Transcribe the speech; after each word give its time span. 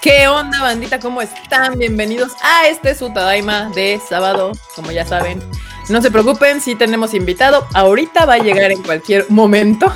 ¿Qué 0.00 0.28
onda, 0.28 0.62
bandita? 0.62 0.98
¿Cómo 0.98 1.20
están? 1.20 1.78
Bienvenidos 1.78 2.32
a 2.42 2.68
este 2.68 2.94
su 2.94 3.12
Tadaima 3.12 3.70
de 3.74 4.00
sábado, 4.08 4.52
como 4.74 4.90
ya 4.92 5.04
saben. 5.04 5.42
No 5.90 6.00
se 6.00 6.10
preocupen, 6.10 6.62
si 6.62 6.74
tenemos 6.74 7.12
invitado. 7.12 7.66
Ahorita 7.74 8.24
va 8.24 8.34
a 8.34 8.38
llegar 8.38 8.72
en 8.72 8.82
cualquier 8.82 9.26
momento. 9.28 9.92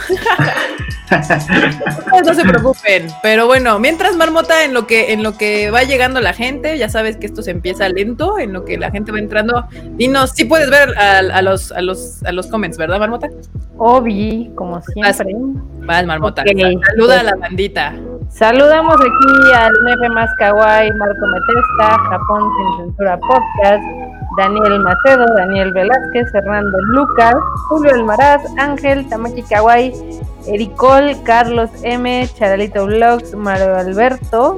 no 2.27 2.35
se 2.35 2.43
preocupen. 2.43 3.09
Pero 3.23 3.46
bueno, 3.46 3.79
mientras 3.79 4.14
Marmota, 4.14 4.64
en 4.64 4.75
lo 4.75 4.87
que, 4.87 5.14
en 5.14 5.23
lo 5.23 5.39
que 5.39 5.71
va 5.71 5.85
llegando 5.85 6.21
la 6.21 6.34
gente, 6.34 6.77
ya 6.77 6.91
sabes 6.91 7.16
que 7.16 7.25
esto 7.25 7.41
se 7.41 7.52
empieza 7.52 7.89
lento, 7.89 8.39
en 8.39 8.52
lo 8.52 8.66
que 8.66 8.77
la 8.77 8.91
gente 8.91 9.11
va 9.11 9.18
entrando. 9.18 9.66
Dinos, 9.93 10.32
si 10.32 10.45
puedes 10.45 10.68
ver 10.68 10.98
a, 10.98 11.41
los, 11.41 11.73
a, 11.73 11.80
los, 11.80 12.23
a 12.25 12.32
los 12.32 12.46
comments, 12.48 12.77
¿verdad, 12.77 12.98
Marmota? 12.98 13.30
Obi, 13.79 14.52
como 14.55 14.82
siempre. 14.82 15.34
Vas, 15.79 16.05
Marmota. 16.05 16.45
Saluda 16.45 17.21
a 17.21 17.23
la 17.23 17.37
bandita. 17.37 17.95
Saludamos 18.30 18.95
aquí 18.95 19.52
al 19.55 19.73
Neve 19.84 20.09
Más 20.10 20.28
Kawaii, 20.38 20.91
Marco 20.92 21.27
Metesta, 21.27 21.98
Japón 22.10 22.51
Sin 22.56 22.87
Censura 22.87 23.19
Podcast, 23.19 23.82
Daniel 24.37 24.80
Macedo, 24.80 25.24
Daniel 25.37 25.73
Velázquez, 25.73 26.32
Fernando 26.32 26.79
Lucas, 26.92 27.34
Julio 27.68 27.92
Elmaraz, 27.92 28.42
Ángel, 28.59 29.09
Tamaki 29.09 29.42
Kawaii, 29.42 29.92
Ericol, 30.46 31.15
Carlos 31.24 31.70
M, 31.82 32.29
Charalito 32.34 32.87
Vlogs, 32.87 33.34
Mario 33.34 33.77
Alberto, 33.77 34.56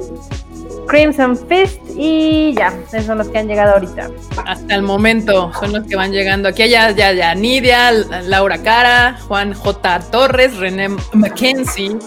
Crimson 0.87 1.37
Fist 1.47 1.81
y 1.95 2.53
ya, 2.55 2.73
esos 2.87 3.05
son 3.05 3.17
los 3.17 3.29
que 3.29 3.39
han 3.39 3.47
llegado 3.47 3.73
ahorita. 3.73 4.09
Hasta 4.45 4.75
el 4.75 4.81
momento 4.81 5.51
son 5.59 5.73
los 5.73 5.85
que 5.85 5.95
van 5.95 6.11
llegando. 6.11 6.49
Aquí 6.49 6.67
ya, 6.69 6.91
ya, 6.91 7.11
ya, 7.11 7.35
Nidia, 7.35 7.91
Laura 7.91 8.57
Cara, 8.59 9.17
Juan 9.27 9.53
J. 9.53 9.99
Torres, 10.11 10.57
René 10.57 10.89
Mackenzie. 11.13 11.97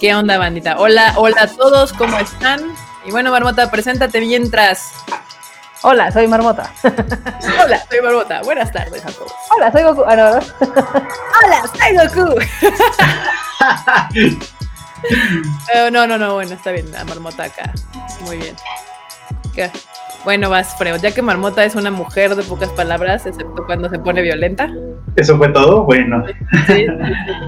¿Qué 0.00 0.14
onda, 0.14 0.38
bandita? 0.38 0.76
Hola, 0.78 1.14
hola 1.16 1.42
a 1.42 1.46
todos, 1.48 1.92
¿cómo 1.92 2.18
están? 2.18 2.60
Y 3.04 3.10
bueno, 3.10 3.30
Marmota, 3.30 3.70
preséntate 3.70 4.20
mientras. 4.20 4.92
Hola, 5.82 6.12
soy 6.12 6.26
Marmota. 6.26 6.70
Hola, 7.64 7.82
soy 7.88 8.00
Marmota. 8.02 8.42
Buenas 8.42 8.70
tardes 8.70 9.04
a 9.04 9.08
todos. 9.08 9.32
Hola, 9.56 9.72
soy 9.72 9.82
Goku. 9.82 10.04
Ah, 10.06 10.16
no, 10.16 10.28
Hola, 11.42 11.62
soy 11.78 11.96
Goku. 11.96 12.38
Eh, 15.74 15.90
no, 15.90 16.06
no, 16.06 16.18
no, 16.18 16.34
bueno, 16.34 16.54
está 16.54 16.72
bien, 16.72 16.90
la 16.90 17.04
Marmota 17.04 17.44
acá. 17.44 17.72
Muy 18.24 18.36
bien. 18.36 18.54
¿Qué? 19.54 19.70
Bueno, 20.24 20.50
vas, 20.50 20.76
Freo. 20.76 20.96
Ya 20.96 21.12
que 21.12 21.22
Marmota 21.22 21.64
es 21.64 21.74
una 21.74 21.90
mujer 21.90 22.34
de 22.34 22.42
pocas 22.42 22.68
palabras, 22.70 23.26
excepto 23.26 23.64
cuando 23.64 23.88
se 23.88 23.98
pone 23.98 24.20
violenta. 24.20 24.70
¿Eso 25.16 25.36
fue 25.38 25.48
todo? 25.48 25.84
Bueno. 25.84 26.24
Sí, 26.66 26.86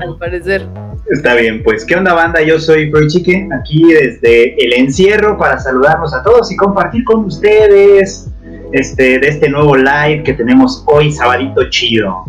al 0.00 0.16
parecer. 0.18 0.66
Está 1.10 1.34
bien, 1.34 1.62
pues, 1.62 1.84
¿qué 1.84 1.96
onda, 1.96 2.14
banda? 2.14 2.40
Yo 2.42 2.58
soy 2.58 2.90
Freo 2.90 3.08
Chique, 3.08 3.48
aquí 3.52 3.92
desde 3.92 4.54
el 4.64 4.72
encierro 4.72 5.36
para 5.36 5.58
saludarnos 5.58 6.14
a 6.14 6.22
todos 6.22 6.50
y 6.50 6.56
compartir 6.56 7.04
con 7.04 7.24
ustedes 7.24 8.30
este, 8.72 9.18
de 9.18 9.28
este 9.28 9.50
nuevo 9.50 9.76
live 9.76 10.22
que 10.22 10.32
tenemos 10.32 10.82
hoy, 10.86 11.12
sabadito 11.12 11.68
chido. 11.68 12.24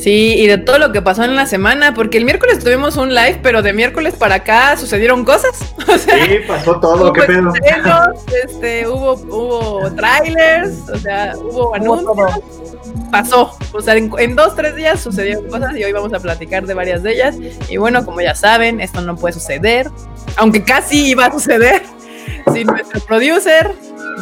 Sí, 0.00 0.34
y 0.38 0.46
de 0.46 0.56
todo 0.56 0.78
lo 0.78 0.92
que 0.92 1.02
pasó 1.02 1.24
en 1.24 1.36
la 1.36 1.44
semana, 1.44 1.92
porque 1.92 2.16
el 2.16 2.24
miércoles 2.24 2.58
tuvimos 2.60 2.96
un 2.96 3.14
live, 3.14 3.40
pero 3.42 3.60
de 3.60 3.74
miércoles 3.74 4.14
para 4.14 4.36
acá 4.36 4.74
sucedieron 4.78 5.26
cosas. 5.26 5.50
sí, 5.98 6.38
pasó 6.48 6.80
todo, 6.80 7.12
qué 7.12 7.22
pedo. 7.22 7.52
este, 8.44 8.88
hubo, 8.88 9.12
hubo 9.12 9.94
trailers, 9.94 10.88
o 10.88 10.98
sea, 10.98 11.34
hubo 11.36 11.74
anuncios. 11.74 12.16
Pasó, 13.10 13.54
o 13.72 13.80
sea, 13.82 13.94
en, 13.94 14.10
en, 14.18 14.36
dos, 14.36 14.56
tres 14.56 14.74
días 14.74 15.00
sucedieron 15.00 15.48
cosas 15.48 15.76
y 15.76 15.84
hoy 15.84 15.92
vamos 15.92 16.14
a 16.14 16.18
platicar 16.18 16.64
de 16.64 16.72
varias 16.72 17.02
de 17.02 17.12
ellas. 17.12 17.36
Y 17.68 17.76
bueno, 17.76 18.04
como 18.06 18.22
ya 18.22 18.34
saben, 18.34 18.80
esto 18.80 19.02
no 19.02 19.16
puede 19.16 19.34
suceder, 19.34 19.90
aunque 20.36 20.64
casi 20.64 21.10
iba 21.10 21.26
a 21.26 21.32
suceder, 21.32 21.82
sin 22.54 22.66
nuestro 22.68 23.00
producer, 23.00 23.70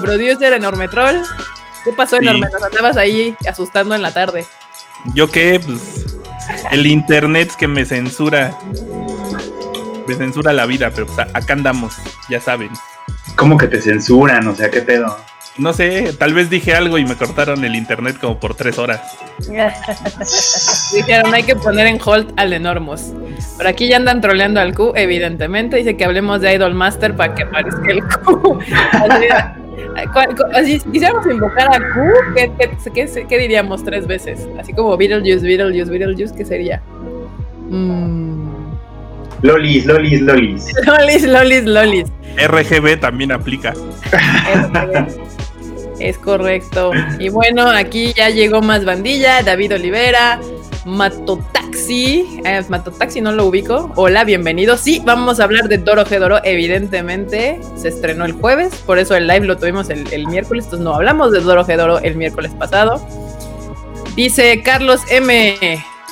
producer 0.03 0.55
Enorme 0.55 0.89
Troll. 0.89 1.23
¿Qué 1.85 1.93
pasó, 1.93 2.17
Enorme? 2.17 2.49
Nos 2.53 2.63
andabas 2.65 2.97
ahí 2.97 3.37
asustando 3.47 3.95
en 3.95 4.03
la 4.03 4.11
tarde. 4.11 4.45
¿Yo 5.15 5.31
qué? 5.31 5.61
Pues 5.65 6.07
el 6.71 6.87
internet 6.87 7.53
que 7.59 7.69
me 7.69 7.85
censura. 7.85 8.59
Me 10.07 10.15
censura 10.15 10.53
la 10.53 10.65
vida, 10.67 10.91
pero 10.95 11.07
pues 11.07 11.19
acá 11.19 11.53
andamos, 11.53 11.95
ya 12.31 12.41
saben. 12.41 12.71
¿Cómo 13.37 13.59
que 13.59 13.67
te 13.67 13.81
censuran? 13.81 14.47
O 14.49 14.55
sea, 14.55 14.71
¿qué 14.71 14.81
pedo? 14.81 15.17
No 15.59 15.73
sé, 15.73 16.13
tal 16.17 16.35
vez 16.35 16.51
dije 16.51 16.73
algo 16.75 16.99
y 16.99 17.05
me 17.05 17.17
cortaron 17.17 17.65
el 17.65 17.75
internet 17.75 18.17
como 18.21 18.39
por 18.39 18.55
tres 18.55 18.79
horas. 18.79 19.01
Dijeron, 20.95 21.35
hay 21.35 21.43
que 21.43 21.57
poner 21.57 21.89
en 21.89 21.99
hold 22.05 22.33
al 22.37 22.53
Enormos. 22.53 23.13
Por 23.57 23.67
aquí 23.67 23.89
ya 23.89 23.97
andan 23.97 24.21
troleando 24.21 24.61
al 24.61 24.73
Q, 24.73 24.93
evidentemente. 24.95 25.77
Dice 25.77 25.97
que 25.97 26.05
hablemos 26.05 26.41
de 26.43 26.55
Idol 26.55 26.75
Master 26.75 27.17
para 27.17 27.35
que 27.35 27.43
aparezca 27.43 27.91
el 27.91 28.03
Q. 28.05 28.59
Si 30.65 30.79
quisiéramos 30.79 31.27
invocar 31.27 31.69
a 31.75 31.79
Q, 31.79 32.01
¿qué, 32.95 33.39
diríamos 33.39 33.85
tres 33.85 34.07
veces? 34.07 34.47
Así 34.59 34.73
como 34.73 34.97
Beetlejuice, 34.97 35.45
Beetlejuice, 35.45 35.91
Beetlejuice, 35.91 36.35
¿qué 36.37 36.45
sería? 36.45 36.81
Mm. 37.69 38.49
Lolis, 39.43 39.87
Lolis, 39.87 40.21
Lolis. 40.21 40.67
Lolis, 40.87 41.23
Lolis, 41.25 41.65
Lolis. 41.65 42.07
RGB 42.37 43.01
también 43.01 43.33
aplica. 43.33 43.75
Es 45.99 46.19
correcto. 46.19 46.93
Y 47.19 47.29
bueno, 47.29 47.69
aquí 47.69 48.13
ya 48.15 48.31
llegó 48.31 48.63
más 48.63 48.85
bandilla, 48.85 49.43
David 49.43 49.75
Olivera, 49.75 50.41
Matotaxi. 50.85 52.41
Eh, 52.45 52.63
Matotaxi 52.69 53.21
no 53.21 53.33
lo 53.33 53.47
ubico. 53.47 53.93
Hola, 53.97 54.25
bienvenido. 54.25 54.77
Sí, 54.77 55.03
vamos 55.05 55.41
a 55.41 55.45
hablar 55.45 55.69
de 55.69 55.79
Doro 55.79 56.05
Gedoro, 56.07 56.41
evidentemente. 56.45 57.61
Se 57.77 57.89
estrenó 57.89 58.25
el 58.25 58.33
jueves, 58.33 58.75
por 58.87 58.99
eso 58.99 59.17
el 59.17 59.27
live 59.27 59.47
lo 59.47 59.59
tuvimos 59.59 59.91
el, 59.91 60.27
miércoles. 60.29 60.67
Entonces 60.67 60.85
no 60.85 60.95
hablamos 60.95 61.33
de 61.33 61.41
Doro 61.41 61.65
Gedoro 61.65 61.99
el 61.99 62.17
miércoles 62.17 62.53
pasado. 62.53 63.05
Dice 64.15 64.63
Carlos 64.63 65.01
M. 65.11 65.59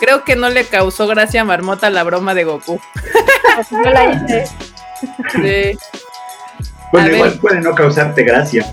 Creo 0.00 0.24
que 0.24 0.36
no 0.36 0.50
le 0.50 0.64
causó 0.64 1.06
gracia 1.06 1.42
a 1.42 1.44
Marmota 1.44 1.90
la 1.90 2.02
broma 2.02 2.34
de 2.34 2.44
Goku. 2.44 2.80
no 3.70 3.90
la 3.90 4.12
hice. 4.12 4.46
Sí. 5.32 5.78
Bueno, 7.02 7.16
igual 7.16 7.38
puede 7.40 7.60
no 7.60 7.74
causarte 7.74 8.22
gracia. 8.22 8.64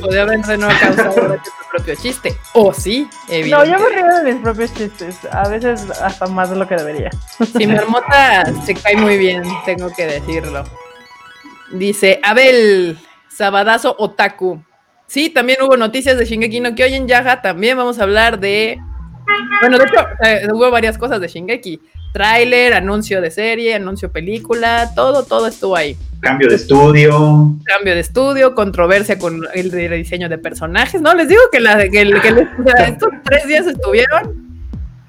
Puede 0.00 0.20
haber 0.20 0.38
no 0.58 0.68
causado 0.68 1.14
tu 1.14 1.50
propio 1.70 1.94
chiste. 1.94 2.36
O 2.54 2.72
sí, 2.72 3.08
No, 3.48 3.64
yo 3.64 3.78
me 3.78 3.88
río 3.90 4.06
de 4.24 4.32
mis 4.32 4.42
propios 4.42 4.74
chistes. 4.74 5.18
A 5.30 5.48
veces 5.48 5.88
hasta 6.00 6.26
más 6.26 6.50
de 6.50 6.56
lo 6.56 6.66
que 6.66 6.76
debería. 6.76 7.10
Sí, 7.56 7.66
mi 7.66 7.74
hermota 7.74 8.44
se 8.64 8.74
cae 8.74 8.96
muy 8.96 9.16
bien, 9.16 9.42
tengo 9.64 9.90
que 9.94 10.06
decirlo. 10.06 10.64
Dice 11.72 12.18
Abel 12.22 12.98
Sabadazo 13.28 13.94
Otaku. 13.98 14.62
Sí, 15.06 15.30
también 15.30 15.62
hubo 15.62 15.76
noticias 15.76 16.18
de 16.18 16.24
Shingeki 16.24 16.60
no 16.60 16.74
Kyojin 16.74 17.06
Yaja. 17.06 17.40
También 17.40 17.76
vamos 17.76 17.98
a 17.98 18.02
hablar 18.02 18.40
de. 18.40 18.78
Bueno, 19.60 19.78
de 19.78 19.84
hecho, 19.84 20.06
eh, 20.24 20.48
hubo 20.52 20.70
varias 20.70 20.98
cosas 20.98 21.20
de 21.20 21.28
Shingeki. 21.28 21.80
Tráiler, 22.12 22.72
anuncio 22.74 23.20
de 23.20 23.30
serie, 23.30 23.74
anuncio 23.74 24.10
película, 24.10 24.92
todo, 24.94 25.24
todo 25.24 25.46
estuvo 25.46 25.76
ahí. 25.76 25.96
Cambio 26.20 26.48
de 26.48 26.56
estudio. 26.56 27.54
Cambio 27.64 27.94
de 27.94 28.00
estudio, 28.00 28.54
controversia 28.54 29.18
con 29.18 29.42
el 29.54 29.70
diseño 29.70 30.28
de 30.28 30.38
personajes. 30.38 31.00
No, 31.00 31.14
les 31.14 31.28
digo 31.28 31.42
que, 31.52 31.60
la, 31.60 31.80
estos 31.82 33.10
tres 33.24 33.46
días 33.46 33.66
estuvieron 33.66 34.48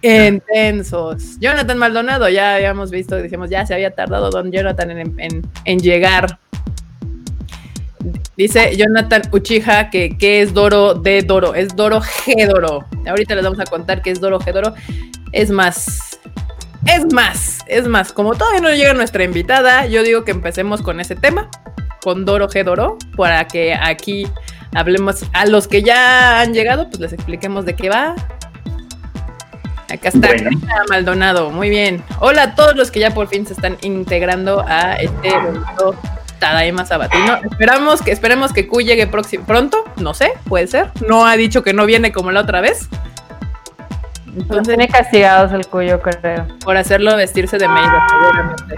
intensos. 0.01 1.39
Jonathan 1.39 1.77
Maldonado, 1.77 2.29
ya 2.29 2.55
habíamos 2.55 2.91
visto, 2.91 3.16
decíamos, 3.16 3.49
ya 3.49 3.66
se 3.66 3.73
había 3.73 3.91
tardado 3.91 4.29
Don 4.29 4.51
Jonathan 4.51 4.91
en, 5.17 5.79
llegar. 5.79 6.37
Dice 8.37 8.77
Jonathan 8.77 9.23
Uchiha 9.31 9.89
que, 9.89 10.17
que, 10.17 10.41
es 10.41 10.53
Doro 10.53 10.93
de 10.93 11.21
Doro, 11.23 11.55
es 11.55 11.75
Doro 11.75 12.01
G 12.01 12.47
Doro. 12.47 12.85
Ahorita 13.05 13.35
les 13.35 13.43
vamos 13.43 13.59
a 13.59 13.66
contar 13.66 14.01
que 14.01 14.11
es 14.11 14.21
Doro 14.21 14.39
G 14.39 14.53
Doro. 14.53 14.73
Es 15.31 15.49
más, 15.49 16.19
es 16.95 17.13
más, 17.13 17.59
es 17.67 17.88
más, 17.88 18.11
como 18.13 18.34
todavía 18.35 18.61
no 18.61 18.69
llega 18.69 18.93
nuestra 18.93 19.23
invitada, 19.23 19.85
yo 19.85 20.03
digo 20.03 20.23
que 20.23 20.31
empecemos 20.31 20.81
con 20.81 20.99
ese 20.99 21.16
tema, 21.16 21.49
con 22.02 22.25
Doro 22.25 22.49
G 22.49 22.64
Doro, 22.64 22.97
para 23.16 23.47
que 23.47 23.75
aquí 23.75 24.28
hablemos 24.73 25.23
a 25.34 25.46
los 25.46 25.67
que 25.67 25.84
ya 25.84 26.41
han 26.41 26.53
llegado, 26.53 26.90
pues 26.90 26.99
les 26.99 27.14
expliquemos 27.14 27.66
de 27.66 27.75
qué 27.75 27.90
va. 27.90 28.16
Acá 29.90 30.09
está 30.09 30.29
Maldonado, 30.90 31.49
muy 31.49 31.69
bien. 31.69 32.03
Hola 32.19 32.43
a 32.43 32.55
todos 32.55 32.75
los 32.75 32.91
que 32.91 32.99
ya 32.99 33.11
por 33.11 33.28
fin 33.28 33.46
se 33.46 33.53
están 33.53 33.78
integrando 33.81 34.64
a 34.67 34.93
este 34.96 35.31
bonito 35.31 35.96
Tadaima 36.40 36.85
Sabatino. 36.85 37.37
Esperamos 37.52 38.02
que, 38.02 38.11
esperemos 38.11 38.53
que 38.53 38.67
Q 38.67 38.81
llegue 38.81 39.08
pronto, 39.08 39.84
no 39.97 40.14
sé, 40.14 40.31
puede 40.47 40.67
ser. 40.67 40.91
No 41.08 41.25
ha 41.25 41.35
dicho 41.37 41.64
que 41.64 41.73
no 41.73 41.85
viene 41.85 42.11
como 42.11 42.31
la 42.31 42.41
otra 42.41 42.61
vez, 42.61 42.87
entonces, 44.40 44.68
tiene 44.68 44.88
castigados 44.88 45.52
el 45.52 45.68
cuyo, 45.68 46.02
creo. 46.02 46.47
Por 46.64 46.78
hacerlo 46.78 47.16
vestirse 47.16 47.58
de 47.58 47.68
Maida, 47.68 48.08
seguramente. 48.09 48.76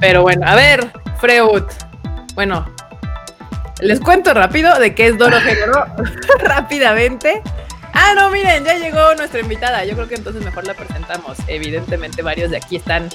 Pero 0.00 0.22
bueno, 0.22 0.46
a 0.46 0.54
ver, 0.54 0.92
Freud. 1.18 1.64
Bueno, 2.34 2.66
les 3.80 4.00
cuento 4.00 4.34
rápido 4.34 4.78
de 4.78 4.94
qué 4.94 5.08
es 5.08 5.18
Doro. 5.18 5.36
Rápidamente. 6.40 7.42
Ah, 7.92 8.12
no, 8.14 8.30
miren, 8.30 8.64
ya 8.64 8.74
llegó 8.74 9.14
nuestra 9.16 9.40
invitada. 9.40 9.84
Yo 9.84 9.94
creo 9.94 10.08
que 10.08 10.14
entonces 10.14 10.44
mejor 10.44 10.66
la 10.66 10.74
presentamos. 10.74 11.38
Evidentemente, 11.48 12.22
varios 12.22 12.50
de 12.50 12.58
aquí 12.58 12.76
están 12.76 13.08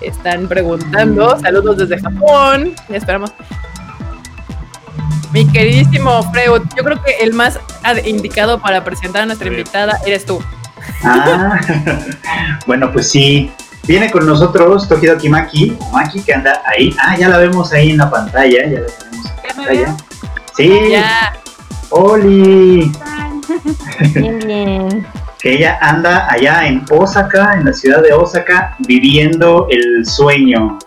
están 0.00 0.48
preguntando. 0.48 1.38
Saludos 1.38 1.78
desde 1.78 2.00
Japón. 2.00 2.74
Esperamos. 2.88 3.32
Mi 5.32 5.46
queridísimo 5.46 6.22
Freud, 6.32 6.62
yo 6.76 6.84
creo 6.84 7.02
que 7.02 7.16
el 7.22 7.32
más 7.32 7.58
ad- 7.82 8.04
indicado 8.04 8.60
para 8.60 8.84
presentar 8.84 9.22
a 9.22 9.26
nuestra 9.26 9.48
invitada 9.48 9.98
eres 10.06 10.26
tú. 10.26 10.40
Ah, 11.04 11.58
bueno, 12.66 12.92
pues 12.92 13.08
sí. 13.10 13.50
Viene 13.86 14.10
con 14.12 14.24
nosotros 14.26 14.88
Tokidoki 14.88 15.28
Maki, 15.28 15.76
Maki 15.92 16.20
que 16.20 16.34
anda 16.34 16.62
ahí. 16.66 16.94
Ah, 17.00 17.16
ya 17.16 17.28
la 17.28 17.38
vemos 17.38 17.72
ahí 17.72 17.90
en 17.90 17.96
la 17.98 18.08
pantalla, 18.10 18.64
ya 18.68 18.78
la 18.80 18.86
tenemos 18.86 19.26
en 19.26 19.32
¿Ya 19.42 19.42
me 19.42 19.54
pantalla. 19.54 19.96
Sí, 20.56 20.80
Ya, 20.90 21.32
Oli, 21.90 22.92
Bien, 24.14 24.38
bien. 24.46 25.06
que 25.40 25.54
ella 25.54 25.78
anda 25.80 26.28
allá 26.30 26.66
en 26.68 26.84
Osaka, 26.90 27.54
en 27.54 27.64
la 27.64 27.72
ciudad 27.72 28.02
de 28.02 28.12
Osaka, 28.12 28.76
viviendo 28.86 29.66
el 29.70 30.06
sueño. 30.06 30.78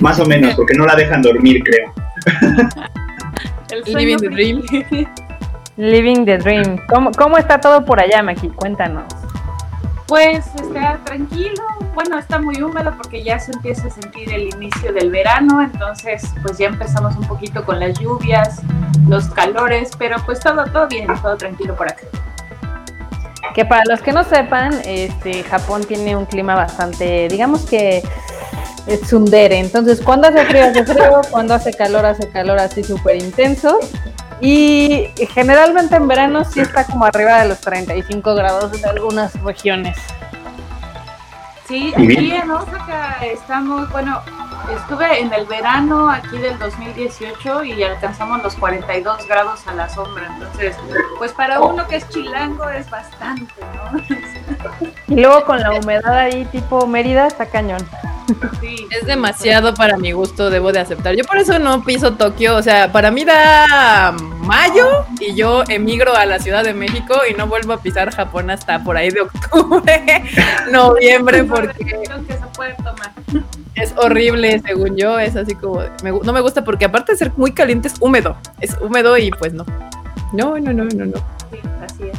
Más 0.00 0.20
o 0.20 0.26
menos, 0.26 0.54
porque 0.54 0.74
no 0.74 0.84
la 0.84 0.94
dejan 0.96 1.22
dormir, 1.22 1.62
creo. 1.64 1.92
El 3.70 3.82
Living 3.94 4.16
the 4.16 4.28
dream. 4.28 4.62
Living 5.76 6.24
the 6.24 6.38
dream. 6.38 6.78
¿Cómo, 6.88 7.10
cómo 7.12 7.38
está 7.38 7.60
todo 7.60 7.84
por 7.84 8.00
allá, 8.00 8.22
Maki? 8.22 8.48
Cuéntanos. 8.48 9.04
Pues 10.08 10.46
está 10.56 10.98
tranquilo, 11.04 11.62
bueno, 11.94 12.18
está 12.18 12.38
muy 12.40 12.62
húmedo 12.62 12.94
porque 12.96 13.22
ya 13.22 13.38
se 13.38 13.52
empieza 13.52 13.88
a 13.88 13.90
sentir 13.90 14.32
el 14.32 14.48
inicio 14.54 14.90
del 14.94 15.10
verano, 15.10 15.60
entonces 15.60 16.32
pues 16.40 16.56
ya 16.56 16.68
empezamos 16.68 17.14
un 17.16 17.28
poquito 17.28 17.62
con 17.62 17.78
las 17.78 17.98
lluvias, 17.98 18.62
los 19.06 19.26
calores, 19.28 19.90
pero 19.98 20.16
pues 20.24 20.40
todo, 20.40 20.64
todo 20.64 20.88
bien, 20.88 21.08
todo 21.20 21.36
tranquilo 21.36 21.76
por 21.76 21.92
acá. 21.92 22.06
Que 23.54 23.66
para 23.66 23.82
los 23.86 24.00
que 24.00 24.12
no 24.12 24.24
sepan, 24.24 24.72
este 24.86 25.42
Japón 25.42 25.84
tiene 25.84 26.16
un 26.16 26.24
clima 26.24 26.54
bastante, 26.54 27.28
digamos 27.28 27.66
que 27.66 28.02
es 28.88 29.02
tsundere. 29.02 29.58
Entonces, 29.58 30.00
cuando 30.00 30.28
hace 30.28 30.44
frío, 30.46 30.64
hace 30.64 30.84
frío, 30.84 31.20
cuando 31.30 31.54
hace 31.54 31.72
calor, 31.72 32.04
hace 32.06 32.28
calor 32.28 32.58
así 32.58 32.82
súper 32.82 33.16
intenso. 33.16 33.78
Y 34.40 35.10
generalmente 35.34 35.96
en 35.96 36.06
verano 36.06 36.44
sí 36.44 36.60
está 36.60 36.84
como 36.84 37.04
arriba 37.04 37.42
de 37.42 37.48
los 37.48 37.60
35 37.60 38.34
grados 38.34 38.72
en 38.78 38.88
algunas 38.88 39.34
regiones. 39.42 39.96
Sí, 41.66 41.92
aquí 41.94 42.32
en 42.32 42.50
Osaka 42.50 43.18
estamos, 43.20 43.90
bueno, 43.90 44.22
estuve 44.74 45.20
en 45.20 45.32
el 45.34 45.44
verano 45.44 46.08
aquí 46.08 46.38
del 46.38 46.58
2018 46.58 47.64
y 47.64 47.82
alcanzamos 47.82 48.42
los 48.42 48.54
42 48.54 49.26
grados 49.28 49.66
a 49.66 49.74
la 49.74 49.88
sombra, 49.90 50.28
entonces 50.34 50.76
pues 51.18 51.32
para 51.32 51.60
uno 51.60 51.86
que 51.86 51.96
es 51.96 52.08
chilango 52.08 52.70
es 52.70 52.88
bastante, 52.88 53.52
¿no? 53.60 54.00
Y 55.08 55.20
luego 55.20 55.44
con 55.44 55.60
la 55.60 55.72
humedad 55.72 56.14
ahí 56.14 56.46
tipo 56.46 56.86
Mérida 56.86 57.26
está 57.26 57.44
cañón. 57.44 57.86
Sí, 58.60 58.86
Es 58.90 59.06
demasiado 59.06 59.74
para 59.74 59.96
mi 59.96 60.12
gusto, 60.12 60.50
debo 60.50 60.72
de 60.72 60.80
aceptar. 60.80 61.14
Yo 61.16 61.24
por 61.24 61.38
eso 61.38 61.58
no 61.58 61.84
piso 61.84 62.14
Tokio, 62.14 62.56
o 62.56 62.62
sea, 62.62 62.92
para 62.92 63.10
mí 63.10 63.24
da 63.24 64.14
mayo 64.40 65.06
y 65.20 65.34
yo 65.34 65.64
emigro 65.68 66.14
a 66.14 66.26
la 66.26 66.38
Ciudad 66.38 66.64
de 66.64 66.74
México 66.74 67.20
y 67.28 67.34
no 67.34 67.46
vuelvo 67.46 67.72
a 67.72 67.80
pisar 67.80 68.14
Japón 68.14 68.50
hasta 68.50 68.82
por 68.84 68.96
ahí 68.96 69.10
de 69.10 69.22
octubre, 69.22 70.24
noviembre, 70.70 71.44
porque 71.44 72.02
es 73.74 73.94
horrible, 73.96 74.60
según 74.64 74.96
yo, 74.96 75.18
es 75.18 75.36
así 75.36 75.54
como, 75.54 75.82
me 76.02 76.10
no 76.10 76.32
me 76.32 76.40
gusta 76.40 76.64
porque 76.64 76.84
aparte 76.84 77.12
de 77.12 77.18
ser 77.18 77.32
muy 77.36 77.52
caliente 77.52 77.88
es 77.88 77.94
húmedo, 78.00 78.36
es 78.60 78.76
húmedo 78.80 79.16
y 79.16 79.30
pues 79.30 79.52
no. 79.52 79.64
No, 80.32 80.58
no, 80.58 80.72
no, 80.72 80.84
no, 80.84 81.06
no. 81.06 81.18
Sí, 81.50 81.58
así 81.82 82.02
es. 82.12 82.17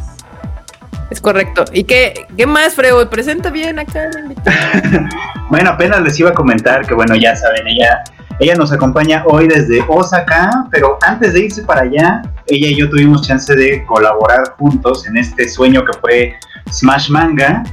Es 1.10 1.22
correcto. 1.22 1.66
¿Y 1.74 1.84
qué, 1.84 2.28
qué 2.38 2.46
más, 2.46 2.76
Freud? 2.76 3.08
Presenta 3.08 3.50
bien 3.50 3.80
acá. 3.80 4.10
Bueno, 5.50 5.72
apenas 5.72 6.04
les 6.04 6.20
iba 6.20 6.30
a 6.30 6.34
comentar 6.36 6.86
que, 6.86 6.94
bueno, 6.94 7.16
ya 7.16 7.36
saben, 7.36 7.68
ella, 7.68 8.04
ella 8.40 8.54
nos 8.54 8.72
acompaña 8.72 9.24
hoy 9.26 9.48
desde 9.48 9.84
Osaka, 9.88 10.68
pero 10.70 11.00
antes 11.02 11.34
de 11.34 11.46
irse 11.46 11.64
para 11.64 11.82
allá, 11.82 12.22
ella 12.46 12.68
y 12.68 12.76
yo 12.76 12.88
tuvimos 12.88 13.28
chance 13.28 13.56
de 13.56 13.84
colaborar 13.88 14.44
juntos 14.60 15.08
en 15.08 15.18
este 15.18 15.50
sueño 15.50 15.84
que 15.84 15.98
fue 16.00 16.36
Smash 16.72 17.10
Manga, 17.10 17.64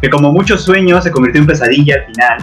que 0.00 0.08
como 0.08 0.32
muchos 0.32 0.64
sueños 0.64 1.04
se 1.04 1.10
convirtió 1.10 1.42
en 1.42 1.48
pesadilla 1.48 1.96
al 1.96 2.06
final. 2.06 2.38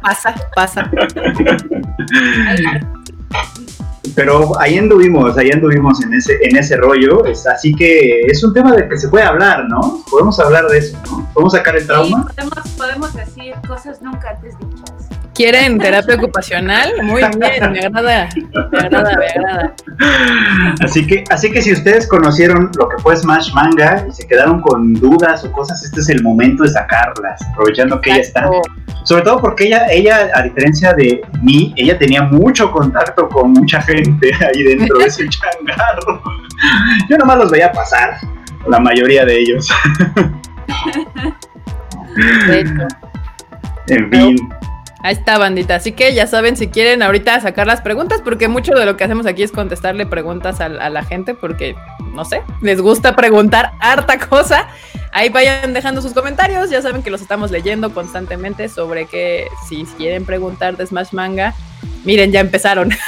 Pasa, 0.02 0.34
pasa. 0.54 0.90
Pero 4.14 4.58
ahí 4.60 4.78
anduvimos, 4.78 5.36
ahí 5.36 5.50
anduvimos 5.50 6.02
en 6.02 6.14
ese, 6.14 6.38
en 6.42 6.56
ese 6.56 6.76
rollo, 6.76 7.24
es- 7.26 7.46
así 7.46 7.74
que 7.74 8.22
es 8.22 8.42
un 8.44 8.52
tema 8.54 8.72
del 8.74 8.88
que 8.88 8.96
se 8.96 9.08
puede 9.08 9.24
hablar, 9.24 9.64
¿no? 9.68 10.02
Podemos 10.10 10.38
hablar 10.40 10.66
de 10.68 10.78
eso, 10.78 10.98
¿no? 11.10 11.28
¿Podemos 11.34 11.52
sacar 11.52 11.76
el 11.76 11.86
trauma? 11.86 12.26
Sí, 12.28 12.34
podemos, 12.36 12.68
podemos 12.76 13.14
decir 13.14 13.54
cosas 13.66 14.00
nunca 14.02 14.30
antes 14.30 14.54
dichas. 14.58 15.07
¿Quieren 15.38 15.78
terapia 15.78 16.16
ocupacional? 16.16 16.90
Muy 17.00 17.22
bien, 17.22 17.38
me 17.38 17.46
agrada, 17.46 17.70
me 17.70 17.78
agrada, 17.78 18.28
me 19.16 19.26
agrada. 19.26 19.74
Así 20.80 21.06
que, 21.06 21.22
así 21.30 21.52
que 21.52 21.62
si 21.62 21.74
ustedes 21.74 22.08
conocieron 22.08 22.72
lo 22.76 22.88
que 22.88 22.98
fue 22.98 23.16
Smash 23.16 23.52
Manga 23.52 24.04
y 24.08 24.12
se 24.12 24.26
quedaron 24.26 24.60
con 24.60 24.94
dudas 24.94 25.44
o 25.44 25.52
cosas, 25.52 25.84
este 25.84 26.00
es 26.00 26.08
el 26.08 26.24
momento 26.24 26.64
de 26.64 26.70
sacarlas, 26.70 27.40
aprovechando 27.52 28.00
que 28.00 28.10
ella 28.10 28.20
está. 28.20 28.40
Exacto. 28.46 28.62
Sobre 29.04 29.22
todo 29.22 29.40
porque 29.40 29.68
ella, 29.68 29.86
ella, 29.92 30.28
a 30.34 30.42
diferencia 30.42 30.92
de 30.92 31.22
mí, 31.40 31.72
ella 31.76 31.96
tenía 31.96 32.24
mucho 32.24 32.72
contacto 32.72 33.28
con 33.28 33.52
mucha 33.52 33.80
gente 33.80 34.32
ahí 34.44 34.64
dentro 34.64 34.98
de 34.98 35.04
ese 35.04 35.28
changarro. 35.28 36.20
Yo 37.08 37.16
nomás 37.16 37.38
los 37.38 37.52
veía 37.52 37.70
pasar, 37.70 38.18
la 38.66 38.80
mayoría 38.80 39.24
de 39.24 39.38
ellos. 39.38 39.68
De 42.48 42.60
hecho. 42.60 42.88
En 43.86 44.10
fin. 44.10 44.36
Ahí 45.00 45.12
está, 45.14 45.38
bandita. 45.38 45.76
Así 45.76 45.92
que 45.92 46.14
ya 46.14 46.26
saben, 46.26 46.56
si 46.56 46.68
quieren 46.68 47.02
ahorita 47.02 47.40
sacar 47.40 47.66
las 47.66 47.80
preguntas, 47.80 48.20
porque 48.22 48.48
mucho 48.48 48.74
de 48.74 48.84
lo 48.84 48.96
que 48.96 49.04
hacemos 49.04 49.26
aquí 49.26 49.42
es 49.42 49.52
contestarle 49.52 50.06
preguntas 50.06 50.60
a, 50.60 50.66
a 50.66 50.90
la 50.90 51.04
gente, 51.04 51.34
porque, 51.34 51.76
no 52.14 52.24
sé, 52.24 52.42
les 52.62 52.80
gusta 52.80 53.14
preguntar 53.14 53.72
harta 53.80 54.18
cosa. 54.18 54.68
Ahí 55.12 55.28
vayan 55.28 55.72
dejando 55.72 56.02
sus 56.02 56.12
comentarios, 56.12 56.68
ya 56.70 56.82
saben 56.82 57.02
que 57.02 57.10
los 57.10 57.22
estamos 57.22 57.50
leyendo 57.50 57.94
constantemente 57.94 58.68
sobre 58.68 59.06
que 59.06 59.46
si 59.68 59.84
quieren 59.96 60.24
preguntar 60.24 60.76
de 60.76 60.86
Smash 60.86 61.12
Manga, 61.12 61.54
miren, 62.04 62.32
ya 62.32 62.40
empezaron. 62.40 62.90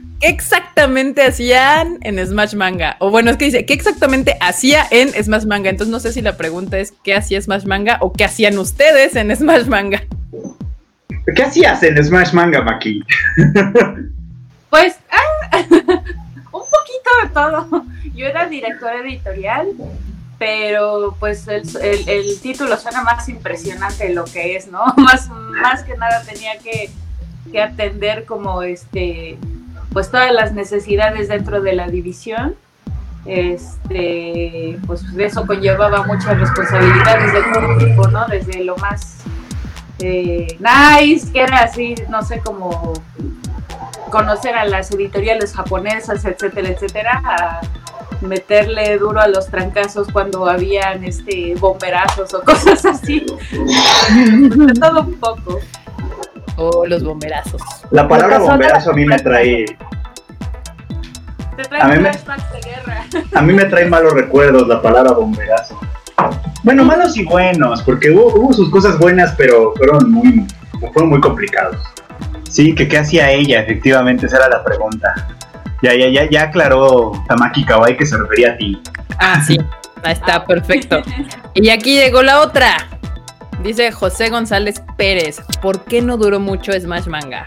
¿Qué 0.20 0.28
exactamente 0.28 1.22
hacían 1.24 1.98
en 2.02 2.24
Smash 2.24 2.54
Manga? 2.54 2.96
O 3.00 3.10
bueno, 3.10 3.30
es 3.30 3.36
que 3.38 3.46
dice, 3.46 3.64
¿qué 3.64 3.72
exactamente 3.72 4.36
hacía 4.40 4.86
en 4.90 5.08
Smash 5.10 5.46
Manga? 5.46 5.70
Entonces 5.70 5.90
no 5.90 5.98
sé 6.00 6.12
si 6.12 6.20
la 6.20 6.36
pregunta 6.36 6.78
es 6.78 6.92
¿qué 7.02 7.14
hacía 7.14 7.40
Smash 7.40 7.64
Manga 7.64 7.96
o 8.00 8.12
qué 8.12 8.24
hacían 8.24 8.58
ustedes 8.58 9.16
en 9.16 9.34
Smash 9.34 9.66
Manga? 9.66 10.02
¿Qué 11.34 11.42
hacías 11.42 11.82
en 11.82 12.02
Smash 12.04 12.32
Manga, 12.32 12.60
Maki? 12.62 13.02
Pues, 14.68 14.96
ah, 15.10 15.58
un 15.68 15.72
poquito 16.52 17.10
de 17.22 17.28
todo. 17.32 17.84
Yo 18.14 18.26
era 18.26 18.46
directora 18.46 19.00
editorial, 19.00 19.68
pero 20.38 21.16
pues 21.18 21.46
el, 21.48 21.62
el- 21.82 22.08
el 22.08 22.40
título 22.40 22.76
suena 22.78 23.02
más 23.02 23.28
impresionante 23.28 24.08
de 24.08 24.14
lo 24.14 24.24
que 24.24 24.56
es, 24.56 24.68
¿no? 24.68 24.84
Más, 24.96 25.28
más 25.28 25.82
que 25.84 25.96
nada 25.96 26.22
tenía 26.22 26.58
que, 26.58 26.90
que 27.50 27.60
atender 27.62 28.24
como 28.24 28.62
este, 28.62 29.38
pues 29.92 30.10
todas 30.10 30.32
las 30.32 30.52
necesidades 30.52 31.28
dentro 31.28 31.60
de 31.60 31.74
la 31.74 31.88
división. 31.88 32.54
Este, 33.26 34.78
pues 34.86 35.04
eso 35.18 35.46
conllevaba 35.46 36.04
muchas 36.04 36.38
responsabilidades 36.38 37.32
de 37.34 37.42
todo 37.52 37.78
tipo, 37.78 38.08
¿no? 38.08 38.26
Desde 38.26 38.64
lo 38.64 38.76
más 38.76 39.18
eh, 39.98 40.58
nice, 40.58 41.30
que 41.30 41.42
era 41.42 41.64
así, 41.64 41.94
no 42.08 42.22
sé, 42.22 42.40
como 42.40 42.94
conocer 44.10 44.56
a 44.56 44.64
las 44.64 44.90
editoriales 44.90 45.52
japonesas, 45.54 46.24
etcétera, 46.24 46.70
etcétera, 46.70 47.22
a 47.24 47.60
meterle 48.20 48.98
duro 48.98 49.20
a 49.20 49.28
los 49.28 49.48
trancazos 49.48 50.08
cuando 50.12 50.46
habían 50.46 51.04
este 51.04 51.54
bomberazos 51.56 52.32
o 52.34 52.40
cosas 52.44 52.84
así. 52.84 53.24
Todo 54.80 55.02
un 55.02 55.14
poco. 55.14 55.60
O 56.62 56.84
los 56.86 57.02
bomberazos. 57.02 57.62
La 57.90 58.06
palabra 58.06 58.38
bomberazo 58.38 58.90
a 58.90 58.92
mí 58.94 59.06
me 59.06 59.18
trae, 59.18 59.64
Te 61.56 61.62
A 61.62 61.68
trae 61.68 61.96
mí 61.96 62.02
me- 62.02 62.10
de 62.10 62.60
guerra. 62.68 63.04
a 63.34 63.40
mí 63.42 63.52
me 63.54 63.64
trae 63.64 63.86
malos 63.88 64.12
recuerdos 64.12 64.68
la 64.68 64.82
palabra 64.82 65.12
bomberazo. 65.12 65.80
Bueno, 66.62 66.84
malos 66.84 67.16
y 67.16 67.24
buenos, 67.24 67.80
porque 67.82 68.10
hubo, 68.10 68.26
hubo 68.34 68.52
sus 68.52 68.70
cosas 68.70 68.98
buenas, 68.98 69.32
pero 69.38 69.72
fueron 69.76 70.10
muy, 70.12 70.46
fueron 70.92 71.08
muy 71.08 71.20
complicados. 71.20 71.76
Sí, 72.50 72.74
que 72.74 72.86
qué 72.88 72.98
hacía 72.98 73.30
ella, 73.30 73.60
efectivamente, 73.60 74.26
esa 74.26 74.36
era 74.36 74.48
la 74.50 74.62
pregunta. 74.62 75.14
Ya, 75.82 75.94
ya, 75.94 76.08
ya, 76.10 76.28
ya 76.28 76.42
aclaró 76.42 77.12
Tamaki 77.26 77.64
Kawai 77.64 77.96
que 77.96 78.04
se 78.04 78.18
refería 78.18 78.52
a 78.52 78.56
ti. 78.58 78.78
Ah, 79.18 79.42
sí. 79.42 79.58
Ahí 80.02 80.12
está, 80.12 80.44
perfecto. 80.44 81.00
Y 81.54 81.68
aquí 81.70 81.94
llegó 81.96 82.22
la 82.22 82.40
otra. 82.40 82.76
Dice 83.62 83.92
José 83.92 84.30
González 84.30 84.82
Pérez, 84.96 85.42
¿por 85.60 85.84
qué 85.84 86.00
no 86.00 86.16
duró 86.16 86.40
mucho 86.40 86.72
Smash 86.72 87.06
Manga? 87.06 87.44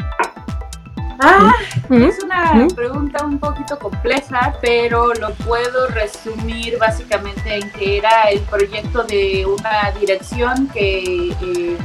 Ah, 1.20 1.54
¿Mm? 1.90 2.04
es 2.04 2.24
una 2.24 2.54
¿Mm? 2.54 2.68
pregunta 2.70 3.26
un 3.26 3.40
poquito 3.40 3.80
compleja, 3.80 4.54
pero 4.62 5.14
lo 5.16 5.34
puedo 5.34 5.88
resumir 5.88 6.78
básicamente 6.78 7.56
en 7.56 7.70
que 7.72 7.98
era 7.98 8.26
el 8.26 8.42
proyecto 8.42 9.04
de 9.04 9.46
una 9.46 9.92
dirección 10.00 10.68
que 10.68 11.30
eh, 11.30 11.78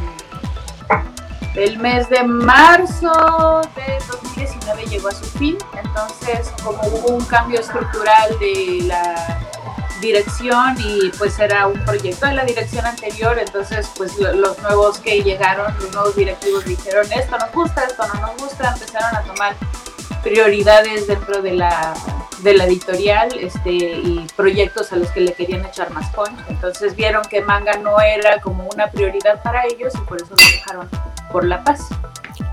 el 1.55 1.79
mes 1.79 2.09
de 2.11 2.23
marzo 2.23 3.63
de 3.77 3.99
2019 4.09 4.85
llegó 4.87 5.09
a 5.09 5.13
su 5.13 5.25
fin. 5.25 5.57
Entonces, 5.83 6.53
como 6.63 6.83
hubo 6.89 7.17
un 7.17 7.25
cambio 7.25 7.61
estructural 7.61 8.39
de 8.39 8.83
la 8.87 9.39
dirección 10.00 10.76
y 10.78 11.11
pues 11.19 11.38
era 11.38 11.67
un 11.67 11.78
proyecto 11.85 12.26
de 12.26 12.35
la 12.35 12.45
dirección 12.45 12.87
anterior, 12.87 13.38
entonces 13.38 13.88
pues 13.97 14.17
lo- 14.19 14.33
los 14.33 14.59
nuevos 14.61 14.99
que 14.99 15.23
llegaron, 15.23 15.73
los 15.81 15.93
nuevos 15.93 16.17
directivos 16.17 16.64
dijeron 16.64 17.07
esto 17.12 17.37
nos 17.38 17.52
gusta, 17.52 17.85
esto 17.85 18.07
no 18.14 18.21
nos 18.21 18.37
gusta, 18.37 18.73
empezaron 18.73 19.17
a 19.17 19.23
tomar 19.23 19.55
prioridades 20.23 21.07
dentro 21.07 21.43
de 21.43 21.52
la, 21.52 21.95
de 22.43 22.50
editorial 22.52 23.28
este, 23.38 23.71
y 23.71 24.26
proyectos 24.37 24.93
a 24.93 24.97
los 24.97 25.09
que 25.11 25.21
le 25.21 25.33
querían 25.33 25.64
echar 25.64 25.90
más 25.90 26.11
punch. 26.11 26.38
Entonces 26.49 26.95
vieron 26.97 27.23
que 27.25 27.40
manga 27.40 27.76
no 27.78 28.00
era 28.00 28.40
como 28.40 28.69
una 28.75 28.90
prioridad 28.90 29.43
para 29.43 29.64
ellos 29.67 29.93
y 29.95 29.99
por 30.00 30.21
eso 30.21 30.31
lo 30.31 30.37
dejaron 30.37 30.88
por 31.33 31.45
la 31.45 31.62
paz. 31.64 31.88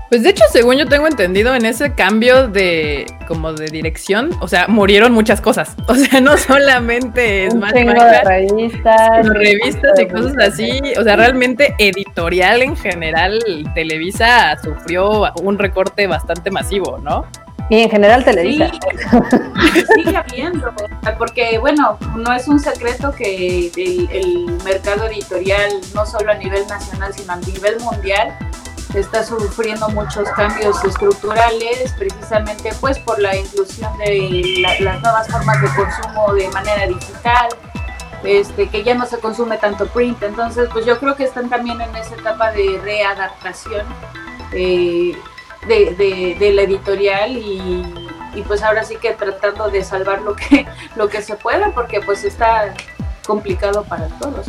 Pues 0.08 0.22
de 0.22 0.30
hecho, 0.30 0.44
según 0.52 0.76
yo 0.76 0.86
tengo 0.86 1.08
entendido, 1.08 1.54
en 1.54 1.66
ese 1.66 1.94
cambio 1.94 2.46
de 2.46 3.06
como 3.26 3.52
de 3.52 3.66
dirección, 3.66 4.30
o 4.40 4.46
sea, 4.46 4.68
murieron 4.68 5.12
muchas 5.12 5.40
cosas. 5.40 5.74
O 5.88 5.94
sea, 5.94 6.20
no 6.20 6.36
solamente 6.36 7.46
es 7.46 7.54
más 7.54 7.72
revistas. 7.72 9.26
revistas 9.28 9.98
y 9.98 10.06
cosas 10.06 10.36
así. 10.38 10.80
O 10.98 11.02
sea, 11.02 11.16
realmente 11.16 11.74
editorial 11.78 12.60
en 12.60 12.76
general, 12.76 13.40
Televisa 13.74 14.58
sufrió 14.62 15.32
un 15.42 15.58
recorte 15.58 16.06
bastante 16.06 16.50
masivo, 16.50 16.98
¿no? 16.98 17.24
Y 17.70 17.80
en 17.80 17.90
general 17.90 18.24
Televisa. 18.24 18.70
Sí, 18.70 19.84
sigue 19.96 20.16
habiendo, 20.16 20.72
porque 21.18 21.58
bueno, 21.58 21.98
no 22.16 22.32
es 22.32 22.46
un 22.46 22.60
secreto 22.60 23.12
que 23.12 23.70
el, 23.74 24.08
el 24.12 24.46
mercado 24.64 25.06
editorial, 25.06 25.70
no 25.94 26.04
solo 26.04 26.30
a 26.30 26.34
nivel 26.34 26.66
nacional, 26.66 27.12
sino 27.14 27.32
a 27.32 27.36
nivel 27.36 27.80
mundial, 27.80 28.36
está 28.94 29.24
sufriendo 29.24 29.88
muchos 29.90 30.28
cambios 30.30 30.82
estructurales, 30.84 31.92
precisamente 31.98 32.70
pues 32.80 32.98
por 32.98 33.18
la 33.20 33.36
inclusión 33.36 33.96
de 33.98 34.58
la- 34.60 34.80
las 34.80 35.02
nuevas 35.02 35.28
formas 35.28 35.60
de 35.60 35.68
consumo 35.68 36.32
de 36.34 36.48
manera 36.48 36.86
digital, 36.86 37.48
este, 38.24 38.68
que 38.68 38.82
ya 38.82 38.94
no 38.94 39.06
se 39.06 39.18
consume 39.18 39.58
tanto 39.58 39.86
print, 39.88 40.22
entonces 40.22 40.68
pues 40.72 40.86
yo 40.86 40.98
creo 40.98 41.14
que 41.16 41.24
están 41.24 41.48
también 41.48 41.80
en 41.80 41.94
esa 41.96 42.14
etapa 42.14 42.52
de 42.52 42.80
readaptación 42.82 43.86
eh, 44.52 45.16
de, 45.66 46.52
la 46.54 46.62
editorial 46.62 47.36
y, 47.36 47.84
pues 48.46 48.62
ahora 48.62 48.84
sí 48.84 48.96
que 48.96 49.12
tratando 49.12 49.70
de 49.70 49.82
salvar 49.82 50.20
lo 50.22 50.36
que, 50.36 50.66
lo 50.96 51.08
que 51.08 51.22
se 51.22 51.36
pueda 51.36 51.70
porque 51.72 52.00
pues 52.00 52.24
está 52.24 52.74
complicado 53.26 53.82
para 53.84 54.06
todos. 54.18 54.46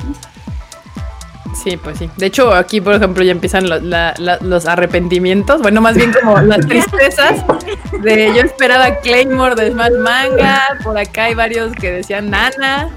Sí, 1.55 1.77
pues 1.77 1.97
sí. 1.97 2.09
De 2.17 2.27
hecho, 2.27 2.53
aquí, 2.53 2.81
por 2.81 2.93
ejemplo, 2.93 3.23
ya 3.23 3.31
empiezan 3.31 3.65
los 3.67 4.65
arrepentimientos. 4.65 5.61
Bueno, 5.61 5.81
más 5.81 5.95
bien 5.95 6.13
como 6.13 6.39
las 6.39 6.65
tristezas 6.65 7.43
de 8.03 8.33
yo 8.35 8.41
esperaba 8.41 8.97
Claymore 8.97 9.55
de 9.55 9.71
Smash 9.71 9.97
Manga. 9.99 10.61
Por 10.83 10.97
acá 10.97 11.25
hay 11.25 11.35
varios 11.35 11.71
que 11.73 11.91
decían 11.91 12.29
Nana. 12.29 12.89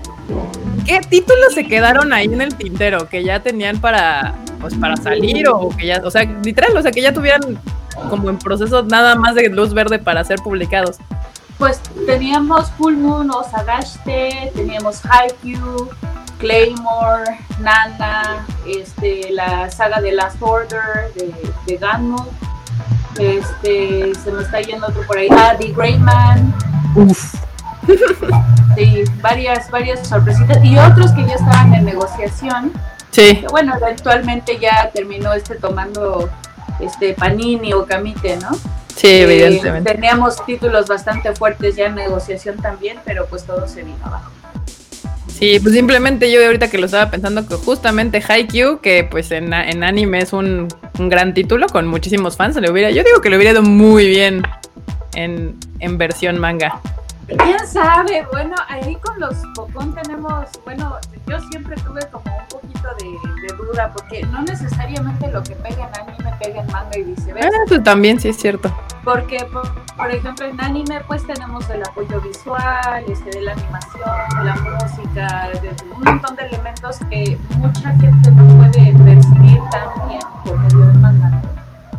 ¿Qué 0.86 1.00
títulos 1.00 1.54
se 1.54 1.66
quedaron 1.66 2.12
ahí 2.12 2.26
en 2.26 2.40
el 2.40 2.54
tintero? 2.54 3.08
Que 3.08 3.22
ya 3.22 3.40
tenían 3.40 3.80
para, 3.80 4.34
pues, 4.60 4.74
para 4.74 4.96
salir 4.96 5.48
o 5.48 5.68
que 5.68 5.86
ya, 5.86 6.00
o 6.04 6.10
sea, 6.10 6.24
literal, 6.24 6.76
o 6.76 6.82
sea, 6.82 6.90
que 6.90 7.02
ya 7.02 7.12
tuvieran 7.12 7.60
como 8.08 8.30
en 8.30 8.38
proceso 8.38 8.82
nada 8.82 9.14
más 9.14 9.34
de 9.34 9.48
luz 9.48 9.74
verde 9.74 9.98
para 9.98 10.24
ser 10.24 10.38
publicados. 10.40 10.96
Pues 11.58 11.80
teníamos 12.06 12.70
Full 12.72 12.94
Moon 12.94 13.30
o 13.30 13.44
Sagashte, 13.44 14.50
teníamos 14.54 15.02
Haikyuu, 15.04 15.90
Claymore, 16.40 17.38
Nana, 17.60 18.46
este, 18.66 19.30
la 19.30 19.70
saga 19.70 20.00
de 20.00 20.12
Last 20.12 20.38
Order 20.40 21.12
de, 21.14 21.26
de. 21.66 21.78
Este, 23.18 24.14
se 24.14 24.32
me 24.32 24.42
está 24.42 24.60
yendo 24.60 24.86
otro 24.86 25.06
por 25.06 25.18
ahí. 25.18 25.28
Ah, 25.30 25.54
The 25.58 25.68
Great 25.72 25.98
Man. 25.98 26.54
Uf. 26.96 27.34
Sí, 28.76 29.04
varias, 29.20 29.70
varias 29.70 30.06
sorpresitas. 30.06 30.64
Y 30.64 30.78
otros 30.78 31.12
que 31.12 31.26
ya 31.26 31.34
estaban 31.34 31.74
en 31.74 31.84
negociación. 31.84 32.72
Sí, 33.10 33.44
bueno, 33.50 33.74
eventualmente 33.76 34.58
ya 34.58 34.90
terminó 34.94 35.32
este 35.34 35.56
tomando 35.56 36.30
este 36.78 37.12
Panini 37.14 37.72
o 37.74 37.84
Kamite, 37.84 38.36
¿no? 38.38 38.50
sí, 38.94 39.08
Eh, 39.08 39.22
evidentemente. 39.24 39.92
teníamos 39.92 40.44
títulos 40.46 40.86
bastante 40.86 41.34
fuertes 41.34 41.74
ya 41.76 41.86
en 41.86 41.96
negociación 41.96 42.56
también, 42.58 42.98
pero 43.04 43.26
pues 43.26 43.44
todo 43.44 43.66
se 43.66 43.82
vino 43.82 43.98
abajo. 44.06 44.30
Sí, 45.40 45.58
pues 45.58 45.74
simplemente 45.74 46.30
yo 46.30 46.44
ahorita 46.44 46.68
que 46.68 46.76
lo 46.76 46.84
estaba 46.84 47.10
pensando 47.10 47.48
que 47.48 47.54
justamente 47.54 48.22
Haikyuu, 48.26 48.80
que 48.80 49.04
pues 49.10 49.30
en, 49.30 49.54
en 49.54 49.82
anime 49.82 50.18
es 50.18 50.34
un, 50.34 50.68
un 50.98 51.08
gran 51.08 51.32
título 51.32 51.66
con 51.68 51.86
muchísimos 51.86 52.36
fans, 52.36 52.56
le 52.56 52.70
hubiera, 52.70 52.90
yo 52.90 53.02
digo 53.02 53.22
que 53.22 53.30
le 53.30 53.36
hubiera 53.36 53.52
ido 53.52 53.62
muy 53.62 54.06
bien 54.06 54.42
en, 55.14 55.56
en 55.78 55.96
versión 55.96 56.38
manga. 56.38 56.82
¿Quién 57.38 57.66
sabe? 57.66 58.26
Bueno, 58.32 58.54
ahí 58.68 58.96
con 58.96 59.18
los 59.20 59.34
Pocón 59.54 59.94
tenemos, 59.94 60.46
bueno, 60.64 60.96
yo 61.26 61.38
siempre 61.50 61.76
tuve 61.76 62.00
como 62.10 62.24
un 62.36 62.46
poquito 62.48 62.88
de, 62.98 63.06
de 63.48 63.54
duda, 63.56 63.92
porque 63.92 64.22
no 64.26 64.42
necesariamente 64.42 65.28
lo 65.30 65.42
que 65.42 65.54
pega 65.56 65.88
en 65.88 66.00
anime 66.08 66.34
pega 66.42 66.60
en 66.62 66.66
manga 66.72 66.98
y 66.98 67.02
Ah, 67.02 67.04
viceversa. 67.06 67.48
eso 67.66 67.82
también 67.82 68.18
sí 68.20 68.28
es 68.30 68.36
cierto. 68.38 68.72
Porque, 69.04 69.44
por, 69.52 69.62
por 69.96 70.10
ejemplo, 70.10 70.46
en 70.46 70.60
anime 70.60 71.00
pues 71.06 71.24
tenemos 71.26 71.68
el 71.70 71.82
apoyo 71.84 72.20
visual, 72.20 73.04
este, 73.08 73.30
de 73.30 73.42
la 73.42 73.52
animación, 73.52 74.10
de 74.38 74.44
la 74.44 74.54
música, 74.56 75.48
de 75.60 75.74
un 75.94 76.00
montón 76.02 76.36
de 76.36 76.46
elementos 76.46 76.98
que 77.10 77.38
mucha 77.56 77.90
gente 77.96 78.30
no 78.30 78.44
puede 78.56 78.92
percibir 79.04 79.60
tan 79.70 80.08
bien 80.08 80.20
por 80.44 80.58
medio 80.58 80.78
del 80.86 80.98
manga. 80.98 81.42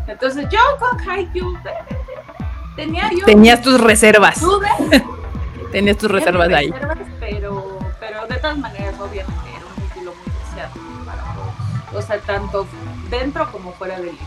Entonces 0.08 0.48
yo 0.50 0.60
con 0.80 1.10
Haikyuu 1.10 1.56
eh, 1.58 1.96
tenía 2.76 3.10
yo 3.12 3.26
Tenías 3.26 3.62
tus 3.62 3.80
reservas, 3.80 4.42
tenías 5.72 5.98
tus 5.98 6.12
reservas 6.12 6.50
ahí. 6.50 6.72
reservas, 6.72 6.98
pero, 7.20 7.80
pero 8.00 8.28
de 8.28 8.36
todas 8.36 8.58
maneras 8.58 8.96
obviamente 9.00 9.50
era 9.56 9.66
un 9.66 9.76
título 9.90 10.14
muy 10.14 10.34
deseado 10.46 10.74
para 11.06 11.24
todos. 11.34 11.54
O 11.94 12.02
sea, 12.08 12.18
tanto 12.20 12.68
dentro 13.10 13.52
como 13.52 13.72
fuera 13.74 13.98
del 13.98 14.10
equipo. 14.10 14.26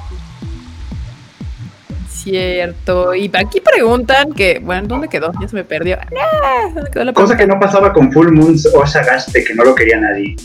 Cierto. 2.08 3.14
Y 3.14 3.30
aquí 3.34 3.60
preguntan 3.60 4.32
que, 4.32 4.58
bueno, 4.62 4.86
¿dónde 4.88 5.08
quedó? 5.08 5.30
Ya 5.40 5.48
se 5.48 5.56
me 5.56 5.64
perdió. 5.64 5.98
Ah, 6.00 6.70
¿Dónde 6.74 6.90
quedó 6.90 7.04
la 7.04 7.12
Cosa 7.12 7.34
pregunta? 7.34 7.36
que 7.36 7.46
no 7.46 7.60
pasaba 7.60 7.92
con 7.92 8.10
Full 8.12 8.30
Moons 8.32 8.66
o 8.74 8.86
Sagaste, 8.86 9.44
que 9.44 9.54
no 9.54 9.64
lo 9.64 9.74
quería 9.74 9.98
nadie. 10.00 10.36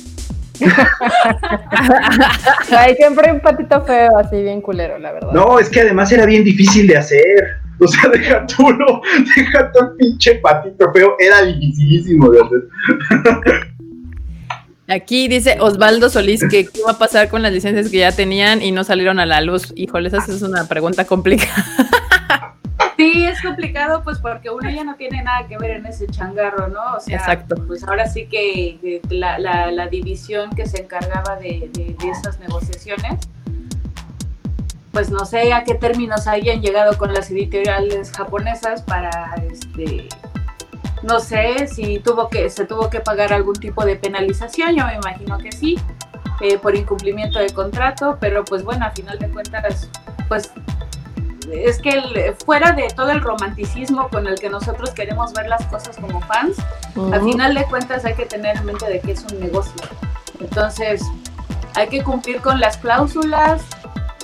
Hay 2.78 2.96
siempre 2.96 3.32
un 3.32 3.40
patito 3.40 3.82
feo 3.86 4.18
así 4.18 4.42
bien 4.42 4.60
culero, 4.62 4.98
la 5.00 5.14
verdad. 5.14 5.32
No, 5.32 5.58
es 5.58 5.70
que 5.70 5.80
además 5.82 6.12
era 6.12 6.26
bien 6.26 6.44
difícil 6.44 6.86
de 6.88 6.98
hacer. 6.98 7.60
O 7.80 7.88
sea, 7.88 8.10
deja 8.14 8.46
tú, 8.46 8.72
no, 8.74 9.02
deja 9.36 9.72
tú 9.72 9.80
el 9.80 9.92
pinche 9.98 10.36
patito 10.36 10.92
feo, 10.92 11.16
era 11.20 11.44
dificilísimo 11.44 12.30
de 12.30 12.40
hacer. 12.42 13.70
Aquí 14.88 15.28
dice 15.28 15.58
Osvaldo 15.60 16.10
Solís 16.10 16.42
que 16.50 16.66
qué 16.66 16.82
va 16.86 16.94
a 16.94 16.98
pasar 16.98 17.30
con 17.30 17.44
las 17.44 17.52
licencias 17.54 17.90
que 17.92 18.00
ya 18.00 18.12
tenían 18.12 18.64
y 18.64 18.72
no 18.72 18.84
salieron 18.84 19.20
a 19.20 19.26
la 19.28 19.40
luz. 19.42 19.72
Híjole, 19.76 20.08
esa 20.08 20.18
es 20.18 20.42
una 20.42 20.68
pregunta 20.68 21.06
complicada. 21.06 21.54
Sí, 22.96 23.24
es 23.26 23.42
complicado, 23.42 24.04
pues 24.04 24.20
porque 24.20 24.50
uno 24.50 24.70
ya 24.70 24.84
no 24.84 24.96
tiene 24.96 25.24
nada 25.24 25.48
que 25.48 25.58
ver 25.58 25.72
en 25.72 25.86
ese 25.86 26.06
changarro, 26.08 26.68
¿no? 26.68 26.98
O 26.98 27.00
sea, 27.00 27.16
Exacto. 27.16 27.56
pues 27.66 27.82
ahora 27.86 28.06
sí 28.10 28.26
que 28.30 28.78
eh, 28.84 29.02
la, 29.10 29.40
la- 29.40 29.72
la 29.72 29.88
división 29.88 30.50
que 30.50 30.66
se 30.66 30.82
encargaba 30.82 31.38
de, 31.38 31.70
de- 31.74 31.96
de 31.98 32.10
esas 32.10 32.38
negociaciones, 32.42 33.30
pues 34.92 35.10
no 35.12 35.26
sé 35.26 35.54
a 35.54 35.64
qué 35.64 35.76
términos 35.76 36.28
hayan 36.28 36.62
llegado 36.62 36.98
con 36.98 37.14
las 37.14 37.30
editoriales 37.32 38.12
japonesas 38.12 38.82
para, 38.82 39.36
este, 39.52 40.10
no 41.04 41.20
sé 41.20 41.68
si 41.68 42.00
tuvo 42.00 42.30
que 42.30 42.50
se 42.50 42.66
tuvo 42.66 42.90
que 42.90 43.00
pagar 43.00 43.32
algún 43.34 43.56
tipo 43.56 43.86
de 43.86 43.96
penalización, 43.96 44.76
yo 44.76 44.86
me 44.86 44.96
imagino 44.96 45.38
que 45.38 45.52
sí, 45.52 45.78
eh, 46.42 46.58
por 46.58 46.76
incumplimiento 46.76 47.40
de 47.40 47.50
contrato, 47.52 48.18
pero 48.20 48.44
pues 48.46 48.64
bueno, 48.64 48.86
a 48.86 48.92
final 48.92 49.20
de 49.20 49.30
cuentas, 49.30 49.90
pues 50.28 50.52
es 51.52 51.80
que 51.82 51.90
el- 51.90 52.36
fuera 52.46 52.72
de 52.74 52.88
todo 52.96 53.10
el 53.12 53.22
romanticismo 53.22 54.08
con 54.10 54.28
el 54.28 54.40
que 54.40 54.50
nosotros 54.50 54.92
queremos 54.92 55.34
ver 55.34 55.48
las 55.48 55.66
cosas 55.68 55.98
como 55.98 56.22
fans, 56.22 56.58
al 57.12 57.22
final 57.24 57.54
de 57.56 57.64
cuentas 57.66 58.06
hay 58.06 58.14
que 58.16 58.26
tener 58.26 58.58
en 58.58 58.66
mente 58.66 58.86
de 58.88 59.00
que 59.00 59.14
es 59.14 59.24
un 59.32 59.40
negocio. 59.40 59.82
Entonces, 60.40 61.02
hay 61.76 61.88
que 61.88 62.04
cumplir 62.04 62.42
con 62.42 62.60
las 62.60 62.78
cláusulas 62.78 63.62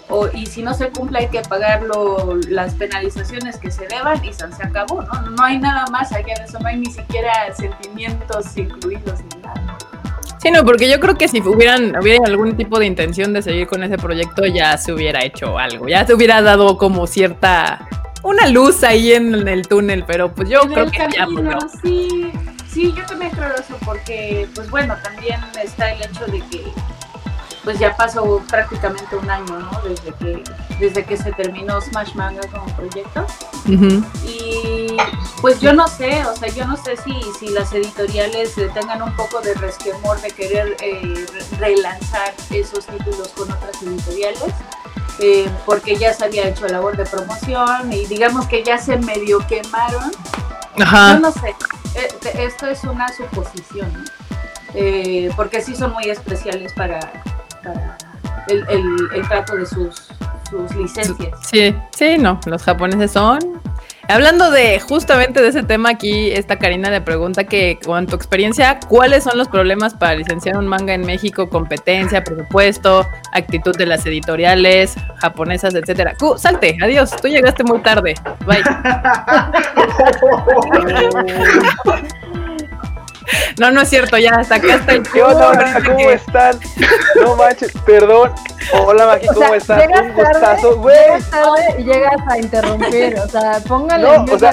o, 0.09 0.27
y 0.33 0.45
si 0.45 0.61
no 0.61 0.73
se 0.73 0.89
cumple 0.89 1.19
hay 1.19 1.27
que 1.29 1.41
pagar 1.41 1.83
lo- 1.83 2.35
las 2.49 2.73
penalizaciones 2.75 3.57
que 3.57 3.71
se 3.71 3.87
deban 3.87 4.23
y 4.23 4.31
san- 4.33 4.53
se 4.53 4.63
acabó, 4.63 5.01
¿no? 5.01 5.21
No 5.31 5.43
hay 5.43 5.57
nada 5.57 5.85
más 5.91 6.11
allá 6.11 6.35
de 6.37 6.43
eso, 6.45 6.59
no 6.59 6.67
hay 6.67 6.77
ni 6.77 6.91
siquiera 6.91 7.53
sentimientos 7.55 8.55
incluidos 8.57 9.19
ni 9.33 9.41
nada. 9.41 9.77
Sí, 10.41 10.51
no, 10.51 10.63
porque 10.63 10.87
yo 10.89 10.99
creo 10.99 11.15
que 11.15 11.27
si 11.27 11.41
hubieran, 11.41 11.95
hubieran 11.97 12.27
algún 12.27 12.55
tipo 12.55 12.77
de 12.77 12.85
intención 12.85 13.33
de 13.33 13.41
seguir 13.41 13.65
con 13.67 13.83
ese 13.83 13.97
proyecto, 13.97 14.45
ya 14.45 14.77
se 14.77 14.93
hubiera 14.93 15.23
hecho 15.25 15.57
algo. 15.57 15.87
Ya 15.87 16.05
se 16.05 16.13
hubiera 16.13 16.41
dado 16.43 16.77
como 16.77 17.07
cierta 17.07 17.87
una 18.21 18.47
luz 18.47 18.83
ahí 18.83 19.13
en 19.13 19.47
el 19.47 19.67
túnel, 19.67 20.03
pero 20.05 20.31
pues 20.31 20.47
yo 20.49 20.61
En 20.63 20.69
creo 20.71 20.85
que 20.91 20.97
ya, 21.15 21.25
pues, 21.25 21.43
no. 21.45 21.57
sí, 21.83 22.31
sí, 22.69 22.93
yo 22.95 23.03
también 23.07 23.31
creo 23.31 23.55
eso, 23.55 23.75
porque, 23.83 24.47
pues 24.53 24.69
bueno, 24.69 24.95
también 25.03 25.39
está 25.63 25.91
el 25.91 26.03
hecho 26.03 26.25
de 26.27 26.39
que, 26.51 26.63
pues 27.65 27.77
ya 27.79 27.97
pasó 27.97 28.41
prácticamente 28.47 29.15
un 29.17 29.29
año, 29.29 29.59
¿no? 29.59 29.81
Desde 29.81 30.13
que, 30.13 30.43
desde 30.79 31.03
que 31.03 31.17
se 31.17 31.31
terminó 31.33 31.81
Smash 31.81 32.13
Manga 32.13 32.41
como 32.49 32.65
proyecto. 32.77 33.25
Y 33.67 34.95
pues 35.41 35.59
yo 35.59 35.73
no 35.73 35.87
sé, 35.87 36.23
o 36.25 36.35
sea, 36.35 36.47
yo 36.49 36.65
no 36.65 36.77
sé 36.77 36.95
si, 36.97 37.13
si 37.39 37.49
las 37.49 37.73
editoriales 37.73 38.53
tengan 38.73 39.01
un 39.01 39.13
poco 39.15 39.41
de 39.41 39.53
resquemor 39.55 40.21
de 40.21 40.29
querer 40.31 40.77
eh, 40.81 41.25
re- 41.33 41.57
relanzar 41.57 42.33
esos 42.51 42.85
títulos 42.85 43.29
con 43.29 43.51
otras 43.51 43.81
editoriales, 43.81 44.53
eh, 45.19 45.49
porque 45.65 45.95
ya 45.97 46.13
se 46.13 46.25
había 46.25 46.47
hecho 46.47 46.67
labor 46.67 46.95
de 46.97 47.05
promoción 47.05 47.91
y 47.91 48.05
digamos 48.05 48.47
que 48.47 48.63
ya 48.63 48.77
se 48.77 48.97
medio 48.97 49.39
quemaron. 49.47 50.11
Yo 50.77 50.83
Ajá. 50.83 51.17
no 51.19 51.31
sé, 51.31 51.55
eh, 51.95 52.07
esto 52.39 52.67
es 52.67 52.83
una 52.83 53.07
suposición, 53.13 53.91
¿no? 53.93 54.03
Eh, 54.77 55.31
porque 55.37 55.61
sí 55.61 55.73
son 55.75 55.93
muy 55.93 56.09
especiales 56.09 56.73
para, 56.73 56.99
para 57.65 57.97
el, 58.47 58.65
el- 58.69 59.09
el 59.15 59.27
trato 59.27 59.55
de 59.55 59.65
sus, 59.65 60.07
sus 60.49 60.75
licencias. 60.75 61.37
Sí, 61.41 61.75
sí, 61.95 62.17
no, 62.17 62.39
los 62.45 62.63
japoneses 62.63 63.11
son. 63.11 63.39
Hablando 64.07 64.51
de 64.51 64.79
justamente 64.79 65.41
de 65.41 65.47
ese 65.47 65.63
tema 65.63 65.89
aquí, 65.89 66.29
esta 66.31 66.59
Karina 66.59 66.91
le 66.91 67.01
pregunta 67.01 67.45
que 67.45 67.79
con 67.83 68.05
tu 68.05 68.15
experiencia, 68.15 68.79
¿cuáles 68.87 69.23
son 69.23 69.35
los 69.35 69.47
problemas 69.47 69.95
para 69.95 70.13
licenciar 70.13 70.57
un 70.57 70.67
manga 70.67 70.93
en 70.93 71.01
México? 71.01 71.49
Competencia, 71.49 72.23
presupuesto, 72.23 73.03
actitud 73.31 73.75
de 73.75 73.87
las 73.87 74.05
editoriales 74.05 74.93
japonesas, 75.17 75.73
etcétera. 75.73 76.13
Cu, 76.19 76.37
salte, 76.37 76.77
adiós, 76.83 77.15
tú 77.19 77.27
llegaste 77.29 77.63
muy 77.63 77.79
tarde. 77.79 78.13
Bye. 78.45 78.61
No, 83.59 83.71
no 83.71 83.81
es 83.81 83.89
cierto, 83.89 84.17
ya 84.17 84.31
hasta 84.31 84.55
acá 84.55 84.75
está 84.75 84.91
el 84.93 85.03
¿Qué 85.03 85.23
onda, 85.23 85.45
Ahorita 85.47 85.63
banda? 85.73 85.83
¿Cómo 85.89 85.97
que- 85.97 86.13
están? 86.13 86.59
No 87.21 87.35
manches, 87.35 87.71
perdón. 87.85 88.31
Hola, 88.73 89.05
Maki, 89.07 89.27
O 89.29 89.33
¿cómo 89.33 89.47
sea, 89.47 89.55
estás? 89.55 89.79
llegas 89.81 90.01
Un 90.01 90.13
gustazo, 90.13 90.75
güey. 90.77 90.95
llegas 90.97 91.29
tarde 91.29 91.75
y 91.79 91.83
llegas 91.83 92.21
a 92.29 92.37
interrumpir. 92.37 93.19
O 93.19 93.27
sea, 93.27 93.59
póngale 93.67 94.03
No, 94.03 94.33
o 94.33 94.39
sea. 94.39 94.51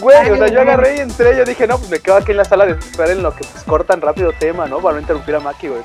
Güey, 0.00 0.30
o 0.30 0.36
sea, 0.36 0.48
yo 0.48 0.60
agarré 0.60 0.96
y 0.96 1.00
entré, 1.00 1.34
yo 1.38 1.44
dije, 1.46 1.66
no, 1.66 1.78
pues 1.78 1.88
me 1.90 2.00
quedo 2.00 2.16
aquí 2.16 2.32
en 2.32 2.36
la 2.36 2.44
sala 2.44 2.66
de 2.66 2.72
espera 2.72 3.12
en 3.12 3.22
lo 3.22 3.34
que 3.34 3.44
pues 3.50 3.64
cortan 3.64 4.02
rápido 4.02 4.30
tema, 4.38 4.66
¿no? 4.66 4.78
Para 4.80 4.96
no 4.96 5.00
interrumpir 5.00 5.34
a 5.36 5.40
Maki, 5.40 5.68
güey. 5.68 5.80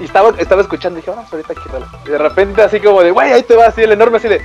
Y 0.00 0.04
estaba, 0.04 0.30
estaba 0.38 0.62
escuchando, 0.62 0.98
dije, 0.98 1.10
bueno, 1.10 1.26
pues 1.28 1.44
ahorita 1.48 1.60
aquí. 1.60 1.84
Y 2.06 2.10
de 2.10 2.18
repente 2.18 2.62
así 2.62 2.78
como 2.78 3.02
de, 3.02 3.10
güey, 3.10 3.32
ahí 3.32 3.42
te 3.42 3.56
va 3.56 3.66
así 3.66 3.82
el 3.82 3.90
enorme 3.90 4.18
así 4.18 4.28
de, 4.28 4.40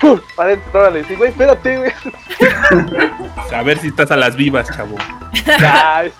¡pum! 0.00 0.20
Para 0.34 0.50
adentro, 0.50 0.80
órale. 0.80 0.98
Y 1.00 1.02
dije, 1.02 1.16
güey, 1.16 1.30
espérate, 1.30 1.76
güey. 1.78 1.92
A 3.54 3.62
ver 3.62 3.78
si 3.78 3.88
estás 3.88 4.10
a 4.10 4.16
las 4.16 4.36
vivas, 4.36 4.68
chavo. 4.76 4.96
Ay, 5.72 6.12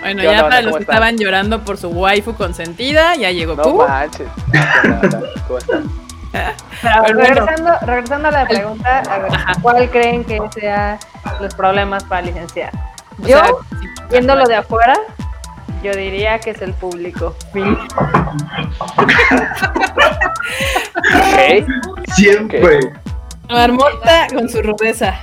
Bueno, 0.00 0.22
¿Qué 0.22 0.28
onda, 0.28 0.32
ya 0.40 0.48
para 0.48 0.60
los 0.62 0.64
¿Cómo 0.72 0.76
que 0.76 0.82
están? 0.82 0.94
estaban 0.96 1.18
llorando 1.18 1.64
por 1.64 1.76
su 1.76 1.88
waifu 1.88 2.34
consentida, 2.34 3.14
ya 3.16 3.30
llegó 3.30 3.54
no 3.56 3.62
Q. 3.64 3.86
manches. 3.86 4.28
¿Qué 4.52 4.88
onda, 4.88 5.20
¿Cómo 5.46 5.58
están? 5.58 5.90
Pero 6.32 6.52
Pero 6.82 7.02
bueno. 7.02 7.20
regresando, 7.20 7.72
regresando 7.86 8.28
a 8.28 8.30
la 8.30 8.46
pregunta, 8.46 8.98
a 9.10 9.18
ver, 9.18 9.32
¿cuál 9.62 9.90
creen 9.90 10.24
que 10.24 10.38
sean 10.54 10.98
los 11.40 11.54
problemas 11.54 12.04
para 12.04 12.22
licenciar? 12.22 12.70
O 13.22 13.26
Yo, 13.26 13.38
sea, 13.38 13.46
sí. 13.80 13.86
viéndolo 14.10 14.44
de 14.46 14.56
afuera, 14.56 14.94
yo 15.82 15.92
diría 15.92 16.38
que 16.38 16.50
es 16.50 16.62
el 16.62 16.72
público. 16.74 17.34
Fin. 17.52 17.76
Siempre. 22.16 22.80
Marmota 23.48 24.26
con 24.32 24.48
su 24.48 24.62
rudeza. 24.62 25.14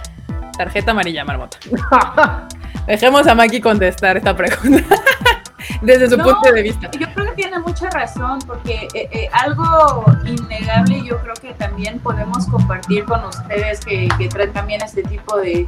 Tarjeta 0.57 0.91
amarilla, 0.91 1.25
Marmota. 1.25 1.57
Dejemos 2.87 3.27
a 3.27 3.35
Maki 3.35 3.61
contestar 3.61 4.17
esta 4.17 4.35
pregunta 4.35 4.95
desde 5.81 6.09
su 6.09 6.17
No, 6.17 6.23
punto 6.23 6.51
de 6.51 6.61
vista. 6.61 6.89
Yo 6.91 7.07
creo 7.13 7.25
que 7.27 7.31
tiene 7.33 7.59
mucha 7.59 7.89
razón, 7.89 8.39
porque 8.45 8.87
eh, 8.93 9.09
eh, 9.11 9.29
algo 9.33 10.05
innegable 10.25 11.03
yo 11.03 11.17
creo 11.19 11.33
que 11.33 11.53
también 11.53 11.99
podemos 11.99 12.45
compartir 12.47 13.05
con 13.05 13.23
ustedes 13.25 13.79
que, 13.83 14.07
que 14.17 14.29
traen 14.29 14.53
también 14.53 14.81
este 14.81 15.03
tipo 15.03 15.37
de, 15.37 15.67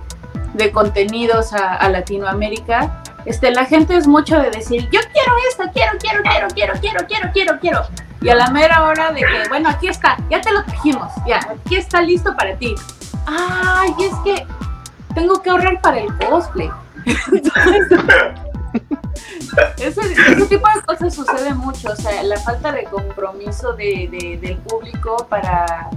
de 0.54 0.71
contenidos 0.71 1.54
a, 1.54 1.76
a 1.76 1.89
Latinoamérica. 1.89 3.04
Este, 3.28 3.52
la 3.52 3.66
gente 3.66 3.96
es 3.98 4.08
mucho 4.08 4.40
de 4.40 4.50
decir, 4.50 4.84
yo 4.90 5.00
quiero 5.13 5.34
esto, 5.50 5.63
quiero, 5.74 5.92
quiero, 6.00 6.22
quiero, 6.24 6.48
quiero, 6.54 6.74
quiero, 6.80 7.06
quiero, 7.08 7.30
quiero, 7.34 7.60
quiero. 7.60 7.82
Y 8.22 8.30
a 8.30 8.36
la 8.36 8.50
mera 8.50 8.84
hora 8.86 9.12
de 9.12 9.20
que, 9.20 9.48
bueno, 9.50 9.70
aquí 9.70 9.88
está, 9.90 10.18
ya 10.30 10.40
te 10.42 10.52
lo 10.52 10.63
trajimos, 10.63 11.12
ya, 11.28 11.38
aquí 11.40 11.76
está 11.76 12.02
listo 12.02 12.34
para 12.36 12.56
ti. 12.58 12.74
Ay, 13.26 13.94
es 14.00 14.16
que 14.24 14.48
tengo 15.13 15.42
que 15.42 15.50
ahorrar 15.50 15.80
para 15.82 16.00
el 16.00 16.08
cosplay. 16.18 16.70
Ese, 19.78 20.02
ese 20.02 20.46
tipo 20.46 20.68
de 20.76 20.82
cosas 20.86 21.13
sucede 21.16 21.54
mucho, 21.54 21.92
o 21.92 21.96
sea, 21.96 22.22
la 22.24 22.38
falta 22.38 22.72
de 22.72 22.84
compromiso 22.84 23.74
de, 23.74 24.08
de- 24.12 24.38
del 24.40 24.58
público 24.58 25.26
para, 25.30 25.90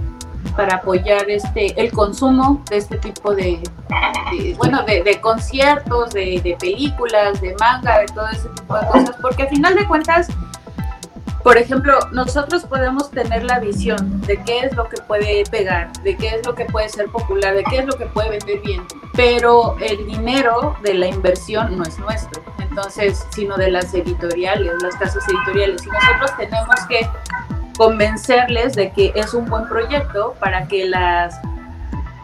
para 0.55 0.75
apoyar 0.75 1.29
este 1.29 1.79
el 1.81 1.91
consumo 1.91 2.63
de 2.69 2.77
este 2.77 2.97
tipo 2.97 3.33
de, 3.33 3.59
de- 4.31 4.53
bueno, 4.57 4.83
de, 4.83 5.03
de 5.03 5.21
conciertos, 5.21 6.11
de, 6.11 6.41
de 6.43 6.55
películas, 6.59 7.39
de 7.41 7.55
manga, 7.59 7.99
de 7.99 8.05
todo 8.07 8.27
ese 8.29 8.49
tipo 8.49 8.75
de 8.77 8.87
cosas, 8.87 9.15
porque 9.21 9.43
al 9.43 9.49
final 9.49 9.75
de 9.75 9.87
cuentas, 9.87 10.27
por 11.43 11.57
ejemplo, 11.57 11.97
nosotros 12.11 12.65
podemos 12.65 13.09
tener 13.09 13.43
la 13.43 13.59
visión 13.59 14.21
de 14.21 14.37
qué 14.43 14.59
es 14.59 14.75
lo 14.75 14.87
que 14.89 14.97
puede 15.01 15.43
pegar, 15.49 15.91
de 16.03 16.15
qué 16.15 16.27
es 16.35 16.45
lo 16.45 16.53
que 16.53 16.65
puede 16.65 16.87
ser 16.89 17.05
popular, 17.07 17.55
de 17.55 17.63
qué 17.63 17.79
es 17.79 17.85
lo 17.85 17.97
que 17.97 18.05
puede 18.05 18.29
vender 18.29 18.59
bien, 18.61 18.83
pero 19.15 19.75
el 19.79 20.05
dinero 20.05 20.75
de 20.83 20.93
la 20.93 21.07
inversión 21.07 21.77
no 21.77 21.83
es 21.83 21.97
nuestro, 21.97 22.43
entonces, 22.59 23.25
sino 23.35 23.57
de 23.57 23.71
las 23.71 23.93
editoriales, 23.93 24.71
las 24.83 24.95
casas 24.95 25.23
editoriales. 25.27 25.83
Y 25.85 25.89
nosotros 25.89 26.31
tenemos 26.37 26.75
que 26.87 27.09
convencerles 27.81 28.75
de 28.75 28.91
que 28.91 29.11
es 29.15 29.33
un 29.33 29.45
buen 29.45 29.67
proyecto 29.67 30.35
para 30.39 30.67
que 30.67 30.85
las 30.85 31.41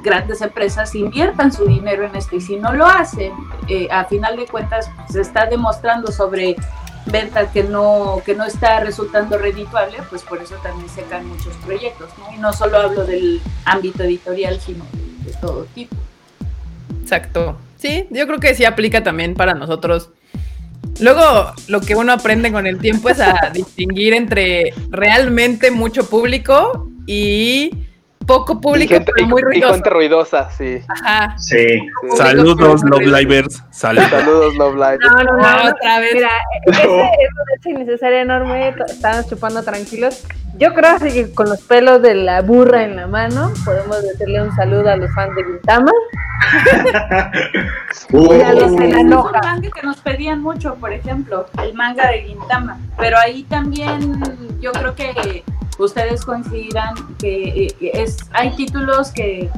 grandes 0.04 0.42
empresas 0.42 0.94
inviertan 0.94 1.52
su 1.52 1.66
dinero 1.66 2.06
en 2.06 2.16
esto 2.16 2.36
y 2.36 2.42
si 2.42 2.58
no 2.58 2.74
lo 2.74 2.86
hacen, 2.86 3.34
eh, 3.68 3.88
a 3.90 4.06
final 4.06 4.38
de 4.38 4.46
cuentas 4.46 4.92
se 5.10 5.20
está 5.20 5.48
demostrando 5.48 6.12
sobre 6.12 6.56
venta 7.08 7.52
que 7.52 7.64
no, 7.64 8.22
que 8.24 8.36
no 8.36 8.46
está 8.46 8.82
resultando 8.82 9.40
redituable, 9.40 9.98
pues 10.12 10.22
por 10.22 10.44
eso 10.44 10.54
también 10.62 10.90
se 10.90 11.02
caen 11.06 11.28
muchos 11.28 11.56
proyectos, 11.66 12.12
¿no? 12.20 12.32
Y 12.36 12.38
no 12.38 12.54
solo 12.54 12.78
hablo 12.78 13.04
del 13.04 13.42
ámbito 13.66 14.04
editorial, 14.04 14.62
sino 14.62 14.86
de 15.26 15.34
todo 15.42 15.66
tipo. 15.74 15.96
Exacto. 17.02 17.58
Sí, 17.78 18.06
yo 18.12 18.28
creo 18.28 18.40
que 18.40 18.54
sí 18.54 18.64
aplica 18.64 19.04
también 19.04 19.34
para 19.34 19.56
nosotros. 19.56 20.12
Luego, 21.00 21.54
lo 21.68 21.82
que 21.82 21.96
uno 21.96 22.14
aprende 22.14 22.52
con 22.52 22.68
el 22.68 22.80
tiempo 22.80 23.10
es 23.10 23.20
a 23.20 23.50
distinguir 23.54 24.14
entre 24.14 24.74
realmente 24.90 25.72
mucho 25.72 26.10
público 26.10 26.90
y 27.06 27.72
poco 28.28 28.54
Y 28.54 28.62
público, 28.62 28.94
gente, 28.94 29.12
pero 29.16 29.28
muy 29.28 29.42
y 29.54 29.62
gente 29.62 29.90
ruidosa, 29.90 30.52
sí. 30.52 30.80
Ajá. 30.88 31.38
Sí. 31.40 31.58
sí. 31.58 32.18
Saludos, 32.18 32.84
Love 32.84 33.08
Livers. 33.08 33.64
Saludos. 33.72 34.10
Saludos, 34.10 34.56
Love. 34.56 34.76
No, 35.00 35.24
no, 35.24 35.38
no. 35.38 35.46
Ah, 35.46 35.62
no. 35.64 35.70
otra 35.72 36.00
vez. 36.00 36.14
Mira, 36.14 36.30
ese 36.66 36.82
es 36.82 36.88
un 36.88 37.00
hecho 37.58 37.70
innecesario 37.70 38.20
enorme. 38.20 38.76
Estamos 38.88 39.30
chupando 39.30 39.64
tranquilos. 39.64 40.24
Yo 40.58 40.74
creo 40.74 40.96
así 40.96 41.12
que 41.12 41.34
con 41.34 41.50
los 41.50 41.62
pelos 41.62 42.02
de 42.02 42.16
la 42.16 42.42
burra 42.42 42.84
en 42.84 42.96
la 42.96 43.08
mano 43.08 43.52
podemos 43.64 44.02
decirle 44.02 44.42
un 44.42 44.56
saludo 44.56 44.90
a 44.90 44.98
los 44.98 45.14
fans 45.14 45.36
de 45.36 45.44
Gintama. 45.44 45.92
Uh, 48.14 48.34
la 48.34 48.52
Es 48.52 48.62
un 48.62 49.10
manga 49.10 49.62
que 49.62 49.82
nos 49.84 49.98
pedían 49.98 50.42
mucho, 50.42 50.76
por 50.76 50.94
ejemplo, 50.94 51.48
el 51.62 51.74
manga 51.74 52.10
de 52.10 52.22
Gintama. 52.22 52.80
Pero 52.98 53.18
ahí 53.18 53.44
también 53.44 54.22
yo 54.62 54.72
creo 54.72 54.94
que 54.96 55.44
ustedes 55.78 56.24
coincidirán 56.24 56.96
que 57.18 57.66
eh, 57.66 57.92
es, 57.94 58.18
hay 58.34 58.56
títulos 58.56 59.12
que 59.12 59.50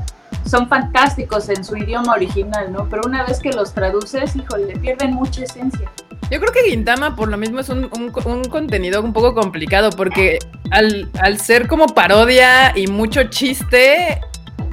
son 0.46 0.68
fantásticos 0.68 1.50
en 1.50 1.64
su 1.64 1.78
idioma 1.78 2.14
original, 2.14 2.72
¿no? 2.72 2.88
Pero 2.90 3.04
una 3.06 3.24
vez 3.24 3.40
que 3.40 3.52
los 3.52 3.74
traduces, 3.74 4.36
híjole, 4.36 4.78
pierden 4.80 5.14
mucha 5.14 5.44
esencia. 5.44 5.92
Yo 6.32 6.40
creo 6.40 6.52
que 6.52 6.70
Gintama 6.70 7.16
por 7.16 7.30
lo 7.30 7.38
mismo 7.38 7.60
es 7.60 7.70
un, 7.70 7.86
un- 7.98 8.12
un 8.26 8.44
contenido 8.46 9.02
un 9.02 9.14
poco 9.14 9.34
complicado 9.34 9.90
porque 9.92 10.38
al, 10.72 11.10
al 11.20 11.40
ser 11.40 11.68
como 11.68 11.88
parodia 11.88 12.72
y 12.78 12.86
mucho 12.88 13.24
chiste, 13.24 14.20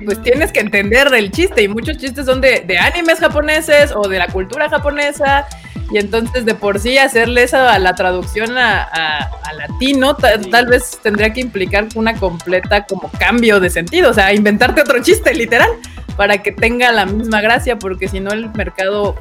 pues 0.04 0.20
tienes 0.22 0.52
que 0.52 0.60
entender 0.60 1.08
el 1.14 1.30
chiste 1.30 1.62
y 1.62 1.68
muchos 1.68 1.96
chistes 1.96 2.26
son 2.26 2.40
de, 2.42 2.60
de 2.60 2.78
animes 2.78 3.18
japoneses 3.20 3.92
o 3.94 4.06
de 4.06 4.18
la 4.18 4.26
cultura 4.26 4.68
japonesa 4.68 5.46
y 5.90 5.98
entonces 5.98 6.44
de 6.44 6.54
por 6.54 6.78
sí 6.78 6.98
hacerle 6.98 7.44
esa 7.44 7.72
a 7.72 7.78
la 7.78 7.94
traducción 7.94 8.58
a, 8.58 8.82
a- 8.82 9.30
a 9.44 9.52
latino 9.54 10.14
ta- 10.14 10.38
tal 10.50 10.66
vez 10.66 10.98
tendría 11.02 11.32
que 11.32 11.40
implicar 11.40 11.86
una 11.94 12.14
completa 12.16 12.84
como 12.84 13.10
cambio 13.18 13.60
de 13.60 13.70
sentido, 13.70 14.10
o 14.10 14.14
sea, 14.14 14.34
inventarte 14.34 14.82
otro 14.82 15.02
chiste 15.02 15.32
literal 15.32 15.70
para 16.16 16.42
que 16.42 16.52
tenga 16.52 16.92
la 16.92 17.06
misma 17.06 17.40
gracia 17.40 17.78
porque 17.78 18.08
si 18.08 18.20
no 18.20 18.32
el 18.32 18.50
mercado 18.50 19.14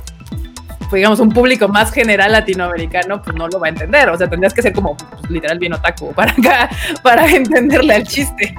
digamos, 0.91 1.19
un 1.19 1.29
público 1.29 1.67
más 1.67 1.91
general 1.91 2.31
latinoamericano, 2.31 3.21
pues 3.21 3.35
no 3.35 3.47
lo 3.47 3.59
va 3.59 3.67
a 3.67 3.69
entender. 3.69 4.09
O 4.09 4.17
sea, 4.17 4.29
tendrías 4.29 4.53
que 4.53 4.61
ser 4.61 4.73
como 4.73 4.95
pues, 4.95 5.29
literal 5.29 5.59
bien 5.59 5.73
otaku 5.73 6.13
para 6.13 6.31
acá, 6.31 6.69
para 7.03 7.27
entenderle 7.27 7.95
al 7.95 8.03
chiste. 8.03 8.55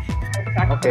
Ok. 0.70 0.86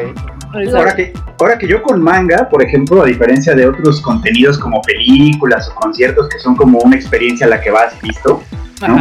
Ahora 0.73 0.95
que, 0.95 1.13
ahora 1.39 1.57
que 1.57 1.67
yo 1.67 1.81
con 1.81 2.01
manga, 2.01 2.47
por 2.49 2.63
ejemplo, 2.63 3.01
a 3.01 3.05
diferencia 3.05 3.53
de 3.53 3.67
otros 3.67 3.99
contenidos 3.99 4.57
como 4.57 4.81
películas 4.81 5.67
o 5.67 5.75
conciertos 5.75 6.29
que 6.29 6.39
son 6.39 6.55
como 6.55 6.79
una 6.79 6.95
experiencia 6.95 7.45
a 7.45 7.49
la 7.49 7.59
que 7.59 7.71
vas 7.71 7.93
y 8.01 8.07
listo, 8.07 8.41
¿no? 8.87 8.97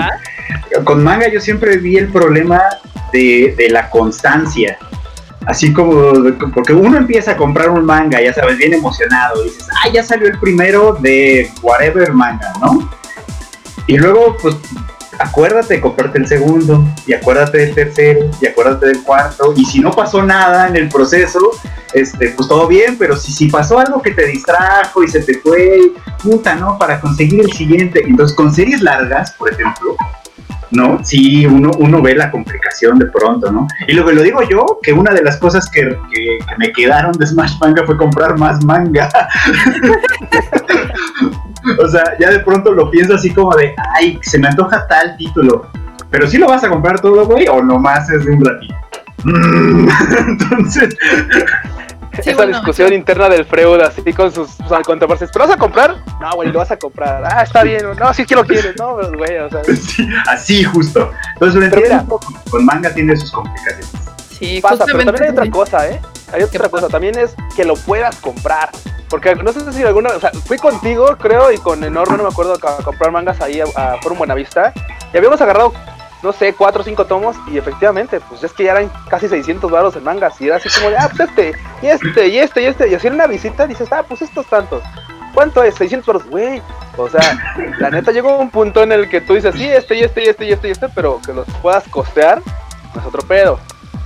Con 0.82 1.04
manga 1.04 1.28
yo 1.28 1.40
siempre 1.40 1.76
vi 1.76 1.96
el 1.96 2.08
problema 2.08 2.60
de, 3.12 3.54
de 3.56 3.68
la 3.70 3.88
constancia. 3.88 4.76
Así 5.46 5.72
como, 5.72 6.14
porque 6.54 6.72
uno 6.72 6.96
empieza 6.96 7.32
a 7.32 7.36
comprar 7.36 7.70
un 7.70 7.84
manga, 7.84 8.20
ya 8.20 8.32
sabes, 8.32 8.56
bien 8.56 8.74
emocionado, 8.74 9.42
dices, 9.42 9.66
ah, 9.72 9.88
ya 9.92 10.02
salió 10.02 10.28
el 10.28 10.38
primero 10.38 10.96
de 11.00 11.50
whatever 11.62 12.12
manga, 12.12 12.52
¿no? 12.60 12.88
Y 13.86 13.98
luego, 13.98 14.36
pues, 14.40 14.56
acuérdate 15.18 15.74
de 15.74 15.80
comprarte 15.80 16.18
el 16.18 16.26
segundo, 16.26 16.84
y 17.06 17.12
acuérdate 17.12 17.58
del 17.58 17.74
tercero, 17.74 18.30
y 18.40 18.46
acuérdate 18.46 18.86
del 18.86 19.02
cuarto, 19.02 19.52
y 19.56 19.64
si 19.64 19.80
no 19.80 19.90
pasó 19.90 20.22
nada 20.22 20.68
en 20.68 20.76
el 20.76 20.88
proceso, 20.88 21.38
este, 21.92 22.30
pues 22.30 22.48
todo 22.48 22.66
bien, 22.66 22.96
pero 22.98 23.16
si, 23.16 23.32
si 23.32 23.48
pasó 23.48 23.78
algo 23.78 24.02
que 24.02 24.10
te 24.10 24.26
distrajo 24.26 25.04
y 25.04 25.08
se 25.08 25.20
te 25.20 25.38
fue, 25.38 25.92
puta, 26.22 26.54
¿no? 26.56 26.76
Para 26.76 27.00
conseguir 27.00 27.40
el 27.40 27.52
siguiente. 27.52 28.02
Entonces, 28.04 28.36
con 28.36 28.52
series 28.52 28.80
largas, 28.82 29.32
por 29.32 29.52
ejemplo, 29.52 29.96
¿no? 30.74 31.02
Sí, 31.04 31.46
uno, 31.46 31.70
uno 31.78 32.02
ve 32.02 32.14
la 32.14 32.30
complicación 32.30 32.98
de 32.98 33.06
pronto, 33.06 33.50
¿no? 33.50 33.66
Y 33.88 33.94
lo 33.94 34.04
que 34.04 34.12
lo 34.12 34.22
digo 34.22 34.42
yo, 34.48 34.78
que 34.82 34.92
una 34.92 35.12
de 35.12 35.22
las 35.22 35.38
cosas 35.38 35.68
que, 35.70 35.96
que- 36.12 36.38
me 36.58 36.72
quedaron 36.72 37.12
de 37.12 37.26
Smash 37.26 37.58
Manga 37.60 37.84
fue 37.86 37.96
comprar 37.96 38.38
más 38.38 38.62
manga. 38.64 39.08
o 41.82 41.88
sea, 41.88 42.04
ya 42.18 42.30
de 42.30 42.40
pronto 42.40 42.72
lo 42.72 42.90
pienso 42.90 43.14
así 43.14 43.30
como 43.30 43.54
de, 43.56 43.74
ay, 43.94 44.18
se 44.22 44.38
me 44.38 44.48
antoja 44.48 44.86
tal 44.86 45.16
título. 45.16 45.66
Pero 46.10 46.26
sí 46.28 46.38
lo 46.38 46.46
vas 46.48 46.62
a 46.64 46.68
comprar 46.68 47.00
todo, 47.00 47.26
güey, 47.26 47.46
o 47.48 47.62
nomás 47.62 48.08
es 48.10 48.24
de 48.24 48.32
un 48.32 48.44
ratito. 48.44 48.74
Entonces, 50.28 50.96
Sí, 52.22 52.30
Esa 52.30 52.36
bueno, 52.36 52.52
discusión 52.52 52.92
interna 52.92 53.28
del 53.28 53.44
Freud, 53.44 53.80
así 53.80 54.12
con 54.12 54.32
sus 54.32 54.60
o 54.60 54.68
sea, 54.68 54.82
contrapartes. 54.82 55.30
¿Pero 55.32 55.46
vas 55.46 55.54
a 55.54 55.58
comprar? 55.58 55.96
No, 56.20 56.32
güey, 56.34 56.50
lo 56.50 56.58
vas 56.58 56.70
a 56.70 56.76
comprar. 56.76 57.24
Ah, 57.24 57.42
está 57.42 57.62
bien. 57.62 57.82
No, 57.98 58.14
sí 58.14 58.24
que 58.24 58.34
lo 58.34 58.44
quieres, 58.44 58.74
¿no? 58.78 58.96
Pero, 58.96 59.16
güey, 59.16 59.38
o 59.38 59.50
sea, 59.50 59.62
sí, 59.76 60.08
así 60.28 60.64
justo. 60.64 61.10
Entonces, 61.34 61.60
lo 61.60 61.70
Pero 61.70 61.82
mira. 61.82 62.04
Con 62.50 62.64
manga 62.64 62.92
tiene 62.92 63.16
sus 63.16 63.32
complicaciones. 63.32 63.90
Sí, 64.38 64.60
pasa. 64.60 64.84
Pero 64.86 65.04
también 65.04 65.24
hay 65.24 65.30
otra 65.30 65.50
cosa, 65.50 65.88
¿eh? 65.88 66.00
Hay 66.32 66.42
otra 66.42 66.68
cosa. 66.68 66.88
También 66.88 67.18
es 67.18 67.34
que 67.56 67.64
lo 67.64 67.74
puedas 67.74 68.16
comprar. 68.16 68.70
Porque 69.08 69.34
no 69.34 69.52
sé 69.52 69.72
si 69.72 69.82
alguna. 69.82 70.10
O 70.10 70.20
sea, 70.20 70.30
fui 70.30 70.58
contigo, 70.58 71.16
creo, 71.18 71.52
y 71.52 71.58
con 71.58 71.82
Enorme, 71.84 72.16
no 72.16 72.24
me 72.24 72.28
acuerdo, 72.28 72.54
a 72.54 72.82
comprar 72.82 73.10
mangas 73.12 73.40
ahí 73.40 73.60
a, 73.60 73.64
a 73.76 74.00
Forum 74.02 74.18
Buenavista. 74.18 74.72
Y 75.12 75.16
habíamos 75.16 75.40
agarrado. 75.40 75.72
No 76.24 76.32
sé, 76.32 76.54
cuatro 76.54 76.80
o 76.80 76.84
cinco 76.84 77.04
tomos 77.04 77.36
y 77.46 77.58
efectivamente, 77.58 78.18
pues 78.18 78.42
es 78.42 78.52
que 78.54 78.64
ya 78.64 78.72
eran 78.72 78.90
casi 79.10 79.28
600 79.28 79.70
baros 79.70 79.94
en 79.94 80.04
mangas 80.04 80.40
y 80.40 80.46
era 80.46 80.56
así 80.56 80.70
como 80.70 80.88
de, 80.88 80.96
ah, 80.96 81.10
pues 81.14 81.28
este, 81.28 81.52
y 81.82 81.86
este, 81.86 82.28
y 82.28 82.38
este, 82.38 82.62
y 82.62 82.66
este, 82.66 82.88
y 82.88 83.06
una 83.08 83.26
visita 83.26 83.66
dices, 83.66 83.92
ah, 83.92 84.02
pues 84.08 84.22
estos 84.22 84.46
tantos. 84.46 84.82
¿Cuánto 85.34 85.62
es? 85.62 85.74
600 85.74 86.06
baros, 86.06 86.30
güey. 86.30 86.62
O 86.96 87.10
sea, 87.10 87.20
la 87.78 87.90
neta 87.90 88.10
llegó 88.10 88.38
un 88.38 88.50
punto 88.50 88.82
en 88.82 88.92
el 88.92 89.10
que 89.10 89.20
tú 89.20 89.34
dices, 89.34 89.54
sí, 89.54 89.66
este, 89.68 89.96
y 89.96 90.02
este, 90.04 90.24
y 90.24 90.28
este, 90.28 90.46
y 90.46 90.52
este, 90.52 90.68
y 90.68 90.70
este, 90.70 90.88
pero 90.88 91.20
que 91.20 91.34
los 91.34 91.46
puedas 91.60 91.86
costear, 91.88 92.40
no 92.94 93.00
es 93.00 93.06
otro 93.06 93.22
pedo, 93.22 93.58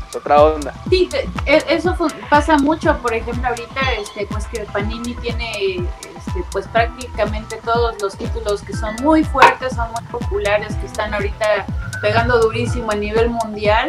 es 0.08 0.16
otra 0.16 0.42
onda. 0.42 0.74
Sí, 0.90 1.08
e- 1.46 1.64
eso 1.68 1.94
pasa 2.28 2.56
mucho, 2.56 2.96
por 2.98 3.14
ejemplo, 3.14 3.46
ahorita, 3.46 3.92
este, 4.00 4.26
pues 4.26 4.46
que 4.46 4.60
Panini 4.72 5.14
tiene, 5.14 5.84
este, 6.28 6.44
pues 6.52 6.66
prácticamente 6.68 7.60
todos 7.64 8.00
los 8.00 8.16
títulos 8.16 8.62
que 8.62 8.74
son 8.74 8.94
muy 9.02 9.24
fuertes, 9.24 9.74
son 9.74 9.90
muy 9.92 10.02
populares, 10.10 10.74
que 10.76 10.86
están 10.86 11.14
ahorita 11.14 11.66
pegando 12.00 12.40
durísimo 12.40 12.90
a 12.90 12.94
nivel 12.94 13.30
mundial. 13.30 13.88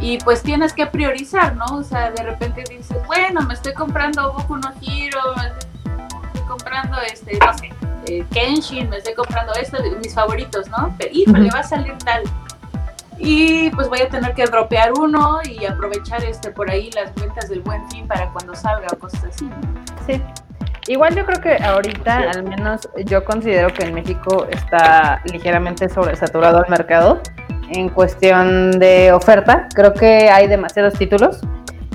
Y 0.00 0.18
pues 0.18 0.42
tienes 0.42 0.72
que 0.72 0.86
priorizar, 0.86 1.56
¿no? 1.56 1.66
O 1.76 1.82
sea, 1.82 2.10
de 2.10 2.22
repente 2.22 2.64
dices, 2.70 2.96
bueno, 3.06 3.42
me 3.42 3.52
estoy 3.52 3.74
comprando 3.74 4.32
Boku 4.32 4.56
no 4.56 4.72
Hero, 4.80 5.20
me 5.36 5.48
estoy 5.48 6.42
comprando, 6.48 6.96
este, 7.02 7.38
no 7.38 7.58
sé, 7.58 7.70
eh, 8.06 8.24
Kenshin, 8.32 8.88
me 8.88 8.96
estoy 8.96 9.12
comprando 9.12 9.52
esto, 9.54 9.76
mis 10.02 10.14
favoritos, 10.14 10.68
¿no? 10.68 10.94
Pero, 10.98 11.10
híjole, 11.12 11.50
va 11.50 11.60
a 11.60 11.64
salir 11.64 11.98
tal 11.98 12.22
y 13.22 13.68
pues 13.72 13.90
voy 13.90 14.00
a 14.00 14.08
tener 14.08 14.34
que 14.34 14.46
dropear 14.46 14.94
uno 14.94 15.40
y 15.44 15.66
aprovechar 15.66 16.24
este 16.24 16.50
por 16.50 16.70
ahí 16.70 16.90
las 16.92 17.14
ventas 17.14 17.50
del 17.50 17.60
buen 17.60 17.86
fin 17.90 18.08
para 18.08 18.32
cuando 18.32 18.54
salga 18.54 18.88
o 18.90 18.98
cosas 18.98 19.24
así. 19.24 19.50
Sí. 20.06 20.22
Igual 20.86 21.14
yo 21.14 21.24
creo 21.26 21.40
que 21.40 21.62
ahorita, 21.62 22.32
Sí. 22.32 22.38
al 22.38 22.42
menos 22.44 22.88
yo 23.04 23.24
considero 23.24 23.72
que 23.72 23.84
en 23.84 23.94
México 23.94 24.46
está 24.50 25.22
ligeramente 25.30 25.88
sobresaturado 25.88 26.62
el 26.64 26.70
mercado 26.70 27.20
en 27.72 27.88
cuestión 27.88 28.72
de 28.78 29.12
oferta. 29.12 29.68
Creo 29.74 29.92
que 29.94 30.28
hay 30.30 30.48
demasiados 30.48 30.94
títulos. 30.94 31.40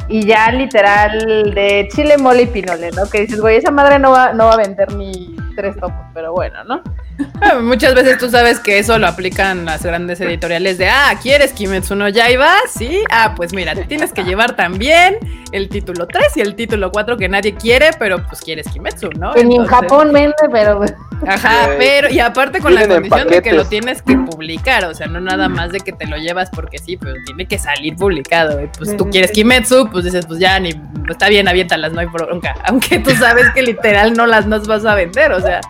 Y 0.07 0.25
ya 0.25 0.51
literal 0.51 1.53
de 1.53 1.87
chile, 1.91 2.17
mole 2.17 2.43
y 2.43 2.45
pinole, 2.47 2.91
¿no? 2.91 3.09
Que 3.09 3.21
dices, 3.21 3.41
güey, 3.41 3.57
esa 3.57 3.71
madre 3.71 3.99
no 3.99 4.11
va, 4.11 4.33
no 4.33 4.45
va 4.45 4.53
a 4.53 4.57
vender 4.57 4.93
ni 4.93 5.35
tres 5.55 5.75
topos, 5.75 6.05
pero 6.13 6.33
bueno, 6.33 6.63
¿no? 6.65 6.81
Muchas 7.61 7.95
veces 7.95 8.17
tú 8.17 8.29
sabes 8.29 8.59
que 8.59 8.77
eso 8.77 8.99
lo 8.99 9.07
aplican 9.07 9.65
las 9.65 9.83
grandes 9.83 10.19
editoriales 10.21 10.77
de, 10.77 10.89
ah, 10.89 11.17
¿quieres 11.21 11.53
Kimetsu 11.53 11.95
no 11.95 12.09
Yaiba? 12.09 12.53
Sí, 12.69 13.03
ah, 13.09 13.33
pues 13.35 13.53
mira, 13.53 13.73
te 13.73 13.85
tienes 13.85 14.11
que 14.11 14.23
llevar 14.23 14.55
también 14.55 15.17
el 15.51 15.69
título 15.69 16.07
3 16.07 16.37
y 16.37 16.41
el 16.41 16.55
título 16.55 16.91
4 16.91 17.17
que 17.17 17.29
nadie 17.29 17.55
quiere, 17.55 17.91
pero 17.97 18.21
pues 18.27 18.41
quieres 18.41 18.67
Kimetsu, 18.67 19.09
¿no? 19.17 19.33
Que 19.33 19.45
ni 19.45 19.55
en 19.55 19.65
Japón 19.65 20.11
vende, 20.11 20.35
pero 20.51 20.81
Ajá, 21.25 21.67
Güey. 21.67 21.77
pero 21.77 22.09
y 22.09 22.19
aparte 22.19 22.59
con 22.59 22.75
la 22.75 22.87
condición 22.87 23.27
de 23.29 23.41
que 23.41 23.53
lo 23.53 23.65
tienes 23.65 24.01
que 24.01 24.17
publicar, 24.17 24.85
o 24.85 24.93
sea, 24.93 25.07
no 25.07 25.21
nada 25.21 25.47
más 25.47 25.71
de 25.71 25.79
que 25.79 25.93
te 25.93 26.05
lo 26.07 26.17
llevas 26.17 26.49
porque 26.49 26.77
sí, 26.77 26.97
pero 26.97 27.13
tiene 27.25 27.47
que 27.47 27.57
salir 27.57 27.95
publicado. 27.95 28.61
Y 28.61 28.67
pues 28.67 28.97
tú 28.97 29.09
quieres 29.09 29.31
Kimetsu, 29.31 29.89
pues 29.95 30.05
dices, 30.05 30.25
pues 30.25 30.39
ya 30.39 30.59
ni 30.59 30.69
está 31.09 31.27
bien, 31.29 31.47
aviéntalas, 31.47 31.91
no 31.93 31.99
hay 32.01 32.05
bronca. 32.07 32.53
Aunque 32.65 32.99
tú 32.99 33.11
sabes 33.11 33.49
que 33.51 33.61
literal 33.61 34.13
no 34.13 34.25
las 34.27 34.45
nos 34.45 34.67
vas 34.67 34.85
a 34.85 34.93
vender, 34.95 35.31
o 35.31 35.39
sea, 35.41 35.61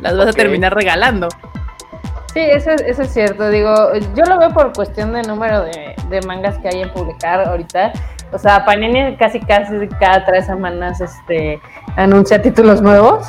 las 0.00 0.16
vas 0.16 0.28
a 0.28 0.32
terminar 0.32 0.74
regalando. 0.74 1.28
Sí, 2.32 2.40
eso, 2.40 2.70
es- 2.70 2.82
eso 2.82 3.02
es 3.02 3.12
cierto. 3.12 3.48
Digo, 3.50 3.92
yo 4.14 4.24
lo 4.26 4.38
veo 4.38 4.50
por 4.50 4.72
cuestión 4.72 5.12
de 5.12 5.22
número 5.22 5.62
de, 5.64 5.94
de 6.10 6.20
mangas 6.26 6.58
que 6.58 6.68
hay 6.68 6.82
en 6.82 6.90
publicar 6.92 7.40
ahorita. 7.48 7.92
O 8.32 8.38
sea, 8.38 8.64
Panini 8.64 9.16
casi 9.16 9.40
casi 9.40 9.72
cada 10.00 10.24
tres 10.26 10.46
semanas 10.46 11.00
este, 11.00 11.60
anuncia 11.96 12.42
títulos 12.42 12.82
nuevos. 12.82 13.26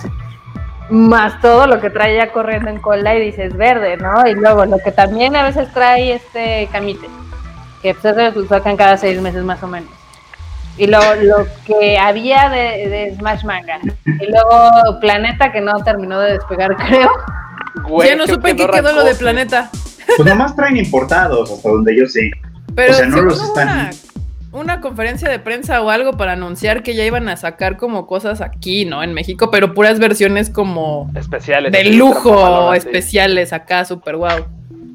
Más 0.89 1.39
todo 1.41 1.67
lo 1.67 1.82
que 1.82 1.89
trae 1.89 2.15
ya 2.15 2.32
corriendo 2.32 2.69
en 2.69 2.80
cola 2.80 3.13
y 3.15 3.21
dices 3.21 3.56
verde, 3.58 3.97
¿no? 3.97 4.26
Y 4.28 4.34
luego 4.36 4.65
lo 4.65 4.78
que 4.80 4.91
también 4.91 5.36
a 5.36 5.43
veces 5.43 5.71
trae 5.73 6.13
este 6.13 6.67
Camite, 6.71 7.08
que 7.82 7.93
pues 7.93 8.17
eso 8.17 8.39
lo 8.39 8.47
sacan 8.47 8.78
cada 8.78 8.95
seis 8.97 9.21
meses 9.21 9.43
más 9.43 9.62
o 9.63 9.67
menos. 9.67 9.89
Y 10.78 10.88
lo, 10.88 11.00
lo 11.16 11.48
que 11.66 11.98
había 11.98 12.50
de, 12.50 12.88
de 12.90 13.16
Smash 13.18 13.44
Manga. 13.44 13.80
Y 14.06 14.32
luego 14.32 15.00
Planeta, 15.02 15.52
que 15.52 15.62
no 15.62 15.84
terminó 15.84 16.20
de 16.20 16.34
despegar, 16.34 16.76
creo. 16.88 17.10
Güey, 17.88 18.10
ya 18.10 18.16
no 18.16 18.28
supe 18.28 18.56
que 18.56 18.66
qué 18.66 18.72
quedó 18.72 18.94
lo 18.94 19.04
de. 19.04 19.16
Planeta. 19.16 19.70
Pues 20.18 20.28
nomás 20.30 20.56
traen 20.56 20.78
importados, 20.78 21.52
hasta 21.52 21.70
donde 21.70 21.96
yo 21.98 22.06
sé. 22.08 22.32
Pero 22.76 22.92
O 22.94 22.96
sea, 22.96 23.06
no 23.08 23.22
los 23.22 23.38
hubo 23.40 23.48
están- 23.48 23.68
Una, 23.70 23.92
una 24.52 24.82
conferencia 24.82 25.30
de 25.30 25.40
prensa 25.40 25.82
o 25.82 25.90
algo 25.90 26.13
para 26.13 26.34
anunciar 26.34 26.82
que 26.84 26.96
ya 26.96 27.04
iban 27.06 27.28
a 27.30 27.38
sacar 27.38 27.78
como 27.78 28.08
cosas 28.08 28.40
aquí, 28.42 28.86
¿no? 28.86 29.04
En 29.04 29.13
México, 29.13 29.50
pero 29.52 29.74
puras 29.74 30.00
versiones 30.00 30.50
como 30.50 31.12
Especiales. 31.16 31.72
de 31.72 31.84
lujo, 31.86 32.74
especiales 32.74 33.52
acá, 33.54 33.84
super 33.86 34.16
wow. 34.16 34.46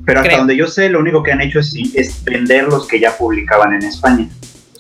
Pero 0.05 0.19
hasta 0.21 0.29
Creo. 0.31 0.39
donde 0.39 0.57
yo 0.57 0.67
sé, 0.67 0.89
lo 0.89 0.99
único 1.01 1.23
que 1.23 1.31
han 1.33 1.41
hecho 1.41 1.61
es, 1.61 1.75
es 1.95 2.25
vender 2.25 2.65
los 2.65 2.89
que 2.89 2.99
ya 2.99 3.17
publicaban 3.17 3.75
en 3.75 3.83
España. 3.85 4.29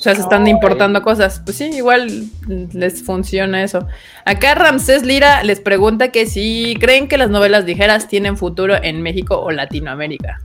O 0.03 0.05
sea, 0.05 0.17
se 0.17 0.23
están 0.23 0.47
Ay. 0.47 0.51
importando 0.51 1.01
cosas. 1.01 1.41
Pues 1.45 1.59
sí, 1.59 1.67
igual 1.67 2.25
les 2.73 3.05
funciona 3.05 3.63
eso. 3.63 3.87
Acá 4.25 4.57
Ramsés 4.57 5.05
Lira 5.05 5.45
les 5.45 5.61
pregunta 5.61 6.09
que 6.09 6.27
si 6.27 6.77
creen 6.81 7.07
que 7.07 7.17
las 7.17 7.31
novelas 7.31 7.67
ligeras 7.67 8.09
tienen 8.09 8.37
futuro 8.37 8.75
en 8.83 9.01
México 9.01 9.41
o 9.41 9.53
Latinoamérica. 9.53 10.41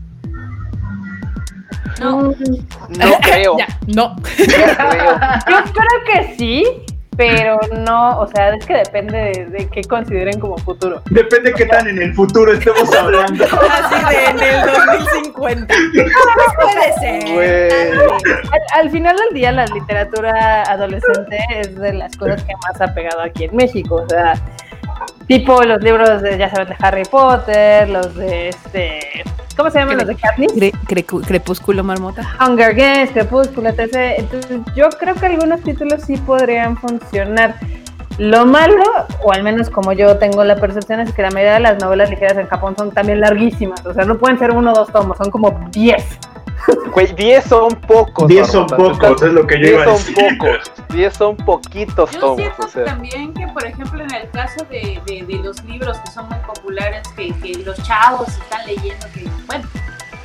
No, 1.99 2.21
No 2.21 3.17
creo. 3.23 3.57
Ya, 3.57 3.67
no. 3.87 4.15
no 4.15 4.21
creo. 4.21 5.19
Yo 5.49 5.73
creo 5.73 6.03
que 6.05 6.35
sí, 6.37 6.63
pero 7.17 7.59
no, 7.79 8.19
o 8.19 8.27
sea, 8.27 8.53
es 8.53 8.65
que 8.65 8.75
depende 8.75 9.17
de, 9.17 9.45
de 9.47 9.67
qué 9.67 9.81
consideren 9.83 10.39
como 10.39 10.57
futuro. 10.59 11.01
Depende 11.09 11.51
qué 11.53 11.65
tan 11.65 11.87
en 11.87 12.01
el 12.01 12.13
futuro 12.13 12.53
estemos 12.53 12.93
hablando. 12.95 13.43
Así 13.71 14.15
de 14.15 14.25
en 14.25 14.39
el 14.39 14.65
2050. 14.65 15.73
Pues 15.97 16.53
puede 16.61 16.93
ser. 16.99 18.07
Al 18.73 18.89
final 18.89 19.15
del 19.17 19.33
día, 19.33 19.51
la 19.51 19.65
literatura 19.65 20.63
adolescente 20.63 21.37
es 21.55 21.75
de 21.75 21.93
las 21.93 22.15
cosas 22.15 22.43
que 22.43 22.53
más 22.67 22.79
ha 22.81 22.93
pegado 22.93 23.21
aquí 23.21 23.45
en 23.45 23.55
México, 23.55 23.95
o 23.95 24.09
sea, 24.09 24.35
tipo 25.27 25.61
los 25.63 25.81
libros 25.81 26.21
de, 26.21 26.37
ya 26.37 26.49
sabes, 26.49 26.69
de 26.69 26.75
Harry 26.79 27.03
Potter, 27.03 27.89
los 27.89 28.15
de 28.15 28.49
este, 28.49 28.99
¿cómo 29.55 29.69
se 29.69 29.79
llaman 29.79 29.97
los 29.97 30.07
de 30.07 30.15
Katniss? 30.15 30.53
Cre- 30.53 30.73
cre- 30.87 31.25
crepúsculo 31.25 31.83
marmota. 31.83 32.23
Hunger 32.45 32.73
Games, 32.75 33.11
Crepúsculo, 33.11 33.69
etc. 33.69 33.95
Entonces, 34.17 34.59
yo 34.75 34.89
creo 34.99 35.15
que 35.15 35.25
algunos 35.25 35.61
títulos 35.61 36.03
sí 36.03 36.17
podrían 36.17 36.77
funcionar. 36.77 37.55
Lo 38.17 38.47
malo, 38.47 38.83
o 39.23 39.31
al 39.31 39.43
menos 39.43 39.69
como 39.69 39.93
yo 39.93 40.17
tengo 40.17 40.43
la 40.43 40.55
percepción, 40.55 40.99
es 41.01 41.13
que 41.13 41.21
la 41.21 41.29
mayoría 41.29 41.53
de 41.53 41.59
las 41.59 41.79
novelas 41.79 42.09
ligeras 42.09 42.35
en 42.37 42.47
Japón 42.47 42.75
son 42.75 42.89
también 42.91 43.19
larguísimas. 43.21 43.85
O 43.85 43.93
sea, 43.93 44.05
no 44.05 44.17
pueden 44.17 44.39
ser 44.39 44.51
uno 44.51 44.71
o 44.71 44.75
dos 44.75 44.91
tomos, 44.91 45.17
son 45.17 45.29
como 45.29 45.51
diez. 45.71 46.03
Güey, 46.93 47.13
10 47.15 47.43
son 47.45 47.69
pocos. 47.81 48.27
10 48.27 48.47
son 48.51 48.67
pocos, 48.67 49.21
es 49.21 49.31
lo 49.33 49.45
que 49.47 49.55
yo 49.55 49.61
10 49.61 49.71
iba 49.73 49.81
a 49.83 49.85
son 49.85 49.97
decir. 49.97 50.37
pocos. 50.37 50.71
10 50.89 51.13
son 51.13 51.37
poquitos 51.37 52.11
Yo 52.11 52.19
tomos. 52.19 52.37
siento 52.37 52.65
O 52.65 52.69
sea, 52.69 52.85
también 52.85 53.33
que, 53.33 53.47
por 53.47 53.65
ejemplo, 53.65 54.03
en 54.03 54.13
el 54.13 54.29
caso 54.31 54.65
de, 54.69 55.01
de- 55.05 55.23
de 55.25 55.35
los 55.43 55.63
libros 55.65 55.97
que 55.99 56.11
son 56.11 56.27
muy 56.27 56.37
populares, 56.39 57.07
que, 57.15 57.33
que 57.39 57.55
los 57.63 57.81
chavos 57.83 58.27
están 58.29 58.65
leyendo, 58.65 59.05
que, 59.13 59.25
bueno, 59.45 59.67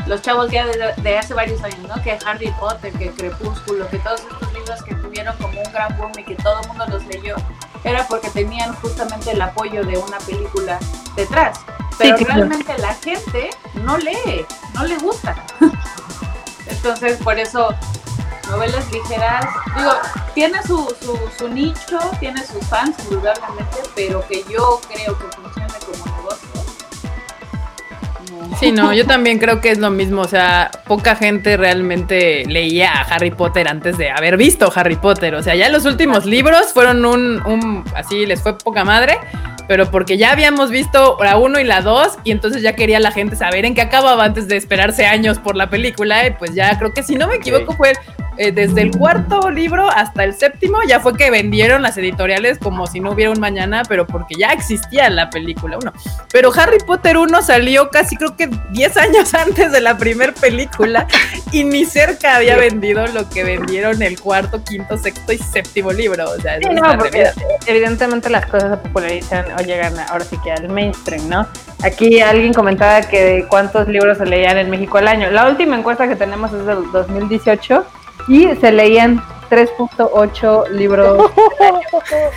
los 0.07 0.21
chavos 0.23 0.51
ya 0.51 0.67
de, 0.67 0.93
de 0.97 1.19
hace 1.19 1.33
varios 1.35 1.63
años, 1.63 1.79
¿no? 1.87 2.03
Que 2.03 2.19
Harry 2.27 2.53
Potter, 2.59 2.93
que 2.95 3.11
Crepúsculo, 3.11 3.87
que 3.89 3.99
todos 3.99 4.21
estos 4.21 4.53
libros 4.53 4.83
que 4.83 4.95
tuvieron 4.97 5.37
como 5.37 5.61
un 5.61 5.73
gran 5.73 5.97
boom 5.97 6.13
y 6.19 6.25
que 6.25 6.35
todo 6.37 6.61
el 6.61 6.69
mundo 6.69 6.87
los 6.91 7.05
leyó, 7.07 7.37
era 7.85 8.05
porque 8.09 8.29
tenían 8.31 8.75
justamente 8.77 9.31
el 9.33 9.41
apoyo 9.43 9.85
de 9.85 9.97
una 9.99 10.19
película 10.19 10.79
detrás. 11.15 11.61
Pero 11.99 12.17
claro. 12.17 12.35
realmente 12.35 12.77
la 12.79 12.95
gente 12.95 13.51
no 13.85 13.97
lee, 13.99 14.45
no 14.75 14.85
le 14.85 14.97
gusta. 14.99 15.37
Entonces, 16.67 17.19
por 17.23 17.39
eso 17.39 17.75
novelas 18.49 18.91
ligeras, 18.93 19.47
digo, 19.77 19.93
tiene 20.35 20.63
su, 20.63 20.77
su, 21.01 21.19
su 21.39 21.49
nicho, 21.49 21.99
tiene 22.21 22.45
sus 22.45 22.65
fans, 22.67 22.97
indudablemente, 23.05 23.79
pero 23.95 24.27
que 24.27 24.45
yo 24.51 24.81
creo 24.93 25.19
que 25.19 25.25
funcione 25.37 25.73
como 25.87 26.17
negocio. 26.17 26.49
no. 28.31 28.57
Sí, 28.59 28.73
no, 28.73 28.93
yo 28.93 29.07
también 29.07 29.39
creo 29.39 29.61
que 29.61 29.71
es 29.71 29.79
lo 29.79 29.91
mismo. 29.91 30.23
O 30.23 30.29
sea, 30.29 30.71
poca 30.87 31.17
gente 31.17 31.57
realmente 31.57 32.45
leía 32.47 32.93
a 32.93 33.03
Harry 33.03 33.31
Potter 33.31 33.69
antes 33.69 33.97
de 33.97 34.11
haber 34.11 34.37
visto 34.37 34.71
Harry 34.75 34.97
Potter. 34.97 35.35
O 35.35 35.43
sea, 35.43 35.55
ya 35.55 35.69
los 35.69 35.85
últimos 35.85 36.27
libros 36.27 36.73
fueron 36.73 37.05
un, 37.05 37.43
un 37.47 37.85
así 37.95 38.27
les 38.27 38.43
fue 38.43 38.59
poca 38.59 38.85
madre, 38.85 39.19
pero 39.69 39.91
porque 39.91 40.17
ya 40.19 40.33
habíamos 40.33 40.71
visto 40.71 41.17
la 41.21 41.37
1 41.37 41.61
y 41.61 41.65
la 41.65 41.81
2 41.81 42.19
y 42.25 42.31
entonces 42.31 42.63
ya 42.63 42.75
quería 42.75 43.01
la 43.01 43.13
gente 43.13 43.37
saber 43.37 43.65
en 43.65 43.75
qué 43.75 43.83
acababa 43.83 44.25
antes 44.25 44.49
de 44.49 44.57
esperarse 44.57 45.07
años 45.07 45.39
por 45.39 45.57
la 45.57 45.71
película. 45.71 46.27
Y 46.27 46.33
pues 46.33 46.55
ya 46.55 46.79
creo 46.79 46.93
que 46.93 47.03
si 47.03 47.15
no 47.15 47.29
me 47.29 47.37
equivoco 47.37 47.73
fue 47.75 47.93
eh, 48.43 48.51
desde 48.51 48.83
el 48.83 48.91
cuarto 48.91 49.53
libro 49.53 49.89
hasta 49.89 50.25
el 50.25 50.35
séptimo 50.35 50.79
ya 50.89 50.99
fue 50.99 51.17
que 51.17 51.31
vendieron 51.31 51.81
las 51.81 51.97
editoriales 51.97 52.59
como 52.59 52.89
si 52.89 52.99
no 52.99 53.13
hubiera 53.13 53.31
un 53.31 53.39
mañana, 53.39 53.85
pero 53.89 54.05
porque 54.05 54.35
ya 54.37 54.49
existía 54.49 55.09
la 55.11 55.31
película 55.31 55.79
1. 55.81 55.93
Pero 56.33 56.51
Harry 56.53 56.79
Potter 56.85 57.19
1 57.19 57.41
salió 57.43 57.89
casi 57.91 58.17
creo 58.17 58.37
que 58.37 58.51
10 58.71 58.97
años 58.97 59.33
antes 59.47 59.71
de 59.71 59.81
la 59.81 59.97
primer 59.97 60.35
película 60.35 61.07
y 61.53 61.63
ni 61.63 61.85
cerca 61.85 62.35
había 62.35 62.57
vendido 62.57 63.07
lo 63.07 63.29
que 63.29 63.45
vendieron 63.45 64.03
el 64.03 64.19
cuarto, 64.19 64.65
quinto, 64.65 64.99
sexto 64.99 65.33
y 65.33 65.39
séptimo 65.39 65.93
libro. 65.93 66.29
O 66.29 66.41
sea, 66.41 66.59
Sí, 66.59 66.69
no, 66.69 66.99
evidentemente 67.67 68.29
las 68.29 68.47
cosas 68.47 68.71
se 68.71 68.77
popularizan 68.79 69.45
o 69.57 69.63
llegan 69.63 69.97
ahora 70.09 70.25
sí 70.25 70.37
que 70.43 70.51
al 70.51 70.69
mainstream, 70.69 71.29
¿no? 71.29 71.47
Aquí 71.85 72.21
alguien 72.21 72.53
comentaba 72.53 73.03
que 73.03 73.47
cuántos 73.49 73.87
libros 73.87 74.19
se 74.19 74.27
leían 74.27 74.59
en 74.59 74.69
México 74.69 74.99
al 74.99 75.07
año. 75.07 75.31
La 75.31 75.49
última 75.49 75.77
encuesta 75.77 76.09
que 76.09 76.17
tenemos 76.17 76.53
es 76.53 76.67
del 76.67 76.91
2018 76.93 77.87
y 78.29 78.55
se 78.57 78.73
leían 78.73 79.23
3.8 79.51 80.69
libros. 80.71 81.31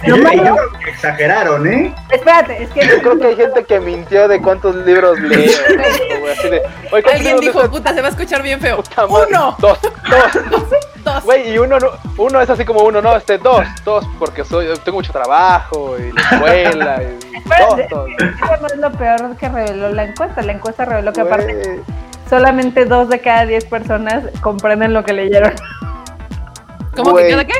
Yo, 0.05 0.17
yo 0.17 0.23
creo 0.23 0.55
que 0.83 0.89
exageraron, 0.89 1.65
¿eh? 1.65 1.95
Espérate, 2.11 2.63
es 2.63 2.69
que 2.71 2.85
Yo 2.85 2.99
creo 3.01 3.17
que 3.19 3.27
hay 3.27 3.35
gente 3.37 3.63
que 3.63 3.79
mintió 3.79 4.27
de 4.27 4.41
cuántos 4.41 4.75
libros 4.75 5.17
lee. 5.19 5.49
güey, 6.19 6.31
así 6.37 6.49
de, 6.49 6.57
"Oye, 6.59 6.89
¿cuántos 6.89 7.13
Alguien 7.13 7.23
libros 7.35 7.41
dijo, 7.41 7.59
lees?" 7.59 7.69
puta, 7.71 7.93
se 7.93 8.01
va 8.01 8.07
a 8.07 8.11
escuchar 8.11 8.41
bien 8.43 8.59
feo. 8.59 8.77
Puta. 8.77 9.05
Uno, 9.05 9.55
Dos, 9.59 9.79
dos. 10.09 10.63
dos. 11.05 11.23
Güey, 11.23 11.51
y 11.53 11.57
uno, 11.57 11.77
no- 11.79 11.91
uno 12.17 12.41
es 12.41 12.49
así 12.49 12.65
como 12.65 12.81
uno, 12.81 13.01
no, 13.01 13.15
este, 13.15 13.37
dos, 13.37 13.65
dos, 13.85 14.05
porque 14.19 14.43
soy, 14.43 14.67
tengo 14.83 14.97
mucho 14.97 15.13
trabajo 15.13 15.95
y 15.97 16.11
la 16.11 16.21
escuela 16.21 17.01
y 17.03 17.05
dos, 17.33 17.43
Espérate, 17.45 17.87
dos. 17.91 18.09
eso 18.19 18.57
no 18.61 18.67
es 18.67 18.75
lo 18.77 18.91
peor 18.91 19.37
que 19.37 19.47
reveló 19.47 19.89
la 19.89 20.03
encuesta. 20.03 20.41
La 20.41 20.51
encuesta 20.51 20.83
reveló 20.83 21.13
que 21.13 21.21
aparte. 21.21 21.81
Solamente 22.29 22.85
dos 22.85 23.09
de 23.09 23.19
cada 23.19 23.45
10 23.45 23.65
personas 23.65 24.23
comprenden 24.41 24.93
lo 24.93 25.03
que 25.03 25.13
leyeron. 25.13 25.53
¿Cómo 26.95 27.11
Güey. 27.11 27.25
que 27.25 27.31
cada 27.31 27.45
qué? 27.45 27.53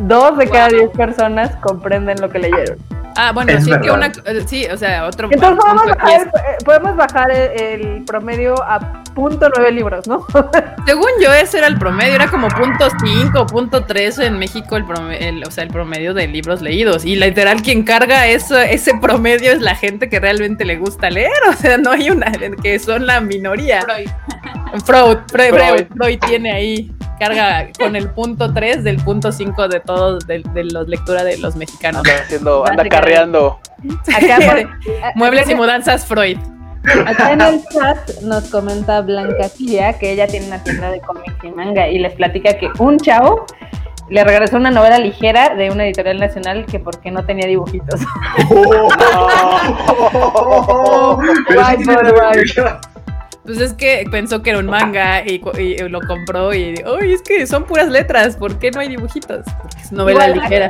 Dos 0.00 0.36
de 0.38 0.48
cada 0.48 0.68
10 0.68 0.90
personas 0.90 1.56
comprenden 1.56 2.20
lo 2.20 2.28
que 2.28 2.38
leyeron. 2.38 2.78
Ah, 3.16 3.32
bueno, 3.32 3.52
Es 3.52 3.64
sí, 3.64 3.70
que 3.82 3.90
una. 3.90 4.06
eh, 4.06 4.44
Sí, 4.46 4.66
o 4.66 4.76
sea, 4.76 5.06
otro. 5.06 5.28
Entonces 5.30 5.58
podemos 5.58 5.86
bajar, 5.86 6.20
eh, 6.26 6.56
podemos 6.64 6.96
bajar 6.96 7.30
el, 7.30 7.82
el 7.82 8.04
promedio 8.04 8.54
a 8.62 9.02
punto 9.14 9.48
nueve 9.54 9.70
libros, 9.72 10.06
¿no? 10.08 10.26
Según 10.86 11.08
yo, 11.22 11.32
ese 11.32 11.58
era 11.58 11.66
el 11.68 11.78
promedio, 11.78 12.14
era 12.14 12.28
como 12.28 12.48
punto 12.48 12.88
5, 13.04 13.46
punto 13.46 13.84
3 13.84 14.18
en 14.20 14.38
México, 14.38 14.76
el 14.76 14.84
promedio, 14.84 15.46
o 15.46 15.50
sea, 15.50 15.64
el 15.64 15.70
promedio 15.70 16.12
de 16.14 16.26
libros 16.26 16.60
leídos. 16.62 17.04
Y 17.04 17.16
literal, 17.16 17.62
quien 17.62 17.84
carga 17.84 18.26
eso, 18.26 18.58
ese 18.58 18.94
promedio 19.00 19.52
es 19.52 19.60
la 19.60 19.74
gente 19.76 20.08
que 20.08 20.18
realmente 20.20 20.64
le 20.64 20.76
gusta 20.76 21.08
leer. 21.10 21.30
O 21.48 21.52
sea, 21.52 21.78
no 21.78 21.92
hay 21.92 22.10
una 22.10 22.32
que 22.62 22.78
son 22.78 23.06
la 23.06 23.20
minoría. 23.20 23.82
Freud. 23.82 24.08
Freud, 24.84 25.18
Freud, 25.28 25.48
Freud. 25.50 25.50
Freud, 25.50 25.86
Freud 25.96 26.18
tiene 26.26 26.52
ahí, 26.52 26.92
carga 27.18 27.68
con 27.78 27.96
el 27.96 28.10
punto 28.10 28.52
3 28.52 28.84
del 28.84 28.96
punto 28.96 29.32
5 29.32 29.68
de 29.68 29.80
todos, 29.80 30.26
de, 30.26 30.42
de 30.52 30.64
la 30.64 30.82
lectura 30.82 31.24
de 31.24 31.38
los 31.38 31.56
mexicanos. 31.56 32.02
Anda 32.06 32.22
haciendo, 32.22 32.66
anda 32.66 32.84
carreando. 32.88 33.58
Acá, 34.14 34.38
por- 34.46 34.68
Muebles 35.16 35.48
y 35.50 35.54
mudanzas, 35.54 36.04
Freud. 36.06 36.38
acá 37.06 37.32
en 37.32 37.40
el 37.40 37.62
chat 37.72 38.20
nos 38.22 38.44
comenta 38.50 39.00
Blanca 39.00 39.48
Tía 39.48 39.94
que 39.98 40.12
ella 40.12 40.26
tiene 40.26 40.46
una 40.48 40.62
tienda 40.62 40.90
de 40.90 41.00
cómics 41.00 41.32
y 41.42 41.48
manga 41.50 41.88
y 41.88 41.98
les 41.98 42.12
platica 42.14 42.58
que 42.58 42.68
un 42.78 42.98
chavo 42.98 43.46
le 44.10 44.22
regresó 44.22 44.58
una 44.58 44.70
novela 44.70 44.98
ligera 44.98 45.54
de 45.54 45.70
una 45.70 45.86
editorial 45.86 46.20
nacional 46.20 46.66
que 46.66 46.78
porque 46.78 47.10
no 47.10 47.24
tenía 47.24 47.46
dibujitos. 47.46 48.00
Pues 53.44 53.60
es 53.60 53.74
que 53.74 54.06
pensó 54.10 54.42
que 54.42 54.50
era 54.50 54.58
un 54.58 54.66
manga 54.66 55.22
y, 55.22 55.42
y 55.58 55.78
lo 55.88 56.00
compró 56.00 56.54
y, 56.54 56.74
¡ay, 57.00 57.12
es 57.12 57.20
que 57.20 57.46
son 57.46 57.64
puras 57.64 57.88
letras! 57.88 58.36
¿Por 58.36 58.58
qué 58.58 58.70
no 58.70 58.80
hay 58.80 58.88
dibujitos? 58.88 59.44
Porque 59.60 59.80
es 59.82 59.92
novela 59.92 60.28
ligera. 60.28 60.68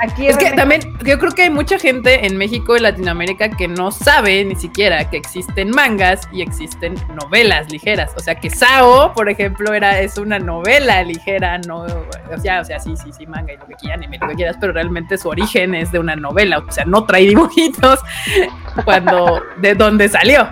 Aquí 0.00 0.28
Es 0.28 0.36
que 0.36 0.52
también, 0.52 0.80
yo 1.04 1.18
creo 1.18 1.32
que 1.32 1.42
hay 1.42 1.50
mucha 1.50 1.78
gente 1.78 2.26
en 2.26 2.36
México 2.36 2.76
y 2.76 2.80
Latinoamérica 2.80 3.50
que 3.50 3.68
no 3.68 3.90
sabe 3.90 4.44
ni 4.44 4.54
siquiera 4.54 5.10
que 5.10 5.16
existen 5.16 5.70
mangas 5.70 6.28
y 6.32 6.42
existen 6.42 6.94
novelas 7.14 7.70
ligeras. 7.70 8.12
O 8.16 8.20
sea 8.20 8.36
que 8.36 8.48
Sao, 8.48 9.12
por 9.12 9.28
ejemplo, 9.28 9.74
era, 9.74 10.00
es 10.00 10.16
una 10.16 10.38
novela 10.38 11.02
ligera, 11.02 11.58
no, 11.58 11.80
o 11.82 12.38
sea, 12.40 12.60
o 12.60 12.64
sea, 12.64 12.78
sí, 12.78 12.96
sí, 12.96 13.12
sí, 13.12 13.26
manga 13.26 13.52
y 13.52 13.56
lo 13.56 13.66
que 13.66 13.74
quieran, 13.74 13.98
anime, 13.98 14.18
lo 14.18 14.28
que 14.28 14.34
quieras, 14.34 14.56
pero 14.60 14.72
realmente 14.72 15.18
su 15.18 15.28
origen 15.28 15.74
es 15.74 15.90
de 15.90 15.98
una 15.98 16.16
novela, 16.16 16.58
o 16.58 16.72
sea, 16.72 16.84
no 16.84 17.04
trae 17.04 17.26
dibujitos 17.26 18.00
cuando, 18.84 19.42
de 19.58 19.74
dónde 19.74 20.08
salió. 20.08 20.48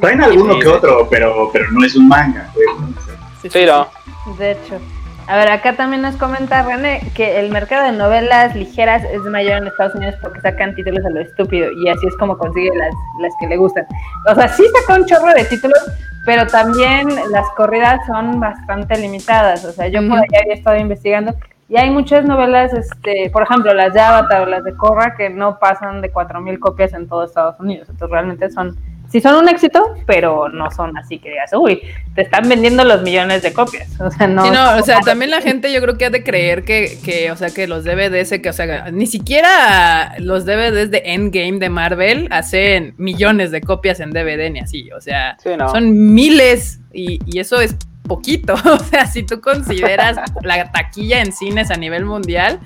Traen 0.00 0.22
alguno 0.22 0.58
que 0.58 0.68
otro, 0.68 1.06
pero, 1.10 1.50
pero 1.52 1.70
no 1.72 1.84
es 1.84 1.94
un 1.96 2.08
manga. 2.08 2.50
güey. 2.54 3.50
Sí, 3.50 3.64
no. 3.66 3.88
De 4.36 4.52
hecho. 4.52 4.78
A 5.26 5.36
ver, 5.36 5.48
acá 5.52 5.74
también 5.74 6.02
nos 6.02 6.16
comenta 6.16 6.62
René 6.62 7.00
que 7.14 7.38
el 7.38 7.50
mercado 7.50 7.84
de 7.84 7.96
novelas 7.96 8.56
ligeras 8.56 9.04
es 9.04 9.20
mayor 9.22 9.58
en 9.58 9.68
Estados 9.68 9.94
Unidos 9.94 10.16
porque 10.20 10.40
sacan 10.40 10.74
títulos 10.74 11.04
a 11.04 11.10
lo 11.10 11.20
estúpido 11.20 11.70
y 11.70 11.88
así 11.88 12.04
es 12.06 12.16
como 12.16 12.36
consigue 12.36 12.70
las, 12.74 12.92
las 13.20 13.32
que 13.38 13.46
le 13.46 13.56
gustan. 13.56 13.86
O 14.28 14.34
sea, 14.34 14.48
sí 14.48 14.64
sacó 14.80 15.00
un 15.00 15.06
chorro 15.06 15.32
de 15.32 15.44
títulos, 15.44 15.78
pero 16.24 16.46
también 16.48 17.08
las 17.30 17.48
corridas 17.50 18.00
son 18.08 18.40
bastante 18.40 18.98
limitadas. 18.98 19.64
O 19.64 19.70
sea, 19.70 19.86
yo 19.86 20.00
por 20.08 20.18
allá 20.18 20.40
había 20.42 20.54
estado 20.54 20.78
investigando 20.78 21.32
y 21.70 21.76
hay 21.76 21.88
muchas 21.88 22.24
novelas, 22.24 22.74
este, 22.74 23.30
por 23.30 23.44
ejemplo, 23.44 23.72
las 23.72 23.94
de 23.94 24.00
Avatar 24.00 24.42
o 24.42 24.46
las 24.46 24.64
de 24.64 24.76
Korra 24.76 25.14
que 25.16 25.30
no 25.30 25.60
pasan 25.60 26.00
de 26.00 26.12
4.000 26.12 26.58
copias 26.58 26.92
en 26.94 27.06
todo 27.06 27.22
Estados 27.22 27.60
Unidos. 27.60 27.88
Entonces 27.88 28.10
realmente 28.10 28.50
son, 28.50 28.76
sí 29.10 29.20
son 29.20 29.36
un 29.36 29.48
éxito, 29.48 29.94
pero 30.06 30.48
no 30.48 30.70
son 30.70 30.96
así 30.96 31.18
que 31.18 31.30
digas, 31.30 31.50
uy, 31.54 31.80
te 32.14 32.22
están 32.22 32.48
vendiendo 32.48 32.84
los 32.84 33.02
millones 33.02 33.42
de 33.42 33.52
copias. 33.52 33.88
O 34.00 34.10
sea, 34.10 34.26
no. 34.26 34.44
Sí, 34.44 34.50
no, 34.50 34.76
o 34.76 34.82
sea, 34.82 35.00
también 35.00 35.30
la 35.30 35.40
gente 35.42 35.72
yo 35.72 35.80
creo 35.82 35.98
que 35.98 36.06
ha 36.06 36.10
de 36.10 36.24
creer 36.24 36.64
que, 36.64 36.98
que, 37.04 37.30
o 37.30 37.36
sea, 37.36 37.50
que 37.50 37.66
los 37.66 37.84
DVDs, 37.84 38.40
que, 38.40 38.48
o 38.48 38.52
sea, 38.52 38.90
ni 38.90 39.06
siquiera 39.06 40.14
los 40.18 40.46
DVDs 40.46 40.90
de 40.90 41.02
Endgame 41.04 41.58
de 41.58 41.68
Marvel 41.68 42.28
hacen 42.30 42.94
millones 42.96 43.50
de 43.50 43.60
copias 43.60 44.00
en 44.00 44.10
DVD 44.10 44.50
ni 44.50 44.60
así, 44.60 44.90
o 44.92 45.00
sea, 45.00 45.36
Sí, 45.42 45.50
no. 45.58 45.68
son 45.68 46.14
miles 46.14 46.80
y, 46.92 47.18
y 47.26 47.40
eso 47.40 47.60
es 47.60 47.76
poquito, 48.10 48.54
o 48.64 48.78
sea, 48.78 49.06
si 49.06 49.22
tú 49.22 49.40
consideras 49.40 50.16
la 50.42 50.72
taquilla 50.72 51.20
en 51.20 51.32
cines 51.32 51.70
a 51.70 51.76
nivel 51.76 52.04
mundial, 52.04 52.58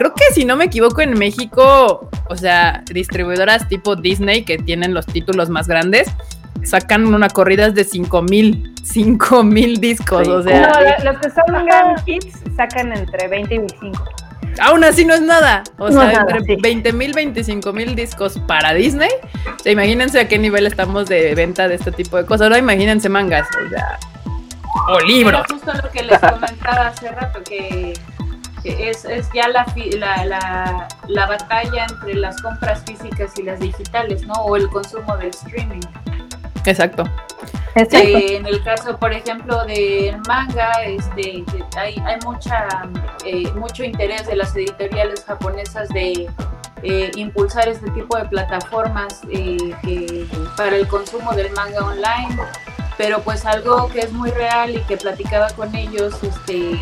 creo 0.00 0.14
que 0.14 0.24
si 0.32 0.46
no 0.46 0.56
me 0.56 0.64
equivoco 0.64 1.02
en 1.02 1.12
México, 1.18 2.08
o 2.30 2.36
sea, 2.36 2.82
distribuidoras 2.90 3.68
tipo 3.68 3.96
Disney 3.96 4.44
que 4.46 4.56
tienen 4.56 4.94
los 4.94 5.04
títulos 5.04 5.50
más 5.50 5.68
grandes, 5.68 6.08
sacan 6.62 7.06
una 7.14 7.28
corridas 7.28 7.74
de 7.74 7.84
5 7.84 8.22
mil, 8.22 8.72
5 8.82 9.42
mil 9.44 9.78
discos, 9.78 10.26
o 10.26 10.42
sea, 10.42 10.68
No, 10.68 10.80
lo- 10.80 11.12
los 11.12 11.20
que 11.20 11.28
son 11.30 11.66
gran 11.66 11.96
hits 12.06 12.38
sacan 12.56 12.96
entre 12.96 13.28
20 13.28 13.54
y 13.54 13.58
25. 13.58 14.04
aún 14.62 14.84
así 14.84 15.04
no 15.04 15.12
es 15.12 15.20
nada, 15.20 15.64
o 15.76 15.90
No 15.90 16.00
sea, 16.00 16.12
nada, 16.12 16.20
entre 16.36 16.54
sí. 16.56 16.60
20 16.62 16.92
mil, 16.94 17.12
25 17.12 17.72
mil 17.74 17.94
discos 17.94 18.38
para 18.46 18.72
Disney, 18.72 19.10
o 19.54 19.62
sea, 19.62 19.70
imagínense 19.72 20.18
a 20.18 20.28
qué 20.28 20.38
nivel 20.38 20.66
estamos 20.66 21.08
de 21.10 21.34
venta 21.34 21.68
de 21.68 21.74
este 21.74 21.92
tipo 21.92 22.16
de 22.16 22.24
cosas, 22.24 22.44
ahora 22.46 22.56
imagínense 22.58 23.10
mangas, 23.10 23.46
o 23.66 23.68
sea, 23.68 23.98
o 24.88 24.98
libros. 25.00 25.40
Era 25.44 25.46
justo 25.54 25.72
lo 25.82 25.90
que 25.90 26.02
les 26.04 26.18
comentaba 26.18 26.86
hace 26.88 27.10
rato, 27.10 27.42
que 27.44 27.92
es, 28.64 29.04
es 29.04 29.28
ya 29.34 29.48
la, 29.48 29.64
fi- 29.66 29.92
la, 29.92 30.24
la, 30.24 30.88
la 31.08 31.26
batalla 31.26 31.86
entre 31.88 32.14
las 32.14 32.40
compras 32.42 32.82
físicas 32.86 33.36
y 33.38 33.42
las 33.42 33.60
digitales, 33.60 34.26
¿no? 34.26 34.34
O 34.34 34.56
el 34.56 34.68
consumo 34.68 35.16
del 35.16 35.30
streaming. 35.30 35.80
Exacto. 36.66 37.04
Exacto. 37.74 37.96
Eh, 37.96 38.36
en 38.36 38.46
el 38.46 38.62
caso, 38.64 38.96
por 38.98 39.12
ejemplo, 39.12 39.64
del 39.64 40.18
manga, 40.26 40.72
este, 40.84 41.44
hay, 41.76 41.94
hay 42.04 42.16
mucha, 42.24 42.66
eh, 43.24 43.50
mucho 43.54 43.84
interés 43.84 44.26
de 44.26 44.36
las 44.36 44.54
editoriales 44.56 45.24
japonesas 45.24 45.88
de 45.90 46.28
eh, 46.82 47.10
impulsar 47.16 47.68
este 47.68 47.88
tipo 47.92 48.16
de 48.16 48.24
plataformas 48.24 49.20
eh, 49.30 49.56
que- 49.82 50.26
para 50.56 50.76
el 50.76 50.88
consumo 50.88 51.32
del 51.32 51.50
manga 51.52 51.84
online, 51.84 52.36
pero 52.98 53.20
pues 53.22 53.46
algo 53.46 53.88
que 53.88 54.00
es 54.00 54.12
muy 54.12 54.30
real 54.32 54.74
y 54.74 54.80
que 54.80 54.96
platicaba 54.96 55.48
con 55.50 55.74
ellos 55.74 56.14
este, 56.22 56.76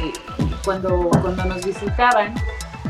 cuando, 0.69 1.09
cuando 1.23 1.47
nos 1.47 1.65
visitaban, 1.65 2.35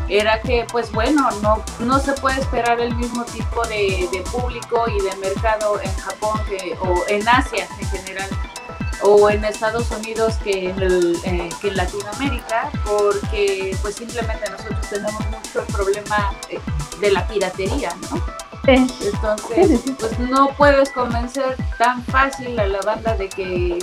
era 0.09 0.41
que 0.41 0.67
pues 0.73 0.91
bueno, 0.91 1.29
no, 1.43 1.63
no 1.79 2.01
se 2.01 2.13
puede 2.15 2.41
esperar 2.41 2.81
el 2.81 2.93
mismo 2.97 3.25
tipo 3.27 3.65
de, 3.69 4.09
de 4.11 4.21
público 4.33 4.87
y 4.89 5.01
de 5.01 5.15
mercado 5.19 5.81
en 5.81 5.95
Japón 5.95 6.41
que, 6.49 6.77
o 6.81 7.05
en 7.07 7.29
Asia 7.29 7.69
en 7.79 7.87
general 7.87 8.29
o 9.03 9.31
en 9.31 9.45
Estados 9.45 9.89
Unidos 9.93 10.35
que 10.43 10.71
en, 10.71 10.83
el, 10.83 11.21
eh, 11.23 11.49
que 11.61 11.69
en 11.69 11.77
Latinoamérica 11.77 12.69
porque 12.85 13.77
pues 13.81 13.95
simplemente 13.95 14.51
nosotros 14.51 14.85
tenemos 14.91 15.25
mucho 15.31 15.61
el 15.61 15.73
problema 15.73 16.35
eh, 16.49 16.59
de 17.01 17.13
la 17.13 17.29
piratería, 17.29 17.95
¿no? 18.11 18.21
Entonces, 18.67 19.81
pues 20.01 20.19
no 20.19 20.49
puedes 20.57 20.91
convencer 20.91 21.57
tan 21.79 22.03
fácil 22.07 22.59
a 22.59 22.67
la 22.67 22.81
banda 22.81 23.15
de 23.15 23.29
que 23.29 23.79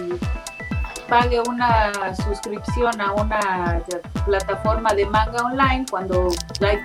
pague 1.08 1.40
una 1.48 1.92
suscripción 2.16 3.00
a 3.02 3.14
una 3.14 3.82
plataforma 4.26 4.94
de 4.94 5.06
manga 5.06 5.44
online 5.46 5.86
cuando 5.90 6.30
hay 6.66 6.80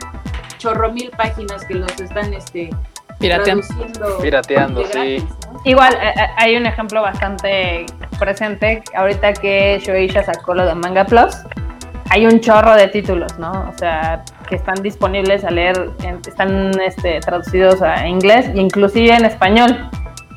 chorro 0.58 0.92
mil 0.92 1.10
páginas 1.10 1.64
que 1.64 1.74
los 1.74 1.98
están 2.00 2.32
este 2.34 2.70
Pirateando. 3.18 3.66
traduciendo 3.66 4.18
Pirateando, 4.18 4.84
sí. 4.84 4.90
gratis, 4.92 5.24
¿no? 5.52 5.60
Igual, 5.64 5.94
eh, 5.94 6.12
eh, 6.16 6.26
hay 6.36 6.56
un 6.56 6.66
ejemplo 6.66 7.02
bastante 7.02 7.86
presente. 8.18 8.82
Ahorita 8.94 9.32
que 9.34 9.80
Shueisha 9.84 10.22
sacó 10.22 10.54
lo 10.54 10.64
de 10.66 10.74
Manga 10.74 11.04
Plus, 11.04 11.36
hay 12.10 12.26
un 12.26 12.40
chorro 12.40 12.74
de 12.74 12.88
títulos, 12.88 13.38
¿no? 13.38 13.50
O 13.52 13.78
sea, 13.78 14.24
que 14.48 14.56
están 14.56 14.82
disponibles 14.82 15.44
a 15.44 15.50
leer, 15.50 15.90
en- 16.02 16.20
están 16.26 16.78
este, 16.80 17.20
traducidos 17.20 17.82
a 17.82 18.06
inglés 18.06 18.46
e 18.48 18.58
inclusive 18.60 19.14
en 19.14 19.24
español. 19.26 19.90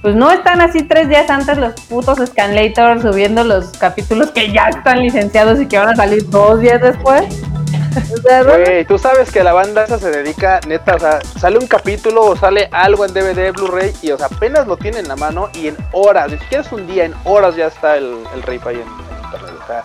Pues 0.03 0.15
no 0.15 0.29
están 0.29 0.59
así 0.59 0.83
tres 0.83 1.07
días 1.07 1.29
antes 1.29 1.57
los 1.57 1.73
putos 1.83 2.19
Scanlator 2.19 3.01
subiendo 3.01 3.45
los 3.45 3.69
capítulos 3.77 4.31
que 4.31 4.51
ya 4.51 4.67
están 4.67 4.99
licenciados 4.99 5.61
y 5.61 5.65
que 5.65 5.77
van 5.77 5.91
a 5.91 5.95
salir 5.95 6.29
dos 6.29 6.59
días 6.59 6.81
después. 6.81 7.23
Tú 8.89 8.97
sabes 8.97 9.31
que 9.31 9.45
la 9.45 9.53
banda 9.53 9.85
esa 9.85 9.97
se 9.97 10.11
dedica, 10.11 10.59
neta, 10.67 10.95
o 10.95 10.99
sea, 10.99 11.21
sale 11.21 11.57
un 11.57 11.67
capítulo 11.67 12.25
o 12.25 12.35
sale 12.35 12.67
algo 12.73 13.05
en 13.05 13.13
DVD, 13.13 13.53
Blu-ray, 13.53 13.93
y 14.01 14.11
o 14.11 14.17
sea, 14.17 14.25
apenas 14.25 14.67
lo 14.67 14.75
tiene 14.75 14.99
en 14.99 15.07
la 15.07 15.15
mano 15.15 15.49
y 15.53 15.67
en 15.67 15.77
horas, 15.93 16.29
ni 16.29 16.37
siquiera 16.37 16.63
es 16.63 16.71
un 16.73 16.85
día, 16.85 17.05
en 17.05 17.13
horas 17.23 17.55
ya 17.55 17.67
está 17.67 17.95
el, 17.95 18.17
el 18.35 18.41
rape 18.41 18.69
ahí 18.69 18.75
en 18.75 19.23
internet. 19.23 19.53
O 19.63 19.67
sea, 19.67 19.83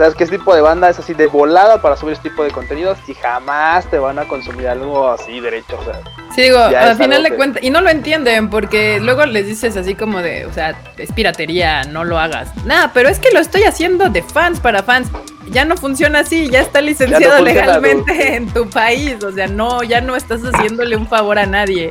sabes 0.00 0.14
este 0.18 0.38
tipo 0.38 0.54
de 0.54 0.60
banda 0.60 0.88
es 0.88 0.98
así 0.98 1.14
de 1.14 1.26
volada 1.26 1.82
para 1.82 1.96
subir 1.96 2.14
este 2.14 2.30
tipo 2.30 2.42
de 2.42 2.50
contenidos 2.50 2.98
y 3.06 3.14
jamás 3.14 3.88
te 3.90 3.98
van 3.98 4.18
a 4.18 4.26
consumir 4.26 4.66
algo 4.68 5.10
así 5.10 5.40
derecho, 5.40 5.78
o 5.78 5.84
sea. 5.84 6.00
Sí, 6.34 6.42
digo, 6.42 6.58
al 6.58 6.96
final 6.96 7.22
de 7.22 7.30
que- 7.30 7.36
cuentas, 7.36 7.62
y 7.62 7.70
no 7.70 7.80
lo 7.80 7.90
entienden 7.90 8.48
porque 8.50 8.98
luego 9.00 9.26
les 9.26 9.46
dices 9.46 9.76
así 9.76 9.94
como 9.94 10.20
de, 10.22 10.46
o 10.46 10.52
sea, 10.52 10.74
es 10.96 11.12
piratería, 11.12 11.82
no 11.84 12.04
lo 12.04 12.18
hagas. 12.18 12.48
Nada, 12.64 12.92
pero 12.94 13.08
es 13.08 13.18
que 13.18 13.30
lo 13.32 13.40
estoy 13.40 13.64
haciendo 13.64 14.08
de 14.08 14.22
fans 14.22 14.60
para 14.60 14.82
fans. 14.82 15.08
Ya 15.50 15.64
no 15.64 15.76
funciona 15.76 16.20
así, 16.20 16.48
ya 16.48 16.60
está 16.60 16.80
licenciado 16.80 17.42
legalmente 17.44 18.36
en 18.36 18.48
tu 18.52 18.70
país, 18.70 19.22
o 19.24 19.32
sea, 19.32 19.48
no, 19.48 19.82
ya 19.82 20.00
no 20.00 20.16
estás 20.16 20.42
haciéndole 20.42 20.96
un 20.96 21.08
favor 21.08 21.38
a 21.38 21.46
nadie, 21.46 21.90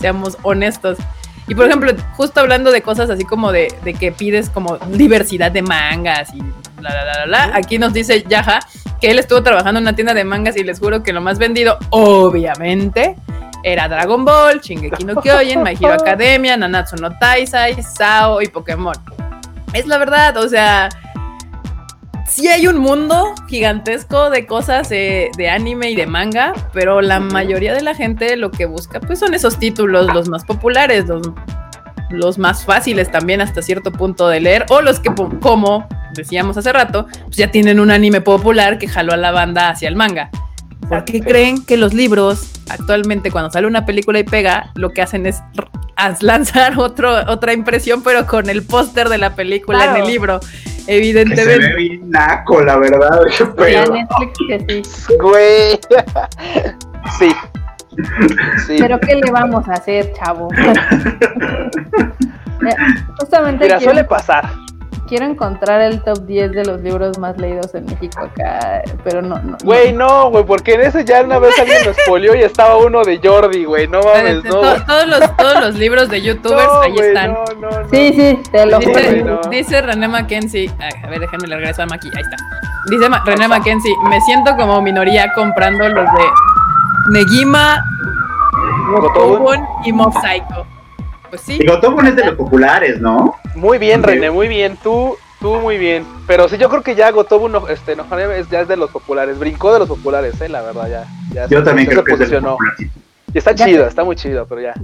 seamos 0.00 0.38
honestos. 0.42 0.96
Y 1.50 1.54
por 1.56 1.66
ejemplo, 1.66 1.92
justo 2.16 2.38
hablando 2.38 2.70
de 2.70 2.80
cosas 2.80 3.10
así 3.10 3.24
como 3.24 3.50
de, 3.50 3.74
de 3.82 3.92
que 3.92 4.12
pides 4.12 4.48
como 4.48 4.78
diversidad 4.92 5.50
de 5.50 5.62
mangas 5.62 6.32
y 6.32 6.38
bla, 6.38 6.52
bla, 6.76 7.02
bla, 7.02 7.12
bla, 7.12 7.24
bla, 7.26 7.50
aquí 7.56 7.76
nos 7.76 7.92
dice 7.92 8.22
Yaja 8.22 8.60
que 9.00 9.10
él 9.10 9.18
estuvo 9.18 9.42
trabajando 9.42 9.78
en 9.78 9.82
una 9.82 9.96
tienda 9.96 10.14
de 10.14 10.22
mangas 10.22 10.56
y 10.56 10.62
les 10.62 10.78
juro 10.78 11.02
que 11.02 11.12
lo 11.12 11.20
más 11.20 11.40
vendido, 11.40 11.76
obviamente, 11.90 13.16
era 13.64 13.88
Dragon 13.88 14.24
Ball, 14.24 14.60
Shingeki 14.60 15.02
no 15.02 15.20
Kyojin, 15.20 15.60
My 15.64 15.72
Hero 15.72 15.94
Academia, 16.00 16.56
Nanatsu 16.56 16.94
no 16.94 17.18
Taisai, 17.18 17.82
Sao 17.82 18.40
y 18.40 18.46
Pokémon. 18.46 18.94
Es 19.72 19.88
la 19.88 19.98
verdad, 19.98 20.36
o 20.36 20.48
sea, 20.48 20.88
sí 22.30 22.48
hay 22.48 22.66
un 22.66 22.78
mundo 22.78 23.34
gigantesco 23.48 24.30
de 24.30 24.46
cosas 24.46 24.90
eh, 24.92 25.30
de 25.36 25.50
anime 25.50 25.90
y 25.90 25.96
de 25.96 26.06
manga, 26.06 26.52
pero 26.72 27.00
la 27.00 27.20
mayoría 27.20 27.74
de 27.74 27.82
la 27.82 27.94
gente 27.94 28.36
lo 28.36 28.50
que 28.50 28.66
busca 28.66 29.00
pues 29.00 29.18
son 29.18 29.34
esos 29.34 29.58
títulos, 29.58 30.06
los 30.14 30.28
más 30.28 30.44
populares, 30.44 31.06
los, 31.06 31.28
los 32.10 32.38
más 32.38 32.64
fáciles 32.64 33.10
también 33.10 33.40
hasta 33.40 33.62
cierto 33.62 33.92
punto 33.92 34.28
de 34.28 34.40
leer, 34.40 34.66
o 34.68 34.80
los 34.80 35.00
que, 35.00 35.12
como 35.40 35.86
decíamos 36.14 36.56
hace 36.56 36.72
rato, 36.72 37.06
pues 37.24 37.36
ya 37.36 37.50
tienen 37.50 37.80
un 37.80 37.90
anime 37.90 38.20
popular 38.20 38.78
que 38.78 38.88
jaló 38.88 39.12
a 39.12 39.16
la 39.16 39.32
banda 39.32 39.68
hacia 39.68 39.88
el 39.88 39.96
manga. 39.96 40.30
¿Por 40.88 41.04
qué 41.04 41.20
creen 41.20 41.64
que 41.64 41.76
los 41.76 41.94
libros 41.94 42.50
actualmente 42.68 43.30
cuando 43.30 43.50
sale 43.50 43.66
una 43.66 43.86
película 43.86 44.18
y 44.18 44.24
pega, 44.24 44.72
lo 44.74 44.90
que 44.90 45.02
hacen 45.02 45.26
es 45.26 45.40
lanzar 46.20 46.78
otro, 46.78 47.30
otra 47.30 47.52
impresión, 47.52 48.02
pero 48.02 48.26
con 48.26 48.48
el 48.48 48.62
póster 48.64 49.08
de 49.08 49.18
la 49.18 49.34
película 49.34 49.84
en 49.84 50.02
el 50.02 50.08
libro? 50.08 50.40
Que 50.86 50.86
se 50.86 50.92
ve 50.92 50.96
Evidentemente. 50.98 51.74
bien 51.76 52.10
naco, 52.10 52.60
la 52.62 52.76
verdad. 52.78 53.20
ya 53.38 53.52
pedo. 53.54 53.94
Netflix 53.94 54.38
que 54.48 54.82
sí. 54.82 55.14
Güey. 55.20 55.80
sí. 57.18 57.32
Sí. 58.66 58.76
Pero 58.78 58.98
¿qué 59.00 59.16
le 59.16 59.30
vamos 59.30 59.68
a 59.68 59.72
hacer, 59.74 60.12
chavo? 60.14 60.48
Eh, 62.62 62.76
Justamente 63.18 63.64
Mira, 63.64 63.78
quiero, 63.78 63.92
suele 63.92 64.04
pasar. 64.06 64.50
Quiero 65.10 65.26
encontrar 65.26 65.80
el 65.82 66.00
top 66.02 66.20
10 66.24 66.52
de 66.52 66.64
los 66.64 66.80
libros 66.82 67.18
más 67.18 67.36
leídos 67.36 67.74
en 67.74 67.84
México 67.84 68.22
acá, 68.22 68.80
pero 69.04 69.20
no, 69.20 69.38
no. 69.42 69.56
Güey, 69.64 69.92
no, 69.92 70.30
güey, 70.30 70.44
porque 70.44 70.74
en 70.74 70.82
ese 70.82 71.04
ya 71.04 71.20
una 71.22 71.38
vez 71.40 71.52
alguien 71.58 71.78
lo 71.84 71.92
spoileó 71.92 72.34
y 72.36 72.42
estaba 72.42 72.76
uno 72.78 73.02
de 73.02 73.20
Jordi, 73.22 73.64
güey. 73.64 73.88
No 73.88 74.00
mames, 74.02 74.44
no. 74.44 74.50
To- 74.50 74.60
güey. 74.60 74.84
todos, 74.86 75.06
los, 75.08 75.36
todos 75.36 75.60
los 75.60 75.74
libros 75.74 76.08
de 76.08 76.22
youtubers 76.22 76.64
No, 76.64 76.80
ahí 76.80 76.94
están. 76.96 77.32
No, 77.34 77.44
no, 77.60 77.70
no. 77.82 77.88
Sí, 77.90 78.12
sí, 78.14 78.38
te 78.52 78.64
lo 78.66 78.78
Sí, 78.80 78.86
juro. 78.86 78.98
Dice, 79.00 79.22
no. 79.24 79.40
dice 79.50 79.82
René 79.82 80.06
Mackenzie, 80.08 80.70
ay, 80.78 80.90
a 81.04 81.08
ver, 81.08 81.18
déjenme 81.20 81.48
le 81.48 81.56
regreso 81.56 81.82
a 81.82 81.86
Maki, 81.86 82.08
ahí 82.16 82.22
está. 82.22 82.36
Dice 82.88 83.08
Ma- 83.08 83.22
René 83.26 83.48
Mackenzie, 83.48 83.92
me 84.08 84.20
siento 84.22 84.56
como 84.56 84.80
minoría 84.80 85.30
comprando 85.34 85.88
los 85.88 86.04
de 86.04 86.24
Negima, 87.10 87.82
Gotobun. 88.92 89.38
Gotobun 89.40 89.66
y 89.84 89.92
Mob 89.92 90.12
Psycho. 90.14 90.66
Pues 91.30 91.42
sí, 91.42 91.58
Y 91.60 91.66
Gotobun 91.66 92.06
es 92.06 92.16
de 92.16 92.24
los 92.26 92.34
populares, 92.34 93.00
¿no? 93.00 93.34
Muy 93.54 93.78
bien. 93.78 94.02
René, 94.02 94.30
muy 94.30 94.48
bien. 94.48 94.76
Tú, 94.82 95.16
tú 95.40 95.54
muy 95.60 95.78
bien. 95.78 96.04
Pero 96.26 96.48
sí, 96.48 96.58
yo 96.58 96.68
creo 96.68 96.82
que 96.82 96.94
ya 96.94 97.10
Gotobu 97.10 97.48
no, 97.48 97.68
este, 97.68 97.94
no, 97.96 98.04
es, 98.18 98.48
ya 98.50 98.60
es 98.60 98.68
de 98.68 98.76
los 98.76 98.90
populares. 98.90 99.38
Brincó 99.38 99.72
de 99.72 99.78
los 99.80 99.88
populares, 99.88 100.40
eh, 100.40 100.48
la 100.48 100.62
verdad, 100.62 100.88
ya. 100.88 101.04
ya 101.32 101.46
Yo 101.48 101.58
se- 101.60 101.64
también 101.64 101.86
se 101.88 101.92
creo 101.92 102.04
que 102.04 102.12
es 102.12 102.18
de 102.18 102.24
posicionó. 102.26 102.56
Y 103.32 103.38
está 103.38 103.52
Ya 103.52 103.64
chido, 103.66 103.82
te- 103.84 103.88
está 103.88 104.04
muy 104.04 104.16
chido, 104.16 104.44
pero 104.46 104.60
ya. 104.60 104.74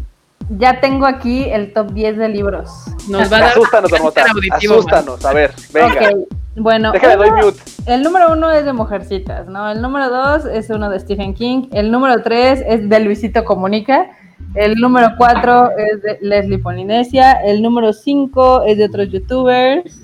Ya 0.49 0.81
tengo 0.81 1.07
aquí 1.07 1.45
el 1.51 1.73
top 1.73 1.91
10 1.93 2.17
de 2.19 2.29
libros. 2.29 2.71
nos 3.09 3.33
va 3.33 3.39
a 3.39 3.41
dar 3.41 3.51
Asústanos, 3.51 3.91
Marmota. 3.91 4.25
auditivo, 4.31 4.75
Asústanos, 4.75 5.25
a 5.25 5.33
ver, 5.33 5.53
venga. 5.73 6.09
Ok, 6.11 6.29
bueno. 6.55 6.93
Déjale, 6.93 7.17
doy 7.17 7.29
uno- 7.31 7.43
mute. 7.47 7.61
El 7.87 8.03
número 8.05 8.33
uno 8.33 8.51
es 8.53 8.65
de 8.65 8.73
Mujercitas, 8.73 9.49
¿no? 9.49 9.69
El 9.71 9.83
número 9.83 10.09
dos 10.09 10.45
es 10.45 10.71
uno 10.71 10.89
de 10.91 11.01
Stephen 11.01 11.35
King. 11.35 11.69
El 11.73 11.91
número 11.91 12.23
tres 12.23 12.63
es 12.67 12.89
de 12.89 13.01
Luisito 13.01 13.45
Comunica. 13.45 14.07
El 14.55 14.75
número 14.77 15.13
cuatro 15.17 15.71
es 15.77 16.03
de 16.03 16.19
Leslie 16.21 16.59
Polinesia. 16.59 17.33
El 17.45 17.63
número 17.63 17.93
cinco 17.93 18.63
es 18.65 18.79
de 18.79 18.85
otros 18.87 19.11
youtubers. 19.11 20.01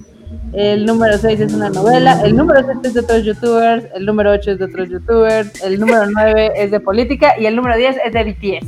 El 0.53 0.85
número 0.87 1.16
seis 1.18 1.40
es 1.40 1.53
una 1.53 1.71
novela. 1.71 2.21
El 2.25 2.37
número 2.37 2.62
siete 2.64 2.88
es 2.88 2.95
de 2.95 3.01
otros 3.01 3.25
youtubers. 3.25 3.87
El 3.95 4.07
número 4.07 4.33
ocho 4.33 4.53
es 4.53 4.59
de 4.59 4.64
otros 4.66 4.88
youtubers. 4.88 5.62
El 5.62 5.81
número 5.81 6.07
nueve 6.11 6.53
es 6.57 6.71
de 6.71 6.81
política. 6.81 7.35
Y 7.38 7.47
el 7.47 7.57
número 7.57 7.77
diez 7.77 7.97
es 8.05 8.12
de 8.12 8.25
BTS. 8.25 8.66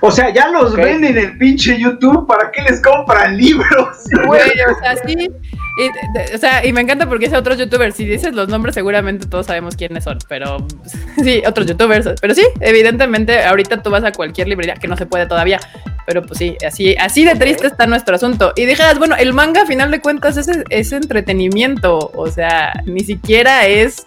O 0.00 0.10
sea, 0.10 0.32
ya 0.34 0.48
los 0.50 0.72
Ok. 0.72 0.76
ven 0.76 1.02
en 1.04 1.16
el 1.16 1.38
pinche 1.38 1.78
YouTube, 1.78 2.26
¿para 2.26 2.50
qué 2.50 2.60
les 2.62 2.82
compran 2.82 3.38
libros? 3.38 4.04
Güey, 4.26 4.40
o 4.40 4.78
sea, 4.80 4.96
sí. 5.06 5.30
Y, 5.76 6.34
o 6.34 6.38
sea, 6.38 6.64
y 6.64 6.72
me 6.72 6.80
encanta 6.80 7.08
porque 7.08 7.26
dice 7.26 7.36
otros 7.36 7.58
youtubers. 7.58 7.96
Si 7.96 8.04
dices 8.04 8.34
los 8.34 8.48
nombres, 8.48 8.74
seguramente 8.74 9.26
todos 9.26 9.46
sabemos 9.46 9.76
quiénes 9.76 10.04
son. 10.04 10.18
Pero 10.28 10.66
sí, 11.22 11.42
otros 11.46 11.66
youtubers. 11.66 12.08
Pero 12.20 12.34
sí, 12.34 12.44
evidentemente, 12.60 13.44
ahorita 13.44 13.82
tú 13.82 13.90
vas 13.90 14.04
a 14.04 14.12
cualquier 14.12 14.48
librería, 14.48 14.74
que 14.74 14.88
no 14.88 14.96
se 14.96 15.06
puede 15.06 15.26
todavía. 15.26 15.58
Pero 16.06 16.22
pues 16.22 16.38
sí, 16.38 16.56
así, 16.66 16.94
así 16.96 17.24
de 17.24 17.34
triste 17.34 17.66
está 17.66 17.86
nuestro 17.86 18.14
asunto. 18.14 18.52
Y 18.56 18.66
dijeras, 18.66 18.98
bueno, 18.98 19.16
el 19.16 19.32
manga 19.32 19.62
a 19.62 19.66
final 19.66 19.90
de 19.90 20.00
cuentas 20.00 20.36
es, 20.36 20.48
es 20.68 20.92
entretenimiento. 20.92 22.12
O 22.14 22.30
sea, 22.30 22.72
ni 22.84 23.00
siquiera 23.00 23.66
es 23.66 24.06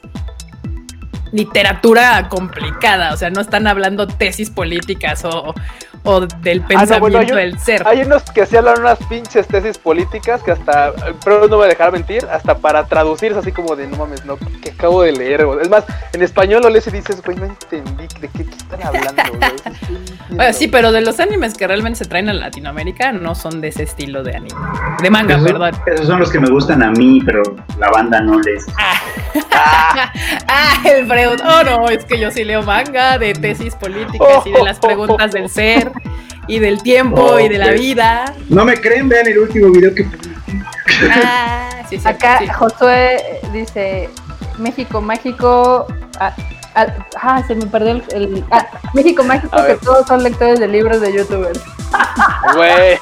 literatura 1.32 2.30
complicada. 2.30 3.14
O 3.14 3.18
sea, 3.18 3.30
no 3.30 3.42
están 3.42 3.68
hablando 3.68 4.08
tesis 4.08 4.50
políticas 4.50 5.26
o, 5.26 5.54
o 6.08 6.22
del 6.22 6.60
Ah, 6.60 6.62
no, 6.62 6.68
pensamiento 6.68 7.00
bueno, 7.00 7.20
hay 7.20 7.30
un- 7.32 7.36
del 7.38 7.60
ser. 7.60 7.88
Hay 7.88 8.02
unos 8.02 8.24
que 8.24 8.46
se 8.46 8.58
hablan 8.58 8.80
unas 8.82 8.98
pinches 9.10 9.48
tesis 9.48 9.78
políticas 9.78 10.42
que 10.42 10.52
hasta, 10.52 10.94
pero 11.24 11.40
no 11.42 11.48
me 11.50 11.56
voy 11.58 11.66
a 11.66 11.70
dejar 11.70 11.92
mentir, 11.92 12.26
hasta 12.32 12.58
para 12.58 12.86
traducir 12.86 13.32
es 13.34 13.38
así 13.38 13.52
como 13.52 13.76
de 13.76 13.88
no 13.88 13.98
mames, 13.98 14.26
no, 14.26 14.38
que 14.62 14.72
acabo 14.72 15.02
de 15.04 15.12
leer, 15.12 15.46
güey. 15.46 15.62
Es 15.62 15.70
más, 15.70 15.84
en 16.14 16.22
español 16.24 16.62
lo 16.64 16.70
lees 16.70 16.88
y 16.88 16.92
dices, 16.92 17.22
güey, 17.24 17.38
no 17.38 17.46
entendí 17.46 18.08
de 18.20 18.28
qué, 18.30 18.46
qué 18.46 18.56
están 18.56 18.84
hablando, 18.84 19.22
güey. 19.38 19.52
Bueno, 20.30 20.52
sí, 20.54 20.68
pero 20.68 20.92
de 20.92 21.00
los 21.02 21.20
animes 21.22 21.54
que 21.54 21.66
realmente 21.68 22.00
se 22.00 22.06
traen 22.06 22.28
a 22.28 22.34
Latinoamérica 22.34 23.14
no 23.14 23.34
son 23.34 23.62
de 23.62 23.70
ese 23.70 23.84
estilo 23.84 24.24
de 24.24 24.36
anime. 24.36 24.60
De 25.02 25.10
manga, 25.10 25.36
Esos, 25.36 25.48
perdón. 25.52 25.72
esos 25.86 26.06
son 26.06 26.20
los 26.20 26.30
que 26.32 26.40
me 26.40 26.50
gustan 26.50 26.84
a 26.84 26.92
mí, 26.92 27.22
pero 27.26 27.42
la 27.80 27.90
banda 27.90 28.20
no 28.22 28.38
les. 28.42 28.66
Ah, 29.60 30.82
el 30.86 31.08
Freud. 31.08 31.40
Oh, 31.44 31.64
no, 31.64 31.90
es 31.90 32.06
que 32.06 32.20
yo 32.20 32.32
sí 32.32 32.44
leo 32.44 32.62
manga 32.64 33.18
de 33.18 33.34
tesis 33.34 33.76
políticas 33.76 34.46
y 34.46 34.52
de 34.52 34.64
las 34.64 34.80
preguntas 34.82 35.32
del 35.32 35.50
ser 35.50 35.92
y 36.48 36.60
del 36.60 36.82
tiempo 36.82 37.40
y 37.40 37.50
de 37.50 37.58
la 37.58 37.72
vida. 37.72 38.34
No 38.50 38.66
me 38.66 38.76
creen, 38.80 39.10
vean 39.10 39.28
el 39.28 39.38
último 39.40 39.72
video 39.72 39.94
que. 39.94 40.06
Ah, 41.12 41.70
sí, 41.90 41.98
sí. 42.00 42.08
Acá 42.08 42.40
sí. 42.40 42.48
Josué 42.48 43.40
dice 43.54 44.10
México 44.58 45.02
mágico. 45.02 45.86
Ah, 46.20 46.36
ah, 46.76 46.88
ah, 47.22 47.44
se 47.46 47.56
me 47.56 47.66
perdió 47.66 47.92
el. 47.92 48.04
el- 48.12 48.44
ah, 48.52 48.66
México 48.94 49.24
mágico, 49.24 49.56
A 49.58 49.62
que 49.62 49.68
ver. 49.74 49.80
todos 49.80 50.08
son 50.08 50.24
lectores 50.24 50.60
de 50.60 50.68
libros 50.68 51.02
de 51.02 51.14
youtubers. 51.14 51.62
Güey. 52.56 52.98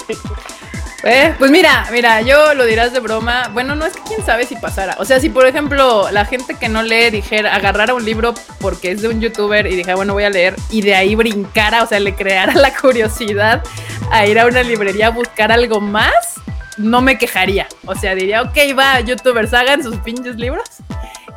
Eh, 1.03 1.35
pues 1.37 1.51
mira, 1.51 1.85
mira, 1.91 2.21
yo 2.21 2.53
lo 2.55 2.65
dirás 2.65 2.93
de 2.93 2.99
broma. 2.99 3.49
Bueno, 3.53 3.75
no 3.75 3.85
es 3.85 3.93
que 3.93 4.01
quién 4.07 4.25
sabe 4.25 4.45
si 4.45 4.55
pasara. 4.55 4.95
O 4.99 5.05
sea, 5.05 5.19
si 5.19 5.29
por 5.29 5.45
ejemplo 5.45 6.09
la 6.11 6.25
gente 6.25 6.55
que 6.55 6.69
no 6.69 6.81
lee 6.81 7.11
dijera, 7.11 7.53
agarrara 7.53 7.93
un 7.93 8.03
libro 8.03 8.33
porque 8.59 8.91
es 8.91 9.01
de 9.01 9.09
un 9.09 9.21
youtuber 9.21 9.67
y 9.67 9.75
dijera, 9.75 9.95
bueno, 9.95 10.13
voy 10.13 10.23
a 10.23 10.29
leer, 10.29 10.55
y 10.71 10.81
de 10.81 10.95
ahí 10.95 11.15
brincara, 11.15 11.83
o 11.83 11.87
sea, 11.87 11.99
le 11.99 12.15
creara 12.15 12.53
la 12.55 12.75
curiosidad 12.75 13.63
a 14.11 14.25
ir 14.25 14.39
a 14.39 14.45
una 14.45 14.63
librería 14.63 15.07
a 15.07 15.11
buscar 15.11 15.51
algo 15.51 15.79
más, 15.79 16.35
no 16.77 17.01
me 17.01 17.17
quejaría. 17.17 17.67
O 17.85 17.95
sea, 17.95 18.15
diría, 18.15 18.41
ok, 18.41 18.57
va, 18.77 18.99
youtubers, 19.01 19.53
hagan 19.53 19.83
sus 19.83 19.97
pinches 19.97 20.35
libros. 20.35 20.67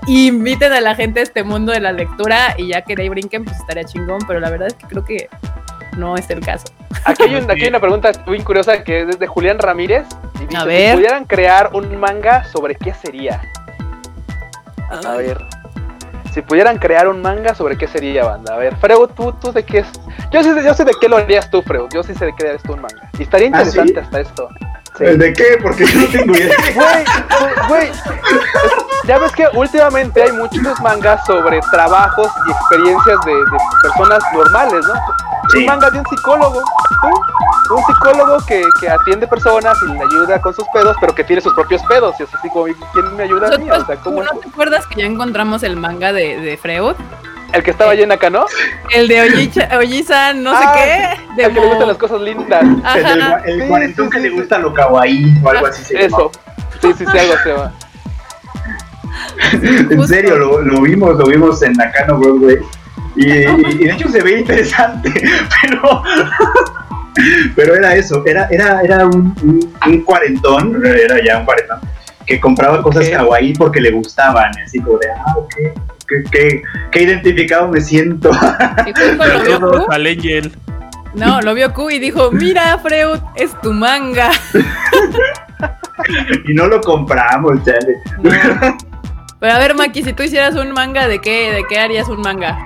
Y 0.06 0.28
inviten 0.28 0.72
a 0.72 0.80
la 0.80 0.94
gente 0.94 1.20
a 1.20 1.22
este 1.22 1.42
mundo 1.42 1.72
de 1.72 1.80
la 1.80 1.92
lectura 1.92 2.54
y 2.56 2.68
ya 2.68 2.80
que 2.80 2.96
de 2.96 3.02
ahí 3.02 3.08
brinquen, 3.10 3.44
pues 3.44 3.58
estaría 3.58 3.84
chingón, 3.84 4.20
pero 4.26 4.40
la 4.40 4.48
verdad 4.48 4.68
es 4.68 4.74
que 4.74 4.86
creo 4.86 5.04
que 5.04 5.28
no 5.98 6.16
es 6.16 6.30
el 6.30 6.40
caso. 6.40 6.66
Aquí 7.04 7.24
hay, 7.24 7.34
un- 7.42 7.50
aquí 7.50 7.62
hay 7.62 7.68
una 7.68 7.80
pregunta 7.80 8.10
muy 8.26 8.40
curiosa 8.40 8.82
que 8.84 9.02
es 9.02 9.18
de 9.18 9.26
Julián 9.26 9.58
Ramírez. 9.58 10.06
Y 10.36 10.46
dice, 10.46 10.56
A 10.56 10.64
ver. 10.64 10.90
Si 10.90 10.96
pudieran 10.96 11.24
crear 11.24 11.70
un 11.74 11.98
manga, 12.00 12.44
¿sobre 12.44 12.74
qué 12.76 12.94
sería? 12.94 13.40
A 14.90 15.16
ver. 15.16 15.44
Si 16.32 16.42
pudieran 16.42 16.78
crear 16.78 17.08
un 17.08 17.20
manga, 17.22 17.54
¿sobre 17.54 17.76
qué 17.76 17.88
sería, 17.88 18.24
banda? 18.24 18.54
A 18.54 18.58
ver, 18.58 18.76
Freud, 18.76 19.08
¿tú, 19.16 19.32
tú 19.32 19.50
de 19.52 19.64
qué 19.64 19.78
es? 19.78 19.86
Yo 20.30 20.42
sé, 20.42 20.62
yo 20.62 20.74
sé 20.74 20.84
de 20.84 20.92
qué 21.00 21.08
lo 21.08 21.16
harías 21.16 21.50
tú, 21.50 21.62
Freud. 21.62 21.88
Yo 21.92 22.02
sí 22.02 22.14
sé 22.14 22.26
de 22.26 22.34
qué 22.36 22.46
harías 22.46 22.62
tú 22.62 22.74
un 22.74 22.82
manga. 22.82 23.10
Y 23.18 23.22
estaría 23.22 23.46
¿Ah, 23.46 23.50
interesante 23.50 23.92
sí? 23.94 23.98
hasta 23.98 24.20
esto. 24.20 24.48
Sí. 24.96 25.04
¿El 25.04 25.18
de 25.18 25.32
qué? 25.32 25.58
Porque 25.62 25.86
yo 25.86 26.00
no 26.00 26.06
tengo 26.08 26.34
idea. 26.36 26.54
Güey, 26.74 27.04
güey, 27.68 27.90
ya 29.04 29.18
ves 29.18 29.32
que 29.32 29.46
últimamente 29.54 30.22
hay 30.22 30.32
muchos 30.32 30.80
mangas 30.80 31.24
sobre 31.26 31.60
trabajos 31.70 32.28
y 32.46 32.50
experiencias 32.50 33.18
de, 33.24 33.32
de 33.32 33.58
personas 33.82 34.22
normales, 34.34 34.84
¿no? 34.86 34.94
Sí. 35.52 35.58
Un 35.60 35.66
manga 35.66 35.90
de 35.90 35.98
un 35.98 36.04
psicólogo, 36.06 36.60
¿tú? 36.60 37.74
Un 37.74 37.82
psicólogo 37.84 38.38
que, 38.46 38.62
que 38.80 38.88
atiende 38.88 39.26
personas 39.26 39.76
y 39.82 39.92
le 39.92 40.00
ayuda 40.00 40.40
con 40.40 40.54
sus 40.54 40.64
pedos, 40.72 40.96
pero 41.00 41.14
que 41.14 41.24
tiene 41.24 41.40
sus 41.42 41.54
propios 41.54 41.82
pedos. 41.84 42.14
Y 42.18 42.22
es 42.24 42.34
así 42.34 42.48
como, 42.50 42.64
¿quién 42.64 43.16
me 43.16 43.22
ayuda 43.24 43.54
a 43.54 43.58
mí? 43.58 43.70
O 43.70 43.84
sea, 43.86 43.96
¿cómo? 43.96 44.22
¿No 44.22 44.30
te 44.40 44.48
acuerdas 44.48 44.86
que 44.86 45.00
ya 45.00 45.06
encontramos 45.06 45.62
el 45.62 45.76
manga 45.76 46.12
de, 46.12 46.38
de 46.40 46.56
Freud? 46.56 46.94
El 47.52 47.62
que 47.62 47.70
estaba 47.70 47.94
lleno 47.94 48.12
acá, 48.12 48.28
¿no? 48.28 48.44
El 48.94 49.08
de 49.08 49.22
Ojisan, 49.78 50.42
no 50.42 50.52
Ah, 50.54 50.74
sé 50.74 50.78
qué. 50.78 51.34
De 51.36 51.44
El 51.44 51.54
que 51.54 51.60
le 51.60 51.66
gustan 51.66 51.88
las 51.88 51.96
cosas 51.96 52.20
lindas. 52.20 52.62
El, 52.62 52.84
Ajá. 52.84 53.42
cuarentón 53.68 54.06
sí, 54.06 54.10
que 54.10 54.16
sí, 54.18 54.22
le 54.24 54.30
sí. 54.30 54.36
gusta 54.36 54.58
lo 54.58 54.74
kawaii 54.74 55.34
o 55.42 55.48
algo 55.48 55.66
así 55.66 55.82
se 55.82 55.94
llama. 55.94 56.06
Eso. 56.18 56.30
Sí, 56.82 56.92
sí, 56.98 57.06
sí, 57.10 57.18
algo 57.18 57.34
se 57.42 57.52
va. 57.54 57.72
En 59.90 60.06
serio, 60.06 60.36
lo, 60.36 60.60
lo 60.60 60.80
vimos, 60.82 61.16
lo 61.16 61.24
vimos 61.26 61.62
en 61.62 61.72
Nakano 61.72 62.18
Broadway. 62.18 62.58
Y, 63.18 63.26
y- 63.32 63.82
y 63.82 63.84
de 63.84 63.92
hecho 63.92 64.08
se 64.08 64.22
ve 64.22 64.38
interesante, 64.40 65.12
pero. 65.62 66.02
Pero 67.56 67.74
era 67.74 67.96
eso, 67.96 68.22
era, 68.26 68.46
era, 68.48 68.80
era 68.82 69.04
un, 69.06 69.34
un, 69.42 69.74
un 69.86 70.00
cuarentón, 70.02 70.80
era 70.86 71.16
ya 71.24 71.38
un 71.38 71.44
cuarentón, 71.44 71.80
que 72.24 72.38
compraba 72.40 72.80
cosas 72.80 73.06
Ok. 73.08 73.12
kawaii 73.12 73.54
porque 73.54 73.80
le 73.80 73.90
gustaban, 73.90 74.52
así 74.64 74.78
como 74.80 74.98
de, 74.98 75.08
ah, 75.10 75.34
ok, 75.36 75.54
qué, 76.06 76.22
qué, 76.30 76.62
qué 76.92 77.02
identificado 77.02 77.66
me 77.68 77.80
siento. 77.80 78.30
Lo 79.16 79.58
vio. 79.58 79.86
No, 81.14 81.40
lo 81.40 81.54
vio 81.54 81.72
Q 81.74 81.90
y 81.90 81.98
dijo, 81.98 82.30
mira, 82.30 82.78
Freud, 82.78 83.18
es 83.34 83.58
tu 83.62 83.72
manga. 83.72 84.30
y 86.46 86.54
no 86.54 86.66
lo 86.68 86.80
compramos, 86.80 87.64
chale. 87.64 87.96
No. 88.22 88.30
Pero 89.40 89.52
a 89.54 89.58
ver, 89.58 89.74
Maki, 89.74 90.02
si 90.04 90.12
tú 90.12 90.22
hicieras 90.22 90.54
un 90.54 90.70
manga, 90.72 91.08
¿de 91.08 91.20
qué, 91.20 91.50
de 91.52 91.64
qué 91.68 91.78
harías 91.80 92.08
un 92.08 92.20
manga? 92.20 92.58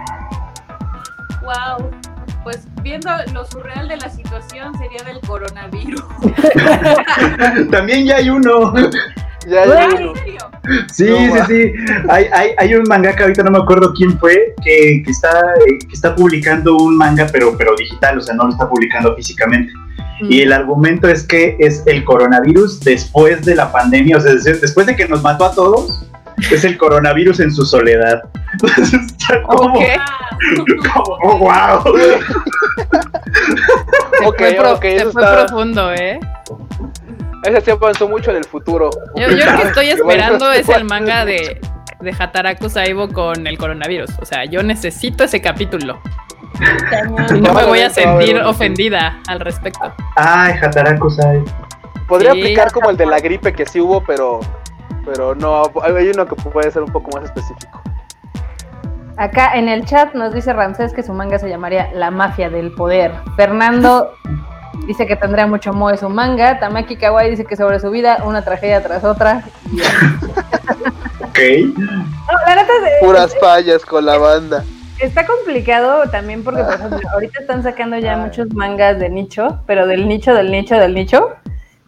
Wow. 1.43 1.91
Pues 2.45 2.67
viendo 2.83 3.09
lo 3.33 3.45
surreal 3.45 3.87
de 3.89 3.97
la 3.99 4.09
situación 4.11 4.77
sería 4.79 5.03
del 5.05 5.21
coronavirus. 5.21 6.03
También 7.71 8.07
ya 8.07 8.17
hay 8.17 8.31
uno. 8.31 8.73
Ya, 9.45 9.63
Ah, 9.67 9.89
¿En 9.91 10.15
serio? 10.15 10.39
Sí, 10.93 11.05
No, 11.11 11.47
sí, 11.47 11.53
sí. 11.65 11.73
Hay, 12.09 12.27
hay, 12.33 12.51
hay 12.59 12.75
un 12.77 12.85
mangaka, 12.89 13.25
ahorita 13.25 13.43
no 13.43 13.51
me 13.51 13.59
acuerdo 13.59 13.93
quién 13.93 14.17
fue, 14.21 14.55
que, 14.63 15.03
que 15.05 15.11
está, 15.11 15.31
eh, 15.67 15.79
que 15.81 15.93
está 15.93 16.15
publicando 16.15 16.77
un 16.77 16.97
manga, 16.97 17.27
pero, 17.33 17.59
pero 17.59 17.75
digital, 17.75 18.19
o 18.19 18.21
sea, 18.21 18.37
no 18.37 18.45
lo 18.45 18.51
está 18.51 18.69
publicando 18.69 19.17
físicamente. 19.17 19.73
Y 20.21 20.43
el 20.43 20.53
argumento 20.53 21.09
es 21.09 21.25
que 21.25 21.57
es 21.59 21.83
el 21.87 22.05
coronavirus 22.05 22.79
después 22.83 23.45
de 23.45 23.57
la 23.57 23.73
pandemia, 23.73 24.19
o 24.19 24.21
sea, 24.21 24.33
des- 24.33 24.61
después 24.61 24.87
de 24.87 24.95
que 24.95 25.09
nos 25.09 25.25
mató 25.25 25.47
a 25.47 25.53
todos, 25.57 26.07
es 26.51 26.65
el 26.65 26.77
coronavirus 26.79 27.41
en 27.41 27.53
su 27.53 27.65
soledad. 27.65 28.23
Está 28.63 29.43
como, 29.43 29.75
Ok. 29.75 29.81
Como, 30.93 31.19
oh, 31.25 31.39
wow. 31.39 31.95
Ok, 34.25 34.39
fue, 34.39 34.55
pro- 34.55 34.75
ok, 34.75 34.83
se 34.83 34.97
eso 34.97 35.13
fue 35.13 35.23
está. 35.23 35.47
profundo, 35.47 35.93
¿eh? 35.93 36.21
Ese 37.45 37.61
sí 37.61 37.71
avanzó 37.73 38.09
mucho 38.09 38.31
en 38.31 38.37
el 38.39 38.45
futuro. 38.45 38.91
Yo, 39.17 39.29
yo 39.31 39.45
lo 39.51 39.57
que 39.57 39.63
estoy 39.69 39.89
esperando 39.91 40.53
es 40.53 40.69
el 40.69 40.85
manga 40.85 41.25
de, 41.25 41.61
de 42.01 42.15
Hataraku 42.17 42.69
Saibo 42.69 43.09
con 43.09 43.47
el 43.47 43.59
coronavirus. 43.59 44.11
O 44.21 44.25
sea, 44.25 44.45
yo 44.45 44.63
necesito 44.63 45.25
ese 45.25 45.41
capítulo. 45.41 46.01
Y 47.35 47.41
no 47.41 47.53
me 47.53 47.65
voy 47.65 47.81
a 47.81 47.91
sentir 47.91 48.39
ofendida 48.43 49.19
al 49.27 49.41
respecto. 49.41 49.93
Ay, 50.17 50.55
Hataraku-sai. 50.63 51.43
Podría 52.07 52.33
Sí. 52.33 52.41
aplicar 52.41 52.71
como 52.71 52.91
el 52.91 52.97
de 52.97 53.07
la 53.07 53.19
gripe 53.19 53.53
que 53.53 53.67
sí 53.67 53.81
hubo, 53.81 54.05
pero 54.05 54.41
pero 55.05 55.35
no, 55.35 55.63
hay 55.83 56.09
uno 56.09 56.27
que 56.27 56.35
puede 56.37 56.71
ser 56.71 56.83
un 56.83 56.93
poco 56.93 57.11
más 57.17 57.25
específico. 57.25 57.81
Acá 59.17 59.55
en 59.55 59.69
el 59.69 59.85
chat 59.85 60.15
nos 60.15 60.33
dice 60.33 60.53
Ramsés 60.53 60.93
que 60.93 61.03
su 61.03 61.13
manga 61.13 61.39
se 61.39 61.49
llamaría 61.49 61.91
La 61.95 62.11
Mafia 62.11 62.49
del 62.51 62.73
Poder. 62.73 63.13
Fernando 63.37 64.13
dice 64.87 65.07
que 65.07 65.17
tendría 65.17 65.47
mucho 65.47 65.73
moe 65.73 65.97
su 65.99 66.09
manga. 66.09 66.59
Tamaki 66.59 66.97
Kawaii 66.97 67.31
dice 67.31 67.45
que 67.45 67.57
sobre 67.57 67.79
su 67.79 67.91
vida, 67.91 68.23
una 68.25 68.43
tragedia 68.43 68.83
tras 68.83 69.05
otra. 69.05 69.43
Ok. 71.21 71.39
No, 71.77 72.33
la 72.47 72.55
neta 72.57 72.73
es- 72.87 73.05
Puras 73.05 73.37
fallas 73.39 73.85
con 73.85 74.05
la 74.07 74.17
banda. 74.19 74.65
está 74.99 75.27
complicado 75.27 76.09
también 76.11 76.43
porque, 76.43 76.63
por 76.65 76.75
ejemplo, 76.81 77.01
ahorita 77.13 77.41
están 77.41 77.63
sacando 77.63 77.99
ya 77.99 78.17
muchos 78.17 78.53
mangas 78.55 78.99
de 78.99 79.11
nicho, 79.11 79.61
pero 79.67 79.87
del 79.87 80.09
nicho, 80.09 80.33
del 80.35 80.51
nicho, 80.51 80.77
del 80.77 80.95
nicho. 80.95 81.31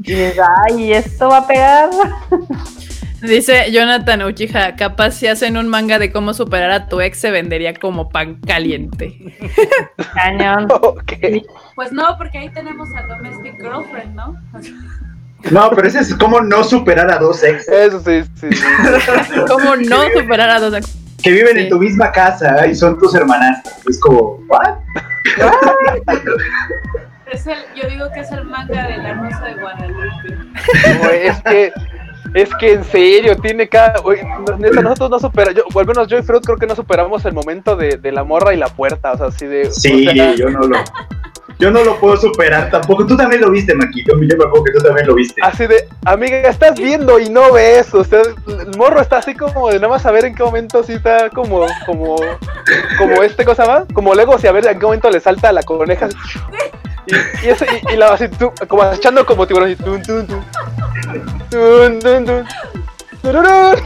Y 0.00 0.12
dices, 0.12 0.40
ay, 0.68 0.92
esto 0.92 1.28
va 1.30 1.38
a 1.38 1.46
pegar. 1.46 1.88
Dice 3.26 3.72
Jonathan 3.72 4.22
Uchiha, 4.22 4.76
capaz 4.76 5.12
si 5.12 5.26
hacen 5.26 5.56
un 5.56 5.68
manga 5.68 5.98
de 5.98 6.12
cómo 6.12 6.34
superar 6.34 6.70
a 6.70 6.88
tu 6.88 7.00
ex 7.00 7.18
se 7.18 7.30
vendería 7.30 7.74
como 7.74 8.10
pan 8.10 8.36
caliente. 8.46 9.16
Cañón. 10.14 10.68
Pues 11.74 11.92
no, 11.92 12.16
porque 12.18 12.38
ahí 12.38 12.50
tenemos 12.50 12.88
a 12.94 13.02
Domestic 13.06 13.56
Girlfriend, 13.60 14.14
¿no? 14.14 14.36
No, 15.50 15.70
pero 15.74 15.88
ese 15.88 16.00
es 16.00 16.14
como 16.14 16.40
no 16.40 16.64
superar 16.64 17.10
a 17.10 17.18
dos 17.18 17.42
ex 17.42 17.68
Eso 17.68 18.00
sí, 18.00 18.22
sí, 18.40 18.48
sí. 18.52 18.64
¿Cómo 19.48 19.76
no 19.76 20.02
superar 20.16 20.50
a 20.50 20.60
dos 20.60 20.74
ex? 20.74 20.96
que 21.22 21.30
viven 21.30 21.54
Sí. 21.56 21.60
en 21.62 21.68
tu 21.70 21.78
misma 21.78 22.12
casa 22.12 22.66
y 22.66 22.74
son 22.74 22.98
tus 22.98 23.14
hermanastras. 23.14 23.80
Es 23.88 23.98
como, 23.98 24.38
¿what? 24.46 24.74
Es 27.32 27.46
el, 27.46 27.56
yo 27.74 27.88
digo 27.88 28.06
que 28.12 28.20
es 28.20 28.30
el 28.30 28.44
manga 28.44 28.86
de 28.86 28.98
la 28.98 29.14
Rosa 29.14 29.44
de 29.46 29.54
Guadalupe. 29.54 30.36
Güey, 31.00 31.26
es 31.26 31.42
que 31.42 31.72
es 32.34 32.50
que 32.58 32.72
en 32.74 32.84
serio 32.84 33.36
tiene 33.36 33.68
cada 33.68 33.94
neta, 34.58 34.82
nosotros 34.82 35.10
no 35.10 35.18
superamos, 35.20 35.56
yo, 35.56 35.64
o 35.72 35.80
al 35.80 35.86
menos 35.86 36.08
yo 36.08 36.18
y 36.18 36.22
Freud 36.22 36.42
creo 36.42 36.56
que 36.58 36.66
no 36.66 36.74
superamos 36.74 37.24
el 37.24 37.32
momento 37.32 37.76
de, 37.76 37.96
de 37.96 38.12
la 38.12 38.24
morra 38.24 38.52
y 38.52 38.56
la 38.56 38.68
puerta, 38.68 39.12
o 39.12 39.16
sea, 39.16 39.26
así 39.26 39.46
de 39.46 39.70
Sí, 39.70 40.06
yo 40.36 40.50
no 40.50 40.60
lo. 40.60 40.76
Yo 41.60 41.70
no 41.70 41.84
lo 41.84 42.00
puedo 42.00 42.16
superar 42.16 42.68
tampoco. 42.68 43.06
Tú 43.06 43.16
también 43.16 43.40
lo 43.40 43.48
viste, 43.48 43.76
Maquito. 43.76 44.14
Yo 44.20 44.36
me 44.36 44.44
acuerdo 44.44 44.64
que 44.64 44.72
tú 44.72 44.80
también 44.82 45.06
lo 45.06 45.14
viste. 45.14 45.40
así 45.40 45.68
de, 45.68 45.86
amiga, 46.04 46.38
estás 46.48 46.74
viendo 46.76 47.20
y 47.20 47.28
no 47.28 47.52
ves, 47.52 47.94
o 47.94 48.02
sea, 48.02 48.22
el 48.22 48.76
morro 48.76 49.00
está 49.00 49.18
así 49.18 49.34
como 49.36 49.68
de 49.68 49.76
nada 49.76 49.86
más 49.88 50.02
saber 50.02 50.24
en 50.24 50.34
qué 50.34 50.42
momento 50.42 50.82
sí 50.82 50.94
está 50.94 51.30
como, 51.30 51.64
como, 51.86 52.16
como 52.98 53.22
este 53.22 53.44
cosa 53.44 53.64
va, 53.66 53.84
como 53.94 54.14
luego 54.14 54.36
si 54.36 54.48
a 54.48 54.52
ver 54.52 54.66
en 54.66 54.80
qué 54.80 54.84
momento 54.84 55.08
le 55.10 55.20
salta 55.20 55.52
la 55.52 55.62
coneja, 55.62 56.08
Y, 57.06 57.46
y, 57.46 57.50
eso- 57.50 57.66
y- 57.88 57.92
y 57.94 57.96
la 57.98 58.08
así, 58.08 58.26
tú, 58.28 58.50
como 58.66 58.82
echando 58.92 59.24
como 59.24 59.46
tiburón, 59.46 59.70
así, 59.70 59.76
tun, 59.80 60.02
tun, 60.02 60.26
tun. 60.26 60.44
Tun, 61.54 62.00
tun. 62.26 62.44
Tururún. 63.22 63.76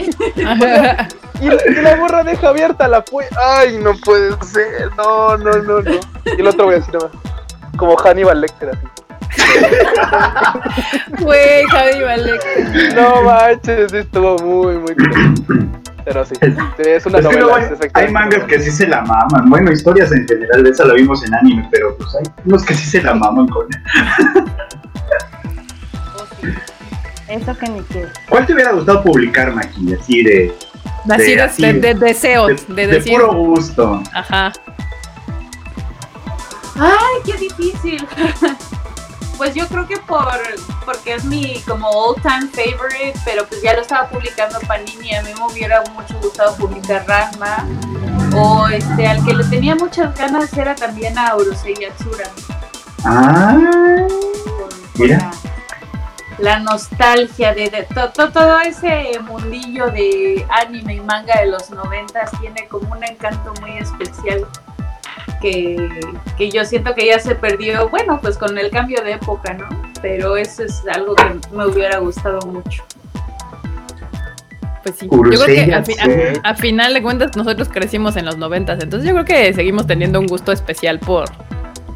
Y, 1.41 1.47
y 1.47 1.83
la 1.83 1.97
morra 1.97 2.25
deja 2.25 2.49
abierta 2.49 2.89
la 2.89 3.05
puerta. 3.05 3.37
Ay, 3.59 3.79
no 3.79 3.93
puede 4.05 4.31
ser. 4.45 4.91
No, 4.97 5.37
no, 5.37 5.53
no, 5.63 5.83
no. 5.83 5.91
Y 6.37 6.41
el 6.41 6.47
otro 6.47 6.65
voy 6.65 6.75
a 6.75 6.79
decir 6.79 6.95
nomás. 6.95 7.11
Como 7.77 7.95
Hannibal 7.97 8.41
Lecter 8.41 8.71
así. 8.71 8.87
Güey, 11.21 11.65
Javi 11.67 12.01
Valek. 12.03 12.95
No 12.97 13.23
manches, 13.23 13.93
estuvo 13.93 14.37
muy, 14.39 14.79
muy 14.79 14.95
cool. 14.97 15.69
Pero 16.05 16.25
sí, 16.25 16.35
es 16.79 17.07
una 17.07 17.19
Es 17.19 17.25
novela. 17.25 17.41
luego 17.41 17.55
hay, 17.55 17.65
es 17.65 17.91
hay 17.95 18.11
mangas 18.11 18.45
que 18.45 18.61
sí 18.61 18.71
se 18.71 18.87
la 18.89 19.03
maman. 19.03 19.49
Bueno, 19.51 19.71
historias 19.71 20.11
en 20.11 20.27
general, 20.27 20.65
de 20.65 20.71
esa 20.71 20.87
la 20.87 20.95
vimos 20.95 21.23
en 21.25 21.35
anime, 21.35 21.69
pero 21.71 21.95
pues 21.99 22.17
hay 22.17 22.25
unos 22.47 22.65
que 22.65 22.73
sí 22.75 22.87
se 22.87 23.03
la 23.03 23.13
maman 23.15 23.47
con 23.49 23.67
Eso 27.29 27.57
que 27.57 27.69
ni 27.69 27.83
qué. 27.83 28.07
¿Cuál 28.29 28.47
te 28.47 28.55
hubiera 28.55 28.73
gustado 28.73 29.03
publicar, 29.03 29.53
Maki? 29.53 29.95
Así 29.95 30.23
de, 30.23 30.55
Así 31.11 31.35
de, 31.35 31.43
así 31.43 31.63
de- 31.63 31.73
de- 31.75 31.81
de 31.81 31.95
deseos, 31.95 32.67
de, 32.69 32.75
de, 32.75 32.87
de 32.87 32.93
decir. 32.95 33.13
puro 33.13 33.33
gusto. 33.35 34.03
Ajá. 34.15 34.53
Ay, 36.77 37.23
qué 37.25 37.33
difícil. 37.39 38.07
Pues 39.37 39.55
yo 39.55 39.69
creo 39.69 39.87
que 39.87 39.97
por 39.99 40.27
porque 40.85 41.15
es 41.15 41.23
mi 41.25 41.61
como 41.61 41.89
all 41.89 42.21
time 42.21 42.49
favorite, 42.53 43.17
pero 43.25 43.47
pues 43.47 43.63
ya 43.63 43.73
lo 43.75 43.83
estaba 43.83 44.09
publicando 44.09 44.59
Panini, 44.67 45.15
a 45.15 45.23
mí 45.23 45.31
me 45.33 45.47
hubiera 45.47 45.81
mucho 45.95 46.19
gustado 46.21 46.57
publicar 46.57 47.05
Ranma. 47.07 47.65
O 48.37 48.67
este, 48.67 49.07
al 49.07 49.25
que 49.25 49.35
le 49.35 49.45
tenía 49.45 49.77
muchas 49.77 50.13
ganas 50.19 50.53
era 50.55 50.75
también 50.75 51.17
a 51.17 51.37
Urusei 51.37 51.73
Yatsura. 51.81 52.25
Ah, 53.05 53.57
por- 54.59 54.69
por 54.97 55.07
Mira. 55.07 55.19
La, 55.19 55.31
la 56.39 56.61
nostalgia 56.61 57.53
de, 57.55 57.69
de 57.71 57.83
to- 57.95 58.11
to- 58.11 58.31
todo 58.31 58.61
ese 58.61 59.19
mundillo 59.23 59.91
de 59.91 60.45
anime 60.51 60.95
y 60.97 61.01
manga 61.01 61.41
de 61.41 61.47
los 61.51 61.71
noventas 61.71 62.31
tiene 62.41 62.67
como 62.69 62.93
un 62.93 63.03
encanto 63.05 63.53
muy 63.61 63.79
especial 63.79 64.47
que, 65.41 66.01
que 66.37 66.51
yo 66.51 66.65
siento 66.65 66.95
que 66.95 67.07
ya 67.07 67.19
se 67.19 67.35
perdió, 67.35 67.89
bueno, 67.89 68.21
pues 68.21 68.39
con 68.39 68.57
el 68.59 68.71
cambio 68.71 69.03
de 69.03 69.13
época, 69.13 69.55
¿no? 69.55 69.69
Pero 70.03 70.37
eso 70.37 70.63
es 70.65 70.83
algo 70.93 71.15
que 71.15 71.25
me 71.53 71.67
hubiera 71.67 71.99
gustado 71.99 72.41
mucho. 72.47 72.83
Pues 74.83 74.97
sí. 74.97 75.09
Yo 75.11 75.21
creo 75.21 75.45
que 75.45 75.83
fi- 75.85 75.99
a, 76.45 76.51
a 76.51 76.55
final 76.55 76.95
de 76.95 77.03
cuentas 77.03 77.37
nosotros 77.37 77.69
crecimos 77.69 78.17
en 78.17 78.25
los 78.27 78.37
noventas, 78.39 78.83
entonces 78.83 79.09
yo 79.09 79.15
creo 79.15 79.25
que 79.25 79.53
seguimos 79.55 79.87
teniendo 79.87 80.19
un 80.21 80.27
gusto 80.27 80.53
especial 80.53 80.99
por, 81.01 81.29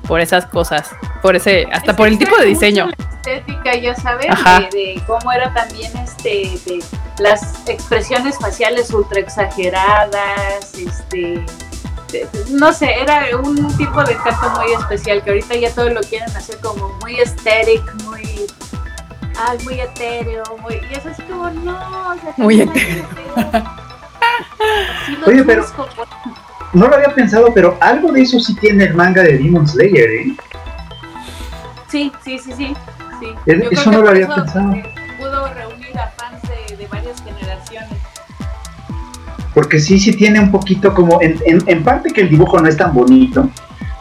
por 0.06 0.20
esas 0.20 0.46
cosas, 0.46 0.90
por 1.22 1.36
ese, 1.36 1.66
hasta 1.72 1.92
Es 1.92 1.96
por 1.96 2.08
el 2.08 2.18
tipo 2.18 2.36
de 2.36 2.46
diseño. 2.46 2.90
estética, 3.10 3.74
ya 3.76 3.94
sabes, 3.94 4.26
de, 4.72 4.76
de 4.76 5.02
cómo 5.06 5.30
era 5.32 5.52
también 5.54 5.96
este, 5.98 6.58
de 6.66 6.82
las 7.18 7.66
expresiones 7.68 8.36
faciales 8.38 8.90
ultra 8.90 9.20
exageradas, 9.20 10.74
este, 10.74 11.44
de- 12.10 12.28
no 12.50 12.72
sé, 12.72 12.94
era 13.00 13.24
un 13.38 13.74
tipo 13.76 14.02
de 14.04 14.12
encanto 14.14 14.50
muy 14.60 14.72
especial 14.72 15.22
que 15.22 15.30
ahorita 15.30 15.54
ya 15.54 15.70
todo 15.72 15.88
lo 15.90 16.00
quieren 16.00 16.28
hacer 16.36 16.58
como 16.60 16.88
muy 17.00 17.20
estético, 17.20 17.84
muy, 18.04 18.46
ay, 19.38 19.58
muy 19.64 19.80
etéreo, 19.80 20.42
muy, 20.60 20.74
y 20.90 20.94
es 20.94 21.06
así 21.06 21.22
como, 21.22 21.48
no, 21.50 22.08
o 22.08 22.14
sea, 22.14 22.34
Muy 22.36 22.56
Sí 25.06 25.16
lo 25.16 25.26
Oye, 25.26 25.44
pero- 25.44 25.62
busco, 25.62 25.86
pues. 25.96 26.08
No 26.72 26.88
lo 26.88 26.94
había 26.96 27.14
pensado, 27.14 27.52
pero 27.54 27.76
algo 27.80 28.12
de 28.12 28.22
eso 28.22 28.40
sí 28.40 28.54
tiene 28.56 28.84
el 28.84 28.94
manga 28.94 29.22
de 29.22 29.38
Demon 29.38 29.66
Slayer, 29.68 30.10
¿eh? 30.10 30.36
Sí, 31.88 32.10
sí, 32.24 32.38
sí, 32.38 32.52
sí. 32.56 32.74
Es- 33.46 33.64
eso 33.70 33.90
no 33.92 34.02
lo 34.02 34.08
había 34.10 34.24
eso, 34.24 34.34
pensado. 34.34 34.72
eh, 34.72 34.82
Pudo 35.18 35.52
reunir 35.54 35.96
a 35.98 36.08
fans 36.16 36.40
de, 36.42 36.76
de 36.76 36.86
varias 36.88 37.22
generaciones. 37.22 37.98
Porque 39.54 39.78
sí, 39.78 39.98
sí 40.00 40.12
tiene 40.12 40.40
un 40.40 40.50
poquito 40.50 40.94
como, 40.94 41.20
en, 41.20 41.38
en, 41.44 41.62
en 41.66 41.84
parte 41.84 42.10
que 42.10 42.22
el 42.22 42.30
dibujo 42.30 42.58
no 42.58 42.68
es 42.68 42.76
tan 42.76 42.94
bonito, 42.94 43.48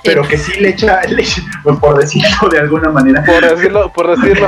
pero 0.04 0.28
que 0.28 0.38
sí 0.38 0.60
le 0.60 0.70
echa, 0.70 1.02
le 1.08 1.22
echa- 1.22 1.41
pues, 1.64 1.78
por 1.80 1.97
decirlo 1.99 2.49
de 2.52 2.60
alguna 2.60 2.89
manera, 2.89 3.24
Por 3.24 3.41
decirlo, 3.41 3.91
por 3.93 4.16
decirlo. 4.20 4.47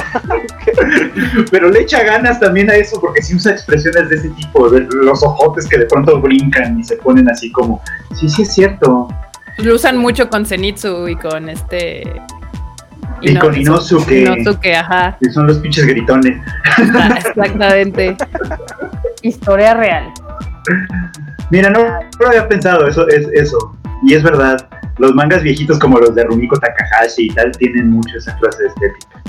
pero 1.51 1.69
le 1.69 1.81
echa 1.81 2.03
ganas 2.03 2.39
también 2.39 2.69
a 2.69 2.75
eso 2.75 2.99
porque 2.99 3.21
sí 3.21 3.35
usa 3.35 3.51
expresiones 3.51 4.09
de 4.09 4.15
ese 4.15 4.29
tipo, 4.29 4.69
de 4.69 4.81
los 4.91 5.21
ojotes 5.23 5.67
que 5.67 5.77
de 5.77 5.85
pronto 5.85 6.19
brincan 6.21 6.79
y 6.79 6.83
se 6.83 6.97
ponen 6.97 7.29
así 7.29 7.51
como, 7.51 7.81
sí, 8.15 8.27
sí 8.29 8.41
es 8.43 8.53
cierto. 8.53 9.07
Lo 9.59 9.75
usan 9.75 9.97
mucho 9.97 10.29
con 10.29 10.45
Zenitsu 10.45 11.07
y 11.07 11.15
con 11.15 11.49
este. 11.49 12.03
Y 13.21 13.35
con 13.35 13.55
Inosuke. 13.55 14.11
Inosuke, 14.23 14.75
ajá. 14.75 15.17
Que 15.21 15.29
son 15.31 15.47
los 15.47 15.59
pinches 15.59 15.85
gritones. 15.85 16.35
Está- 16.77 17.07
Exactamente. 17.17 18.17
Historia 19.21 19.75
real. 19.75 20.11
Mira, 21.49 21.69
no, 21.69 21.79
no 21.83 21.99
lo 22.19 22.27
había 22.29 22.47
pensado, 22.47 22.87
eso 22.87 23.07
es 23.09 23.27
eso. 23.33 23.75
Y 24.05 24.15
es 24.15 24.23
verdad, 24.23 24.67
los 24.97 25.13
mangas 25.13 25.43
viejitos 25.43 25.79
como 25.79 25.99
los 25.99 26.13
de 26.15 26.23
Rumiko 26.23 26.57
Takahashi 26.59 27.27
y 27.27 27.29
tal 27.29 27.51
tienen 27.53 27.89
mucho 27.89 28.17
esa 28.17 28.35
clase 28.37 28.63
de 28.63 28.69
estética. 28.69 29.23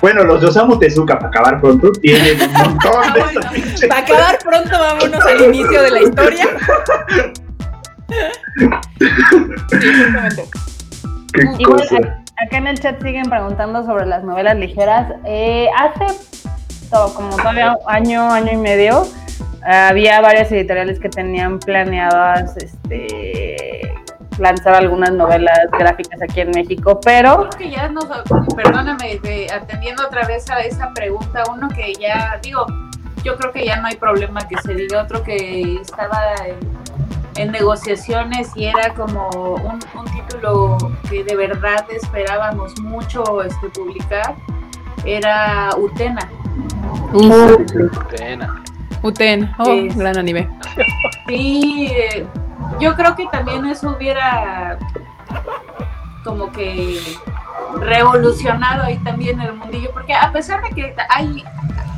Bueno, 0.00 0.24
los 0.24 0.40
de 0.40 0.48
Osamu 0.48 0.78
Tezuka, 0.78 1.16
para 1.16 1.28
acabar 1.28 1.60
pronto, 1.60 1.92
tienen 1.92 2.42
un 2.42 2.52
montón 2.52 3.14
de 3.14 3.86
Para 3.88 4.00
acabar 4.00 4.38
pronto, 4.42 4.70
vámonos 4.70 5.24
al 5.24 5.44
inicio 5.44 5.82
de 5.82 5.90
la 5.90 6.02
historia. 6.02 6.46
Sí. 8.58 8.68
Qué 11.32 11.42
Igual, 11.58 11.80
cosa. 11.80 11.96
acá 12.44 12.58
en 12.58 12.66
el 12.66 12.78
chat 12.78 13.00
siguen 13.02 13.30
preguntando 13.30 13.84
sobre 13.86 14.04
las 14.06 14.22
novelas 14.24 14.56
ligeras. 14.56 15.14
Eh, 15.24 15.68
hace 15.78 16.06
como 17.14 17.34
todavía 17.36 17.72
un 17.72 17.78
año, 17.86 18.30
año 18.30 18.52
y 18.52 18.56
medio, 18.56 19.06
había 19.62 20.20
varias 20.20 20.52
editoriales 20.52 21.00
que 21.00 21.08
tenían 21.08 21.58
planeadas 21.58 22.56
este, 22.56 23.56
lanzar 24.38 24.74
algunas 24.74 25.12
novelas 25.12 25.58
gráficas 25.78 26.20
aquí 26.22 26.40
en 26.40 26.50
México, 26.50 26.98
pero 27.04 27.48
Creo 27.50 27.50
que 27.58 27.70
ya 27.70 27.88
nos, 27.88 28.06
perdóname, 28.56 29.18
de- 29.22 29.48
atendiendo 29.52 30.04
otra 30.06 30.26
vez 30.26 30.48
a 30.50 30.60
esa 30.60 30.92
pregunta, 30.94 31.42
uno 31.50 31.68
que 31.68 31.92
ya, 31.94 32.38
digo, 32.42 32.66
yo 33.24 33.36
creo 33.36 33.52
que 33.52 33.64
ya 33.66 33.76
no 33.80 33.86
hay 33.88 33.96
problema 33.96 34.46
que 34.48 34.56
se 34.62 34.74
diga, 34.74 35.02
otro 35.02 35.22
que 35.22 35.74
estaba 35.80 36.34
en, 36.46 36.56
en 37.36 37.52
negociaciones 37.52 38.50
y 38.56 38.66
era 38.66 38.92
como 38.94 39.28
un, 39.30 39.78
un 39.98 40.04
título 40.12 40.76
que 41.08 41.22
de 41.24 41.36
verdad 41.36 41.84
esperábamos 41.90 42.78
mucho 42.80 43.42
este, 43.42 43.68
publicar, 43.68 44.34
era 45.04 45.70
Utena. 45.76 46.28
Pena. 48.16 48.62
Uten, 49.02 49.50
oh, 49.58 49.68
Es- 49.72 49.96
gran 49.96 50.16
anime. 50.16 50.48
Sí, 51.26 51.90
eh, 51.92 52.26
yo 52.80 52.94
creo 52.94 53.14
que 53.14 53.26
también 53.26 53.66
eso 53.66 53.90
hubiera 53.96 54.78
como 56.24 56.52
que 56.52 57.00
revolucionado 57.80 58.84
ahí 58.84 58.98
también 58.98 59.40
el 59.40 59.54
mundillo, 59.54 59.90
porque 59.92 60.14
a 60.14 60.30
pesar 60.32 60.62
de 60.62 60.70
que 60.70 60.94
hay 61.08 61.44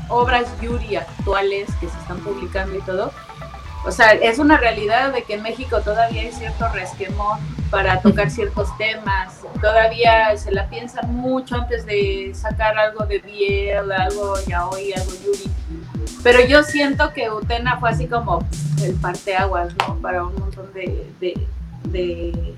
obras 0.08 0.60
Yuri 0.60 0.96
actuales 0.96 1.68
que 1.80 1.88
se 1.88 1.98
están 1.98 2.18
publicando 2.18 2.76
y 2.76 2.80
todo, 2.82 3.12
o 3.86 3.90
sea, 3.90 4.12
es 4.12 4.38
una 4.38 4.56
realidad 4.56 5.12
de 5.12 5.24
que 5.24 5.34
en 5.34 5.42
México 5.42 5.80
todavía 5.80 6.22
hay 6.22 6.32
cierto 6.32 6.68
resquemón 6.68 7.38
para 7.70 8.00
tocar 8.00 8.30
ciertos 8.30 8.74
temas, 8.78 9.40
todavía 9.60 10.36
se 10.36 10.52
la 10.52 10.68
piensan 10.68 11.14
mucho 11.14 11.56
antes 11.56 11.84
de 11.84 12.32
sacar 12.34 12.78
algo 12.78 13.04
de 13.04 13.18
Biel, 13.18 13.92
algo 13.92 14.34
yaoi, 14.46 14.92
algo 14.92 15.12
Yuri. 15.24 15.50
Pero 16.22 16.40
yo 16.46 16.62
siento 16.62 17.12
que 17.12 17.30
Utena 17.30 17.78
fue 17.78 17.90
así 17.90 18.06
como 18.06 18.46
el 18.82 18.94
parteaguas, 18.94 19.74
¿no? 19.78 19.96
Para 19.96 20.24
un 20.24 20.34
montón 20.36 20.72
de, 20.72 21.10
de, 21.20 21.46
de, 21.84 22.54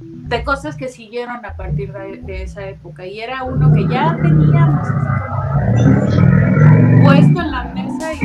de 0.00 0.44
cosas 0.44 0.76
que 0.76 0.88
siguieron 0.88 1.44
a 1.44 1.56
partir 1.56 1.92
de, 1.92 2.18
de 2.18 2.42
esa 2.44 2.66
época. 2.68 3.06
Y 3.06 3.20
era 3.20 3.42
uno 3.42 3.72
que 3.74 3.88
ya 3.88 4.16
teníamos 4.22 4.86
así 4.86 5.84
como 5.84 7.04
puesto 7.04 7.40
en 7.40 7.50
la 7.50 7.64
mesa 7.64 8.12
y 8.12 8.18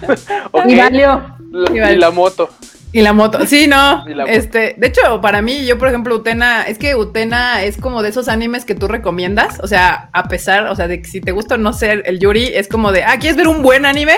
Y 0.68 0.76
valió. 0.76 1.36
la- 1.80 1.92
y 1.92 1.96
la 1.96 2.10
moto. 2.10 2.50
Y 2.92 3.02
la 3.02 3.12
moto, 3.12 3.46
sí, 3.46 3.68
no. 3.68 4.04
Este, 4.26 4.74
de 4.76 4.86
hecho, 4.88 5.20
para 5.20 5.42
mí, 5.42 5.64
yo, 5.64 5.78
por 5.78 5.86
ejemplo, 5.86 6.16
Utena, 6.16 6.62
es 6.64 6.76
que 6.76 6.96
Utena 6.96 7.62
es 7.62 7.76
como 7.76 8.02
de 8.02 8.08
esos 8.08 8.26
animes 8.28 8.64
que 8.64 8.74
tú 8.74 8.88
recomiendas. 8.88 9.60
O 9.62 9.68
sea, 9.68 10.10
a 10.12 10.24
pesar, 10.28 10.66
o 10.66 10.74
sea, 10.74 10.88
de 10.88 11.00
que 11.00 11.08
si 11.08 11.20
te 11.20 11.30
gusta 11.30 11.56
no 11.56 11.72
ser 11.72 12.02
el 12.06 12.18
Yuri, 12.18 12.46
es 12.52 12.66
como 12.66 12.90
de, 12.90 13.04
ah, 13.04 13.16
¿quieres 13.20 13.36
ver 13.36 13.46
un 13.46 13.62
buen 13.62 13.86
anime? 13.86 14.16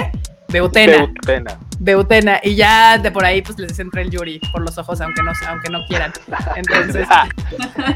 Ve 0.49 0.63
Utena, 0.63 1.13
Pena. 1.27 1.59
Ve 1.83 1.97
Utena. 1.97 2.39
Y 2.43 2.55
ya 2.55 2.97
de 2.99 3.11
por 3.11 3.25
ahí, 3.25 3.43
pues 3.43 3.59
les 3.59 3.79
entra 3.79 4.01
el 4.03 4.11
Yuri 4.11 4.41
por 4.53 4.63
los 4.63 4.79
ojos, 4.79 5.01
aunque 5.01 5.23
no, 5.23 5.33
aunque 5.49 5.69
no 5.71 5.85
quieran. 5.89 6.13
Entonces, 6.57 7.07
Ah, 7.11 7.29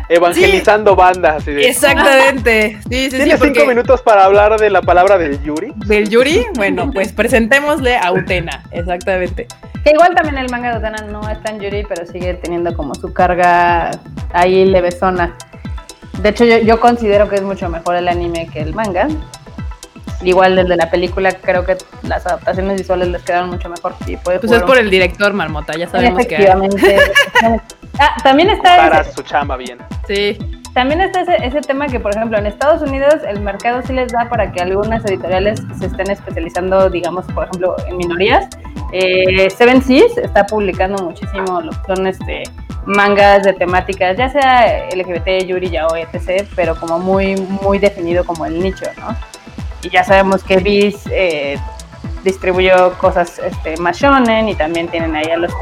evangelizando 0.09 0.97
bandas. 0.97 1.37
Así 1.37 1.53
de, 1.53 1.69
exactamente. 1.69 2.79
Sí, 2.89 3.05
sí, 3.05 3.11
sí, 3.11 3.17
¿Tienes 3.17 3.39
porque 3.39 3.55
cinco 3.55 3.69
minutos 3.69 4.03
para 4.03 4.25
hablar 4.25 4.59
de 4.59 4.71
la 4.71 4.83
palabra 4.83 5.17
del 5.19 5.41
Yuri? 5.43 5.73
del 5.87 6.09
Yuri, 6.09 6.47
bueno, 6.55 6.91
pues 6.93 7.13
presentémosle 7.13 7.97
a 7.97 8.13
Utena, 8.13 8.63
exactamente. 8.73 9.47
Que 9.85 9.93
igual 9.93 10.15
también 10.15 10.39
el 10.39 10.51
manga 10.51 10.73
de 10.73 10.79
Utena 10.79 10.99
no 11.11 11.29
es 11.31 11.41
tan 11.43 11.61
yuri, 11.61 11.85
pero 11.89 12.05
sigue 12.07 12.35
teniendo 12.35 12.75
como 12.77 12.95
su 12.97 13.13
carga 13.13 13.93
ahí 14.33 14.65
levesona. 14.65 15.37
De 16.23 16.31
hecho, 16.31 16.45
yo, 16.45 16.59
yo 16.59 16.81
considero 16.81 17.29
que 17.29 17.37
es 17.37 17.43
mucho 17.43 17.69
mejor 17.69 17.95
el 17.95 18.09
anime 18.09 18.49
que 18.53 18.61
el 18.61 18.75
manga. 18.75 19.07
Igual 20.23 20.57
desde 20.57 20.77
la 20.77 20.91
película 20.91 21.31
creo 21.33 21.65
que 21.65 21.77
las 22.03 22.27
adaptaciones 22.27 22.79
visuales 22.79 23.09
les 23.09 23.23
quedaron 23.23 23.51
mucho 23.51 23.69
mejor. 23.69 23.95
Y 24.07 24.17
puede 24.17 24.39
Pues 24.41 24.53
es 24.53 24.63
por 24.63 24.79
el 24.79 24.91
director, 24.91 25.33
Marmota, 25.33 25.75
ya 25.77 25.89
sabemos 25.89 26.27
que... 26.27 26.35
Efectivamente. 26.37 26.99
ah, 27.99 28.17
también 28.23 28.51
está... 28.51 28.77
Para 28.77 29.01
ese- 29.01 29.13
su 29.13 29.23
chamba 29.23 29.57
bien. 29.57 29.79
Sí, 30.07 30.39
También 30.75 31.01
está 31.01 31.21
ese, 31.23 31.37
ese 31.45 31.61
tema 31.61 31.87
que, 31.87 32.01
por 32.01 32.15
ejemplo, 32.15 32.39
en 32.39 32.47
Estados 32.47 32.83
Unidos 32.83 33.15
el 33.29 33.41
mercado 33.41 33.83
sí 33.87 33.93
les 33.93 34.13
da 34.13 34.29
para 34.29 34.53
que 34.53 34.61
algunas 34.61 35.05
editoriales 35.05 35.61
se 35.79 35.87
estén 35.87 36.11
especializando, 36.11 36.89
digamos, 36.91 37.25
por 37.27 37.45
ejemplo, 37.45 37.77
en 37.87 37.97
minorías. 37.97 38.47
Eh, 38.93 39.51
Seven 39.51 39.83
Seas 39.83 40.17
está 40.17 40.47
publicando 40.47 41.03
muchísimo 41.03 41.61
lo 41.61 41.71
que 41.73 41.95
son 41.95 42.07
este, 42.07 42.45
mangas 42.87 43.43
de 43.43 43.53
temáticas, 43.55 44.17
ya 44.17 44.29
sea 44.29 44.89
LGBT, 44.95 45.45
Yuri, 45.47 45.71
Yaoi, 45.71 46.03
etc., 46.13 46.47
pero 46.55 46.77
como 46.77 46.99
muy, 46.99 47.37
muy 47.37 47.79
definido 47.79 48.25
como 48.25 48.47
el 48.47 48.63
nicho, 48.63 48.87
¿no? 48.99 49.17
Y 49.87 49.91
ya 49.91 50.03
sabemos 50.03 50.43
que 50.43 50.57
Viz 50.57 50.97
eh, 51.13 51.57
distribuyó 52.25 52.99
cosas 52.99 53.39
este, 53.39 53.77
más 53.77 53.97
shonen 53.97 54.49
y 54.49 54.57
también 54.57 54.89
tienen 54.89 55.15
ahí 55.15 55.31
a 55.31 55.37
los 55.37 55.53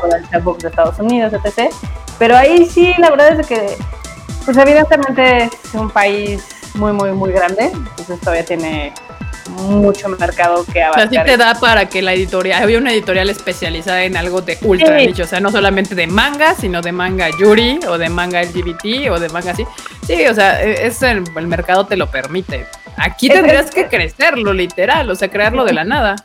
Books 0.42 0.62
de 0.62 0.68
Estados 0.70 0.98
Unidos, 0.98 1.34
etc. 1.34 1.70
Pero 2.18 2.34
ahí 2.34 2.64
sí, 2.64 2.94
la 2.96 3.10
verdad 3.10 3.38
es 3.38 3.46
que 3.46 3.76
pues 4.46 4.56
evidentemente 4.56 5.44
es 5.44 5.74
un 5.74 5.90
país 5.90 6.42
muy, 6.74 6.92
muy, 6.92 7.12
muy 7.12 7.32
grande, 7.32 7.66
entonces 7.66 8.18
todavía 8.20 8.46
tiene 8.46 8.94
mucho 9.50 10.08
mercado 10.08 10.64
que 10.64 10.84
o 10.84 10.92
sea, 10.94 11.08
sí 11.08 11.16
abarcar. 11.16 11.26
te 11.26 11.36
da 11.36 11.54
para 11.54 11.86
que 11.88 12.02
la 12.02 12.12
editorial, 12.12 12.62
había 12.62 12.78
una 12.78 12.92
editorial 12.92 13.30
especializada 13.30 14.04
en 14.04 14.16
algo 14.16 14.40
de 14.40 14.58
ultra 14.62 14.98
Sí. 14.98 15.06
nicho, 15.06 15.22
o 15.24 15.26
sea, 15.26 15.40
no 15.40 15.50
solamente 15.50 15.94
de 15.94 16.06
manga, 16.06 16.54
sino 16.54 16.80
de 16.82 16.92
manga 16.92 17.28
yuri, 17.38 17.80
o 17.88 17.98
de 17.98 18.08
manga 18.08 18.40
LGBT, 18.42 19.10
o 19.10 19.18
de 19.18 19.28
manga 19.28 19.52
así. 19.52 19.66
Sí, 20.06 20.26
o 20.26 20.34
sea, 20.34 20.62
e- 20.62 20.86
es 20.86 21.02
el, 21.02 21.24
el 21.36 21.46
mercado 21.46 21.86
te 21.86 21.96
lo 21.96 22.08
permite. 22.10 22.66
Aquí 22.96 23.28
Es- 23.28 23.34
tendrías 23.34 23.66
es- 23.66 23.74
que 23.74 23.88
crecerlo, 23.88 24.52
literal, 24.52 25.10
o 25.10 25.14
sea, 25.14 25.28
crearlo 25.28 25.64
de 25.64 25.72
la 25.72 25.84
nada. 25.84 26.16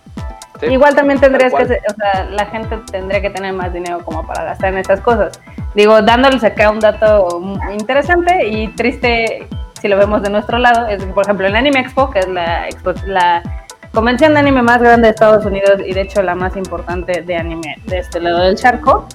Sí. 0.60 0.66
Igual 0.68 0.94
también 0.94 1.20
tendrías 1.22 1.54
que, 1.54 1.64
o 1.64 1.68
sea, 1.68 2.26
la 2.32 2.46
gente 2.48 2.78
tendría 2.92 3.22
que 3.22 3.30
tener 3.30 3.54
más 3.54 3.72
dinero 3.74 4.00
como 4.04 4.28
para 4.28 4.44
gastar 4.44 4.74
en 4.74 4.80
estas 4.80 5.00
cosas. 5.00 5.40
Digo, 5.74 6.02
dándoles 6.02 6.44
acá 6.44 6.70
un 6.70 6.80
dato 6.82 7.42
interesante 7.72 8.46
y 8.48 8.68
triste 8.70 9.48
si 9.82 9.88
lo 9.88 9.98
vemos 9.98 10.22
de 10.22 10.30
nuestro 10.30 10.58
lado, 10.58 10.88
es 10.88 11.04
que, 11.04 11.12
por 11.14 11.24
ejemplo, 11.26 11.48
en 11.48 11.56
Anime 11.56 11.80
Expo, 11.80 12.10
que 12.10 12.20
es 12.20 12.28
la, 12.28 12.68
expo- 12.70 13.02
la 13.06 13.42
convención 13.94 14.34
de 14.34 14.40
anime 14.40 14.62
más 14.62 14.80
grande 14.82 15.08
de 15.08 15.14
Estados 15.14 15.46
Unidos 15.46 15.82
y 15.86 15.94
de 15.94 16.02
hecho 16.02 16.22
la 16.22 16.36
más 16.36 16.56
importante 16.56 17.22
de 17.22 17.36
anime 17.36 17.76
de 17.86 18.00
este 18.00 18.20
lado 18.20 18.40
del 18.40 18.56
charco, 18.56 19.08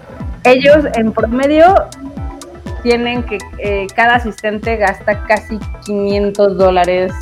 ellos 0.45 0.85
en 0.95 1.13
promedio 1.13 1.87
tienen 2.83 3.23
que, 3.23 3.39
eh, 3.59 3.87
cada 3.95 4.17
asistente 4.17 4.77
gasta 4.77 5.25
casi 5.25 5.59
500 5.87 6.59
dólares 6.59 7.13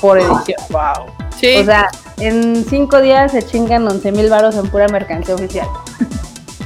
por 0.00 0.18
edición. 0.18 0.58
Wow. 0.70 1.06
Sí, 1.36 1.56
O 1.58 1.64
sea, 1.64 1.88
en 2.18 2.64
cinco 2.64 3.00
días 3.00 3.30
se 3.30 3.42
chingan 3.42 3.86
11 3.86 4.10
mil 4.10 4.28
baros 4.28 4.56
en 4.56 4.68
pura 4.68 4.88
mercancía 4.88 5.36
oficial. 5.36 5.68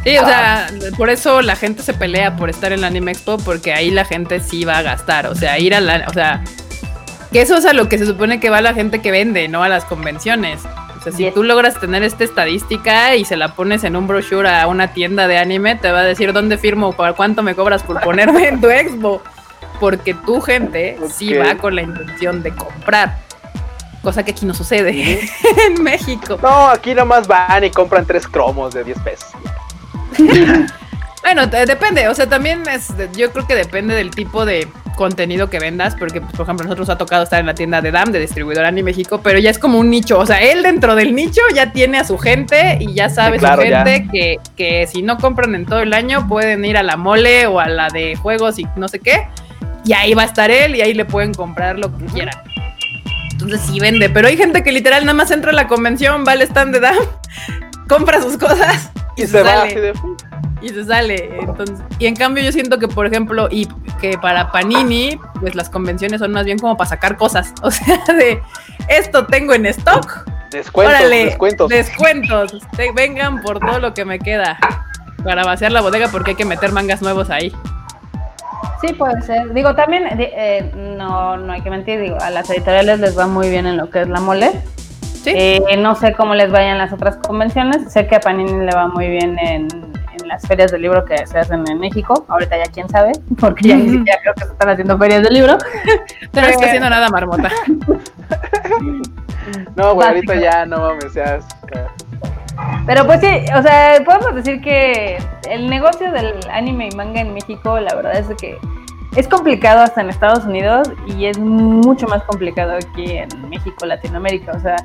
Sí, 0.05 0.19
o 0.19 0.25
sea, 0.27 0.69
por 0.97 1.11
eso 1.11 1.43
la 1.43 1.57
gente 1.57 1.83
se 1.83 1.95
pelea 1.95 2.37
por 2.37 2.51
estar 2.51 2.73
en 2.73 2.81
la 2.81 2.89
Anime 2.89 3.13
Expo, 3.13 3.39
porque 3.39 3.73
ahí 3.73 3.91
la 3.91 4.05
gente 4.05 4.41
sí 4.41 4.65
va 4.65 4.79
a 4.79 4.83
gastar, 4.83 5.27
o 5.27 5.35
sea, 5.35 5.59
ir 5.59 5.75
a 5.75 5.81
la, 5.81 6.07
o 6.09 6.13
sea, 6.13 6.43
que 7.33 7.41
eso 7.41 7.57
es 7.57 7.65
a 7.65 7.73
lo 7.73 7.89
que 7.89 7.99
se 7.99 8.07
supone 8.07 8.41
que 8.41 8.51
va 8.51 8.61
la 8.61 8.75
gente 8.75 9.01
que 9.01 9.11
vende, 9.11 9.49
no 9.49 9.63
a 9.63 9.69
las 9.69 9.85
convenciones. 9.85 10.61
O 10.99 11.05
sea, 11.05 11.13
si 11.13 11.29
tú 11.33 11.43
logras 11.43 11.81
tener 11.81 12.05
esta 12.05 12.23
estadística 12.23 13.17
y 13.17 13.25
se 13.25 13.37
la 13.37 13.57
pones 13.57 13.83
en 13.83 13.97
un 13.97 14.07
brochure 14.07 14.49
a 14.49 14.69
una 14.69 14.93
tienda 14.93 15.27
de 15.27 15.39
anime, 15.39 15.75
te 15.75 15.91
va 15.91 16.01
a 16.01 16.05
decir 16.05 16.33
dónde 16.33 16.59
firmo, 16.59 16.93
para 16.93 17.15
cuánto 17.15 17.43
me 17.43 17.57
cobras 17.57 17.83
por 17.83 18.01
ponerme 18.03 18.47
en 18.49 18.61
tu 18.61 18.71
expo. 18.71 19.21
Porque 19.81 20.15
tu 20.15 20.41
gente 20.41 20.97
sí 21.13 21.35
va 21.35 21.57
con 21.57 21.75
la 21.75 21.83
intención 21.83 22.43
de 22.45 22.55
comprar. 22.55 23.19
Cosa 24.01 24.25
que 24.25 24.31
aquí 24.31 24.47
no 24.47 24.55
sucede 24.55 25.21
en 25.67 25.83
México. 25.83 26.39
No, 26.41 26.69
aquí 26.69 26.95
nomás 26.95 27.27
van 27.27 27.65
y 27.65 27.71
compran 27.71 28.07
tres 28.07 28.29
cromos 28.29 28.73
de 28.73 28.85
10 28.85 28.99
pesos. 29.01 29.31
Bueno, 31.23 31.47
depende, 31.47 32.09
o 32.09 32.15
sea, 32.15 32.29
también 32.29 32.63
es, 32.69 32.93
yo 33.17 33.31
creo 33.31 33.47
que 33.47 33.55
depende 33.55 33.95
del 33.95 34.11
tipo 34.11 34.45
de 34.45 34.67
contenido 34.97 35.49
que 35.49 35.61
vendas, 35.61 35.95
porque, 35.97 36.21
pues, 36.21 36.33
por 36.33 36.45
ejemplo, 36.45 36.65
nosotros 36.65 36.91
ha 36.91 36.99
tocado 36.99 37.23
estar 37.23 37.39
en 37.39 37.47
la 37.47 37.55
tienda 37.55 37.81
de 37.81 37.93
DAM, 37.93 38.11
de 38.11 38.19
distribuidor 38.19 38.65
Anime 38.65 38.91
México, 38.91 39.21
pero 39.23 39.39
ya 39.39 39.49
es 39.49 39.59
como 39.59 39.79
un 39.79 39.89
nicho, 39.89 40.19
o 40.19 40.27
sea, 40.27 40.39
él 40.39 40.65
dentro 40.65 40.97
del 40.97 41.15
nicho 41.15 41.41
ya 41.55 41.73
tiene 41.73 41.99
a 41.99 42.05
su 42.05 42.19
gente 42.19 42.77
y 42.81 42.93
ya 42.93 43.09
sabe 43.09 43.37
Sí, 43.37 43.41
claro, 43.41 43.63
su 43.63 43.69
gente 43.69 44.09
que, 44.13 44.39
que 44.57 44.87
si 44.89 45.03
no 45.03 45.17
compran 45.17 45.55
en 45.55 45.65
todo 45.65 45.81
el 45.81 45.95
año 45.95 46.27
pueden 46.27 46.65
ir 46.65 46.77
a 46.77 46.83
la 46.83 46.97
mole 46.97 47.47
o 47.47 47.61
a 47.61 47.69
la 47.69 47.89
de 47.89 48.17
juegos 48.17 48.59
y 48.59 48.67
no 48.77 48.89
sé 48.89 48.99
qué, 48.99 49.29
y 49.85 49.93
ahí 49.93 50.15
va 50.15 50.23
a 50.23 50.27
estar 50.27 50.51
él 50.51 50.75
y 50.75 50.83
ahí 50.83 50.93
le 50.93 51.05
pueden 51.05 51.33
comprar 51.35 51.79
lo 51.79 51.97
que 51.97 52.05
quieran. 52.07 52.37
Entonces 53.31 53.61
sí 53.61 53.79
vende, 53.79 54.11
pero 54.11 54.27
hay 54.27 54.37
gente 54.37 54.65
que 54.65 54.73
literal 54.73 55.05
nada 55.05 55.15
más 55.15 55.31
entra 55.31 55.53
a 55.53 55.55
la 55.55 55.69
convención, 55.69 56.25
va 56.27 56.33
al 56.33 56.43
stand 56.43 56.75
de 56.75 56.81
DAM, 56.81 56.97
compra 57.89 58.21
sus 58.21 58.37
cosas 58.37 58.91
y, 59.17 59.23
Y 59.23 59.27
se, 59.27 59.33
se 59.33 59.43
va 59.43 59.51
sale 59.51 59.71
así 59.71 59.81
de. 59.81 59.93
y 60.63 60.69
se 60.71 60.85
sale. 60.85 61.39
Entonces, 61.41 61.79
y 61.99 62.07
en 62.07 62.17
cambio 62.17 62.43
yo 62.43 62.53
siento 62.53 62.79
que, 62.79 62.89
por 62.89 63.07
ejemplo, 63.07 63.49
y 63.51 63.67
que 64.01 64.17
para 64.19 64.51
Panini, 64.53 65.19
pues 65.41 65.55
las 65.55 65.69
convenciones 65.71 66.21
son 66.21 66.33
más 66.33 66.45
bien 66.45 66.59
como 66.59 66.77
para 66.77 66.89
sacar 66.91 67.17
cosas. 67.17 67.53
O 67.63 67.71
sea, 67.71 67.99
de 68.15 68.41
esto 68.89 69.27
tengo 69.27 69.55
en 69.55 69.67
stock. 69.67 70.25
Descuentos, 70.51 70.99
Órale, 70.99 71.25
descuentos. 71.27 71.69
Descuentos. 71.71 72.59
Te- 72.77 72.93
vengan 72.93 73.41
por 73.41 73.59
todo 73.59 73.79
lo 73.79 73.95
que 73.95 74.05
me 74.05 74.19
queda. 74.19 74.59
Para 75.25 75.45
vaciar 75.45 75.73
la 75.73 75.81
bodega 75.81 76.09
porque 76.09 76.33
hay 76.33 76.37
que 76.37 76.45
meter 76.45 76.73
mangas 76.73 77.01
nuevos 77.01 77.31
ahí. 77.31 77.53
Sí, 78.81 78.93
puede 78.95 79.23
ser. 79.23 79.53
Digo, 79.55 79.75
también, 79.77 80.05
eh, 80.19 80.73
no, 80.99 81.37
no 81.37 81.53
hay 81.53 81.61
que 81.63 81.71
mentir, 81.71 82.01
digo, 82.01 82.19
a 82.21 82.31
las 82.31 82.51
editoriales 82.51 82.99
les 82.99 83.17
va 83.17 83.27
muy 83.29 83.49
bien 83.49 83.65
en 83.67 83.77
lo 83.77 83.89
que 83.91 84.03
es 84.03 84.09
la 84.09 84.19
mole. 84.21 84.51
Sí. 85.23 85.33
Eh, 85.35 85.77
no 85.79 85.95
sé 85.95 86.13
cómo 86.13 86.35
les 86.35 86.51
vayan 86.51 86.79
las 86.79 86.93
otras 86.93 87.17
convenciones. 87.17 87.93
Sé 87.93 88.07
que 88.07 88.17
a 88.17 88.21
Panini 88.21 88.65
le 88.65 88.75
va 88.75 88.89
muy 88.89 89.09
bien 89.09 89.39
en, 89.39 89.69
en 89.71 90.29
las 90.29 90.47
ferias 90.47 90.73
de 90.73 90.79
libro 90.79 91.05
que 91.05 91.27
se 91.27 91.39
hacen 91.39 91.65
en 91.69 91.79
México. 91.79 92.25
Ahorita 92.29 92.57
ya 92.57 92.71
quién 92.73 92.89
sabe, 92.89 93.13
porque 93.39 93.69
ya 93.69 94.19
creo 94.21 94.35
que 94.35 94.45
se 94.45 94.53
están 94.53 94.69
haciendo 94.71 94.99
ferias 94.99 95.23
de 95.23 95.31
libro. 95.31 95.59
Pero 96.33 96.47
no 96.47 96.53
está 96.53 96.67
haciendo 96.67 96.91
nada, 96.91 97.09
marmota. 97.09 97.51
No, 99.75 99.95
güey, 99.95 100.09
ahorita 100.09 100.35
ya 100.37 100.65
no 100.65 100.79
mames, 100.79 101.15
ya. 101.15 101.41
Pero 102.87 103.07
pues 103.07 103.21
sí, 103.21 103.45
o 103.57 103.63
sea, 103.63 104.01
podemos 104.05 104.35
decir 104.37 104.61
que 104.61 105.19
el 105.51 105.69
negocio 105.69 106.13
del 106.13 106.35
anime 106.51 106.89
y 106.93 106.97
manga 106.97 107.21
en 107.21 107.35
México, 107.35 107.81
la 107.81 107.95
verdad 107.95 108.17
es 108.17 108.29
que 108.41 108.57
es 109.17 109.29
complicado 109.29 109.81
hasta 109.81 110.01
en 110.01 110.09
Estados 110.09 110.45
Unidos 110.45 110.91
y 111.07 111.27
es 111.27 111.39
mucho 111.39 112.07
más 112.07 112.23
complicado 112.25 112.73
aquí 112.73 113.19
en 113.19 113.29
México, 113.51 113.85
Latinoamérica. 113.85 114.53
O 114.53 114.61
sea, 114.61 114.77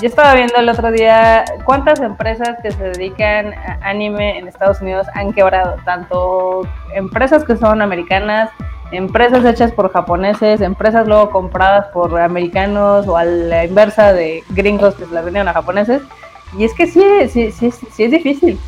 yo 0.00 0.08
estaba 0.08 0.34
viendo 0.34 0.56
el 0.56 0.68
otro 0.68 0.90
día 0.90 1.44
cuántas 1.64 2.00
empresas 2.00 2.56
que 2.62 2.70
se 2.70 2.82
dedican 2.82 3.52
a 3.52 3.78
anime 3.82 4.38
en 4.38 4.48
Estados 4.48 4.80
Unidos 4.80 5.06
han 5.14 5.32
quebrado, 5.32 5.76
tanto 5.84 6.62
empresas 6.94 7.44
que 7.44 7.56
son 7.56 7.82
americanas, 7.82 8.50
empresas 8.90 9.44
hechas 9.44 9.70
por 9.72 9.92
japoneses, 9.92 10.62
empresas 10.62 11.06
luego 11.06 11.30
compradas 11.30 11.86
por 11.88 12.18
americanos 12.18 13.06
o 13.06 13.18
a 13.18 13.24
la 13.24 13.66
inversa 13.66 14.14
de 14.14 14.42
gringos 14.50 14.94
que 14.94 15.04
se 15.04 15.12
las 15.12 15.24
vendieron 15.24 15.48
a 15.48 15.52
japoneses. 15.52 16.00
Y 16.56 16.64
es 16.64 16.72
que 16.72 16.86
sí, 16.86 17.04
sí, 17.28 17.50
sí, 17.52 17.70
sí, 17.70 18.04
es 18.04 18.10
difícil. 18.10 18.58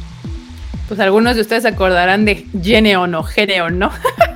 Pues 0.89 1.01
algunos 1.01 1.37
de 1.37 1.41
ustedes 1.41 1.64
acordarán 1.64 2.25
de 2.25 2.47
Geneon 2.62 3.14
o 3.14 3.23
Geneon, 3.23 3.79
¿no? 3.79 3.91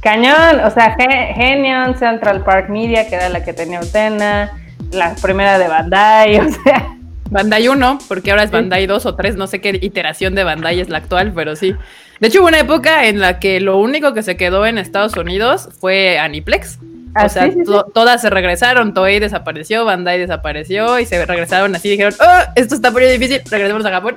Cañón, 0.00 0.60
o 0.64 0.70
sea, 0.70 0.94
Ge- 0.96 1.32
Genion, 1.34 1.98
Central 1.98 2.44
Park 2.44 2.68
Media, 2.68 3.08
que 3.08 3.16
era 3.16 3.28
la 3.28 3.44
que 3.44 3.52
tenía 3.52 3.80
Utena, 3.80 4.52
la 4.92 5.14
primera 5.16 5.58
de 5.58 5.66
Bandai, 5.68 6.36
o 6.40 6.48
sea, 6.50 6.94
Bandai 7.30 7.68
1, 7.68 7.98
porque 8.08 8.30
ahora 8.30 8.44
es 8.44 8.50
Bandai 8.50 8.86
2 8.86 9.06
o 9.06 9.14
3, 9.16 9.36
no 9.36 9.46
sé 9.46 9.60
qué 9.60 9.78
iteración 9.82 10.34
de 10.34 10.44
Bandai 10.44 10.80
es 10.80 10.88
la 10.88 10.98
actual, 10.98 11.32
pero 11.34 11.56
sí. 11.56 11.74
De 12.20 12.28
hecho, 12.28 12.40
hubo 12.40 12.48
una 12.48 12.58
época 12.60 13.06
en 13.06 13.20
la 13.20 13.38
que 13.38 13.60
lo 13.60 13.76
único 13.78 14.14
que 14.14 14.22
se 14.22 14.36
quedó 14.36 14.66
en 14.66 14.78
Estados 14.78 15.16
Unidos 15.16 15.68
fue 15.80 16.18
Aniplex. 16.18 16.78
Ah, 17.14 17.26
o 17.26 17.28
sea, 17.28 17.44
sí, 17.44 17.52
sí, 17.52 17.58
sí. 17.60 17.64
to- 17.64 17.84
todas 17.92 18.20
se 18.22 18.30
regresaron, 18.30 18.94
Toei 18.94 19.18
desapareció, 19.18 19.84
Bandai 19.84 20.18
desapareció 20.18 20.98
y 21.00 21.06
se 21.06 21.24
regresaron 21.26 21.74
así, 21.74 21.88
dijeron, 21.90 22.14
oh, 22.20 22.40
esto 22.54 22.74
está 22.76 22.90
muy 22.90 23.02
difícil, 23.04 23.40
regresemos 23.50 23.84
a 23.84 23.90
Japón. 23.90 24.16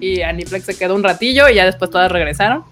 Y 0.00 0.22
Aniplex 0.22 0.64
se 0.66 0.76
quedó 0.76 0.96
un 0.96 1.04
ratillo 1.04 1.48
y 1.48 1.54
ya 1.54 1.64
después 1.64 1.90
todas 1.90 2.10
regresaron. 2.10 2.64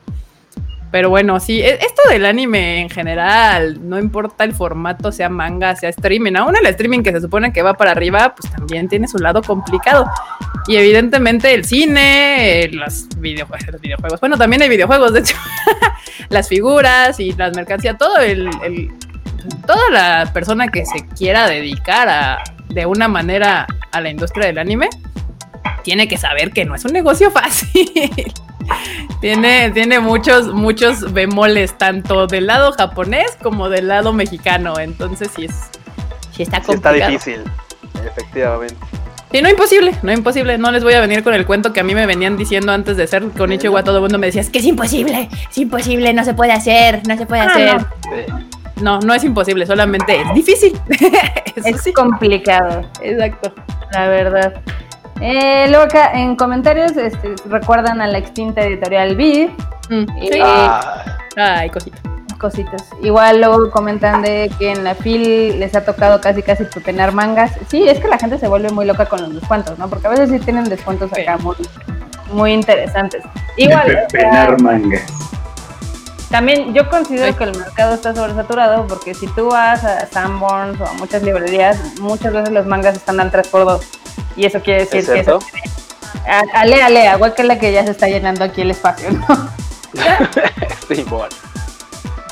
Pero 0.93 1.09
bueno, 1.09 1.41
sí, 1.41 1.61
e- 1.63 1.79
esto 1.85 2.03
del 2.11 2.25
anime 2.27 2.81
en 2.83 2.91
general, 2.91 3.89
no 3.89 3.99
importa 3.99 4.45
el 4.45 4.53
formato, 4.55 5.11
sea 5.11 5.29
manga, 5.31 5.75
sea 5.75 5.89
streaming, 5.89 6.37
aún 6.37 6.55
el 6.55 6.67
streaming 6.67 7.03
que 7.03 7.11
se 7.13 7.21
supone 7.23 7.51
que 7.53 7.63
va 7.63 7.75
para 7.75 7.91
arriba, 7.93 8.35
pues 8.37 8.53
también 8.53 8.89
tiene 8.89 9.09
su 9.09 9.17
lado 9.19 9.43
complicado. 9.43 10.09
Y 10.69 10.77
evidentemente 10.77 11.55
el 11.55 11.65
cine, 11.65 12.69
los 12.73 13.09
videojuegos, 13.19 13.67
los 13.73 13.81
videojuegos, 13.81 14.21
bueno, 14.21 14.37
también 14.37 14.61
hay 14.63 14.69
videojuegos, 14.69 15.15
de 15.15 15.21
hecho, 15.21 15.35
las 16.29 16.47
figuras 16.49 17.19
y 17.19 17.33
las 17.33 17.57
mercancías, 17.57 17.97
todo 17.99 18.19
el, 18.19 18.49
el- 18.63 18.91
toda 19.67 19.91
la 19.91 20.31
persona 20.33 20.69
que 20.69 20.85
se 20.87 21.05
quiera 21.17 21.49
dedicar 21.49 22.09
a, 22.09 22.45
de 22.69 22.87
una 22.87 23.09
manera 23.09 23.67
a 23.91 24.01
la 24.01 24.11
industria 24.11 24.47
del 24.47 24.59
anime, 24.59 24.89
tiene 25.83 26.07
que 26.07 26.17
saber 26.17 26.53
que 26.53 26.65
no 26.65 26.75
es 26.77 26.85
un 26.85 26.93
negocio 26.93 27.31
fácil. 27.31 27.91
tiene, 29.21 29.71
tiene 29.71 30.01
muchos, 30.01 30.53
muchos 30.53 31.13
bemoles, 31.13 31.77
tanto 31.79 32.27
del 32.27 32.47
lado 32.47 32.73
japonés 32.73 33.37
como 33.43 33.69
del 33.69 33.89
lado 33.89 34.13
mexicano. 34.13 34.79
Entonces 34.79 35.31
sí 35.35 35.45
es, 35.47 35.53
sí 36.35 36.43
está 36.43 36.63
Sí 36.63 36.73
está 36.73 36.91
complicado. 36.91 37.11
difícil, 37.11 37.43
efectivamente. 38.07 38.77
Sí, 39.31 39.41
no 39.41 39.49
imposible, 39.49 39.95
no 40.03 40.13
imposible. 40.13 40.59
No 40.59 40.71
les 40.71 40.85
voy 40.85 40.93
a 40.93 41.01
venir 41.01 41.23
con 41.25 41.33
el 41.33 41.47
cuento 41.47 41.73
que 41.73 41.81
a 41.81 41.85
mí 41.85 41.95
me 41.95 42.05
venían 42.05 42.37
diciendo 42.37 42.71
antes 42.73 42.99
de 42.99 43.07
ser 43.07 43.23
con 43.31 43.51
Ichiwa. 43.51 43.83
Todo 43.83 43.97
el 43.97 44.03
mundo 44.03 44.19
me 44.19 44.27
decía, 44.27 44.43
es 44.43 44.51
que 44.51 44.59
es 44.59 44.65
imposible, 44.67 45.29
es 45.51 45.57
imposible, 45.59 46.13
no 46.13 46.23
se 46.25 46.35
puede 46.35 46.53
hacer, 46.53 47.01
no 47.09 47.17
se 47.17 47.25
puede 47.25 47.41
Ah, 47.43 47.47
hacer. 47.47 47.75
no. 47.77 47.81
Sí. 48.03 48.45
No, 48.83 48.99
no 49.01 49.15
es 49.15 49.23
imposible, 49.23 49.65
solamente 49.65 50.21
es 50.21 50.35
difícil. 50.35 50.79
Es 51.55 51.83
sí. 51.83 51.93
complicado, 51.93 52.83
Exacto. 53.01 53.55
la 53.93 54.09
verdad. 54.09 54.55
Eh, 55.21 55.67
luego 55.69 55.85
acá 55.85 56.13
en 56.15 56.37
comentarios 56.37 56.97
este, 56.97 57.35
recuerdan 57.49 58.01
a 58.01 58.07
la 58.09 58.19
extinta 58.19 58.63
editorial 58.63 59.15
Vid. 59.17 59.51
Mm, 59.91 60.19
y 60.19 60.29
sí. 60.33 60.39
Ah, 60.43 61.05
Ay, 61.37 61.71
cosita. 61.71 61.99
cositas. 62.41 62.89
Igual 63.03 63.41
luego 63.41 63.71
comentan 63.71 64.23
de 64.23 64.51
que 64.59 64.73
en 64.73 64.83
la 64.83 64.95
FIL 64.97 65.61
les 65.61 65.77
ha 65.77 65.85
tocado 65.85 66.21
casi 66.21 66.43
casi 66.43 66.65
pepenar 66.65 67.13
mangas. 67.13 67.53
Sí, 67.69 67.89
es 67.89 68.01
que 68.01 68.09
la 68.09 68.19
gente 68.19 68.39
se 68.39 68.49
vuelve 68.49 68.71
muy 68.71 68.85
loca 68.85 69.07
con 69.07 69.21
los 69.23 69.33
descuentos, 69.35 69.79
¿no? 69.79 69.89
Porque 69.89 70.09
a 70.09 70.11
veces 70.11 70.31
sí 70.31 70.39
tienen 70.41 70.65
descuentos 70.65 71.11
Sí. 71.15 71.21
acá 71.23 71.37
muy, 71.39 71.55
muy 72.33 72.53
interesantes. 72.53 73.23
Igual, 73.57 73.87
de 73.87 73.95
o 73.95 73.99
sea, 73.99 74.07
pepenar 74.09 74.61
mangas. 74.61 75.03
También 76.33 76.75
yo 76.75 76.89
considero 76.91 77.31
Sí. 77.33 77.39
que 77.39 77.45
el 77.45 77.57
mercado 77.57 77.95
está 77.95 78.13
sobresaturado 78.15 78.87
porque 78.89 79.15
si 79.15 79.29
tú 79.29 79.51
vas 79.51 79.85
a 79.85 80.07
Sanborns 80.07 80.81
o 80.81 80.87
a 80.87 80.93
muchas 80.95 81.23
librerías, 81.23 81.79
muchas 82.01 82.33
veces 82.33 82.51
los 82.51 82.67
mangas 82.67 82.97
están 82.97 83.21
al 83.21 83.31
3x2. 83.31 83.81
Y 84.35 84.47
eso 84.47 84.61
quiere 84.61 84.81
decir 84.81 85.01
¿Es 85.01 85.07
que 85.11 85.21
eso, 85.21 85.39
a- 86.27 86.61
alea, 86.61 86.87
alea, 86.87 87.15
igual 87.15 87.35
que 87.35 87.45
la 87.45 87.59
que 87.59 87.71
ya 87.73 87.85
se 87.85 87.93
está 87.93 88.09
llenando 88.09 88.43
aquí 88.45 88.63
el 88.63 88.71
espacio, 88.73 89.11
¿no? 89.13 89.27
sí, 90.89 91.05
bueno. 91.09 91.29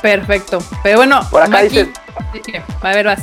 Perfecto. 0.01 0.59
Pero 0.83 0.97
bueno, 0.97 1.21
Por 1.29 1.43
acá 1.43 1.51
Maki- 1.61 1.69
dice- 1.69 1.93
Sí, 2.33 2.41
sí, 2.45 2.53
A 2.81 2.89
ver, 2.89 3.05
vas. 3.05 3.19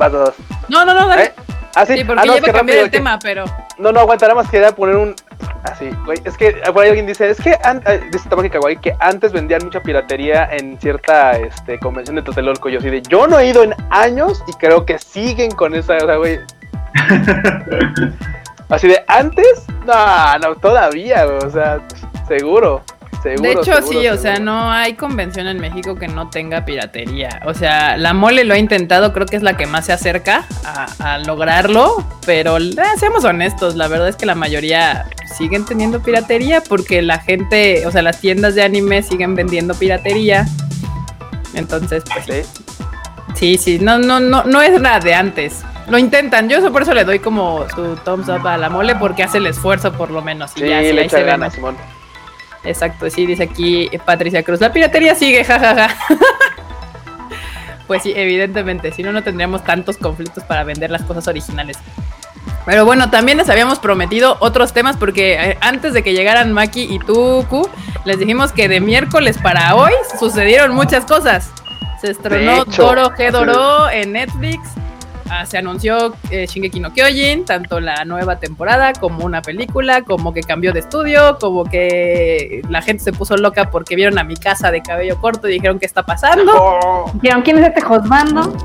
Va 0.00 0.10
todos. 0.10 0.34
No, 0.68 0.84
no, 0.84 0.94
no, 0.94 1.06
dale. 1.08 1.24
¿Eh? 1.26 1.34
Ah, 1.78 1.84
sí, 1.86 1.98
Sí, 1.98 2.04
porque 2.04 2.22
ah, 2.22 2.24
no, 2.26 2.38
ya 2.38 2.50
a 2.50 2.52
cambiar 2.54 2.78
el 2.78 2.84
que- 2.86 2.96
tema, 2.96 3.18
pero. 3.22 3.44
No, 3.78 3.92
no, 3.92 4.00
aguanta, 4.00 4.26
nada 4.26 4.40
más 4.42 4.50
quería 4.50 4.72
poner 4.74 4.96
un. 4.96 5.14
Así, 5.62 5.90
güey. 6.06 6.18
Es 6.24 6.36
que 6.38 6.52
por 6.72 6.82
ahí 6.82 6.88
alguien 6.88 7.06
dice, 7.06 7.28
es 7.28 7.38
que 7.40 7.56
an- 7.62 7.82
eh, 7.86 8.00
dice 8.10 8.28
Tamaki 8.30 8.48
Kawaii 8.50 8.76
que 8.78 8.94
antes 8.98 9.32
vendían 9.32 9.62
mucha 9.64 9.82
piratería 9.82 10.48
en 10.50 10.78
cierta 10.80 11.32
este, 11.38 11.78
convención 11.78 12.16
de 12.16 12.22
Tlatelolco. 12.22 12.68
Yo 12.70 12.78
así 12.78 12.88
de, 12.88 13.02
yo 13.02 13.26
no 13.26 13.38
he 13.38 13.48
ido 13.48 13.62
en 13.62 13.74
años 13.90 14.42
y 14.46 14.52
creo 14.54 14.86
que 14.86 14.98
siguen 14.98 15.50
con 15.50 15.74
esa, 15.74 15.96
o 15.96 16.06
sea, 16.06 16.16
güey. 16.16 16.40
Así 18.68 18.88
de, 18.88 19.04
¿antes? 19.06 19.66
No, 19.86 20.38
no, 20.38 20.56
todavía, 20.56 21.24
güey, 21.24 21.38
o 21.38 21.50
sea, 21.50 21.78
seguro. 22.26 22.82
Seguro, 23.26 23.42
de 23.42 23.52
hecho, 23.52 23.74
seguro, 23.76 24.00
sí, 24.00 24.08
o 24.08 24.16
sea, 24.16 24.38
no 24.38 24.70
hay 24.70 24.94
convención 24.94 25.48
en 25.48 25.58
México 25.58 25.96
que 25.96 26.06
no 26.06 26.30
tenga 26.30 26.64
piratería. 26.64 27.40
O 27.44 27.54
sea, 27.54 27.96
la 27.96 28.12
mole 28.14 28.44
lo 28.44 28.54
ha 28.54 28.58
intentado, 28.58 29.12
creo 29.12 29.26
que 29.26 29.34
es 29.36 29.42
la 29.42 29.56
que 29.56 29.66
más 29.66 29.86
se 29.86 29.92
acerca 29.92 30.46
a, 30.64 31.14
a 31.14 31.18
lograrlo, 31.18 32.04
pero 32.24 32.56
eh, 32.58 32.74
seamos 32.98 33.24
honestos, 33.24 33.74
la 33.74 33.88
verdad 33.88 34.08
es 34.08 34.14
que 34.16 34.26
la 34.26 34.36
mayoría 34.36 35.06
siguen 35.36 35.64
teniendo 35.64 36.00
piratería 36.02 36.60
porque 36.62 37.02
la 37.02 37.18
gente, 37.18 37.84
o 37.86 37.90
sea, 37.90 38.02
las 38.02 38.20
tiendas 38.20 38.54
de 38.54 38.62
anime 38.62 39.02
siguen 39.02 39.34
vendiendo 39.34 39.74
piratería. 39.74 40.46
Entonces, 41.54 42.04
pues 42.12 42.46
Sí. 43.34 43.56
sí, 43.56 43.58
sí, 43.58 43.78
no, 43.82 43.98
no, 43.98 44.20
no, 44.20 44.44
no 44.44 44.62
es 44.62 44.80
la 44.80 45.00
de 45.00 45.14
antes. 45.14 45.62
Lo 45.88 45.98
intentan, 45.98 46.48
yo 46.48 46.58
eso 46.58 46.72
por 46.72 46.82
eso 46.82 46.94
le 46.94 47.04
doy 47.04 47.18
como 47.20 47.64
su 47.74 47.96
thumbs 48.04 48.28
up 48.28 48.46
a 48.46 48.56
la 48.56 48.68
mole 48.68 48.96
porque 48.96 49.22
hace 49.22 49.38
el 49.38 49.46
esfuerzo 49.46 49.92
por 49.92 50.10
lo 50.10 50.20
menos. 50.20 50.52
y 50.56 50.60
Sí, 50.60 50.68
ya, 50.68 50.80
le 50.80 51.04
echa 51.04 51.20
ganas. 51.20 51.54
Simón. 51.54 51.76
Exacto, 52.66 53.08
sí, 53.10 53.26
dice 53.26 53.44
aquí 53.44 53.88
Patricia 54.04 54.42
Cruz. 54.42 54.60
La 54.60 54.72
piratería 54.72 55.14
sigue, 55.14 55.44
jajaja. 55.44 55.88
pues 57.86 58.02
sí, 58.02 58.12
evidentemente, 58.14 58.92
si 58.92 59.02
no, 59.02 59.12
no 59.12 59.22
tendríamos 59.22 59.64
tantos 59.64 59.96
conflictos 59.96 60.44
para 60.44 60.64
vender 60.64 60.90
las 60.90 61.02
cosas 61.02 61.28
originales. 61.28 61.78
Pero 62.64 62.84
bueno, 62.84 63.10
también 63.10 63.38
les 63.38 63.48
habíamos 63.48 63.78
prometido 63.78 64.36
otros 64.40 64.72
temas 64.72 64.96
porque 64.96 65.34
eh, 65.34 65.58
antes 65.60 65.92
de 65.92 66.02
que 66.02 66.12
llegaran 66.12 66.52
Maki 66.52 66.82
y 66.82 66.98
Tuku, 66.98 67.68
les 68.04 68.18
dijimos 68.18 68.52
que 68.52 68.68
de 68.68 68.80
miércoles 68.80 69.38
para 69.40 69.76
hoy 69.76 69.92
sucedieron 70.18 70.74
muchas 70.74 71.04
cosas. 71.04 71.52
Se 72.00 72.10
estrenó 72.10 72.62
hecho, 72.62 72.82
Doro 72.82 73.10
G 73.10 73.30
Doro 73.30 73.88
en 73.88 74.12
Netflix. 74.12 74.68
Ah, 75.30 75.44
se 75.44 75.58
anunció 75.58 76.14
eh, 76.30 76.46
Shingeki 76.46 76.78
no 76.80 76.92
Kyojin, 76.92 77.44
tanto 77.44 77.80
la 77.80 78.04
nueva 78.04 78.36
temporada 78.38 78.92
como 78.92 79.24
una 79.24 79.42
película, 79.42 80.02
como 80.02 80.32
que 80.32 80.40
cambió 80.42 80.72
de 80.72 80.80
estudio, 80.80 81.36
como 81.40 81.64
que 81.64 82.62
la 82.68 82.80
gente 82.80 83.02
se 83.02 83.12
puso 83.12 83.36
loca 83.36 83.70
porque 83.70 83.96
vieron 83.96 84.18
a 84.18 84.24
mi 84.24 84.36
casa 84.36 84.70
de 84.70 84.82
cabello 84.82 85.20
corto 85.20 85.48
y 85.48 85.54
dijeron 85.54 85.78
qué 85.80 85.86
está 85.86 86.04
pasando, 86.04 86.52
Oh, 86.56 87.10
Dijeron, 87.14 87.42
¿quién 87.42 87.58
es 87.58 87.66
este 87.68 87.80
Josbando? 87.80 88.56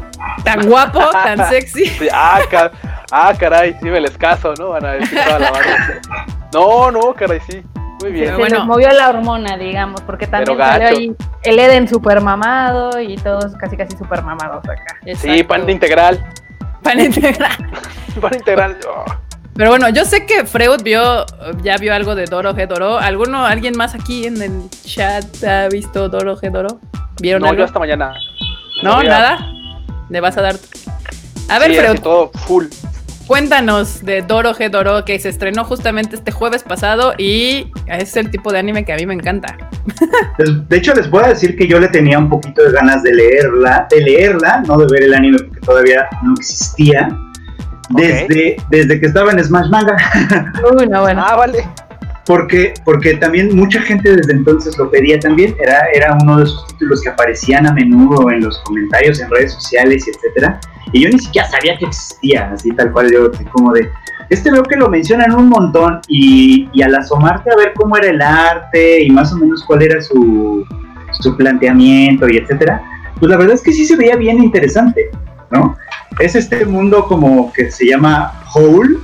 tan 0.44 0.68
guapo, 0.68 1.00
tan 1.12 1.44
sexy. 1.50 1.86
sí, 1.88 2.08
ah, 2.14 2.40
ca- 2.50 2.72
ah, 3.12 3.34
caray, 3.38 3.76
sí 3.82 3.90
me 3.90 4.00
les 4.00 4.16
caso, 4.18 4.54
¿no? 4.60 4.70
Van 4.70 4.86
a 4.86 4.92
decir 4.94 5.20
toda 5.24 5.40
la 5.40 5.52
banda. 5.52 6.02
No, 6.54 6.92
no, 6.92 7.14
caray, 7.14 7.40
sí. 7.50 7.64
Muy 8.02 8.12
bien. 8.12 8.28
Se 8.28 8.36
bueno. 8.36 8.58
les 8.58 8.66
movió 8.66 8.90
la 8.92 9.10
hormona, 9.10 9.58
digamos, 9.58 10.02
porque 10.02 10.26
también 10.28 10.58
salió 10.58 10.88
ahí 10.88 11.16
el 11.44 11.60
Eden 11.60 11.88
super 11.88 12.20
mamado 12.22 13.00
y 13.00 13.16
todos 13.16 13.56
casi 13.58 13.78
casi 13.78 13.96
super 13.98 14.24
mamados 14.24 14.64
acá. 14.68 14.98
Sí, 15.16 15.44
pan 15.44 15.68
integral. 15.70 16.24
Pan 16.84 17.00
integral. 17.00 17.72
Pan 18.20 18.34
integral. 18.36 18.78
oh. 18.88 19.06
Pero 19.54 19.70
bueno, 19.70 19.90
yo 19.90 20.06
sé 20.06 20.26
que 20.26 20.46
Freud 20.46 20.82
vio, 20.82 21.26
ya 21.62 21.76
vio 21.78 21.94
algo 21.94 22.16
de 22.16 22.26
Doro 22.26 22.56
G 22.56 22.68
Doro. 22.68 22.98
¿Alguno, 22.98 23.46
alguien 23.46 23.76
más 23.78 23.94
aquí 23.94 24.26
en 24.26 24.42
el 24.42 24.70
chat 24.86 25.26
ha 25.44 25.68
visto 25.68 26.08
Doro 26.10 26.38
G 26.38 26.50
Doro? 26.52 26.80
¿Vieron 27.22 27.42
No, 27.42 27.48
yo 27.48 27.52
algo? 27.52 27.64
hasta 27.66 27.78
mañana. 27.80 28.14
No, 28.82 29.04
nada. 29.04 29.52
Le 30.10 30.20
vas 30.22 30.38
a 30.38 30.42
dar. 30.42 30.56
A 31.50 31.60
ver, 31.60 31.72
sí, 31.72 31.78
Freud, 31.78 32.00
todo 32.02 32.32
full. 32.32 32.66
Cuéntanos 33.32 34.04
de 34.04 34.22
Doro 34.24 34.54
G 34.54 34.70
Doro 34.70 35.06
que 35.06 35.18
se 35.18 35.30
estrenó 35.30 35.64
justamente 35.64 36.18
este 36.18 36.32
jueves 36.34 36.64
pasado 36.64 37.14
y 37.18 37.72
es 37.88 38.18
el 38.18 38.30
tipo 38.30 38.52
de 38.52 38.60
anime 38.60 38.84
que 38.84 38.92
a 38.92 38.98
mí 38.98 39.06
me 39.06 39.14
encanta. 39.14 39.56
Les- 40.38 40.68
De 40.68 40.76
hecho, 40.76 40.94
les 40.94 41.10
voy 41.10 41.24
a 41.24 41.28
decir 41.30 41.56
que 41.56 41.66
yo 41.66 41.80
le 41.80 41.88
tenía 41.88 42.20
un 42.20 42.28
poquito 42.30 42.62
de 42.62 42.74
ganas 42.74 43.04
de 43.04 43.14
leerla, 43.14 43.88
de 43.90 44.02
leerla, 44.02 44.62
no 44.68 44.78
de 44.78 44.86
ver 44.92 45.04
el 45.04 45.14
anime 45.14 45.38
porque 45.46 45.60
todavía 45.62 46.10
no 46.24 46.34
existía. 46.38 47.08
Desde, 47.92 48.58
desde 48.70 49.00
que 49.00 49.06
estaba 49.06 49.32
en 49.32 49.42
Smash 49.42 49.70
Manga, 49.70 49.96
Uy, 50.78 50.88
no, 50.88 51.00
bueno. 51.02 51.24
Ah, 51.26 51.38
vale. 51.38 51.66
Porque, 52.32 52.74
porque 52.86 53.16
también 53.16 53.54
mucha 53.54 53.82
gente 53.82 54.16
desde 54.16 54.32
entonces 54.32 54.78
lo 54.78 54.90
pedía 54.90 55.20
también. 55.20 55.54
Era, 55.62 55.82
era 55.94 56.18
uno 56.22 56.38
de 56.38 56.46
esos 56.46 56.66
títulos 56.68 57.02
que 57.02 57.10
aparecían 57.10 57.68
a 57.68 57.74
menudo 57.74 58.32
en 58.32 58.40
los 58.40 58.58
comentarios, 58.60 59.20
en 59.20 59.30
redes 59.30 59.52
sociales, 59.52 60.06
etcétera. 60.08 60.58
Y 60.94 61.02
yo 61.02 61.10
ni 61.10 61.20
siquiera 61.20 61.50
sabía 61.50 61.78
que 61.78 61.88
existía, 61.88 62.50
así 62.54 62.72
tal 62.72 62.94
cual 62.94 63.12
yo, 63.12 63.30
como 63.52 63.74
de. 63.74 63.92
Este 64.30 64.50
veo 64.50 64.64
que 64.64 64.78
lo 64.78 64.88
mencionan 64.88 65.36
un 65.36 65.50
montón 65.50 66.00
y, 66.08 66.70
y 66.72 66.82
al 66.82 66.96
asomarte 66.96 67.52
a 67.52 67.58
ver 67.58 67.74
cómo 67.76 67.98
era 67.98 68.08
el 68.08 68.22
arte 68.22 69.04
y 69.04 69.10
más 69.10 69.34
o 69.34 69.36
menos 69.36 69.66
cuál 69.66 69.82
era 69.82 70.00
su, 70.02 70.66
su 71.20 71.36
planteamiento 71.36 72.30
y 72.30 72.38
etcétera, 72.38 72.82
pues 73.20 73.30
la 73.30 73.36
verdad 73.36 73.56
es 73.56 73.62
que 73.62 73.74
sí 73.74 73.86
se 73.86 73.98
veía 73.98 74.16
bien 74.16 74.42
interesante, 74.42 75.10
¿no? 75.50 75.76
Es 76.18 76.36
este 76.36 76.64
mundo 76.64 77.08
como 77.10 77.52
que 77.52 77.70
se 77.72 77.88
llama 77.88 78.32
Hole, 78.54 79.00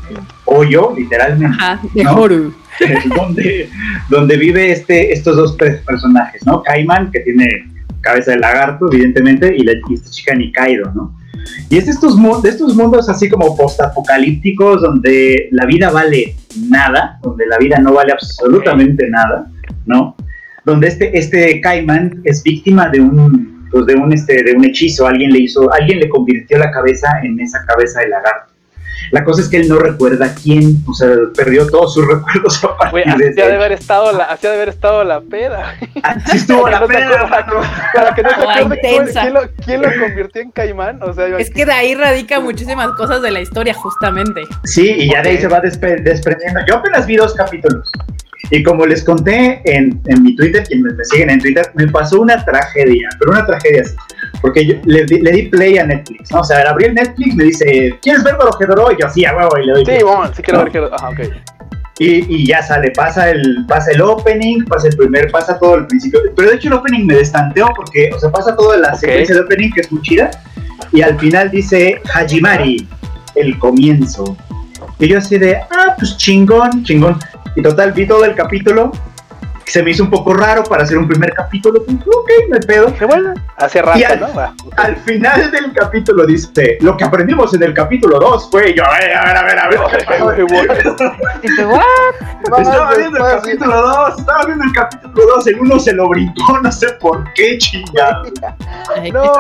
hoyo, 0.48 0.94
literalmente, 0.98 1.56
Ajá, 1.60 1.80
de 1.94 2.04
¿No? 2.04 2.16
Horu. 2.16 2.54
donde, 3.16 3.70
donde 4.10 4.38
vive 4.38 4.72
este, 4.72 5.12
estos 5.12 5.36
dos 5.36 5.54
pe- 5.54 5.82
personajes, 5.86 6.46
¿no? 6.46 6.62
Kaiman, 6.64 7.10
que 7.12 7.22
tiene 7.22 7.48
cabeza 8.02 8.32
de 8.32 8.38
lagarto, 8.38 8.88
evidentemente, 8.92 9.54
y, 9.56 9.64
la, 9.64 9.74
y 9.90 9.94
esta 9.96 10.10
chica 10.12 10.36
Nikaido, 10.36 10.92
¿no? 10.94 11.16
Y 11.70 11.78
es 11.78 11.86
de 11.86 11.92
estos, 11.92 12.16
de 12.44 12.50
estos 12.50 12.76
mundos 12.76 13.10
así 13.10 13.30
como 13.30 13.56
postapocalípticos 13.58 14.82
donde 14.82 15.48
la 15.52 15.66
vida 15.66 15.90
vale 15.92 16.36
nada, 16.70 17.20
donde 17.24 17.46
la 17.48 17.58
vida 17.58 17.80
no 17.80 17.94
vale 17.94 18.12
absolutamente 18.12 19.10
nada, 19.10 19.48
¿no? 19.86 20.16
Donde 20.66 20.88
este, 20.88 21.18
este 21.18 21.62
Kaiman 21.62 22.22
es 22.26 22.44
víctima 22.44 22.90
de 22.90 23.00
un, 23.02 23.68
pues 23.72 23.86
de 23.86 23.96
un, 23.96 24.12
este, 24.14 24.44
de 24.44 24.54
un 24.54 24.66
hechizo, 24.66 25.08
alguien 25.08 25.32
le 25.32 25.40
hizo, 25.40 25.72
alguien 25.74 26.00
le 26.00 26.10
convirtió 26.10 26.58
la 26.58 26.70
cabeza 26.72 27.08
en 27.24 27.40
esa 27.40 27.66
cabeza 27.66 28.02
de 28.02 28.10
lagarto. 28.10 28.47
La 29.12 29.24
cosa 29.24 29.42
es 29.42 29.48
que 29.48 29.58
él 29.58 29.70
no 29.70 29.78
recuerda 29.80 30.34
quién, 30.34 30.84
o 30.88 30.94
sea, 30.94 31.10
perdió 31.36 31.68
todos 31.68 31.94
sus 31.94 32.08
recuerdos 32.14 32.64
a 32.64 32.78
partir 32.78 33.04
Güey, 33.06 33.34
de 33.34 33.56
haber 33.56 33.72
estado 33.72 34.12
la, 34.12 34.26
así 34.26 34.48
de 34.48 34.54
haber 34.54 34.70
estado 34.70 35.04
la 35.04 35.22
peda. 35.22 35.76
Así 36.04 36.38
estuvo 36.38 36.70
la 36.70 36.80
No 36.80 36.88
peda. 36.88 37.28
Para 37.94 38.16
que 38.16 38.24
no 38.24 38.30
se 38.30 38.36
acuerde 38.36 38.80
quién, 38.82 38.94
intensa. 38.94 39.22
quién 39.22 39.34
lo, 39.34 39.42
quién 39.66 39.82
lo 39.82 39.90
convirtió 40.00 40.42
en 40.42 40.52
caimán. 40.52 41.02
O 41.02 41.14
sea, 41.14 41.28
Es 41.38 41.50
que 41.50 41.66
de 41.66 41.72
ahí 41.72 41.96
radica 41.96 42.40
muchísimas 42.40 42.92
cosas 42.92 43.22
de 43.22 43.32
la 43.32 43.42
historia, 43.42 43.74
justamente. 43.74 44.42
Sí, 44.64 44.96
y 44.98 45.12
ya 45.12 45.22
de 45.22 45.30
ahí 45.30 45.38
se 45.38 45.48
va 45.48 45.60
desprendiendo. 45.60 46.60
Yo 46.68 46.76
apenas 46.76 47.06
vi 47.06 47.16
dos 47.16 47.34
capítulos. 47.34 47.92
Y 48.52 48.64
como 48.64 48.86
les 48.86 49.04
conté 49.04 49.62
en, 49.66 50.00
en 50.06 50.24
mi 50.24 50.36
Twitter, 50.36 50.64
quienes 50.64 50.96
me 50.96 51.04
siguen 51.06 51.30
en 51.32 51.40
Twitter, 51.40 51.70
me 51.76 51.88
pasó 51.88 52.22
una 52.22 52.44
tragedia, 52.46 53.10
pero 53.20 53.32
una 53.32 53.46
tragedia 53.46 53.82
así. 53.82 53.96
Porque 54.42 54.66
yo 54.66 54.76
le, 54.86 55.06
di- 55.06 55.20
le 55.22 55.32
di 55.32 55.42
play 55.44 55.78
a 55.78 55.86
Netflix, 55.86 56.32
¿no? 56.32 56.40
O 56.40 56.44
sea, 56.44 56.62
abrí 56.70 56.86
el 56.86 56.94
Netflix, 56.94 57.36
me 57.36 57.44
dice, 57.46 57.98
¿quieres 58.02 58.24
ver 58.24 58.38
Dorojedoro? 58.38 58.92
Y 58.92 59.02
yo, 59.02 59.10
sí, 59.10 59.26
a 59.26 59.36
huevo, 59.36 59.58
y 59.62 59.66
le 59.66 59.74
doy 59.74 59.86
Sí, 59.86 60.04
bueno, 60.04 60.32
sí 60.36 60.42
quiero 60.42 60.64
ver 60.64 60.72
que. 60.72 60.78
Ajá, 60.80 61.10
ok. 61.10 61.20
Y, 62.00 62.36
y 62.36 62.46
ya 62.46 62.62
sale, 62.62 62.92
pasa 62.92 63.32
el, 63.32 63.66
pasa 63.68 63.90
el 63.92 64.02
opening, 64.02 64.64
pasa 64.66 64.88
el 64.88 64.96
primer, 64.96 65.32
pasa 65.32 65.58
todo 65.58 65.76
el 65.76 65.88
principio. 65.88 66.20
Pero 66.36 66.52
de 66.52 66.56
hecho 66.58 66.68
el 66.68 66.76
opening 66.76 67.06
me 67.08 67.16
destanteó 67.16 67.70
porque, 67.76 68.12
o 68.16 68.20
sea, 68.20 68.30
pasa 68.30 68.56
toda 68.56 68.78
la 68.78 68.94
secuencia 68.96 69.34
de 69.34 69.42
opening 69.42 69.72
que 69.72 69.82
es 69.82 69.92
muy 69.92 70.02
chida. 70.04 70.30
Y 70.94 71.02
al 71.02 71.18
final 71.20 71.50
dice 71.50 72.00
Hajimari, 72.14 72.88
el 73.36 73.58
comienzo. 73.58 74.38
Y 75.00 75.08
yo 75.08 75.18
así 75.18 75.38
de, 75.40 75.56
ah, 75.56 75.96
pues 75.98 76.16
chingón, 76.18 76.84
chingón. 76.84 77.18
Y 77.58 77.62
total, 77.64 77.92
vi 77.92 78.06
todo 78.08 78.24
el 78.24 78.36
capítulo. 78.36 78.92
Se 79.66 79.84
me 79.84 79.90
hizo 79.92 80.04
un 80.04 80.10
poco 80.10 80.34
raro 80.34 80.64
para 80.64 80.84
hacer 80.84 80.98
un 80.98 81.08
primer 81.10 81.34
capítulo. 81.34 81.84
Pues, 81.84 81.98
ok, 81.98 82.30
me 82.50 82.60
pedo. 82.60 82.94
Qué 82.96 83.04
bueno. 83.04 83.34
Hace 83.58 83.82
rato, 83.82 84.00
Y 84.00 84.04
al- 84.04 84.20
¿no? 84.22 84.34
Va. 84.34 84.54
Al 84.78 84.96
final 84.96 85.52
del 85.52 85.74
capítulo 85.74 86.26
dice, 86.26 86.78
lo 86.82 86.96
que 86.96 87.04
aprendimos 87.04 87.54
en 87.56 87.64
el 87.64 87.74
capítulo 87.74 88.18
2 88.20 88.50
fue, 88.50 88.70
y 88.70 88.76
yo, 88.76 88.84
"Ay, 88.90 89.10
a 89.12 89.26
ver, 89.26 89.38
a 89.38 89.44
ver, 89.44 89.60
a 89.60 89.68
ver. 89.70 89.80
¿qué 89.98 90.06
pasó?" 90.06 90.36
Qué. 90.36 91.48
Y 91.48 91.64
¿what? 91.64 91.82
Estaba 92.60 92.96
viendo 92.96 93.18
el 93.18 93.24
capítulo 93.36 93.82
2, 93.82 94.20
estaba 94.20 94.46
viendo 94.46 94.64
el 94.64 94.72
capítulo 94.74 95.26
2, 95.36 95.48
el 95.48 95.60
uno 95.60 95.80
se 95.80 95.94
lo 95.94 96.08
brincó, 96.10 96.60
no 96.62 96.72
sé 96.72 96.88
por 97.02 97.34
qué, 97.34 97.58
chingado. 97.58 98.24
No. 99.12 99.34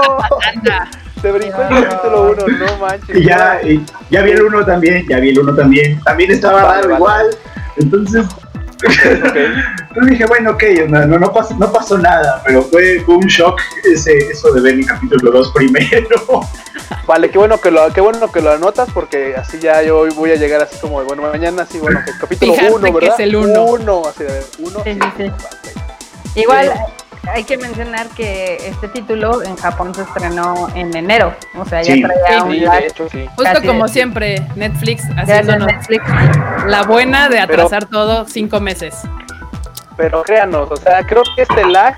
Se 1.21 1.31
brincó 1.31 1.61
el 1.61 1.83
capítulo 1.87 2.31
1, 2.31 2.45
no 2.65 2.77
manches. 2.79 3.15
Y 3.15 3.23
ya, 3.23 3.59
y 3.63 3.85
ya 4.11 4.21
vi 4.23 4.31
el 4.31 4.41
uno 4.41 4.65
también, 4.65 5.05
ya 5.07 5.19
vi 5.19 5.29
el 5.29 5.39
uno 5.39 5.55
también, 5.55 5.99
también 6.03 6.31
estaba 6.31 6.63
Vale, 6.63 6.81
raro 6.81 6.83
vale. 6.89 6.95
igual. 6.95 7.25
Entonces, 7.79 8.25
Ok. 8.85 9.33
yo 9.95 10.01
dije, 10.05 10.25
bueno, 10.25 10.51
ok, 10.51 10.63
no, 10.87 11.05
no, 11.07 11.17
no 11.17 11.33
pasó, 11.33 11.55
no 11.57 11.71
pasó 11.71 11.97
nada, 11.97 12.41
pero 12.45 12.61
fue, 12.61 12.99
fue 13.05 13.15
un 13.15 13.25
shock 13.25 13.59
ese, 13.83 14.15
eso 14.17 14.51
de 14.53 14.61
ver 14.61 14.75
el 14.75 14.85
capítulo 14.85 15.31
2 15.31 15.51
primero. 15.53 16.21
Vale, 17.07 17.29
qué 17.31 17.37
bueno 17.37 17.59
que 17.59 17.71
lo, 17.71 17.91
qué 17.91 18.01
bueno 18.01 18.31
que 18.31 18.41
lo 18.41 18.51
anotas 18.51 18.89
porque 18.93 19.35
así 19.35 19.59
ya 19.59 19.81
yo 19.81 19.99
hoy 19.99 20.11
voy 20.11 20.31
a 20.31 20.35
llegar 20.35 20.61
así 20.61 20.77
como 20.79 20.99
de, 20.99 21.07
bueno, 21.07 21.23
mañana 21.23 21.65
sí, 21.65 21.79
bueno, 21.79 22.01
que 22.05 22.11
el 22.11 22.17
capítulo 22.19 22.53
Fijarte 22.53 22.75
1, 22.75 22.85
que 22.85 22.91
¿verdad? 22.93 23.13
es 23.13 23.19
el 23.19 23.35
uno. 23.35 23.65
Uno, 23.65 24.01
así 24.07 24.23
de, 24.23 24.43
uno. 24.59 24.83
Sí, 24.83 24.93
sí, 24.93 25.23
sí. 25.63 26.39
Igual 26.41 26.71
hay 27.33 27.43
que 27.43 27.57
mencionar 27.57 28.07
que 28.09 28.57
este 28.67 28.87
título 28.87 29.43
en 29.43 29.55
Japón 29.57 29.93
se 29.93 30.01
estrenó 30.03 30.67
en 30.75 30.95
enero. 30.95 31.33
O 31.55 31.65
sea, 31.65 31.81
ya 31.81 31.93
Sí. 31.93 32.01
traía 32.01 32.39
Sí, 32.41 32.45
un 32.45 32.51
Sí, 32.53 32.59
lag. 32.61 32.79
de 32.81 32.87
hecho, 32.87 33.09
sí. 33.09 33.25
Justo 33.35 33.61
como 33.65 33.87
siempre, 33.87 34.45
Netflix 34.55 35.03
haciéndonos 35.17 35.67
Netflix. 35.67 36.03
la 36.67 36.83
buena 36.83 37.29
de 37.29 37.39
atrasar 37.39 37.85
todo 37.85 38.25
cinco 38.27 38.59
meses. 38.59 38.95
Pero 39.97 40.23
créanos, 40.23 40.69
o 40.71 40.77
sea, 40.77 41.03
creo 41.05 41.23
que 41.35 41.41
este 41.43 41.65
lag 41.65 41.95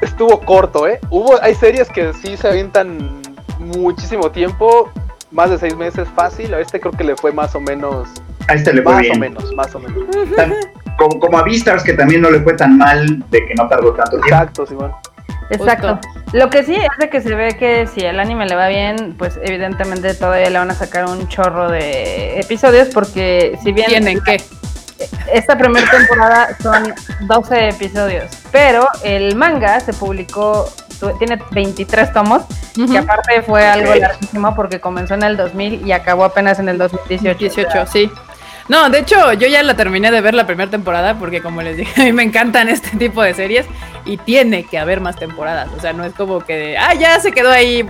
estuvo 0.00 0.40
corto, 0.40 0.88
¿eh? 0.88 1.00
Hubo, 1.10 1.40
hay 1.42 1.54
series 1.54 1.88
que 1.88 2.12
sí 2.14 2.36
se 2.36 2.48
avientan 2.48 3.20
muchísimo 3.58 4.30
tiempo, 4.30 4.90
más 5.30 5.50
de 5.50 5.58
seis 5.58 5.76
meses 5.76 6.08
fácil. 6.14 6.54
A 6.54 6.60
este 6.60 6.80
creo 6.80 6.92
que 6.92 7.04
le 7.04 7.16
fue 7.16 7.32
más 7.32 7.54
o 7.54 7.60
menos, 7.60 8.08
A 8.48 8.54
este 8.54 8.72
le 8.72 8.82
fue 8.82 8.92
más 8.92 9.02
bien. 9.02 9.16
o 9.16 9.18
menos, 9.20 9.52
más 9.54 9.74
o 9.74 9.78
menos. 9.80 10.02
Como, 10.96 11.18
como 11.18 11.38
a 11.38 11.42
Beastars, 11.42 11.82
que 11.82 11.94
también 11.94 12.20
no 12.20 12.30
le 12.30 12.40
fue 12.40 12.54
tan 12.54 12.78
mal 12.78 13.24
de 13.30 13.46
que 13.46 13.54
no 13.54 13.68
tardó 13.68 13.92
tanto 13.92 14.12
tiempo. 14.12 14.26
Exacto, 14.28 14.66
Simón. 14.66 14.92
Exacto. 15.50 15.98
Lo 16.32 16.50
que 16.50 16.64
sí 16.64 16.74
es 16.74 16.88
de 16.98 17.10
que 17.10 17.20
se 17.20 17.34
ve 17.34 17.56
que 17.56 17.86
si 17.86 18.00
el 18.00 18.18
anime 18.18 18.46
le 18.46 18.54
va 18.54 18.68
bien, 18.68 19.14
pues 19.18 19.38
evidentemente 19.42 20.14
todavía 20.14 20.50
le 20.50 20.58
van 20.58 20.70
a 20.70 20.74
sacar 20.74 21.06
un 21.06 21.28
chorro 21.28 21.68
de 21.70 22.40
episodios 22.40 22.88
porque 22.88 23.58
si 23.62 23.72
bien 23.72 23.88
¿Tienen 23.88 24.20
qué? 24.22 24.42
esta 25.32 25.56
primera 25.56 25.88
temporada 25.90 26.56
son 26.62 26.94
12 27.26 27.68
episodios, 27.68 28.24
pero 28.52 28.86
el 29.02 29.36
manga 29.36 29.80
se 29.80 29.92
publicó, 29.92 30.68
tiene 31.18 31.38
23 31.50 32.12
tomos, 32.12 32.42
que 32.74 32.82
Ujú. 32.82 32.98
aparte 32.98 33.42
fue 33.42 33.66
algo 33.66 33.94
larguísimo 33.94 34.54
porque 34.54 34.80
comenzó 34.80 35.14
en 35.14 35.24
el 35.24 35.36
2000 35.36 35.86
y 35.86 35.92
acabó 35.92 36.24
apenas 36.24 36.58
en 36.58 36.68
el 36.68 36.78
2018. 36.78 37.38
18, 37.38 37.86
sí. 37.86 38.10
No, 38.68 38.88
de 38.88 39.00
hecho, 39.00 39.32
yo 39.34 39.46
ya 39.46 39.62
la 39.62 39.74
terminé 39.76 40.10
de 40.10 40.20
ver 40.22 40.34
la 40.34 40.46
primera 40.46 40.70
temporada 40.70 41.14
porque 41.18 41.42
como 41.42 41.60
les 41.62 41.76
dije, 41.76 42.00
a 42.02 42.04
mí 42.06 42.12
me 42.12 42.22
encantan 42.22 42.68
este 42.68 42.96
tipo 42.96 43.22
de 43.22 43.34
series 43.34 43.66
y 44.04 44.16
tiene 44.16 44.64
que 44.64 44.78
haber 44.78 45.00
más 45.00 45.16
temporadas. 45.16 45.68
O 45.76 45.80
sea, 45.80 45.92
no 45.92 46.04
es 46.04 46.14
como 46.14 46.40
que, 46.40 46.76
ah, 46.78 46.94
ya 46.94 47.20
se 47.20 47.30
quedó 47.32 47.50
ahí, 47.50 47.86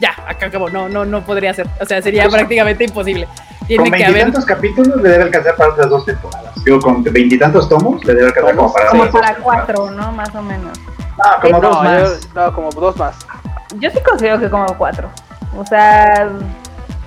ya, 0.00 0.14
acá 0.26 0.46
acabó. 0.46 0.70
No, 0.70 0.88
no, 0.88 1.04
no 1.04 1.24
podría 1.24 1.52
ser. 1.52 1.66
O 1.80 1.84
sea, 1.84 2.00
sería 2.02 2.28
prácticamente 2.28 2.84
imposible. 2.84 3.28
Tiene 3.66 3.90
Con 3.90 3.98
que 3.98 4.04
haber 4.04 4.14
veintitantos 4.14 4.46
capítulos 4.46 4.96
le 5.02 5.08
debe 5.10 5.24
alcanzar 5.24 5.56
para 5.56 5.72
otras 5.72 5.90
dos 5.90 6.06
temporadas. 6.06 6.64
Digo, 6.64 6.80
con 6.80 7.02
veintitantos 7.04 7.68
tomos 7.68 8.02
le 8.04 8.14
debe 8.14 8.28
alcanzar 8.28 8.56
como 8.56 8.72
para 8.72 8.88
Como 8.88 9.10
para 9.10 9.34
cuatro, 9.36 9.90
¿no? 9.90 10.10
Más 10.12 10.34
o 10.34 10.40
menos. 10.42 10.78
No, 11.18 11.24
como 11.42 11.60
dos 11.60 11.76
No, 11.76 11.82
más. 11.82 12.20
yo- 12.22 12.28
no, 12.34 12.54
como 12.54 12.70
dos 12.70 12.96
más. 12.96 13.16
Yo 13.78 13.90
sí 13.90 13.98
considero 14.08 14.40
que 14.40 14.48
como 14.48 14.66
cuatro. 14.78 15.10
O 15.54 15.66
sea, 15.66 16.28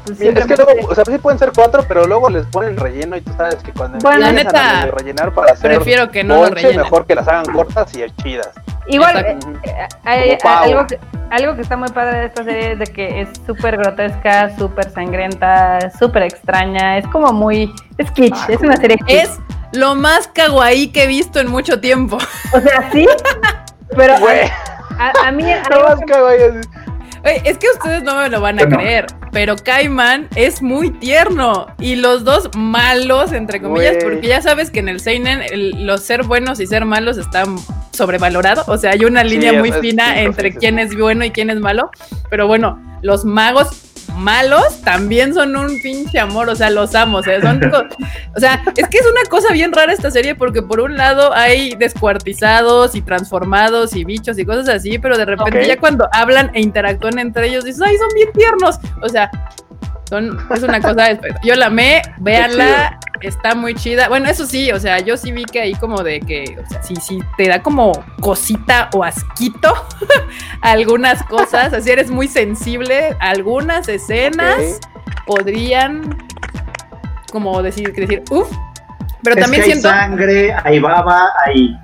pues 0.06 0.20
es 0.22 0.45
que 0.45 0.56
luego, 0.56 0.89
o 0.89 0.95
sea, 0.95 1.06
sí 1.06 1.18
pueden 1.18 1.38
ser 1.39 1.52
cuatro, 1.56 1.84
pero 1.88 2.06
luego 2.08 2.30
les 2.30 2.45
ponen 2.47 2.78
relleno 2.78 3.16
y 3.18 3.22
tú 3.22 3.32
sabes 3.38 3.56
que 3.58 3.72
cuando 3.72 3.97
Bueno, 3.99 4.20
la 4.20 4.32
neta, 4.32 4.82
a 4.82 4.86
rellenar 4.88 5.34
para 5.34 5.54
hacer 5.54 5.76
prefiero 5.76 6.10
que 6.12 6.24
no 6.24 6.36
lo 6.43 6.49
rellenen. 6.49 6.82
mejor 6.82 7.06
que 7.06 7.16
las 7.16 7.28
hagan 7.28 7.45
cortas 7.45 7.93
y 7.95 8.04
chidas. 8.24 8.49
Igual, 8.88 9.18
eh, 9.26 9.38
eh, 9.64 9.88
hay- 10.04 10.38
algo, 10.43 10.88
que, 10.88 10.99
algo 11.30 11.56
que 11.56 11.62
está 11.62 11.78
muy 11.78 11.89
padre 11.89 12.20
de 12.20 12.26
esta 12.26 12.43
serie 12.43 12.72
es 12.74 12.80
de 12.80 12.86
que 12.88 13.22
es 13.22 13.30
súper 13.45 13.78
grotesca, 13.78 14.56
súper 14.58 14.89
sangrienta, 14.91 15.91
súper 15.97 16.24
extraña. 16.24 16.97
Es 16.97 17.08
como 17.08 17.32
muy. 17.32 17.72
Es 17.97 18.10
kitsch, 18.12 18.36
Ah, 18.36 18.47
es 18.49 18.60
una 18.62 18.76
serie 18.78 18.97
kitsch. 18.97 19.10
es 19.24 19.39
lo 19.74 19.95
más 19.95 20.28
kawaii 20.28 20.91
que 20.91 21.04
he 21.04 21.08
visto 21.08 21.39
en 21.39 21.47
mucho 21.49 21.80
tiempo. 21.80 22.18
O 22.54 22.60
sea, 22.60 22.89
sí, 22.91 23.08
pero 23.95 24.16
a, 24.16 25.28
a 25.28 25.32
mí. 25.32 25.43
no 25.43 25.52
algo 25.76 25.88
más 25.89 25.99
que 26.06 26.14
vayas- 26.20 26.68
Oye, 27.24 27.41
es 27.45 27.57
que 27.57 27.67
ustedes 27.74 28.03
no 28.03 28.15
me 28.15 28.30
lo 28.30 28.41
van 28.41 28.59
a 28.59 28.63
Bueno. 28.63 28.78
creer, 28.78 29.05
pero 29.32 29.55
Kaiman 29.55 30.28
es 30.36 30.61
muy 30.61 30.89
tierno 30.89 31.67
y 31.80 31.95
los 31.95 32.24
dos 32.24 32.49
malos, 32.57 33.32
entre 33.32 33.61
comillas, 33.61 33.97
porque 34.03 34.28
ya 34.28 34.41
sabes 34.41 34.72
que 34.72 34.80
en 34.80 34.89
el 34.89 34.99
Seinen 34.99 35.41
el- 35.51 35.86
los 35.86 36.01
ser 36.03 36.24
buenos 36.24 36.59
y 36.59 36.65
ser 36.67 36.86
malos 36.86 37.17
están 37.17 37.57
sobrevalorados, 37.91 38.67
o 38.67 38.78
sea, 38.78 38.91
hay 38.91 39.05
una 39.05 39.24
línea 39.24 39.53
muy 39.53 39.69
es 39.69 39.78
fina 39.78 40.19
entre 40.22 40.49
sí, 40.49 40.53
sí, 40.53 40.59
quién 40.59 40.80
es 40.80 40.97
bueno 40.97 41.24
y 41.24 41.30
quién 41.32 41.49
es 41.51 41.59
malo, 41.59 41.91
pero 42.30 42.47
bueno, 42.47 42.82
los 43.03 43.24
magos 43.26 43.69
malos 44.18 44.82
también 44.82 45.34
son 45.34 45.55
un 45.55 45.82
pinche 45.82 46.20
amor, 46.20 46.49
o 46.49 46.55
sea, 46.55 46.70
los 46.70 46.95
amo, 46.95 47.20
o 47.20 47.24
sea, 47.24 47.41
son 47.41 47.62
o 48.36 48.39
sea, 48.39 48.64
es 48.76 48.88
que 48.88 48.97
es 48.97 49.05
una 49.05 49.30
cosa 49.30 49.53
bien 49.53 49.72
rara 49.72 49.93
esta 49.93 50.12
serie 50.12 50.36
porque 50.36 50.62
por 50.62 50.80
un 50.80 50.97
lado 50.97 51.34
hay 51.34 51.76
descuartizados 51.76 52.95
y 52.95 53.01
transformados 53.01 53.95
y 53.95 54.03
bichos 54.03 54.38
y 54.38 54.45
cosas 54.45 54.70
así, 54.70 54.99
pero 54.99 55.18
de 55.18 55.26
repente 55.26 55.66
ya 55.66 55.78
cuando 55.78 56.07
hablan 56.12 56.51
e 56.53 56.62
interactúan 56.62 57.20
entre 57.20 57.47
ellos 57.47 57.64
dices, 57.64 57.82
ay, 57.82 57.97
son 57.97 58.09
bien 58.16 58.32
tiernos, 58.34 58.80
o 59.01 59.09
sea, 59.09 59.32
son, 60.12 60.38
es 60.53 60.62
una 60.62 60.82
cosa, 60.82 61.18
yo 61.41 61.55
la 61.55 61.68
amé, 61.68 62.01
véanla, 62.18 62.99
está 63.22 63.55
muy 63.55 63.74
chida. 63.76 64.09
Bueno, 64.09 64.30
eso 64.30 64.45
sí, 64.45 64.70
o 64.74 64.78
sea, 64.78 64.99
yo 64.99 65.16
sí 65.16 65.32
vi 65.32 65.45
que 65.45 65.62
ahí 65.62 65.74
como 65.74 66.03
de 66.03 66.20
que, 66.20 66.57
o 66.62 66.68
sea, 66.70 66.84
sí, 66.84 66.95
sí, 66.97 67.20
te 67.38 67.47
da 67.47 67.64
como 67.64 67.93
cosita 68.20 68.89
o 68.93 69.05
asquito 69.05 69.74
algunas 70.62 71.24
cosas, 71.24 71.72
así 71.72 71.91
eres 71.91 72.12
muy 72.12 72.28
sensible, 72.28 73.16
algunas 73.22 73.88
escenas 73.88 74.82
podrían 75.26 76.18
como 77.32 77.64
decir, 77.64 77.93
decir, 77.93 78.22
uff, 78.32 78.51
pero 79.24 79.36
es 79.36 79.41
también 79.41 79.63
que 79.63 79.72
hay 79.72 79.80
siento, 79.80 79.89
sangre, 79.89 80.55
hay 80.63 80.80
baba, 80.80 81.30
hay... 81.45 81.78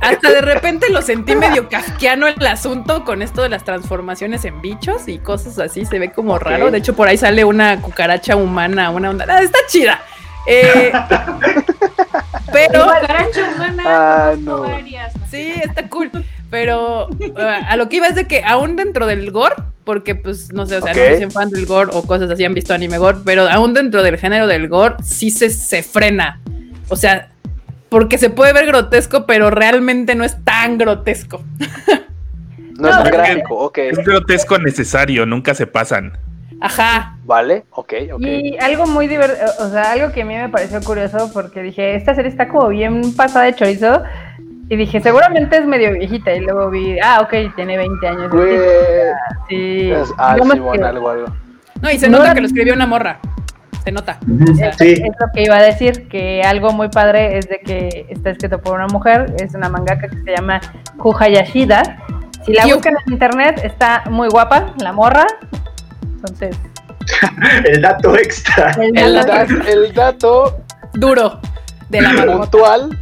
hasta 0.00 0.30
de 0.30 0.40
repente 0.42 0.90
lo 0.90 1.02
sentí 1.02 1.36
medio 1.36 1.68
kafkiano 1.68 2.26
el 2.26 2.46
asunto 2.46 3.04
con 3.04 3.22
esto 3.22 3.42
de 3.42 3.48
las 3.48 3.64
transformaciones 3.64 4.44
en 4.44 4.60
bichos 4.60 5.08
y 5.08 5.18
cosas 5.18 5.58
así, 5.58 5.84
se 5.84 5.98
ve 5.98 6.10
como 6.12 6.38
raro, 6.38 6.70
de 6.70 6.78
hecho 6.78 6.94
por 6.94 7.08
ahí 7.08 7.16
sale 7.16 7.44
una 7.44 7.80
cucaracha 7.80 8.36
humana, 8.36 8.90
una 8.90 9.10
onda, 9.10 9.26
ah, 9.28 9.40
está 9.42 9.58
chida. 9.68 10.00
Eh, 10.46 10.92
pero 12.52 12.84
Cucaracha 12.84 13.50
humana, 13.54 13.82
Ah, 13.86 14.34
no. 14.38 14.60
varias. 14.62 15.12
Sí, 15.30 15.52
está 15.62 15.86
cool. 15.88 16.10
Pero 16.50 17.08
uh, 17.08 17.32
a 17.68 17.76
lo 17.76 17.88
que 17.88 17.96
iba 17.96 18.06
es 18.06 18.14
de 18.14 18.26
que 18.26 18.42
aún 18.42 18.76
dentro 18.76 19.06
del 19.06 19.30
gore, 19.30 19.54
porque 19.84 20.14
pues 20.14 20.52
no 20.52 20.64
sé, 20.66 20.76
o 20.78 20.82
sea, 20.82 20.92
Ok. 20.92 20.98
no 21.12 21.16
soy 21.18 21.30
fan 21.30 21.50
del 21.50 21.66
gore 21.66 21.90
o 21.92 22.02
cosas 22.02 22.30
así, 22.30 22.44
han 22.44 22.54
visto 22.54 22.72
anime 22.74 22.98
gore, 22.98 23.18
pero 23.24 23.48
aún 23.48 23.74
dentro 23.74 24.02
del 24.02 24.16
género 24.18 24.46
del 24.46 24.68
gore 24.68 24.96
sí 25.02 25.30
se, 25.30 25.50
se 25.50 25.82
frena. 25.82 26.40
O 26.88 26.96
sea, 26.96 27.28
porque 27.90 28.16
se 28.18 28.30
puede 28.30 28.52
ver 28.52 28.66
grotesco, 28.66 29.26
pero 29.26 29.50
realmente 29.50 30.14
no 30.14 30.24
es 30.24 30.42
tan 30.44 30.78
grotesco. 30.78 31.42
No 32.78 32.88
es 32.88 32.94
No, 32.94 33.02
tan 33.02 33.06
es 33.06 33.12
gráfico, 33.12 33.56
ok. 33.56 33.78
Es 33.78 33.98
grotesco 33.98 34.58
necesario, 34.58 35.26
nunca 35.26 35.54
se 35.54 35.66
pasan. 35.66 36.16
Ajá. 36.60 37.16
Vale, 37.24 37.64
ok, 37.70 37.92
ok. 38.14 38.20
Y 38.20 38.56
algo 38.58 38.86
muy 38.86 39.06
divertido, 39.06 39.46
o 39.60 39.70
sea, 39.70 39.92
algo 39.92 40.12
que 40.12 40.22
a 40.22 40.24
mí 40.24 40.34
me 40.34 40.48
pareció 40.48 40.80
curioso 40.80 41.30
porque 41.32 41.62
dije, 41.62 41.94
esta 41.94 42.14
serie 42.14 42.30
está 42.30 42.48
como 42.48 42.68
bien 42.68 43.14
pasada 43.14 43.44
de 43.46 43.54
chorizo. 43.54 44.02
Y 44.70 44.76
dije, 44.76 45.00
seguramente 45.00 45.56
es 45.56 45.66
medio 45.66 45.92
viejita. 45.92 46.32
Y 46.34 46.40
luego 46.40 46.68
vi, 46.70 46.98
ah, 47.00 47.20
ok, 47.22 47.54
tiene 47.56 47.76
20 47.78 48.06
años. 48.08 48.30
Güey, 48.30 48.58
Sí. 49.48 49.90
es- 49.90 50.12
ah, 50.18 50.36
Simón, 50.38 50.72
que- 50.78 50.84
algo, 50.84 51.08
algo. 51.08 51.26
No, 51.80 51.90
y 51.90 51.98
se 51.98 52.08
No 52.08 52.18
nota 52.18 52.34
que 52.34 52.40
lo 52.40 52.46
escribió 52.46 52.74
una 52.74 52.86
morra. 52.86 53.18
Se 53.84 53.92
nota. 53.92 54.18
Sea, 54.56 54.72
Sí, 54.74 54.92
Es 54.92 55.00
lo 55.00 55.26
que 55.32 55.42
iba 55.44 55.56
a 55.56 55.62
decir, 55.62 56.08
que 56.08 56.42
algo 56.42 56.72
muy 56.72 56.88
padre 56.90 57.38
es 57.38 57.48
de 57.48 57.60
que 57.60 58.06
está 58.10 58.30
escrito 58.30 58.60
por 58.60 58.74
una 58.74 58.88
mujer, 58.88 59.32
es 59.38 59.54
una 59.54 59.68
mangaka 59.70 60.08
que 60.08 60.16
se 60.22 60.30
llama 60.36 60.60
Kuhayashida. 60.98 61.82
Si 62.44 62.52
la 62.52 62.66
buscan 62.66 62.96
en 63.06 63.12
internet, 63.12 63.60
está 63.64 64.02
muy 64.10 64.28
guapa, 64.28 64.74
la 64.82 64.92
morra. 64.92 65.26
Entonces, 66.02 66.56
el 67.64 67.80
dato 67.80 68.16
extra. 68.16 68.72
el 68.72 68.96
El 68.98 69.14
dato- 69.14 69.32
El, 69.32 69.58
da- 69.58 69.70
el 69.70 69.94
dato 69.94 70.56
duro 70.94 71.40
de 71.88 72.00
la 72.02 72.12
marmota. 72.12 72.40
Puntual, 72.50 72.98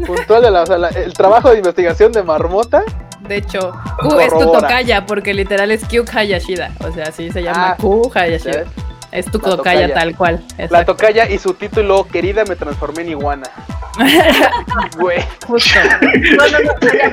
puntual 0.06 0.42
de 0.42 0.50
la, 0.50 0.62
o 0.62 0.66
sea, 0.66 0.78
la- 0.78 0.88
el 0.88 1.12
trabajo 1.12 1.50
de 1.50 1.58
investigación 1.58 2.12
de 2.12 2.22
Marmota. 2.22 2.82
De 3.28 3.36
hecho, 3.36 3.72
Q 4.00 4.18
es 4.20 4.32
tu 4.32 4.50
tocaya, 4.52 5.06
porque 5.06 5.32
literal 5.34 5.70
es 5.70 5.84
Q 5.84 6.04
Hayashida. 6.12 6.70
O 6.86 6.92
sea, 6.92 7.04
así 7.08 7.30
se 7.30 7.42
llama 7.42 7.70
Ah, 7.72 7.76
Q 7.80 8.10
Hayashida. 8.14 8.52
¿sabes? 8.52 8.68
Es 9.12 9.26
tu 9.26 9.38
tocaya 9.38 9.56
tocaya. 9.56 9.94
tal 9.94 10.16
cual. 10.16 10.40
La 10.70 10.84
tocaya 10.84 11.28
y 11.28 11.38
su 11.38 11.54
título, 11.54 12.06
querida, 12.06 12.44
me 12.44 12.54
transformé 12.56 13.02
en 13.02 13.08
iguana. 13.10 13.46
Güey. 14.98 15.18
Justo. 15.46 15.78
No, 16.00 16.46
no, 16.46 16.58
no, 16.60 16.74
querida, 16.80 17.08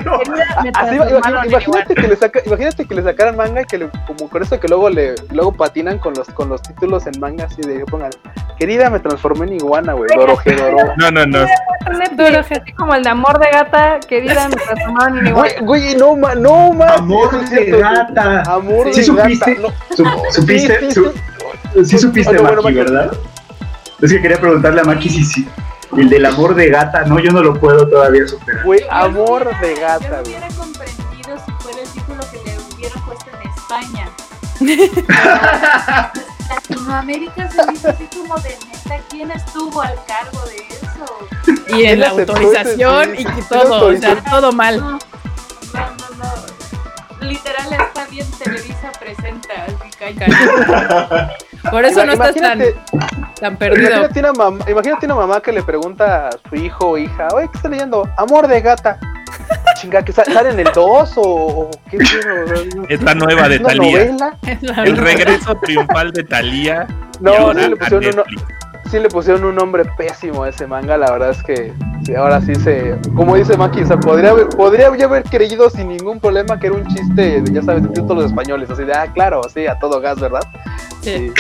me 0.64 0.70
Así, 0.70 0.98
transformaron 0.98 1.43
en 1.45 1.50
imagínate, 1.52 1.95
que 1.95 2.08
le 2.08 2.16
saca, 2.16 2.39
imagínate 2.45 2.86
que 2.86 2.95
le 2.95 3.04
sacaran 3.04 3.36
manga 3.36 3.62
y 3.62 3.66
que 3.66 3.78
le, 3.80 3.89
como 4.06 4.30
con 4.30 4.43
eso 4.43 4.60
que 4.60 4.68
luego 4.68 4.89
le 4.89 5.16
luego 5.32 5.52
patinan 5.54 5.98
con 5.98 6.14
los 6.14 6.28
con 6.30 6.50
los 6.50 6.62
títulos 6.62 7.06
en 7.08 7.20
manga 7.20 7.45
así 7.45 7.62
de 7.62 7.84
pongan 7.86 8.12
querida 8.60 8.89
me 8.89 9.00
transformé 9.00 9.45
en 9.48 9.54
iguana 9.54 9.93
güey 9.93 10.10
Doroje 10.16 10.54
Doro 10.56 10.93
No, 10.98 11.12
no, 11.12 11.26
no. 11.26 11.45
Un 11.89 12.00
Netflix, 12.00 12.52
así 12.62 12.72
como 12.74 12.93
el 12.95 13.04
de 13.04 13.10
amor 13.10 13.39
de 13.39 13.50
gata, 13.52 14.00
querida, 14.08 14.48
me 14.50 14.56
transformaron 14.56 15.18
en 15.20 15.28
igual. 15.28 15.52
güey 15.62 15.95
no 15.95 16.16
ma, 16.16 16.36
no 16.36 16.74
ma 16.74 16.95
Amor 16.95 17.50
de 17.50 17.66
gata. 17.72 18.43
amor 18.43 18.93
¿Sí 18.93 19.00
de 19.02 19.06
supiste? 19.06 19.54
gata 19.56 19.62
no, 19.62 19.95
Su- 19.95 20.32
¿Supiste? 20.41 20.89
Sí, 21.74 21.86
sí, 21.86 21.91
su- 21.91 21.97
Sí 21.97 21.97
supiste, 21.99 22.39
Maki. 22.41 22.74
¿verdad? 22.74 23.11
Es 24.01 24.11
que 24.11 24.22
quería 24.22 24.39
preguntarle 24.39 24.82
a 24.82 24.84
Maki 24.84 25.09
si 25.09 25.24
sí. 25.24 25.47
El 25.97 26.09
del 26.09 26.26
amor 26.26 26.53
de 26.53 26.70
gata, 26.70 27.03
no, 27.05 27.18
yo 27.20 27.32
no 27.32 27.41
lo 27.41 27.53
puedo 27.59 27.88
todavía 27.88 28.28
superar. 28.28 28.63
güey 28.65 28.82
amor 28.89 29.49
de 29.61 29.76
gata 29.76 30.07
güey 30.22 30.22
hubiera 30.24 30.47
comprendido 30.49 31.38
si 31.45 31.51
fuera 31.63 31.82
el 31.82 31.88
título 31.89 32.20
que 32.32 32.38
le 32.43 32.57
hubieran 32.76 33.01
puesto 33.05 33.26
en 33.32 33.49
España. 33.49 34.09
Latinoamérica 36.49 37.49
se 37.49 37.72
dice 37.72 37.89
así 37.89 38.07
como 38.18 38.36
de 38.39 38.49
neta, 38.49 38.99
¿quién 39.09 39.32
estuvo 39.32 39.82
al 39.82 39.95
cargo 40.05 40.39
de 40.47 40.57
eso? 40.68 41.76
Y 41.78 41.86
en 41.86 41.99
la 42.01 42.09
autorización 42.09 43.15
y 43.18 43.24
todo, 43.49 43.88
o 43.88 43.95
sea, 43.97 44.15
todo 44.30 44.51
mal. 44.51 44.78
No, 44.80 44.91
no, 44.91 44.97
no, 45.74 46.26
no. 47.22 47.28
Literal 47.28 47.74
está 47.74 48.05
bien, 48.09 48.28
Televisa 48.32 48.91
presenta, 48.99 49.53
así 49.65 49.89
cae. 49.97 50.15
Por 51.72 51.86
eso 51.86 52.05
no 52.05 52.13
estás 52.13 52.36
tan, 52.36 52.59
tan 53.39 53.57
perdido. 53.57 53.89
Imagínate 53.89 54.20
una, 54.20 54.34
mamá, 54.34 54.65
imagínate 54.70 55.05
una 55.05 55.15
mamá 55.15 55.41
que 55.41 55.51
le 55.51 55.63
pregunta 55.63 56.30
a 56.30 56.32
su 56.49 56.55
hijo 56.55 56.89
o 56.91 56.97
hija, 56.97 57.28
oye, 57.34 57.47
¿qué 57.51 57.57
está 57.57 57.70
leyendo? 57.70 58.07
Amor 58.18 58.47
de 58.47 58.61
gata. 58.61 58.99
Chinga, 59.82 60.03
que 60.03 60.11
sa- 60.11 60.26
sale 60.26 60.49
en 60.49 60.59
el 60.59 60.70
2 60.74 61.13
o, 61.18 61.22
o 61.22 61.70
qué? 61.89 61.97
Es 62.89 63.01
la 63.03 63.13
nueva 63.13 63.47
de 63.49 63.59
la 64.61 64.84
El 64.84 64.97
regreso 64.97 65.55
triunfal 65.55 66.11
de 66.13 66.24
Thalía. 66.24 66.88
No, 67.20 67.32
y 67.32 67.36
ahora 67.36 67.61
sí 67.63 67.68
le, 67.70 67.76
a 67.76 67.78
pusieron 67.80 68.13
uno-. 68.13 68.24
Sí 68.88 69.00
le 69.00 69.10
pusieron 69.10 69.44
un 69.46 69.56
nombre 69.56 69.84
pésimo 69.98 70.44
a 70.44 70.50
ese 70.50 70.68
manga, 70.68 70.98
la 70.98 71.12
verdad 71.12 71.32
es 71.32 71.44
que 71.44 71.74
ahora 72.18 72.40
sí 72.42 72.56
se, 72.56 72.96
como 73.16 73.36
dice 73.36 73.58
Maki, 73.58 73.82
o 73.84 73.86
sea, 73.86 74.00
podría, 74.00 74.32
haber- 74.32 74.50
podría 74.50 74.88
haber 74.88 75.24
creído 75.24 75.70
sin 75.70 75.90
ningún 75.90 76.20
problema 76.20 76.58
que 76.60 76.68
era 76.68 76.76
un 76.76 76.86
chiste, 76.88 77.42
de, 77.42 77.52
ya 77.52 77.62
sabes, 77.62 77.84
de 77.84 77.90
títulos 77.90 78.26
españoles, 78.26 78.70
así 78.70 78.84
de, 78.86 78.94
ah, 78.94 79.12
claro, 79.14 79.42
sí, 79.54 79.68
a 79.68 79.78
todo 79.80 80.00
gas, 80.00 80.20
¿verdad? 80.20 80.42
Sí. 81.02 81.32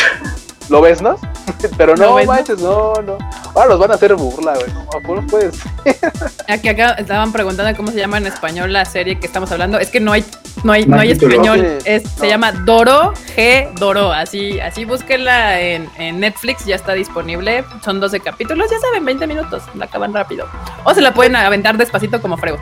¿Lo 0.69 0.81
ves, 0.81 1.01
no? 1.01 1.17
Pero 1.77 1.95
¿Lo 1.95 2.05
no, 2.05 2.19
no? 2.19 2.25
manches, 2.25 2.59
no, 2.59 2.93
no. 3.01 3.17
Ahora 3.55 3.69
los 3.69 3.79
van 3.79 3.91
a 3.91 3.93
hacer 3.95 4.13
burla, 4.15 4.53
güey. 4.55 4.67
No, 5.15 5.27
puedes. 5.27 5.59
Aquí 6.47 6.67
acá 6.67 6.91
estaban 6.93 7.31
preguntando 7.31 7.75
cómo 7.77 7.91
se 7.91 7.97
llama 7.97 8.17
en 8.17 8.27
español 8.27 8.73
la 8.73 8.83
serie 8.85 9.17
que 9.19 9.25
estamos 9.25 9.51
hablando. 9.51 9.79
Es 9.79 9.89
que 9.89 9.99
no 9.99 10.11
hay, 10.11 10.25
no 10.63 10.73
hay, 10.73 10.85
no 10.85 10.99
hay 10.99 11.11
español. 11.11 11.77
Es, 11.85 12.03
no. 12.03 12.09
Se 12.19 12.27
llama 12.27 12.51
Doro 12.51 13.13
G 13.35 13.73
Doro. 13.79 14.11
Así, 14.11 14.59
así 14.59 14.83
búsquenla 14.85 15.61
en, 15.61 15.89
en 15.97 16.19
Netflix, 16.19 16.65
ya 16.65 16.75
está 16.75 16.93
disponible. 16.93 17.63
Son 17.83 17.99
12 17.99 18.19
capítulos, 18.19 18.69
ya 18.69 18.79
saben, 18.79 19.05
20 19.05 19.25
minutos. 19.27 19.63
La 19.75 19.85
acaban 19.85 20.13
rápido. 20.13 20.47
O 20.83 20.93
se 20.93 21.01
la 21.01 21.13
pueden 21.13 21.35
aventar 21.35 21.77
despacito 21.77 22.21
como 22.21 22.37
frego. 22.37 22.57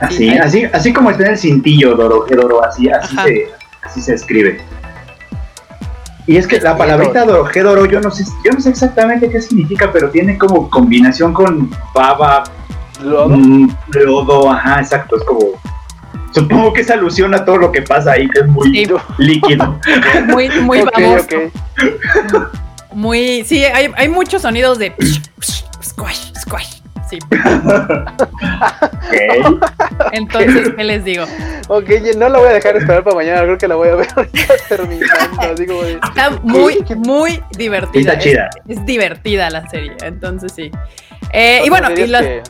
Así, 0.00 0.16
Sí, 0.30 0.38
así, 0.38 0.64
así 0.72 0.92
como 0.92 1.10
está 1.10 1.24
en 1.24 1.32
el 1.32 1.38
cintillo, 1.38 1.94
Doro, 1.94 2.24
que 2.24 2.34
Doro, 2.34 2.64
así, 2.64 2.88
así, 2.90 3.14
Ajá. 3.16 3.24
se, 3.26 3.48
así 3.82 4.00
se 4.00 4.14
escribe. 4.14 4.60
Y 6.26 6.36
es 6.36 6.46
que 6.46 6.58
la 6.60 6.76
palabrita 6.76 7.24
Doro, 7.24 7.84
yo 7.86 8.00
no 8.00 8.10
sé, 8.10 8.24
yo 8.44 8.52
no 8.52 8.60
sé 8.60 8.70
exactamente 8.70 9.28
qué 9.28 9.40
significa, 9.42 9.92
pero 9.92 10.10
tiene 10.10 10.38
como 10.38 10.70
combinación 10.70 11.32
con 11.34 11.70
baba, 11.94 12.44
Luego, 13.02 13.28
mm, 13.28 13.76
lodo, 13.92 14.50
ajá, 14.50 14.80
exacto, 14.80 15.16
es 15.16 15.24
como 15.24 15.60
supongo 16.32 16.72
que 16.72 16.80
es 16.80 16.90
alusión 16.90 17.34
a 17.34 17.44
todo 17.44 17.58
lo 17.58 17.72
que 17.72 17.82
pasa 17.82 18.12
ahí, 18.12 18.28
que 18.28 18.40
es 18.40 18.46
muy 18.46 18.64
Sí. 18.70 18.86
líquido. 19.18 19.78
Muy, 20.26 20.48
muy 20.62 20.80
ok. 20.80 21.34
Muy. 22.92 23.44
Sí, 23.44 23.64
hay, 23.64 23.90
hay 23.96 24.08
muchos 24.08 24.42
sonidos 24.42 24.78
de 24.78 24.94
squash, 25.82 26.32
squash. 26.40 26.80
Sí. 27.08 27.18
Ok. 29.04 29.62
Entonces, 30.12 30.72
¿qué 30.76 30.84
les 30.84 31.04
digo? 31.04 31.24
Ok, 31.68 31.88
no 32.16 32.28
la 32.28 32.38
voy 32.38 32.48
a 32.48 32.52
dejar 32.52 32.76
esperar 32.76 33.02
para 33.04 33.16
mañana, 33.16 33.42
creo 33.42 33.58
que 33.58 33.68
la 33.68 33.74
voy 33.76 33.88
a 33.88 33.94
ver 33.96 34.06
terminando. 34.68 35.54
De- 35.56 35.92
Está 35.94 36.30
muy, 36.42 36.84
muy 36.98 37.42
divertida. 37.56 38.12
Está 38.12 38.18
chida. 38.22 38.50
Es, 38.68 38.78
es 38.78 38.86
divertida 38.86 39.50
la 39.50 39.68
serie, 39.68 39.92
entonces 40.04 40.52
sí. 40.54 40.70
Eh, 41.32 41.62
y 41.64 41.68
bueno, 41.70 41.90
y 41.90 41.94
que- 41.94 42.42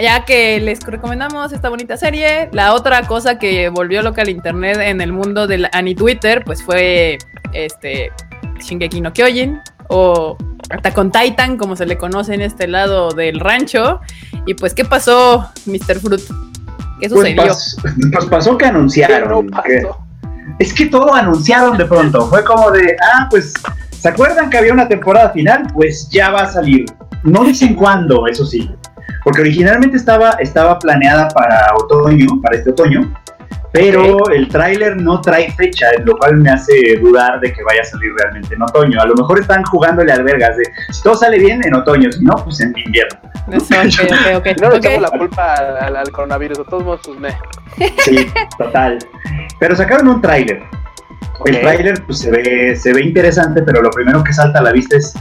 ya 0.00 0.24
que 0.24 0.58
les 0.60 0.80
recomendamos 0.84 1.52
esta 1.52 1.68
bonita 1.68 1.96
serie, 1.96 2.48
la 2.52 2.72
otra 2.74 3.02
cosa 3.02 3.38
que 3.38 3.68
volvió 3.68 4.00
loca 4.02 4.22
al 4.22 4.30
internet 4.30 4.78
en 4.80 5.00
el 5.02 5.12
mundo 5.12 5.46
del 5.46 5.68
Ani 5.72 5.94
Twitter, 5.94 6.42
pues 6.44 6.62
fue 6.62 7.18
este 7.52 8.10
Shingeki 8.60 9.02
no 9.02 9.12
Kyojin 9.12 9.60
o 9.88 10.36
Attack 10.72 10.96
on 10.98 11.10
Titan, 11.12 11.56
como 11.56 11.76
se 11.76 11.86
le 11.86 11.96
conoce 11.98 12.34
en 12.34 12.40
este 12.40 12.66
lado 12.66 13.10
del 13.10 13.40
rancho. 13.40 14.00
Y 14.46 14.54
pues, 14.54 14.74
¿qué 14.74 14.84
pasó, 14.84 15.50
Mr. 15.66 16.00
Fruit? 16.00 16.20
¿Qué 17.00 17.08
Pues, 17.08 17.12
sucedió? 17.12 17.42
pas- 17.42 17.76
pues 18.12 18.26
pasó 18.26 18.52
que 18.56 18.64
¿Qué 18.64 18.70
anunciaron. 18.70 19.46
no 19.46 19.62
que- 19.62 19.80
pasó? 19.82 19.98
Es 20.58 20.72
que 20.74 20.86
todo 20.86 21.14
anunciaron 21.14 21.76
de 21.78 21.84
pronto. 21.86 22.26
Fue 22.28 22.44
como 22.44 22.70
de, 22.70 22.94
ah, 23.14 23.26
pues, 23.30 23.54
¿se 23.90 24.08
acuerdan 24.08 24.50
que 24.50 24.58
había 24.58 24.72
una 24.72 24.86
temporada 24.88 25.30
final? 25.30 25.66
Pues 25.74 26.08
ya 26.10 26.30
va 26.30 26.42
a 26.42 26.46
salir. 26.52 26.84
No 27.24 27.44
dicen 27.44 27.74
cuándo, 27.74 28.26
eso 28.26 28.44
sí. 28.44 28.70
Porque 29.24 29.40
originalmente 29.40 29.96
estaba, 29.96 30.30
estaba 30.40 30.78
planeada 30.78 31.28
para 31.28 31.66
otoño, 31.76 32.26
para 32.42 32.56
este 32.58 32.70
otoño. 32.70 33.12
Pero 33.72 34.28
el 34.30 34.48
tráiler 34.48 34.96
no 34.98 35.20
trae 35.22 35.50
fecha, 35.52 35.86
lo 36.04 36.16
cual 36.18 36.36
me 36.36 36.50
hace 36.50 36.98
dudar 37.00 37.40
de 37.40 37.52
que 37.52 37.62
vaya 37.64 37.80
a 37.80 37.84
salir 37.84 38.10
realmente 38.18 38.54
en 38.54 38.62
otoño. 38.62 39.00
A 39.00 39.06
lo 39.06 39.14
mejor 39.14 39.40
están 39.40 39.64
jugándole 39.64 40.12
albergas 40.12 40.56
de, 40.58 40.64
si 40.90 41.02
todo 41.02 41.14
sale 41.14 41.38
bien 41.38 41.60
en 41.64 41.74
otoño, 41.74 42.12
si 42.12 42.22
no, 42.22 42.34
pues 42.44 42.60
en 42.60 42.74
invierno. 42.76 43.18
Eso. 43.50 43.74
No 44.60 44.70
le 44.70 44.76
echamos 44.76 45.02
la 45.02 45.10
culpa 45.10 45.54
al, 45.54 45.76
al- 45.78 45.96
al 45.96 46.10
coronavirus, 46.12 46.58
de 46.58 46.64
todos 46.64 46.84
modos, 46.84 47.00
pues 47.04 47.18
me. 47.18 47.30
Sí, 48.04 48.30
total. 48.58 48.98
Pero 49.58 49.74
sacaron 49.74 50.08
un 50.08 50.20
tráiler. 50.20 50.62
El 51.46 51.60
tráiler 51.60 52.02
pues, 52.04 52.18
se, 52.20 52.30
ve, 52.30 52.76
se 52.76 52.92
ve 52.92 53.02
interesante, 53.02 53.62
pero 53.62 53.80
lo 53.82 53.90
primero 53.90 54.22
que 54.22 54.32
salta 54.32 54.58
a 54.60 54.62
la 54.62 54.72
vista 54.72 54.96
es 54.96 55.14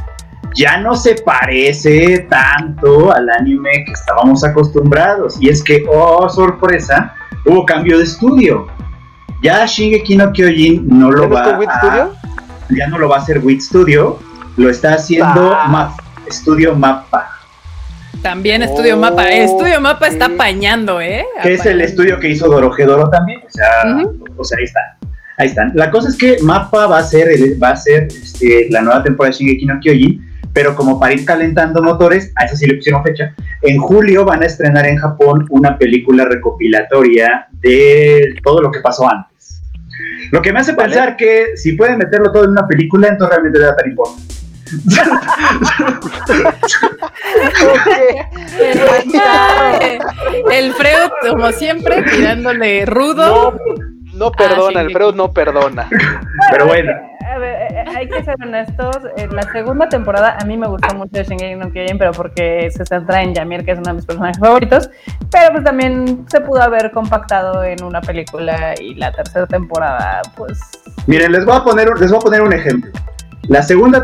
ya 0.54 0.78
no 0.78 0.96
se 0.96 1.16
parece 1.16 2.28
tanto 2.30 3.12
al 3.14 3.28
anime 3.30 3.86
que 3.86 3.92
estábamos 3.94 4.44
acostumbrados. 4.44 5.38
Y 5.42 5.50
es 5.50 5.64
que, 5.64 5.86
oh, 5.90 6.28
sorpresa, 6.30 7.16
hubo 7.46 7.66
cambio 7.66 7.98
de 7.98 8.04
estudio. 8.04 8.68
Ya 9.44 9.66
Shingeki 9.66 10.16
no 10.18 10.32
Kyojin 10.32 10.88
no 10.88 11.10
lo 11.12 11.24
¿Ya 11.24 11.28
no 11.30 11.34
va 11.34 11.42
a, 11.74 11.78
Studio? 11.80 12.14
ya 12.70 12.88
no 12.88 12.98
lo 13.00 13.10
va 13.10 13.18
a 13.18 13.20
hacer 13.20 13.40
Wit 13.44 13.62
Studio, 13.62 14.20
lo 14.58 14.70
está 14.70 14.94
haciendo 14.94 15.54
Ah. 15.56 15.68
Map, 15.68 16.00
Studio 16.30 16.76
Mappa, 16.76 17.28
También 18.22 18.62
Estudio 18.62 18.98
Mapa. 18.98 19.28
El 19.30 19.44
Estudio 19.46 19.82
Mapa 19.82 20.08
está 20.08 20.26
apañando, 20.26 21.02
¿eh? 21.02 21.26
que 21.42 21.54
es 21.56 21.66
el 21.66 21.82
estudio 21.82 22.20
que 22.20 22.30
hizo 22.30 22.48
Dorohedoro 22.48 23.10
también. 23.10 23.42
O 23.46 23.50
sea, 23.50 23.68
o 24.38 24.44
sea, 24.44 24.58
ahí 24.60 24.66
está. 24.66 24.80
Ahí 25.40 25.48
están. 25.48 25.72
La 25.74 25.90
cosa 25.90 26.10
es 26.10 26.18
que 26.18 26.38
Mappa 26.44 26.86
va 26.86 27.00
a 27.00 27.04
ser, 27.04 27.28
el- 27.30 27.58
va 27.62 27.70
a 27.70 27.76
ser 27.76 28.04
este, 28.10 28.68
la 28.70 28.82
nueva 28.82 29.02
temporada 29.02 29.32
de 29.32 29.38
Shingeki 29.44 29.66
no 29.66 29.80
Kyojin, 29.80 30.31
pero 30.54 30.76
como 30.76 31.00
para 31.00 31.14
ir 31.14 31.26
calentando 31.26 31.82
motores, 31.82 32.32
a 32.36 32.46
eso 32.46 32.56
sí 32.56 32.66
le 32.68 32.76
pusieron 32.76 33.04
fecha. 33.04 33.34
En 33.62 33.78
julio 33.78 34.26
van 34.26 34.44
a 34.44 34.46
estrenar 34.46 34.86
en 34.86 34.98
Japón 34.98 35.46
una 35.50 35.78
película 35.78 36.26
recopilatoria 36.26 37.48
de 37.52 38.36
todo 38.44 38.62
lo 38.62 38.72
que 38.72 38.80
pasó 38.80 39.10
antes. 39.10 39.62
Lo 40.32 40.42
que 40.42 40.52
me 40.54 40.60
hace 40.60 40.74
Vale. 40.74 40.90
pensar 40.90 41.16
que 41.18 41.56
si 41.56 41.74
pueden 41.74 41.98
meterlo 41.98 42.32
todo 42.32 42.46
en 42.46 42.52
una 42.52 42.68
película, 42.68 43.08
entonces 43.08 43.30
realmente 43.36 43.60
debe 43.60 43.72
estar 43.72 43.88
importante. 43.88 44.22
El 50.52 50.74
Freud, 50.74 51.12
como 51.30 51.52
siempre, 51.52 52.04
tirándole 52.04 52.86
rudo. 52.86 53.58
No, 54.14 54.26
no 54.26 54.32
perdona, 54.32 54.80
Ah, 54.80 54.84
sí, 54.84 54.88
el 54.88 54.94
Freud 54.94 55.16
no 55.16 55.32
perdona. 55.34 55.90
Pero 56.52 56.68
bueno, 56.68 56.92
A 57.34 57.38
ver, 57.38 57.72
eh, 57.72 57.86
hay 57.96 58.10
que 58.10 58.24
ser 58.24 58.36
honestos. 58.44 58.98
eh, 59.18 59.28
La 59.32 59.44
segunda 59.54 59.88
temporada 59.88 60.38
a 60.40 60.46
mí 60.46 60.58
me 60.58 60.68
gustó 60.68 60.94
mucho 60.96 61.12
de 61.14 61.24
Shingeki 61.24 61.56
no 61.56 61.72
Kyojin, 61.72 61.98
pero 61.98 62.12
porque 62.12 62.70
se 62.72 62.86
centra 62.86 63.22
en 63.24 63.34
Yamir, 63.34 63.64
que 63.64 63.72
es 63.72 63.78
uno 63.78 63.88
de 63.90 63.94
mis 63.94 64.06
personajes 64.06 64.38
favoritos. 64.40 64.90
Pero 65.32 65.52
pues 65.54 65.64
también 65.64 66.26
se 66.30 66.42
pudo 66.42 66.62
haber 66.62 66.92
compactado 66.92 67.64
en 67.64 67.84
una 67.84 68.02
película 68.02 68.74
y 68.80 68.96
la 68.96 69.12
tercera 69.14 69.48
temporada, 69.48 70.22
pues. 70.36 70.60
miren, 71.08 71.32
les 71.32 71.46
voy 71.46 71.56
a 71.56 71.64
poner, 71.64 71.90
un- 71.90 72.00
les 72.00 72.10
voy 72.12 72.18
a 72.20 72.22
poner 72.22 72.42
un 72.42 72.54
ejemplo. 72.54 72.92
La 73.48 73.64
segunda, 73.64 74.04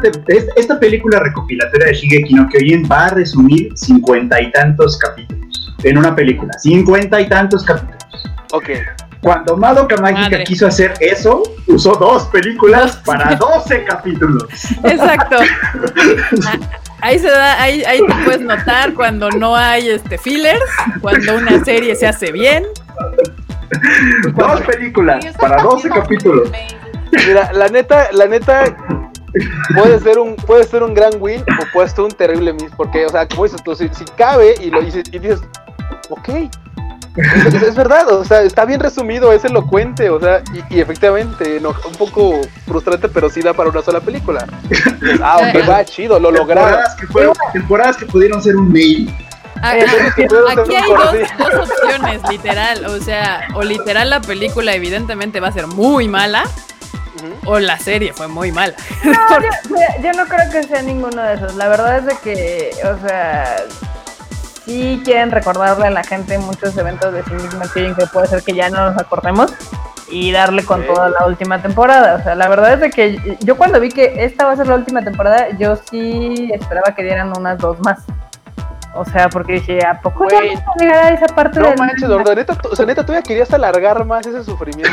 esta 0.55 0.79
película 0.79 1.19
recopilatoria 1.19 1.87
de 1.87 1.93
Shigeki 1.93 2.33
no 2.33 2.47
Kyojin 2.49 2.87
va 2.91 3.05
a 3.05 3.09
resumir 3.09 3.71
cincuenta 3.77 4.41
y 4.41 4.51
tantos 4.51 4.97
capítulos 4.97 5.75
en 5.83 5.97
una 5.97 6.15
película, 6.15 6.51
cincuenta 6.59 7.21
y 7.21 7.29
tantos 7.29 7.63
capítulos. 7.63 7.97
Ok. 8.53 8.69
Cuando 9.21 9.57
Madoka 9.57 9.97
Mágica 9.97 10.21
Madre. 10.21 10.43
quiso 10.43 10.67
hacer 10.67 10.93
eso, 10.99 11.43
usó 11.67 11.93
dos 11.95 12.25
películas 12.25 12.97
para 13.05 13.35
12 13.35 13.83
capítulos. 13.85 14.45
Exacto. 14.83 15.37
Ah, 16.45 16.57
Ahí 17.01 17.19
se 17.19 17.29
da, 17.29 17.61
ahí, 17.61 17.83
ahí 17.83 17.99
te 17.99 18.13
puedes 18.25 18.41
notar 18.41 18.95
cuando 18.95 19.29
no 19.29 19.55
hay 19.55 19.87
este 19.89 20.17
fillers, 20.17 20.63
cuando 20.99 21.35
una 21.37 21.63
serie 21.63 21.95
se 21.95 22.07
hace 22.07 22.31
bien. 22.31 22.65
Dos 24.33 24.61
películas 24.61 25.23
para 25.39 25.61
12 25.61 25.89
capítulos. 25.89 26.49
Mira, 27.11 27.53
la 27.53 27.67
neta, 27.67 28.11
la 28.13 28.25
neta 28.25 28.75
puede 29.75 29.99
ser 29.99 30.17
un 30.17 30.35
puede 30.37 30.63
ser 30.63 30.81
un 30.81 30.93
gran 30.93 31.13
win 31.19 31.41
o 31.41 31.71
puede 31.71 31.87
ser 31.89 32.01
un 32.01 32.11
terrible 32.11 32.53
miss 32.53 32.71
porque 32.75 33.05
o 33.05 33.09
sea 33.09 33.27
como 33.27 33.43
dices 33.43 33.61
tú 33.63 33.75
si, 33.75 33.87
si 33.89 34.05
cabe 34.17 34.55
y 34.59 34.71
lo 34.71 34.81
dices 34.81 35.03
y 35.11 35.19
dices 35.19 35.41
ok 36.09 36.29
es, 37.17 37.53
es 37.53 37.75
verdad 37.75 38.07
o 38.11 38.23
sea 38.23 38.41
está 38.43 38.65
bien 38.65 38.79
resumido 38.79 39.33
es 39.33 39.43
elocuente 39.45 40.09
o 40.09 40.19
sea 40.19 40.41
y, 40.53 40.75
y 40.75 40.79
efectivamente 40.79 41.59
no, 41.59 41.69
un 41.69 41.95
poco 41.97 42.41
frustrante 42.65 43.09
pero 43.09 43.29
sí 43.29 43.41
da 43.41 43.53
para 43.53 43.69
una 43.69 43.81
sola 43.81 43.99
película 43.99 44.45
ah 45.23 45.37
ok 45.37 45.69
va 45.69 45.83
chido 45.85 46.19
lo 46.19 46.31
lograron 46.31 46.65
Temporadas 46.67 46.95
que, 46.95 47.07
fueron- 47.07 47.33
temporadas 47.53 47.97
que 47.97 48.05
pudieron 48.05 48.41
ser 48.41 48.55
un 48.55 48.71
mail. 48.71 49.13
Aquí 49.61 49.79
hay 49.81 50.27
dos, 50.27 50.55
opciones, 51.69 52.21
literal. 52.29 52.85
O 52.85 52.99
sea, 53.01 53.47
o 53.55 53.63
literal 53.63 54.09
la 54.11 54.21
película 54.21 54.73
evidentemente 54.75 55.39
va 55.39 55.47
a 55.47 55.51
ser 55.51 55.65
muy 55.65 56.07
mala, 56.07 56.43
o 57.45 57.57
la 57.59 57.79
serie 57.79 58.13
fue 58.13 58.27
muy 58.27 58.51
mala. 58.51 58.75
No, 59.03 59.13
yo, 59.41 60.03
yo 60.03 60.11
no 60.13 60.25
creo 60.27 60.51
que 60.51 60.61
sea 60.63 60.83
ninguno 60.83 61.21
de 61.23 61.33
esos. 61.35 61.55
La 61.55 61.69
verdad 61.69 61.97
es 61.97 62.05
de 62.05 62.17
que, 62.23 62.71
o 62.83 63.07
sea, 63.07 63.55
sí 64.67 65.01
quieren 65.03 65.31
recordarle 65.31 65.87
a 65.87 65.89
la 65.89 66.03
gente 66.03 66.37
muchos 66.37 66.77
eventos 66.77 67.13
de 67.13 67.23
Shingeki 67.23 67.55
no 67.55 67.61
Kyojin 67.73 67.95
que 67.95 68.05
puede 68.07 68.27
ser 68.27 68.43
que 68.43 68.53
ya 68.53 68.69
no 68.69 68.91
nos 68.91 69.01
acordemos 69.01 69.51
y 70.09 70.31
darle 70.31 70.63
con 70.63 70.85
toda 70.85 71.09
la 71.09 71.25
última 71.25 71.61
temporada. 71.61 72.15
O 72.15 72.23
sea, 72.23 72.35
la 72.35 72.47
verdad 72.47 72.73
es 72.73 72.79
de 72.79 72.89
que 72.89 73.37
yo 73.41 73.57
cuando 73.57 73.79
vi 73.79 73.89
que 73.89 74.23
esta 74.23 74.45
va 74.45 74.51
a 74.51 74.55
ser 74.55 74.67
la 74.67 74.75
última 74.75 75.01
temporada, 75.01 75.49
yo 75.57 75.75
sí 75.89 76.49
esperaba 76.53 76.93
que 76.95 77.03
dieran 77.03 77.33
unas 77.37 77.57
dos 77.57 77.79
más. 77.79 78.03
O 78.99 79.05
sea, 79.05 79.29
porque 79.29 79.53
dije, 79.53 79.85
¿a 79.85 79.99
poco 80.01 80.27
ya 80.29 80.37
Güey. 80.37 80.55
vamos 80.55 80.63
a 80.79 80.83
llegar 80.83 81.05
a 81.05 81.09
esa 81.13 81.27
parte 81.35 81.59
No 81.59 81.67
del 81.69 81.77
manches, 81.79 82.09
Gordo, 82.09 82.35
neta, 82.35 82.55
tú- 82.55 82.69
o 82.71 82.75
sea, 82.75 82.85
neta, 82.85 83.03
todavía 83.05 83.23
querías 83.23 83.53
alargar 83.53 84.03
más 84.05 84.25
ese 84.25 84.43
sufrimiento. 84.43 84.91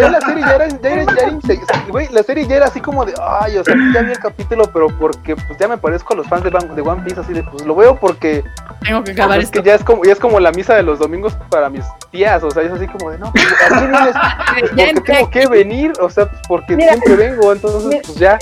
Ya 0.00 0.08
la 0.10 0.20
serie 0.20 0.42
ya 0.44 0.54
era, 0.56 0.68
ya 0.68 0.90
era, 0.90 1.04
ya 1.04 1.12
era 1.26 1.32
güey, 1.88 2.08
la 2.10 2.22
serie 2.22 2.46
ya 2.46 2.56
era 2.56 2.66
así 2.66 2.80
como 2.80 3.04
de, 3.04 3.14
ay, 3.40 3.56
o 3.58 3.64
sea, 3.64 3.74
ya 3.94 4.02
vi 4.02 4.12
el 4.12 4.18
capítulo, 4.18 4.64
pero 4.72 4.88
porque 4.98 5.36
pues 5.36 5.58
ya 5.58 5.68
me 5.68 5.78
parezco 5.78 6.12
a 6.14 6.16
los 6.16 6.26
fans 6.26 6.44
de, 6.44 6.50
Van- 6.50 6.74
de 6.74 6.82
One 6.82 7.02
Piece, 7.02 7.20
así 7.20 7.32
de, 7.32 7.42
pues 7.42 7.64
lo 7.64 7.74
veo 7.74 7.96
porque 7.96 8.44
Tengo 8.84 9.00
que 9.04 9.12
pues, 9.12 9.18
acabar 9.18 9.38
es 9.38 9.44
esto. 9.46 9.62
que 9.62 9.68
ya 9.68 9.74
es 9.74 9.84
como, 9.84 10.04
ya 10.04 10.12
es 10.12 10.18
como 10.18 10.40
la 10.40 10.52
misa 10.52 10.74
de 10.74 10.82
los 10.82 10.98
domingos 10.98 11.34
para 11.50 11.68
mis 11.70 11.84
tías, 12.10 12.42
o 12.42 12.50
sea, 12.50 12.62
es 12.62 12.72
así 12.72 12.86
como 12.86 13.10
de, 13.10 13.18
no, 13.18 13.32
pues, 13.32 13.44
Porque 14.60 14.94
tengo 15.04 15.30
que 15.30 15.46
venir, 15.46 15.92
o 16.00 16.08
sea, 16.08 16.26
pues, 16.26 16.40
porque 16.48 16.76
Mira, 16.76 16.92
siempre 16.92 17.16
vengo, 17.16 17.52
entonces, 17.52 17.84
mira, 17.88 18.00
pues 18.04 18.18
ya. 18.18 18.38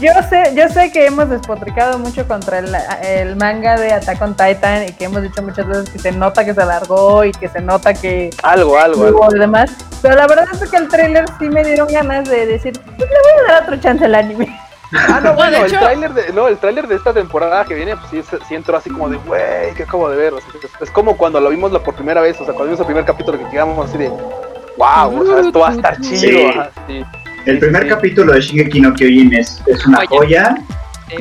Yo 0.00 0.10
sé, 0.28 0.52
yo 0.54 0.68
sé 0.68 0.90
que 0.92 1.06
hemos 1.06 1.28
despotricado 1.28 1.98
mucho 1.98 2.26
contra 2.26 2.58
el, 2.58 2.74
el 3.02 3.36
manga 3.36 3.76
de 3.76 3.92
Attack 3.92 4.20
on 4.22 4.34
Titan 4.34 4.84
y 4.88 4.92
que 4.92 5.04
hemos 5.04 5.22
dicho 5.22 5.42
muchas 5.42 5.66
veces 5.66 5.90
que 5.90 5.98
se 5.98 6.12
nota 6.12 6.44
que 6.44 6.54
se 6.54 6.62
alargó 6.62 7.24
y 7.24 7.32
que 7.32 7.48
se 7.48 7.60
nota 7.60 7.94
que 7.94 8.30
Algo, 8.42 8.78
algo, 8.78 9.04
algo. 9.06 9.28
demás. 9.30 9.70
Pero 10.02 10.16
la 10.16 10.26
verdad 10.26 10.46
es 10.52 10.68
que 10.70 10.76
el 10.76 10.88
tráiler 10.88 11.24
sí 11.38 11.48
me 11.48 11.64
dieron 11.64 11.88
ganas 11.88 12.28
de 12.28 12.46
decir, 12.46 12.78
pues 12.84 12.98
le 12.98 13.06
voy 13.06 13.48
a 13.48 13.52
dar 13.52 13.62
otro 13.62 13.76
chance 13.76 14.04
al 14.04 14.14
anime. 14.14 14.60
Ah, 14.94 15.20
no, 15.22 15.30
No, 15.30 15.34
bueno, 15.36 15.56
el 15.58 15.66
hecho- 15.66 15.78
tráiler 15.80 16.12
de, 16.14 16.32
no, 16.32 16.48
el 16.48 16.58
tráiler 16.58 16.86
de 16.88 16.94
esta 16.96 17.12
temporada 17.12 17.64
que 17.64 17.74
viene, 17.74 17.96
pues 17.96 18.10
sí, 18.10 18.36
sí 18.48 18.54
entró 18.54 18.76
así 18.76 18.90
como 18.90 19.08
de, 19.08 19.16
güey, 19.18 19.74
¿qué 19.76 19.82
acabo 19.84 20.08
de 20.08 20.16
ver? 20.16 20.32
O 20.34 20.38
sea, 20.38 20.48
es, 20.62 20.70
es 20.82 20.90
como 20.90 21.16
cuando 21.16 21.40
lo 21.40 21.50
vimos 21.50 21.72
la 21.72 21.80
por 21.80 21.94
primera 21.94 22.20
vez, 22.20 22.34
o 22.40 22.44
sea, 22.44 22.54
cuando 22.54 22.64
vimos 22.64 22.80
el 22.80 22.86
primer 22.86 23.04
capítulo 23.04 23.38
que 23.38 23.48
quedamos 23.50 23.88
así 23.88 23.98
de, 23.98 24.08
wow, 24.08 25.20
o 25.20 25.26
sea, 25.26 25.40
esto 25.40 25.58
va 25.60 25.68
a 25.70 25.72
estar 25.72 26.00
chido. 26.00 26.18
Sí. 26.18 26.46
ajá, 26.46 26.70
sí. 26.86 27.04
El 27.46 27.56
Sí, 27.56 27.60
primer 27.60 27.82
sí. 27.82 27.88
capítulo 27.90 28.32
de 28.32 28.40
Shingeki 28.40 28.80
no 28.80 28.94
Kyojin 28.94 29.34
es, 29.34 29.62
es 29.66 29.84
una 29.86 30.06
Joya. 30.08 30.54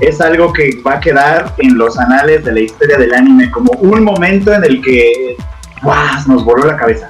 Es 0.02 0.22
algo 0.22 0.54
que 0.54 0.82
va 0.88 0.94
a 0.94 1.00
quedar 1.02 1.54
en 1.58 1.78
los 1.78 2.00
anales 2.00 2.46
de 2.46 2.54
la 2.54 2.62
historia 2.62 2.98
del 2.98 3.14
anime 3.14 3.52
como 3.52 3.74
un 3.74 4.02
momento 4.04 4.54
en 4.54 4.64
el 4.64 4.82
que 4.82 5.36
¡guau! 5.84 5.98
nos 6.28 6.46
voló 6.46 6.66
la 6.66 6.78
cabeza. 6.78 7.10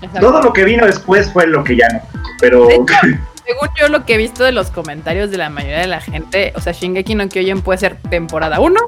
Exacto. 0.00 0.20
Todo 0.20 0.42
lo 0.42 0.52
que 0.54 0.64
vino 0.64 0.86
después 0.86 1.30
fue 1.32 1.46
lo 1.46 1.62
que 1.62 1.76
ya 1.76 1.86
no. 1.90 2.00
Pero 2.40 2.66
De 2.66 2.74
hecho, 2.76 2.84
según 3.46 3.68
yo 3.80 3.88
lo 3.88 4.04
que 4.04 4.14
he 4.14 4.18
visto 4.18 4.44
de 4.44 4.52
los 4.52 4.70
comentarios 4.70 5.30
de 5.30 5.38
la 5.38 5.50
mayoría 5.50 5.78
de 5.80 5.86
la 5.86 6.00
gente, 6.00 6.52
o 6.56 6.60
sea, 6.60 6.72
Shingeki 6.72 7.14
no 7.14 7.28
Kyojin 7.28 7.62
puede 7.62 7.78
ser 7.78 7.96
temporada 8.10 8.60
1, 8.60 8.80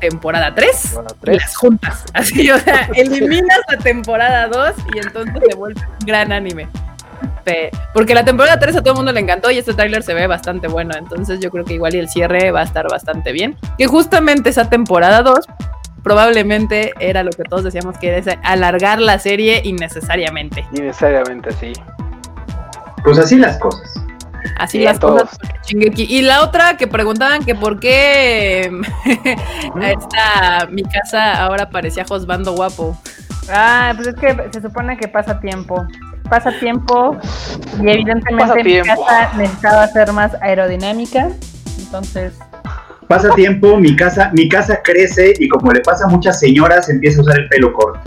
temporada 0.00 0.54
3 0.54 0.82
Temporada 0.82 1.14
y 1.16 1.20
tres. 1.24 1.42
las 1.42 1.56
juntas. 1.56 2.04
Así, 2.14 2.50
o 2.50 2.58
sea, 2.58 2.88
eliminas 2.94 3.58
la 3.70 3.78
temporada 3.78 4.48
2 4.48 4.74
y 4.94 4.98
entonces 4.98 5.42
se 5.48 5.54
vuelve 5.56 5.80
un 5.80 6.06
gran 6.06 6.32
anime. 6.32 6.68
Porque 7.92 8.14
la 8.14 8.24
temporada 8.24 8.58
3 8.58 8.76
a 8.76 8.80
todo 8.80 8.92
el 8.92 8.96
mundo 8.98 9.12
le 9.12 9.20
encantó 9.20 9.50
y 9.50 9.58
este 9.58 9.74
tráiler 9.74 10.02
se 10.02 10.14
ve 10.14 10.26
bastante 10.26 10.68
bueno, 10.68 10.94
entonces 10.96 11.40
yo 11.40 11.50
creo 11.50 11.64
que 11.64 11.74
igual 11.74 11.94
y 11.94 11.98
el 11.98 12.08
cierre 12.08 12.50
va 12.52 12.60
a 12.60 12.64
estar 12.64 12.88
bastante 12.88 13.32
bien. 13.32 13.56
Que 13.76 13.86
justamente 13.86 14.50
esa 14.50 14.70
temporada 14.70 15.22
2 15.22 15.46
probablemente 16.04 16.92
era 17.00 17.22
lo 17.22 17.30
que 17.30 17.42
todos 17.42 17.64
decíamos 17.64 17.98
que 17.98 18.16
era 18.16 18.38
alargar 18.44 19.00
la 19.00 19.18
serie 19.18 19.62
innecesariamente. 19.64 20.64
Innecesariamente, 20.72 21.50
sí. 21.52 21.72
Pues 23.04 23.18
así 23.18 23.36
las 23.36 23.58
cosas. 23.58 23.92
Así 24.58 24.78
Sí, 24.78 24.84
las 24.84 24.98
todos. 24.98 25.22
cosas. 25.22 25.38
Y 25.72 26.22
la 26.22 26.42
otra 26.42 26.76
que 26.76 26.86
preguntaban 26.86 27.44
que 27.44 27.54
por 27.54 27.78
qué 27.80 28.70
esta 29.82 30.66
mi 30.70 30.82
casa 30.82 31.42
ahora 31.42 31.70
parecía 31.70 32.04
Josbando 32.06 32.52
guapo. 32.54 32.96
Ah, 33.50 33.92
pues 33.96 34.08
es 34.08 34.14
que 34.16 34.36
se 34.52 34.60
supone 34.60 34.96
que 34.96 35.08
pasa 35.08 35.40
tiempo. 35.40 35.86
Pasa 36.28 36.52
tiempo 36.60 37.16
y 37.82 37.88
evidentemente 37.90 38.42
Pasa 38.44 38.54
mi 38.54 38.62
tiempo. 38.62 39.04
casa 39.06 39.32
necesitaba 39.36 39.86
ser 39.88 40.12
más 40.12 40.32
aerodinámica. 40.40 41.28
Entonces, 41.78 42.34
Pasa 43.08 43.30
tiempo, 43.34 43.76
mi 43.76 43.96
casa, 43.96 44.30
mi 44.32 44.48
casa 44.48 44.78
crece 44.84 45.34
y 45.40 45.48
como 45.48 45.72
le 45.72 45.80
pasa 45.80 46.04
a 46.04 46.08
muchas 46.08 46.38
señoras, 46.38 46.88
empieza 46.88 47.18
a 47.18 47.22
usar 47.22 47.40
el 47.40 47.48
pelo 47.48 47.72
corto. 47.72 48.00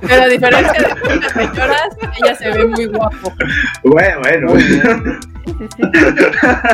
Pero 0.00 0.22
a 0.22 0.26
diferencia 0.26 0.72
de 0.82 0.94
muchas 1.14 1.32
señoras, 1.32 1.88
ella 2.22 2.34
se 2.34 2.50
ve 2.50 2.66
muy 2.66 2.86
guapo. 2.86 3.32
Bueno, 3.84 4.20
bueno. 4.20 4.58
Sí, 4.58 4.68
sí, 4.68 4.80
sí. 4.80 4.90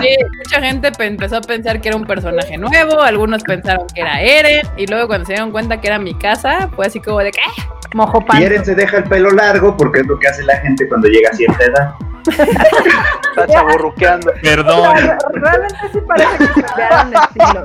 Sí, 0.00 0.16
mucha 0.38 0.60
gente 0.62 0.92
pe- 0.92 1.06
empezó 1.06 1.36
a 1.36 1.40
pensar 1.40 1.80
que 1.80 1.88
era 1.88 1.96
un 1.96 2.04
personaje 2.04 2.56
nuevo, 2.56 3.02
algunos 3.02 3.42
pensaron 3.42 3.86
que 3.94 4.00
era 4.00 4.20
Eren, 4.22 4.66
y 4.76 4.86
luego 4.86 5.08
cuando 5.08 5.26
se 5.26 5.32
dieron 5.32 5.50
cuenta 5.50 5.80
que 5.80 5.88
era 5.88 5.98
mi 5.98 6.14
casa, 6.14 6.68
fue 6.76 6.86
así 6.86 7.00
como 7.00 7.18
de 7.18 7.30
que 7.32 7.40
"Ah, 7.40 7.62
Mojo 7.94 8.20
Y 8.20 8.24
pan. 8.24 8.42
Eren 8.42 8.64
se 8.64 8.74
deja 8.76 8.98
el 8.98 9.04
pelo 9.04 9.30
largo 9.32 9.76
porque 9.76 10.00
es 10.00 10.06
lo 10.06 10.18
que 10.18 10.28
hace 10.28 10.44
la 10.44 10.56
gente 10.58 10.88
cuando 10.88 11.08
llega 11.08 11.30
a 11.30 11.32
cierta 11.34 11.64
edad. 11.64 11.94
Está 12.28 13.46
chaburruqueando. 13.48 14.32
Perdón. 14.42 14.94
Realmente 15.32 15.78
sí 15.92 15.98
parece 16.06 16.36
que 16.38 16.62
cambiaron 16.62 17.10
de 17.10 17.16
estilo. 17.16 17.62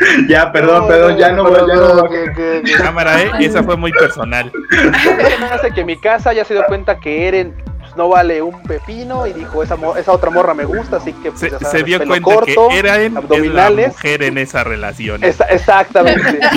Ya, 0.28 0.50
perdón, 0.52 0.86
perdón, 0.88 1.16
ya 1.18 1.32
no 1.32 1.44
voy, 1.44 1.58
ya 1.68 1.74
no 1.74 2.02
voy. 2.02 2.72
Cámara, 2.78 3.20
¿eh? 3.22 3.30
Esa 3.40 3.62
fue 3.62 3.76
muy 3.76 3.92
personal. 3.92 4.50
Se 4.70 5.38
me 5.38 5.46
hace 5.46 5.70
que 5.72 5.84
mi 5.84 5.96
casa 5.96 6.32
ya 6.32 6.44
se 6.44 6.54
dio 6.54 6.64
cuenta 6.66 6.98
que 6.98 7.28
Eren 7.28 7.54
pues, 7.80 7.94
no 7.96 8.08
vale 8.08 8.40
un 8.42 8.62
pepino 8.62 9.26
y 9.26 9.32
dijo, 9.32 9.62
esa, 9.62 9.76
mo- 9.76 9.96
esa 9.96 10.12
otra 10.12 10.30
morra 10.30 10.54
me 10.54 10.64
gusta, 10.64 10.96
así 10.96 11.12
que 11.12 11.30
pues, 11.30 11.40
Se, 11.40 11.50
ya 11.50 11.58
se 11.58 11.64
sabes, 11.64 11.84
dio 11.84 11.98
pelo 11.98 12.10
cuenta 12.10 12.34
corto, 12.34 12.68
que 12.70 12.78
era 12.78 12.96
en 12.96 13.06
es 13.06 13.12
la 13.12 13.18
abdominales. 13.20 13.88
mujer 13.88 14.22
en 14.22 14.38
esa 14.38 14.64
relación. 14.64 15.22
Esa- 15.24 15.44
exactamente. 15.46 16.38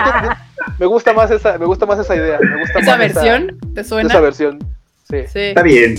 Ah, 0.00 0.36
me 0.78 0.86
gusta 0.86 1.12
más 1.12 1.30
esa, 1.30 1.56
me 1.58 1.64
gusta 1.66 1.86
más 1.86 1.98
esa 1.98 2.14
idea. 2.14 2.38
Me 2.40 2.60
gusta 2.60 2.80
esa 2.80 2.90
más 2.90 2.98
versión, 2.98 3.58
¿te 3.74 3.80
Esa, 3.80 3.88
suena? 3.88 4.08
esa 4.10 4.20
versión. 4.20 4.58
Sí. 5.08 5.18
Sí. 5.32 5.38
Está 5.40 5.62
bien. 5.62 5.94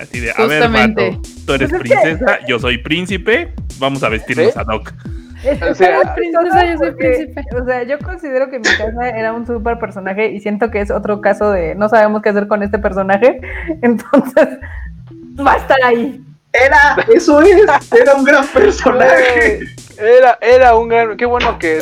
Así 0.00 0.20
de, 0.20 0.32
a 0.32 0.46
ver, 0.46 0.68
vato, 0.70 1.20
tú 1.46 1.52
eres 1.52 1.70
Pues 1.70 1.82
princesa, 1.82 2.38
yo 2.48 2.58
soy 2.58 2.78
príncipe, 2.78 3.52
vamos 3.78 4.02
a 4.02 4.08
vestirnos 4.08 4.52
¿Sí? 4.52 4.58
ad 4.58 4.66
hoc. 4.74 4.92
O 5.70 5.74
sea, 5.74 6.14
princesa, 6.14 6.66
yo 6.66 6.78
soy 6.78 6.90
príncipe. 6.92 7.44
O 7.60 7.64
sea, 7.64 7.82
yo 7.82 7.98
considero 7.98 8.48
que 8.48 8.58
mi 8.58 8.64
casa 8.64 9.08
era 9.10 9.32
un 9.32 9.46
super 9.46 9.78
personaje 9.78 10.30
y 10.30 10.40
siento 10.40 10.70
que 10.70 10.80
es 10.80 10.90
otro 10.90 11.20
caso 11.20 11.50
de 11.50 11.74
no 11.74 11.88
sabemos 11.88 12.22
qué 12.22 12.30
hacer 12.30 12.48
con 12.48 12.62
este 12.62 12.78
personaje. 12.78 13.40
Entonces, 13.82 14.58
va 15.38 15.52
a 15.52 15.56
estar 15.56 15.78
ahí. 15.84 16.24
Era, 16.54 16.96
eso 17.12 17.40
es, 17.42 17.56
era 18.00 18.14
un 18.14 18.24
gran 18.24 18.46
personaje. 18.46 19.58
Era, 19.98 20.38
era 20.40 20.74
un 20.76 20.88
gran. 20.88 21.16
Qué 21.16 21.26
bueno 21.26 21.58
que 21.58 21.80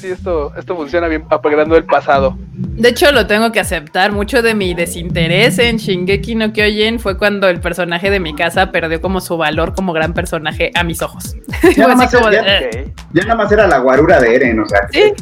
sí, 0.00 0.08
esto, 0.10 0.52
esto 0.56 0.74
funciona 0.76 1.08
bien 1.08 1.24
apagando 1.30 1.76
el 1.76 1.84
pasado. 1.84 2.36
De 2.54 2.88
hecho, 2.88 3.12
lo 3.12 3.26
tengo 3.26 3.52
que 3.52 3.60
aceptar. 3.60 4.12
Mucho 4.12 4.40
de 4.42 4.54
mi 4.54 4.72
desinterés 4.74 5.58
en 5.58 5.76
Shingeki 5.76 6.34
no 6.36 6.52
Kyojin 6.52 7.00
fue 7.00 7.16
cuando 7.18 7.48
el 7.48 7.60
personaje 7.60 8.10
de 8.10 8.18
mi 8.20 8.34
casa 8.34 8.70
perdió 8.70 9.00
como 9.00 9.20
su 9.20 9.36
valor 9.36 9.74
como 9.74 9.92
gran 9.92 10.14
personaje 10.14 10.70
a 10.74 10.84
mis 10.84 11.02
ojos. 11.02 11.36
Ya 11.76 11.82
nada 11.88 11.94
más 11.96 12.14
como 12.14 12.30
de, 12.30 12.36
era- 12.38 12.58
"Eh". 12.60 12.92
Ya 13.12 13.22
nada 13.24 13.34
más 13.36 13.52
era 13.52 13.66
la 13.66 13.78
guarura 13.78 14.20
de 14.20 14.34
Eren, 14.34 14.60
o 14.60 14.66
sea. 14.66 14.80
Sí, 14.90 15.12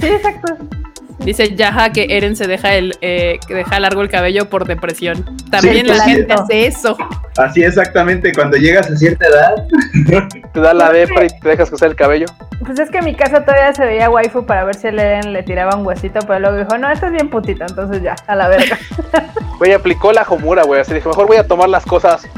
Sí, 0.00 0.06
exacto. 0.08 0.56
Dice 1.18 1.54
Yaja 1.56 1.90
que 1.92 2.06
Eren 2.10 2.36
se 2.36 2.46
deja 2.46 2.74
el 2.74 2.96
eh, 3.00 3.38
que 3.48 3.54
deja 3.54 3.80
largo 3.80 4.02
el 4.02 4.08
cabello 4.10 4.48
por 4.50 4.66
depresión. 4.66 5.24
También 5.50 5.86
Sí, 5.86 5.92
la 5.92 6.04
gente 6.04 6.32
hace 6.34 6.66
eso. 6.66 6.96
Así 7.38 7.62
exactamente, 7.64 8.32
cuando 8.32 8.56
llegas 8.56 8.90
a 8.90 8.96
cierta 8.96 9.26
edad, 9.26 9.54
Te 10.52 10.60
da 10.60 10.72
la 10.74 10.90
depra 10.92 11.24
y 11.24 11.28
te 11.28 11.48
dejas 11.48 11.68
crecer 11.70 11.88
el 11.90 11.96
cabello. 11.96 12.26
Pues 12.64 12.78
es 12.78 12.90
que 12.90 12.98
en 12.98 13.04
mi 13.06 13.14
casa 13.14 13.44
todavía 13.44 13.72
se 13.74 13.84
veía 13.84 14.08
waifu 14.10 14.46
para 14.46 14.64
ver 14.64 14.74
si 14.74 14.86
a 14.86 14.90
Eren 14.90 15.32
le 15.32 15.42
tiraba 15.42 15.74
un 15.76 15.86
huesito, 15.86 16.20
pero 16.26 16.38
luego 16.40 16.56
dijo, 16.58 16.78
no, 16.78 16.90
esto 16.90 17.06
es 17.06 17.12
bien 17.12 17.28
putito, 17.30 17.64
entonces 17.68 18.02
ya, 18.02 18.14
a 18.26 18.34
la 18.34 18.48
verga. 18.48 18.78
Güey, 19.58 19.72
aplicó 19.72 20.12
la 20.12 20.22
Homura, 20.22 20.64
güey. 20.64 20.82
Así 20.82 20.92
dije, 20.92 21.08
mejor 21.08 21.26
voy 21.26 21.38
a 21.38 21.46
tomar 21.46 21.70
las 21.70 21.84
cosas 21.86 22.28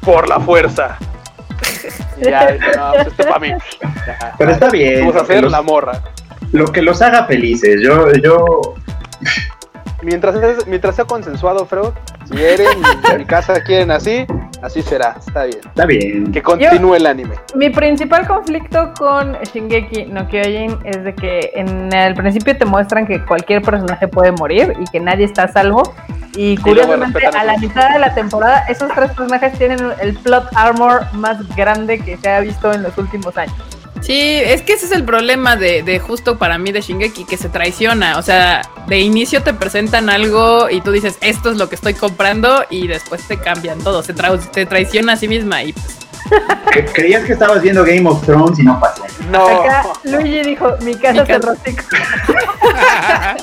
por 0.00 0.28
la 0.28 0.40
fuerza. 0.40 0.98
Y 2.20 2.24
ya, 2.24 2.46
dije, 2.52 2.66
no, 2.76 2.92
pues 2.94 3.06
esto 3.06 3.22
para 3.24 3.38
mí. 3.38 3.48
Ya, 4.06 4.34
pero 4.36 4.50
está 4.50 4.70
bien. 4.70 5.00
Vamos 5.00 5.16
a 5.16 5.20
hacer 5.20 5.42
los- 5.44 5.52
la 5.52 5.62
morra. 5.62 6.00
Lo 6.54 6.66
que 6.66 6.82
los 6.82 7.02
haga 7.02 7.26
felices. 7.26 7.80
Yo, 7.82 8.12
yo, 8.12 8.74
Mientras, 10.02 10.36
es- 10.36 10.66
mientras 10.66 10.96
sea 10.96 11.06
consensuado, 11.06 11.64
Freud, 11.64 11.90
si 12.30 12.42
Eren 12.44 12.68
y 13.14 13.18
mi 13.18 13.24
casa 13.24 13.62
quieren 13.62 13.90
así, 13.90 14.26
así 14.62 14.82
será. 14.82 15.16
Está 15.26 15.44
bien. 15.44 15.58
está 15.64 15.86
bien. 15.86 16.30
Que 16.32 16.42
continúe 16.42 16.94
el 16.96 17.06
anime. 17.06 17.36
Mi 17.54 17.70
principal 17.70 18.26
conflicto 18.26 18.92
con 18.98 19.32
Shingeki 19.42 20.04
no 20.06 20.28
Kyojin 20.28 20.78
es 20.84 21.02
de 21.04 21.14
que 21.14 21.52
en 21.54 21.90
el 21.92 22.14
principio 22.14 22.56
te 22.56 22.66
muestran 22.66 23.06
que 23.06 23.24
cualquier 23.24 23.62
personaje 23.62 24.06
puede 24.06 24.30
morir 24.32 24.74
y 24.78 24.84
que 24.92 25.00
nadie 25.00 25.24
está 25.24 25.44
a 25.44 25.48
salvo. 25.48 25.94
Y 26.36 26.56
curiosamente, 26.58 27.26
a 27.26 27.44
la 27.44 27.56
mitad 27.56 27.90
de 27.94 27.98
la 28.00 28.14
temporada, 28.14 28.66
esos 28.68 28.92
tres 28.94 29.10
personajes 29.12 29.56
tienen 29.56 29.78
el 30.02 30.14
plot 30.18 30.48
armor 30.54 31.06
más 31.14 31.38
grande 31.56 31.98
que 31.98 32.16
se 32.18 32.28
ha 32.28 32.40
visto 32.40 32.72
en 32.72 32.82
los 32.82 32.96
últimos 32.98 33.36
años. 33.38 33.54
Sí, 34.00 34.40
es 34.44 34.60
que 34.62 34.74
ese 34.74 34.86
es 34.86 34.92
el 34.92 35.04
problema 35.04 35.56
de, 35.56 35.82
de 35.82 35.98
justo 35.98 36.36
para 36.36 36.58
mí 36.58 36.72
de 36.72 36.80
Shingeki, 36.82 37.24
que 37.24 37.36
se 37.38 37.48
traiciona. 37.48 38.18
O 38.18 38.22
sea, 38.22 38.62
de 38.86 38.98
inicio 38.98 39.42
te 39.42 39.54
presentan 39.54 40.10
algo 40.10 40.68
y 40.68 40.80
tú 40.82 40.90
dices, 40.92 41.16
esto 41.22 41.50
es 41.50 41.56
lo 41.56 41.68
que 41.68 41.74
estoy 41.76 41.94
comprando, 41.94 42.64
y 42.68 42.86
después 42.86 43.26
te 43.26 43.38
cambian 43.38 43.78
todo. 43.78 44.02
Se 44.02 44.14
tra- 44.14 44.38
te 44.50 44.66
traiciona 44.66 45.14
a 45.14 45.16
sí 45.16 45.26
misma. 45.28 45.62
Y 45.62 45.72
pues, 45.72 45.98
Cre- 46.66 46.90
Creías 46.92 47.24
que 47.24 47.32
estabas 47.34 47.62
viendo 47.62 47.84
Game 47.84 48.06
of 48.08 48.24
Thrones 48.26 48.58
y 48.58 48.62
no 48.64 48.78
pasó. 48.80 49.04
No. 49.30 49.46
Acá 49.46 49.84
Luigi 50.04 50.42
dijo, 50.42 50.74
mi 50.82 50.94
casa 50.96 51.12
Mi 51.22 51.26
se 51.26 51.26
casa. 51.26 51.54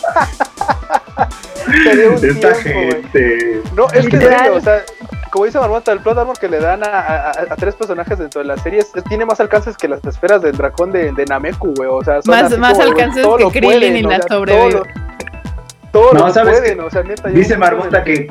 Esta 2.22 2.54
tiempo, 2.54 2.60
gente. 2.64 3.62
No, 3.76 3.88
es 3.94 4.08
que 4.08 4.18
serio, 4.20 4.56
o 4.56 4.62
sea, 4.62 4.84
como 5.32 5.46
dice 5.46 5.60
Marmota, 5.60 5.92
el 5.94 6.00
plot 6.00 6.18
armor 6.18 6.38
que 6.38 6.48
le 6.50 6.60
dan 6.60 6.84
a, 6.84 7.30
a- 7.30 7.56
tres 7.58 7.76
personajes 7.76 8.20
dentro 8.20 8.42
de 8.42 8.48
la 8.48 8.58
serie 8.58 8.80
es- 8.80 8.92
tiene 9.08 9.26
más 9.26 9.40
alcances 9.40 9.76
que 9.78 9.88
las 9.88 10.04
esferas 10.06 10.42
del 10.42 10.56
dragón 10.58 10.92
de, 10.92 11.12
de 11.14 11.26
Nameku, 11.26 11.74
güey. 11.76 11.90
O 11.90 12.04
sea, 12.04 12.22
son 12.22 12.36
Más- 12.36 12.58
más 12.58 12.74
como, 12.74 12.84
alcances 12.84 13.26
que 13.52 13.60
Krillin 13.60 13.98
y 13.98 14.04
o 14.06 14.10
la 14.10 14.18
sea, 14.18 14.26
sobrevive. 14.30 14.72
Todo, 14.72 14.80
lo- 14.80 14.86
todo 15.92 16.14
No, 16.14 16.28
lo 16.28 16.34
¿sabes 16.34 16.60
pueden, 16.60 16.80
o 16.82 16.90
sea, 16.90 17.04
neta. 17.04 17.30
Dice 17.30 17.58
Marmota 17.58 18.04
que 18.04 18.28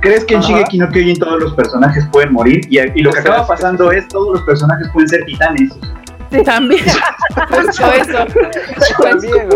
crees 0.00 0.24
que 0.24 0.34
en 0.34 0.40
Ajá. 0.40 0.48
Shigeki 0.48 0.78
no 0.78 0.88
Kyojin 0.90 1.18
todos 1.18 1.40
los 1.40 1.54
personajes 1.54 2.06
pueden 2.12 2.32
morir 2.32 2.60
y, 2.68 2.78
y 2.78 3.02
lo 3.02 3.10
que 3.12 3.18
O 3.18 3.22
sea, 3.22 3.32
acaba 3.32 3.46
pasando 3.46 3.90
es 3.90 4.06
todos 4.08 4.34
los 4.34 4.42
personajes 4.42 4.88
pueden 4.92 5.08
ser 5.08 5.24
titanes. 5.24 5.70
también. 6.44 6.84
Justo 7.50 7.92
eso. 7.92 8.26
También. 9.02 9.48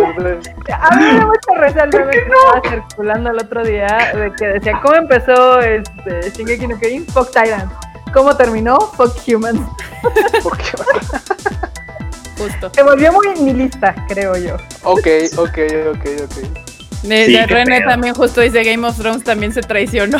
A 0.80 0.96
mí 0.96 1.04
me 1.04 1.18
da 1.18 1.26
mucha 1.26 1.60
risa 1.60 1.84
el 1.84 1.90
meme 1.90 2.10
que 2.12 2.18
estaba 2.18 2.62
circulando 2.68 3.30
el 3.30 3.38
otro 3.38 3.64
día 3.64 4.12
de 4.14 4.32
que 4.38 4.46
decía, 4.46 4.80
¿cómo 4.82 4.94
empezó 4.96 5.60
este, 5.60 6.30
Shingeki 6.30 6.66
no 6.66 6.78
Kyojin? 6.78 7.06
Fuck 7.06 7.30
Tyrants. 7.32 7.74
¿Cómo 8.12 8.36
terminó? 8.36 8.78
Fuck 8.78 9.16
Humans. 9.26 9.60
Porque- 10.42 10.64
Justo. 12.38 12.70
Se 12.72 12.82
volvió 12.84 13.12
muy 13.12 13.28
nihilista, 13.30 13.94
creo 14.08 14.36
yo. 14.36 14.54
Ok, 14.84 15.06
ok, 15.36 15.58
ok, 15.92 16.06
ok. 16.24 16.67
De, 17.02 17.26
Sí, 17.26 17.32
de 17.32 17.46
René 17.46 17.78
pedo. 17.78 17.90
también 17.90 18.14
justo 18.14 18.40
dice 18.40 18.64
Game 18.64 18.86
of 18.86 18.96
Thrones 18.98 19.22
también 19.24 19.52
se 19.52 19.60
traicionó. 19.62 20.18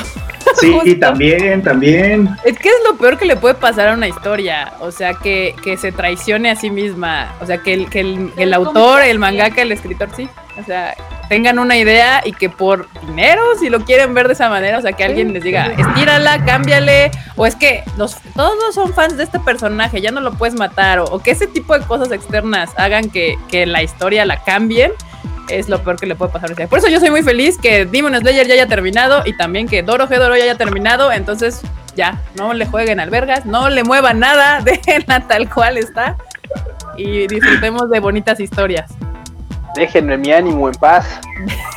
Sí, 0.61 0.73
Justo. 0.73 0.99
también, 0.99 1.63
también. 1.63 2.29
Es 2.45 2.59
que 2.59 2.69
es 2.69 2.75
lo 2.91 2.97
peor 2.97 3.17
que 3.19 3.27
le 3.27 3.37
puede 3.37 3.55
pasar 3.55 3.89
a 3.89 3.93
una 3.95 4.09
historia. 4.09 4.73
O 4.81 4.91
sea, 4.91 5.15
que, 5.15 5.55
que 5.63 5.77
se 5.77 5.93
traicione 5.93 6.51
a 6.51 6.57
sí 6.57 6.71
misma. 6.71 7.35
O 7.41 7.47
sea, 7.47 7.59
que 7.59 7.75
el, 7.75 7.89
que 7.91 8.01
el, 8.01 8.33
el 8.37 8.55
autor, 8.55 9.03
el 9.03 9.19
mangaka, 9.19 9.63
el 9.63 9.71
escritor, 9.73 10.09
sí. 10.17 10.29
O 10.59 10.65
sea, 10.65 10.97
tengan 11.29 11.59
una 11.61 11.77
idea 11.77 12.23
y 12.25 12.33
que 12.33 12.49
por 12.49 12.89
dinero, 13.07 13.43
si 13.61 13.69
lo 13.69 13.85
quieren 13.85 14.15
ver 14.15 14.27
de 14.27 14.33
esa 14.33 14.49
manera, 14.49 14.79
o 14.79 14.83
sea, 14.83 14.93
que 14.93 15.05
alguien 15.05 15.33
les 15.33 15.45
diga, 15.45 15.67
estírala, 15.67 16.45
cámbiale. 16.45 17.13
O 17.37 17.47
es 17.47 17.55
que 17.55 17.85
los, 17.97 18.17
todos 18.35 18.75
son 18.75 18.93
fans 18.95 19.17
de 19.17 19.25
este 19.25 19.39
personaje, 19.39 20.01
ya 20.01 20.11
no 20.11 20.21
lo 20.21 20.33
puedes 20.33 20.57
matar. 20.57 20.99
O, 20.99 21.05
o 21.05 21.19
que 21.21 21.31
ese 21.31 21.47
tipo 21.47 21.79
de 21.79 21.85
cosas 21.85 22.11
externas 22.11 22.71
hagan 22.77 23.11
que, 23.11 23.37
que 23.49 23.67
la 23.67 23.83
historia 23.83 24.25
la 24.25 24.43
cambien. 24.43 24.93
Es 25.49 25.69
lo 25.69 25.83
peor 25.83 25.99
que 25.99 26.07
le 26.07 26.15
puede 26.15 26.33
pasar. 26.33 26.55
Por 26.69 26.79
eso 26.79 26.89
yo 26.89 27.01
soy 27.01 27.11
muy 27.11 27.23
feliz 27.23 27.59
que 27.59 27.87
Demon 27.87 28.15
Slayer 28.15 28.47
ya 28.47 28.55
haya 28.55 28.67
terminado 28.67 29.23
y 29.25 29.37
también 29.37 29.69
que 29.69 29.83
Doro 29.83 30.09
Hedoro 30.11 30.37
ya 30.37 30.45
haya 30.45 30.57
terminado. 30.57 31.13
Entonces, 31.13 31.63
ya, 31.97 32.21
no 32.37 32.55
le 32.55 32.67
jueguen 32.67 33.01
albergas, 33.01 33.45
no 33.45 33.69
le 33.69 33.83
muevan 33.85 34.21
nada, 34.21 34.61
déjenla 34.65 35.27
tal 35.27 35.53
cual 35.53 35.77
está 35.77 36.17
y 36.97 37.27
disfrutemos 37.27 37.91
de 37.91 38.01
bonitas 38.01 38.41
historias. 38.41 38.91
Déjenme 39.75 40.19
mi 40.19 40.33
ánimo 40.33 40.69
en 40.69 40.75
paz. 40.75 41.21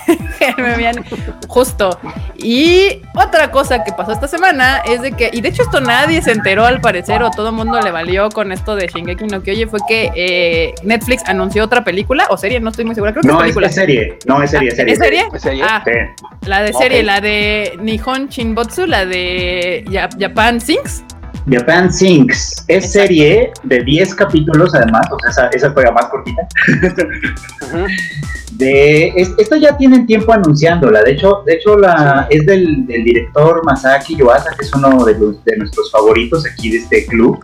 Me 0.58 0.76
vean 0.78 1.04
justo. 1.48 2.00
Y 2.38 3.02
otra 3.16 3.52
cosa 3.52 3.84
que 3.84 3.92
pasó 3.92 4.12
esta 4.12 4.28
semana 4.28 4.78
es 4.88 5.02
de 5.02 5.12
que, 5.12 5.30
y 5.32 5.42
de 5.42 5.50
hecho 5.50 5.64
esto 5.64 5.80
nadie 5.82 6.22
se 6.22 6.32
enteró 6.32 6.66
al 6.66 6.82
parecer, 6.82 7.22
o 7.24 7.30
todo 7.32 7.50
el 7.50 7.56
mundo 7.56 7.80
le 7.82 7.92
valió 7.92 8.30
con 8.30 8.52
esto 8.52 8.76
de 8.76 8.88
Shingeki 8.88 9.26
no 9.28 9.42
Kyoji, 9.42 9.66
fue 9.66 9.80
que 9.88 10.12
eh, 10.16 10.74
Netflix 10.84 11.24
anunció 11.28 11.64
otra 11.64 11.84
película, 11.84 12.26
o 12.30 12.38
serie, 12.38 12.60
no 12.60 12.70
estoy 12.70 12.86
muy 12.86 12.96
segura, 12.96 13.12
creo 13.12 13.22
que 13.22 13.28
No, 13.28 13.36
es 13.36 13.42
película. 13.44 13.68
es 13.68 13.76
serie. 13.76 14.18
No, 14.26 14.42
es 14.42 14.52
serie, 14.52 14.70
es 14.70 14.76
serie. 14.76 14.94
¿Es 14.94 15.00
serie? 15.00 15.26
¿Es 15.34 15.42
serie? 15.42 15.64
Ah, 15.68 15.84
Sí. 15.86 15.92
la 16.48 16.62
de 16.62 16.74
serie, 16.74 17.04
la 17.04 17.22
de 17.22 17.78
Nihon 17.82 18.28
Shinbotsu, 18.28 18.86
la 18.88 19.06
de 19.06 19.86
Japan 20.20 20.60
Sinks. 20.62 21.04
Japan 21.50 21.92
Sinks. 21.92 22.64
Es 22.68 22.92
serie 22.92 23.52
de 23.64 23.84
10 23.84 24.16
capítulos, 24.16 24.74
además. 24.76 25.08
O 25.12 25.18
sea, 25.20 25.30
esa, 25.30 25.48
esa 25.48 25.74
fue 25.74 25.84
la 25.84 25.92
más 25.92 26.06
cortita. 26.06 26.42
Ujú. 27.62 27.86
De, 28.52 29.08
es- 29.16 29.32
esto 29.38 29.56
ya 29.56 29.76
tienen 29.78 30.06
tiempo 30.06 30.34
anunciándola. 30.34 31.02
De 31.04 31.12
hecho, 31.14 31.42
de 31.46 31.54
hecho 31.54 31.78
la, 31.78 32.28
es 32.30 32.46
del, 32.46 32.86
del 32.86 33.04
director 33.04 33.64
Masaki 33.66 34.16
Yuasa, 34.18 34.52
que 34.58 34.66
es 34.66 34.74
uno 34.74 35.04
de, 35.06 35.18
los- 35.18 35.44
de 35.46 35.58
nuestros 35.58 35.90
favoritos 35.92 36.46
aquí 36.46 36.70
de 36.72 36.78
este 36.78 37.06
club. 37.08 37.44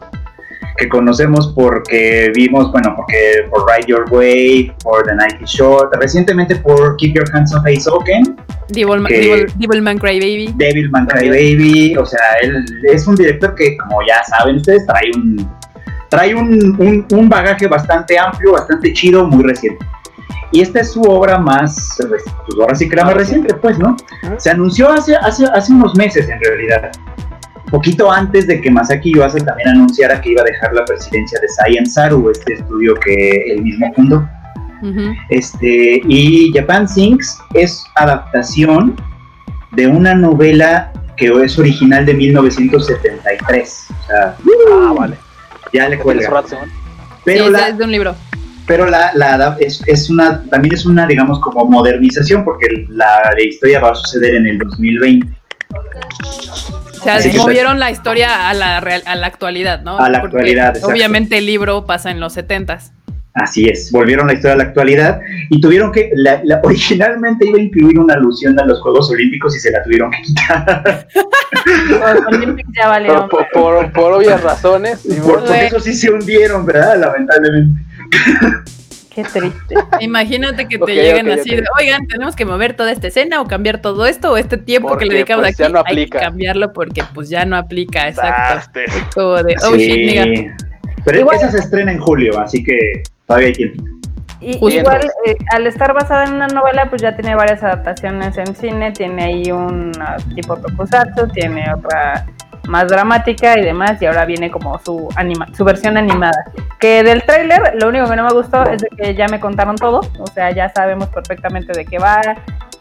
Que 0.77 0.87
conocemos 0.89 1.53
porque 1.55 2.31
vimos, 2.35 2.71
bueno, 2.71 2.93
porque 2.95 3.17
por 3.49 3.65
Ride 3.67 3.87
Your 3.87 4.05
Way, 4.11 4.71
por 4.83 5.03
The 5.07 5.15
Nike 5.15 5.45
Short, 5.45 5.91
recientemente 5.99 6.55
por 6.57 6.95
Keep 6.97 7.15
Your 7.15 7.25
Hands 7.33 7.53
Off 7.55 7.65
Aizoken, 7.65 8.37
Devilman, 8.69 9.05
Que- 9.07 9.19
Devil- 9.21 9.53
Devilman 9.57 9.97
Crybaby. 9.97 10.53
Devilman 10.55 11.07
Crybaby, 11.07 11.95
o 11.97 12.05
sea, 12.05 12.19
él 12.43 12.63
es 12.91 13.07
un 13.07 13.15
director 13.15 13.55
que, 13.55 13.75
como 13.77 13.99
ya 14.07 14.23
saben 14.25 14.57
ustedes, 14.57 14.85
trae 14.85 15.09
un 15.15 15.49
trae 16.09 16.33
un, 16.35 16.75
un- 16.79 17.05
un 17.11 17.27
bagaje 17.29 17.67
bastante 17.67 18.17
amplio, 18.17 18.53
bastante 18.53 18.93
chido, 18.93 19.25
muy 19.27 19.43
reciente. 19.43 19.85
Y 20.53 20.61
esta 20.61 20.79
es 20.79 20.91
su 20.93 21.01
obra 21.01 21.37
más, 21.37 21.97
pues 22.07 22.23
ahora 22.61 22.73
sí 22.75 22.87
que 22.87 22.95
la 22.95 23.03
más 23.03 23.15
Más 23.15 23.23
reciente, 23.23 23.53
pues, 23.55 23.77
¿no? 23.77 23.97
Se 24.37 24.49
anunció 24.49 24.89
hace, 24.89 25.15
hace, 25.17 25.45
hace 25.45 25.73
unos 25.73 25.95
meses, 25.97 26.29
en 26.29 26.39
realidad. 26.39 26.91
Poquito 27.69 28.11
antes 28.11 28.47
de 28.47 28.61
que 28.61 28.71
Masaki 28.71 29.13
Yuasa 29.13 29.39
también 29.39 29.69
anunciara 29.69 30.21
que 30.21 30.29
iba 30.31 30.41
a 30.41 30.45
dejar 30.45 30.73
la 30.73 30.85
presidencia 30.85 31.39
de 31.41 31.47
Science 31.49 31.91
Saru, 31.91 32.29
este 32.29 32.53
estudio 32.53 32.95
que 32.95 33.51
él 33.51 33.61
mismo 33.61 33.93
fundó. 33.93 34.27
Este, 35.29 36.01
y 36.07 36.51
Japan 36.53 36.87
Sinks 36.87 37.37
es 37.55 37.83
adaptación 37.95 38.95
de 39.71 39.87
una 39.87 40.13
novela 40.13 40.93
que 41.17 41.27
es 41.43 41.57
original 41.59 42.05
de 42.05 42.13
1973. 42.13 43.87
O 43.89 44.07
sea, 44.07 44.35
Ah, 44.71 44.93
vale. 44.97 45.15
ya 45.73 45.89
le 45.89 45.97
cuelga. 45.97 46.29
razón. 46.29 46.69
Pero, 47.25 47.45
Sí, 47.47 47.51
la, 47.51 47.67
es 47.69 47.77
de 47.77 47.83
un 47.83 47.91
libro. 47.91 48.15
pero 48.67 48.85
la, 48.85 49.11
la 49.15 49.57
es 49.59 50.09
una, 50.09 50.43
también 50.43 50.75
es 50.75 50.85
una, 50.85 51.05
digamos, 51.07 51.39
como 51.41 51.65
modernización, 51.65 52.45
porque 52.45 52.85
la, 52.89 53.31
la 53.35 53.43
historia 53.43 53.79
va 53.81 53.91
a 53.91 53.95
suceder 53.95 54.35
en 54.35 54.45
el 54.47 54.57
2020. 54.59 55.27
O 57.15 57.21
sea, 57.21 57.31
que 57.31 57.37
movieron 57.37 57.79
la 57.79 57.91
historia 57.91 58.49
a 58.49 58.53
la, 58.53 58.79
real- 58.81 59.03
a 59.05 59.15
la 59.15 59.27
actualidad, 59.27 59.81
¿no? 59.81 59.97
A 59.97 60.09
la 60.09 60.19
Porque 60.21 60.37
actualidad, 60.37 60.67
exacto. 60.69 60.87
Obviamente 60.93 61.37
el 61.37 61.45
libro 61.45 61.85
pasa 61.85 62.11
en 62.11 62.19
los 62.19 62.33
setentas. 62.33 62.91
Así 63.33 63.65
es, 63.69 63.91
volvieron 63.91 64.25
la 64.25 64.33
historia 64.33 64.53
a 64.53 64.57
la 64.57 64.63
actualidad 64.63 65.19
y 65.51 65.61
tuvieron 65.61 65.91
que, 65.91 66.09
la, 66.15 66.41
la- 66.43 66.59
originalmente 66.63 67.47
iba 67.47 67.59
a 67.59 67.61
incluir 67.61 67.99
una 67.99 68.15
alusión 68.15 68.59
a 68.59 68.65
los 68.65 68.81
Juegos 68.81 69.11
Olímpicos 69.11 69.55
y 69.55 69.59
se 69.59 69.69
la 69.71 69.83
tuvieron 69.83 70.09
que 70.11 70.21
quitar. 70.23 71.07
Valieron. 72.87 73.29
por, 73.29 73.47
por, 73.53 73.91
por 73.91 74.13
obvias 74.13 74.41
razones. 74.41 75.05
y 75.05 75.15
Por, 75.19 75.25
por- 75.39 75.45
porque 75.45 75.65
eso 75.67 75.79
sí 75.79 75.93
se 75.93 76.09
hundieron, 76.11 76.65
¿verdad? 76.65 76.97
Lamentablemente. 76.99 77.81
Qué 79.17 79.23
triste. 79.23 79.73
Imagínate 79.99 80.67
que 80.67 80.77
te 80.77 80.93
lleguen 80.93 81.31
así 81.31 81.55
de, 81.55 81.63
oigan, 81.79 82.05
tenemos 82.05 82.35
que 82.35 82.45
mover 82.45 82.75
toda 82.75 82.91
esta 82.91 83.07
escena 83.07 83.41
o 83.41 83.47
cambiar 83.47 83.81
todo 83.81 84.05
esto 84.05 84.33
o 84.33 84.37
este 84.37 84.57
tiempo 84.57 84.89
que 84.89 84.91
Porque, 84.93 85.05
le 85.07 85.13
dedicamos 85.15 85.41
pues, 85.45 85.55
aquí. 85.55 85.63
ya 85.63 85.69
no 85.69 85.83
Hay 85.83 85.95
que 86.05 86.19
cambiarlo 86.19 86.71
porque 86.71 87.03
pues 87.15 87.27
ya 87.27 87.43
no 87.43 87.57
aplica, 87.57 88.07
exacto. 88.07 88.79
Como 89.15 89.41
de, 89.41 89.55
oh 89.63 89.73
Sí. 89.73 89.79
shit, 89.79 90.05
nigga. 90.27 90.55
Pero 91.03 91.19
Igual- 91.19 91.37
esa 91.37 91.49
se 91.49 91.57
estrena 91.57 91.91
en 91.93 91.99
julio, 91.99 92.39
así 92.39 92.63
que 92.63 92.77
todavía 93.25 93.47
hay 93.47 93.53
tiempo. 93.53 93.83
Y 94.39 94.53
Justo. 94.59 94.79
igual, 94.81 95.09
eh, 95.25 95.35
al 95.51 95.65
estar 95.65 95.95
basada 95.95 96.25
en 96.25 96.33
una 96.33 96.45
novela, 96.47 96.87
pues 96.91 97.01
ya 97.01 97.15
tiene 97.15 97.33
varias 97.33 97.63
adaptaciones 97.63 98.37
en 98.37 98.55
cine, 98.55 98.91
tiene 98.91 99.23
ahí 99.23 99.51
un 99.51 99.91
tipo 100.35 100.55
tokusatsu, 100.57 101.27
tiene 101.29 101.65
otra 101.73 102.23
más 102.67 102.87
dramática 102.87 103.57
y 103.57 103.63
demás, 103.63 104.01
y 104.01 104.05
ahora 104.05 104.25
viene 104.25 104.51
como 104.51 104.79
su 104.79 105.09
anima 105.15 105.47
su 105.55 105.63
versión 105.63 105.97
animada. 105.97 106.45
Que 106.79 107.03
del 107.03 107.23
tráiler, 107.23 107.75
lo 107.79 107.89
único 107.89 108.09
que 108.09 108.15
no 108.15 108.23
me 108.25 108.33
gustó 108.33 108.63
es 108.63 108.81
de 108.81 108.89
que 108.89 109.15
ya 109.15 109.27
me 109.27 109.39
contaron 109.39 109.75
todo, 109.75 110.01
o 110.19 110.27
sea, 110.27 110.51
ya 110.51 110.69
sabemos 110.69 111.07
perfectamente 111.07 111.73
de 111.73 111.85
qué 111.85 111.97
va. 111.97 112.21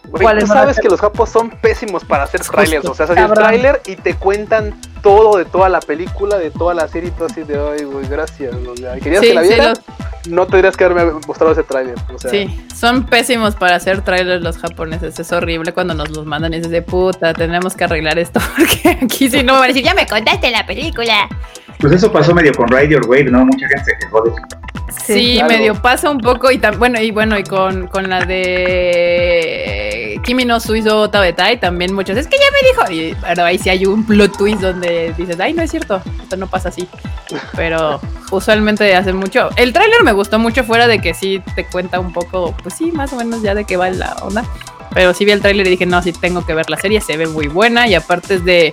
Güey, 0.09 0.23
¿Cuáles 0.23 0.45
tú 0.45 0.49
van 0.51 0.59
a 0.59 0.61
sabes 0.63 0.81
que 0.81 0.89
los 0.89 1.01
japos 1.01 1.29
son 1.31 1.51
pésimos 1.51 2.05
para 2.05 2.25
hacer 2.25 2.41
Justo, 2.41 2.55
trailers. 2.55 2.85
O 2.87 2.95
sea, 2.95 3.05
haces 3.05 3.17
el 3.19 3.33
trailer 3.33 3.83
y 3.87 3.97
te 3.97 4.15
cuentan 4.15 4.75
todo 5.03 5.37
de 5.39 5.45
toda 5.45 5.69
la 5.69 5.81
película, 5.81 6.39
de 6.39 6.51
toda 6.51 6.75
la 6.75 6.89
serie 6.89 7.09
y 7.09 7.13
todo 7.13 7.27
así 7.27 7.43
de, 7.43 7.55
ay, 7.59 7.85
güey, 7.85 8.07
gracias. 8.09 8.55
O 8.55 8.77
sea, 8.77 8.95
querías 8.99 9.21
Sí, 9.21 9.29
que 9.29 9.35
la 9.35 9.43
sí, 9.43 9.49
vieras, 9.49 9.79
los- 9.79 10.29
no 10.29 10.47
tendrías 10.47 10.77
que 10.77 10.85
haberme 10.85 11.13
mostrado 11.27 11.53
ese 11.53 11.63
trailer. 11.63 11.95
O 12.13 12.19
sea, 12.19 12.31
sí, 12.31 12.67
son 12.75 13.07
pésimos 13.07 13.55
para 13.55 13.77
hacer 13.77 14.03
trailers 14.03 14.43
los 14.43 14.59
japoneses. 14.59 15.19
Es 15.21 15.31
horrible 15.33 15.73
cuando 15.73 15.95
nos 15.95 16.11
los 16.11 16.27
mandan 16.27 16.53
y 16.55 16.57
dices 16.57 16.73
de 16.73 16.83
puta, 16.83 17.33
tenemos 17.33 17.75
que 17.77 17.85
arreglar 17.85 18.19
esto 18.19 18.41
porque 18.57 18.99
aquí 19.05 19.31
si 19.31 19.43
no 19.45 19.55
van 19.55 19.65
a 19.65 19.67
decir, 19.69 19.85
ya 19.85 19.95
me 19.95 20.07
contaste 20.07 20.51
la 20.51 20.67
película. 20.67 21.29
Pues 21.79 21.93
eso 21.93 22.11
pasó 22.13 22.35
medio 22.35 22.53
con 22.55 22.69
Ride 22.69 22.89
Your 22.89 23.07
Wave, 23.09 23.25
¿no? 23.25 23.45
Mucha 23.45 23.69
gente 23.69 23.85
se 23.85 23.99
quejó 23.99 24.23
de 24.23 24.31
eso. 24.31 24.39
Sí, 25.05 25.13
Sí, 25.15 25.35
claro. 25.37 25.49
medio 25.53 25.75
pasa 25.83 26.11
un 26.11 26.19
poco 26.19 26.51
y 26.51 26.59
tam- 26.59 26.79
bueno 26.79 27.01
y 27.01 27.11
bueno 27.11 27.39
y 27.39 27.45
con, 27.45 27.87
con 27.89 28.09
la 28.09 28.25
de 29.27 30.21
Kimi 30.25 30.45
no 30.45 30.59
Suizo 30.61 31.11
Tabetai 31.11 31.59
también 31.61 31.93
muchos 31.93 32.17
es 32.17 32.27
que 32.27 32.37
ya 32.39 32.45
me 32.51 32.69
dijo 32.69 32.83
y 32.93 33.15
pero 33.21 33.45
ahí 33.45 33.59
sí 33.59 33.69
hay 33.69 33.85
un 33.87 34.05
plot 34.07 34.37
twist 34.37 34.61
donde 34.61 35.13
dices 35.17 35.39
ay 35.41 35.53
no 35.55 35.63
es 35.63 35.71
cierto 35.71 36.01
esto 36.23 36.37
no 36.37 36.47
pasa 36.49 36.69
así 36.71 36.89
pero 37.55 38.01
usualmente 38.31 38.95
hace 38.95 39.13
mucho 39.13 39.51
el 39.57 39.73
tráiler 39.73 40.03
me 40.03 40.13
gustó 40.13 40.39
mucho 40.39 40.65
fuera 40.65 40.87
de 40.89 41.01
que 41.01 41.15
sí 41.15 41.43
te 41.55 41.65
cuenta 41.67 42.01
un 42.01 42.13
poco 42.13 42.55
pues 42.63 42.75
sí 42.75 42.91
más 42.93 43.13
o 43.13 43.17
menos 43.17 43.43
ya 43.43 43.55
de 43.55 43.65
qué 43.65 43.77
va 43.77 43.91
la 43.91 44.15
onda 44.23 44.45
pero 44.95 45.15
sí 45.15 45.25
vi 45.25 45.33
el 45.33 45.41
tráiler 45.41 45.67
y 45.67 45.71
dije 45.71 45.87
no 45.87 46.03
sí 46.03 46.13
tengo 46.13 46.45
que 46.47 46.55
ver 46.55 46.71
la 46.71 46.79
serie 46.79 47.01
se 47.01 47.17
ve 47.17 47.27
muy 47.27 47.49
buena 47.49 47.87
y 47.87 47.95
aparte 47.95 48.35
es 48.35 48.45
de 48.45 48.73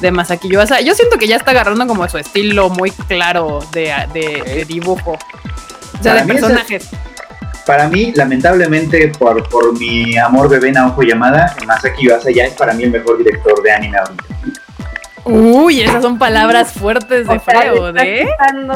de 0.00 0.10
Masaki 0.10 0.48
Yuasa. 0.48 0.80
Yo 0.80 0.94
siento 0.94 1.18
que 1.18 1.26
ya 1.26 1.36
está 1.36 1.50
agarrando 1.52 1.86
como 1.86 2.08
su 2.08 2.18
estilo 2.18 2.68
muy 2.70 2.90
claro 2.90 3.60
de, 3.72 3.92
de- 4.12 4.42
de 4.44 4.64
dibujo. 4.64 5.12
O 5.12 6.02
sea, 6.02 6.12
Para 6.14 6.20
de 6.20 6.26
mí 6.26 6.32
personajes. 6.40 6.88
Para 7.66 7.88
mí, 7.88 8.12
lamentablemente, 8.14 9.08
por, 9.18 9.48
por 9.48 9.76
mi 9.78 10.16
amor 10.16 10.48
bebé 10.48 10.70
Naoko 10.70 11.02
Yamada, 11.02 11.56
Masaki 11.66 12.06
Yuasa 12.06 12.30
ya 12.30 12.44
es 12.44 12.52
para 12.54 12.72
mí 12.74 12.84
el 12.84 12.90
mejor 12.92 13.18
director 13.18 13.60
de 13.62 13.72
anime 13.72 13.98
ahorita. 13.98 14.24
Uy, 15.28 15.82
esas 15.82 16.02
son 16.02 16.18
palabras 16.18 16.72
fuertes 16.72 17.26
de 17.26 17.40
Freud, 17.40 17.94
le 17.94 18.00
está 18.00 18.04
¿eh? 18.06 18.26
quitando 18.30 18.74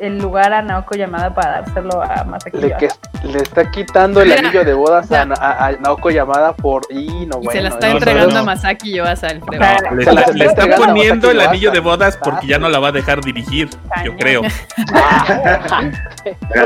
el 0.00 0.18
lugar 0.18 0.52
a 0.52 0.62
Naoko 0.62 0.94
Yamada 0.96 1.34
para 1.34 1.62
dárselo 1.62 2.00
a 2.02 2.22
Masaki 2.24 2.56
Le, 2.58 2.76
que- 2.76 2.88
le 3.24 3.38
está 3.38 3.70
quitando 3.70 4.20
el 4.22 4.28
Mira, 4.28 4.40
anillo 4.40 4.64
de 4.64 4.72
bodas 4.74 5.10
a, 5.10 5.22
a- 5.22 5.66
a 5.66 5.72
Naoko 5.72 6.10
Yamada 6.10 6.52
por. 6.54 6.82
Y 6.90 7.26
no, 7.26 7.38
Y 7.40 7.44
bueno. 7.46 7.50
se 7.52 7.60
la 7.62 7.68
está 7.70 7.88
no, 7.88 7.92
entregando 7.94 8.34
no, 8.34 8.40
a. 8.40 8.44
Masaki 8.44 8.94
Yuasa, 8.94 9.26
el 9.28 9.40
Freud. 9.42 9.60
O 9.60 9.64
sea, 9.64 9.90
Le, 9.92 10.04
Se 10.04 10.12
las 10.12 10.28
está- 10.48 10.66
le 10.66 10.76
poniendo 10.76 11.30
el 11.30 11.40
anillo 11.40 11.70
de 11.72 11.80
bodas 11.80 12.16
porque 12.22 12.46
ya 12.46 12.58
no 12.58 12.68
la 12.68 12.78
va 12.78 12.88
a 12.88 12.92
dejar 12.92 13.20
dirigir, 13.20 13.68
yo 14.04 14.16
creo. 14.16 14.42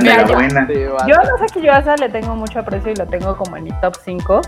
Mira, 0.01 0.17
la 0.19 0.27
yo- 0.27 0.35
buena. 0.35 0.69
Yo 1.07 1.15
a 1.17 1.25
Masaki 1.33 1.63
Yuasa 1.63 1.97
le 1.97 2.09
tengo 2.09 2.35
mucho 2.37 2.59
aprecio 2.61 2.93
y 2.93 2.97
lo 2.97 3.07
tengo 3.07 3.37
como 3.37 3.57
en 3.57 3.65
mi 3.65 3.71
top 3.81 3.97
5. 4.05 4.41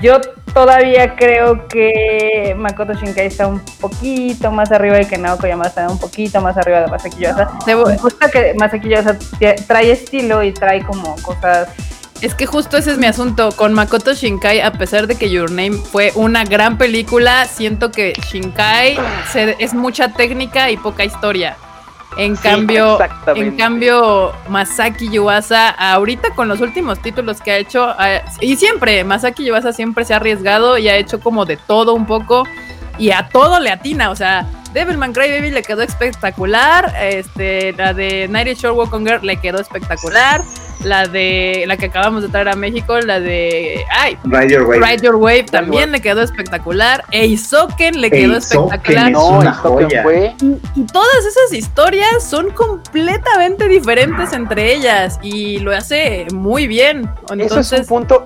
Yo 0.00 0.20
todavía 0.54 1.14
creo 1.14 1.68
que 1.68 2.54
Makoto 2.56 2.94
Shinkai 2.94 3.26
está 3.26 3.46
un 3.46 3.60
poquito 3.80 4.50
más 4.50 4.72
arriba 4.72 5.00
y 5.00 5.04
que 5.06 5.18
Naoko 5.18 5.46
Yamada 5.46 5.68
está 5.68 5.88
un 5.88 5.98
poquito 5.98 6.40
más 6.40 6.56
arriba 6.56 6.80
de 6.80 6.86
Masaki 6.86 7.20
Yuasa. 7.22 7.50
Me 7.66 7.74
gusta 7.74 8.30
que 8.30 8.54
Masaki 8.58 8.88
Yuasa 8.88 9.16
trae 9.66 9.92
estilo 9.92 10.42
y 10.42 10.52
trae 10.52 10.82
como 10.82 11.14
cosas... 11.22 11.68
Es 12.22 12.34
que 12.34 12.44
justo 12.44 12.76
ese 12.76 12.90
es 12.92 12.98
mi 12.98 13.06
asunto. 13.06 13.50
Con 13.56 13.72
Makoto 13.72 14.12
Shinkai, 14.12 14.60
a 14.60 14.72
pesar 14.72 15.06
de 15.06 15.14
que 15.16 15.30
Your 15.30 15.50
Name 15.50 15.72
fue 15.72 16.12
una 16.14 16.44
gran 16.44 16.76
película, 16.76 17.46
siento 17.46 17.90
que 17.90 18.12
Shinkai 18.30 18.98
se- 19.32 19.56
es 19.58 19.72
mucha 19.72 20.12
técnica 20.12 20.70
y 20.70 20.76
poca 20.76 21.04
historia. 21.04 21.56
En 22.16 22.36
Sí, 22.36 22.42
cambio, 22.42 22.98
en 23.34 23.56
cambio, 23.56 24.32
Masaki 24.48 25.08
Yuasa, 25.10 25.70
ahorita 25.70 26.34
con 26.34 26.48
los 26.48 26.60
últimos 26.60 26.98
títulos 27.00 27.40
que 27.40 27.52
ha 27.52 27.56
hecho, 27.58 27.94
y 28.40 28.56
siempre, 28.56 29.04
Masaki 29.04 29.44
Yuasa 29.44 29.72
siempre 29.72 30.04
se 30.04 30.12
ha 30.12 30.16
arriesgado 30.16 30.76
y 30.76 30.88
ha 30.88 30.96
hecho 30.96 31.20
como 31.20 31.44
de 31.44 31.56
todo 31.56 31.94
un 31.94 32.06
poco, 32.06 32.44
y 32.98 33.12
a 33.12 33.28
todo 33.28 33.60
le 33.60 33.70
atina, 33.70 34.10
o 34.10 34.16
sea, 34.16 34.44
Devilman 34.72 35.12
Crybaby 35.12 35.50
le 35.50 35.62
quedó 35.62 35.82
espectacular, 35.82 36.92
este, 37.00 37.72
la 37.74 37.94
de 37.94 38.28
Night 38.28 38.58
Shore 38.58 38.74
Walk 38.74 38.92
on 38.92 39.06
Girl 39.06 39.24
le 39.24 39.36
quedó 39.36 39.60
espectacular, 39.60 40.42
la 40.84 41.06
de, 41.06 41.64
la 41.66 41.76
que 41.76 41.86
acabamos 41.86 42.22
de 42.22 42.28
traer 42.28 42.48
a 42.48 42.56
México, 42.56 42.98
la 43.00 43.20
de, 43.20 43.84
ay, 43.90 44.16
Ride 44.24 44.50
Your 44.54 44.62
Wave. 44.62 44.80
Ride 44.80 45.02
Your 45.02 45.14
Wave 45.16 45.44
también 45.44 45.84
Wave. 45.84 45.92
le 45.92 46.00
quedó 46.00 46.22
espectacular, 46.22 47.04
Eisoken 47.10 48.00
le 48.00 48.10
quedó 48.10 48.36
espectacular. 48.36 49.06
es 49.08 49.12
No, 49.12 49.42
fue. 50.02 50.34
Y, 50.40 50.80
y 50.80 50.86
todas 50.86 51.24
esas 51.24 51.52
historias 51.52 52.22
son 52.24 52.50
completamente 52.50 53.68
diferentes 53.68 54.32
entre 54.32 54.74
ellas 54.74 55.18
y 55.22 55.58
lo 55.58 55.74
hace 55.74 56.26
muy 56.32 56.66
bien. 56.66 57.02
Eso 57.02 57.24
es 57.24 57.30
un 57.30 57.40
Entonces, 57.40 57.86
punto. 57.86 58.24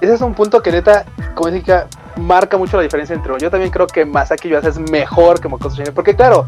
Ese 0.00 0.14
es 0.14 0.20
un 0.22 0.34
punto 0.34 0.62
que 0.62 0.72
neta, 0.72 1.04
como 1.34 1.50
dije, 1.50 1.74
marca 2.16 2.56
mucho 2.56 2.76
la 2.78 2.82
diferencia 2.82 3.14
entre. 3.14 3.32
Yo 3.38 3.50
también 3.50 3.70
creo 3.70 3.86
que 3.86 4.04
Masaki 4.04 4.48
Yuasa 4.48 4.68
es 4.68 4.78
mejor 4.78 5.40
que 5.40 5.48
Makoto 5.48 5.74
Shinkai. 5.74 5.92
Porque 5.92 6.16
claro, 6.16 6.46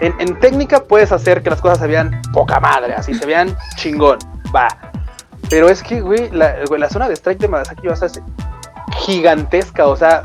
en, 0.00 0.14
en 0.20 0.38
técnica 0.38 0.84
puedes 0.84 1.10
hacer 1.10 1.42
que 1.42 1.50
las 1.50 1.60
cosas 1.60 1.78
se 1.78 1.86
vean 1.88 2.22
poca 2.32 2.60
madre, 2.60 2.94
así 2.94 3.14
se 3.14 3.26
vean 3.26 3.56
chingón. 3.76 4.18
Va. 4.54 4.68
Pero 5.50 5.68
es 5.68 5.82
que, 5.82 6.00
güey, 6.00 6.30
la, 6.30 6.54
zona 6.90 7.08
de 7.08 7.14
strike 7.14 7.38
de 7.40 7.48
Masaki 7.48 7.82
Yuasa 7.86 8.06
es 8.06 8.20
gigantesca. 8.98 9.86
O 9.86 9.96
sea, 9.96 10.22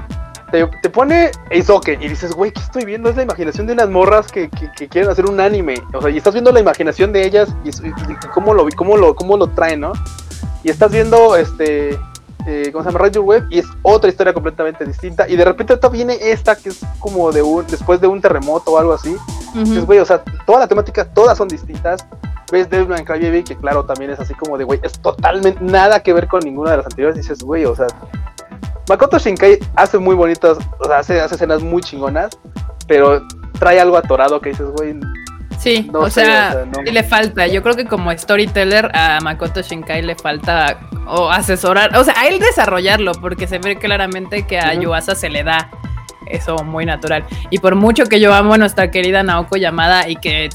te, 0.51 0.65
te 0.81 0.89
pone 0.89 1.31
Eisoken 1.49 2.01
y 2.01 2.07
dices, 2.07 2.33
güey, 2.33 2.51
¿qué 2.51 2.61
estoy 2.61 2.85
viendo? 2.85 3.09
Es 3.09 3.15
la 3.15 3.23
imaginación 3.23 3.67
de 3.67 3.73
unas 3.73 3.89
morras 3.89 4.31
que, 4.31 4.49
que- 4.49 4.87
quieren 4.87 5.09
hacer 5.09 5.25
un 5.25 5.39
anime. 5.39 5.75
O 5.93 6.01
sea, 6.01 6.09
y 6.09 6.17
estás 6.17 6.33
viendo 6.33 6.51
la 6.51 6.59
imaginación 6.59 7.11
de 7.11 7.25
ellas 7.25 7.49
y, 7.63 7.69
y- 7.69 7.89
y 7.89 8.27
cómo, 8.33 8.53
lo, 8.53 8.67
cómo, 8.75 8.97
lo, 8.97 9.15
cómo 9.15 9.37
lo 9.37 9.47
traen, 9.47 9.81
¿no? 9.81 9.93
Y 10.63 10.69
estás 10.69 10.91
viendo, 10.91 11.35
este, 11.35 11.97
eh, 12.49 12.71
¿cómo 12.71 12.83
se 12.83 12.91
llama? 12.91 13.07
Your 13.09 13.23
Web 13.23 13.45
y 13.51 13.59
es 13.59 13.67
otra 13.83 14.09
historia 14.09 14.33
completamente 14.33 14.83
distinta. 14.83 15.29
Y 15.29 15.35
de 15.35 15.45
repente 15.45 15.77
viene 15.91 16.17
esta 16.19 16.55
que 16.55 16.69
es 16.69 16.81
como 16.99 17.31
de 17.31 17.43
un, 17.43 17.65
después 17.67 18.01
de 18.01 18.07
un 18.07 18.19
terremoto 18.19 18.71
o 18.71 18.79
algo 18.79 18.93
así. 18.93 19.15
Dices, 19.53 19.77
ujú, 19.77 19.85
güey, 19.85 19.99
o 19.99 20.05
sea, 20.05 20.23
toda 20.47 20.59
la 20.59 20.67
temática, 20.67 21.05
todas 21.05 21.37
son 21.37 21.47
distintas. 21.47 22.05
Ves 22.51 22.67
Devilman 22.67 23.05
Crybaby, 23.05 23.43
que 23.43 23.55
claro, 23.55 23.85
también 23.85 24.09
es 24.09 24.19
así 24.19 24.33
como 24.33 24.57
de, 24.57 24.63
güey, 24.63 24.79
es 24.81 24.93
totalmente 24.93 25.63
nada 25.63 26.01
que 26.01 26.11
ver 26.11 26.27
con 26.27 26.39
ninguna 26.39 26.71
de 26.71 26.77
las 26.77 26.87
anteriores. 26.87 27.17
Dices, 27.17 27.43
güey, 27.43 27.65
o 27.65 27.75
sea, 27.75 27.85
Makoto 28.87 29.19
Shinkai 29.19 29.59
hace 29.75 29.99
muy 29.99 30.15
bonitas, 30.15 30.57
o 30.79 30.85
sea, 30.85 30.97
hace, 30.97 31.21
hace 31.21 31.35
escenas 31.35 31.61
muy 31.61 31.83
chingonas, 31.83 32.35
pero 32.87 33.21
trae 33.59 33.79
algo 33.79 33.95
atorado 33.95 34.41
que 34.41 34.49
dices, 34.49 34.67
güey, 34.71 34.99
sí, 35.59 35.89
no 35.93 35.99
o 35.99 36.09
sé, 36.09 36.25
sea, 36.25 36.49
o 36.49 36.51
sea, 36.53 36.65
no- 36.65 36.79
sí 36.85 36.91
le 36.91 37.03
falta. 37.03 37.45
Yo 37.47 37.61
creo 37.61 37.75
que 37.75 37.85
como 37.85 38.11
storyteller 38.17 38.89
a 38.95 39.19
Makoto 39.21 39.61
Shinkai 39.61 40.01
le 40.01 40.15
falta 40.15 40.79
o 41.05 41.29
asesorar, 41.29 41.95
o 41.97 42.03
sea, 42.03 42.15
a 42.17 42.27
él 42.27 42.39
desarrollarlo, 42.39 43.11
porque 43.21 43.45
se 43.47 43.59
ve 43.59 43.75
claramente 43.77 44.47
que 44.47 44.59
a 44.59 44.71
Ujú. 44.73 44.81
Yuasa 44.83 45.13
se 45.15 45.29
le 45.29 45.43
da 45.43 45.69
eso 46.27 46.55
muy 46.63 46.85
natural. 46.85 47.23
Y 47.49 47.59
por 47.59 47.75
mucho 47.75 48.05
que 48.05 48.19
yo 48.19 48.33
amo 48.33 48.53
a 48.53 48.57
nuestra 48.57 48.89
querida 48.91 49.23
Naoko 49.23 49.57
Yamada 49.57 50.07
y 50.07 50.15
que 50.15 50.49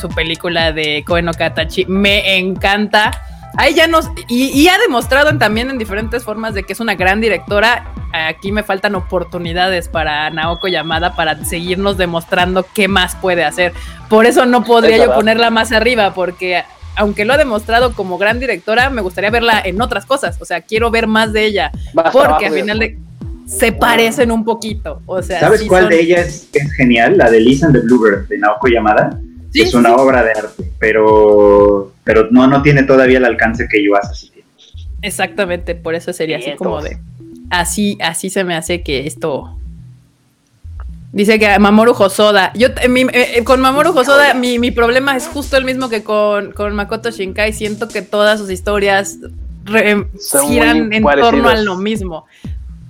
su 0.00 0.08
película 0.08 0.72
de 0.72 1.04
Koe 1.06 1.22
no 1.22 1.32
Katachi 1.32 1.84
me 1.86 2.36
encanta. 2.38 3.10
Ahí 3.56 3.74
ya 3.74 3.86
nos. 3.86 4.08
Y, 4.28 4.46
y 4.48 4.68
ha 4.68 4.78
demostrado 4.78 5.36
también 5.38 5.70
en 5.70 5.78
diferentes 5.78 6.24
formas 6.24 6.54
de 6.54 6.62
que 6.64 6.72
es 6.72 6.80
una 6.80 6.94
gran 6.94 7.20
directora. 7.20 7.92
Aquí 8.12 8.52
me 8.52 8.62
faltan 8.62 8.94
oportunidades 8.94 9.88
para 9.88 10.30
Naoko 10.30 10.68
Yamada 10.68 11.16
para 11.16 11.44
seguirnos 11.44 11.96
demostrando 11.96 12.64
qué 12.74 12.86
más 12.88 13.16
puede 13.16 13.44
hacer. 13.44 13.72
Por 14.08 14.26
eso 14.26 14.46
no 14.46 14.62
podría 14.64 14.96
Es 14.96 15.04
yo 15.06 15.14
ponerla 15.14 15.50
más 15.50 15.72
arriba, 15.72 16.14
porque 16.14 16.62
aunque 16.96 17.24
lo 17.24 17.32
ha 17.32 17.36
demostrado 17.36 17.92
como 17.94 18.18
gran 18.18 18.38
directora, 18.38 18.88
me 18.90 19.02
gustaría 19.02 19.30
verla 19.30 19.60
en 19.64 19.80
otras 19.82 20.06
cosas. 20.06 20.36
O 20.40 20.44
sea, 20.44 20.60
quiero 20.60 20.90
ver 20.92 21.06
más 21.08 21.32
de 21.32 21.44
ella. 21.44 21.72
Porque 22.12 22.46
al 22.46 22.52
final 22.52 22.78
de, 22.78 22.98
se 23.46 23.72
parecen 23.72 24.30
un 24.30 24.44
poquito. 24.44 25.00
O 25.06 25.20
sea, 25.22 25.40
¿Sabes 25.40 25.60
sí 25.60 25.66
cuál 25.66 25.82
son- 25.84 25.90
de 25.90 26.00
ellas 26.00 26.46
es 26.52 26.72
genial? 26.74 27.18
La 27.18 27.28
de 27.30 27.40
Listen 27.40 27.72
the 27.72 27.80
Bluebird 27.80 28.28
de 28.28 28.38
Naoko 28.38 28.68
Yamada. 28.68 29.18
Sí, 29.52 29.62
es 29.62 29.74
una 29.74 29.88
sí. 29.90 29.94
obra 29.98 30.22
de 30.22 30.30
arte, 30.32 30.70
pero, 30.80 31.92
pero 32.04 32.28
no, 32.30 32.46
no 32.46 32.62
tiene 32.62 32.82
todavía 32.84 33.18
el 33.18 33.24
alcance 33.24 33.66
que 33.68 33.82
Yuasa 33.84 34.14
sí 34.14 34.30
tiene. 34.30 34.48
Exactamente, 35.02 35.74
por 35.74 35.94
eso 35.94 36.12
sería 36.12 36.38
así 36.38 36.52
como 36.56 36.80
de. 36.82 36.98
Así, 37.50 37.98
así 38.00 38.30
se 38.30 38.44
me 38.44 38.54
hace 38.54 38.82
que 38.82 39.06
esto. 39.06 39.56
Dice 41.12 41.38
que 41.38 41.58
Mamoru 41.58 41.92
Hosoda. 41.92 42.52
Yo 42.54 42.68
eh, 42.82 42.88
mi- 42.88 43.06
eh, 43.12 43.42
con 43.44 43.60
Mamoru 43.60 43.90
Hosoda, 43.96 44.34
mi, 44.34 44.58
mi 44.58 44.70
problema 44.72 45.16
es 45.16 45.28
justo 45.28 45.56
el 45.56 45.64
mismo 45.64 45.88
que 45.88 46.02
con, 46.02 46.50
con 46.52 46.74
Makoto 46.74 47.10
Shinkai. 47.10 47.52
Siento 47.52 47.86
que 47.88 48.02
todas 48.02 48.40
sus 48.40 48.50
historias 48.50 49.18
re- 49.64 50.06
giran 50.48 50.92
en 50.92 51.02
torno 51.20 51.48
a 51.48 51.54
lo 51.64 51.76
mismo. 51.76 52.24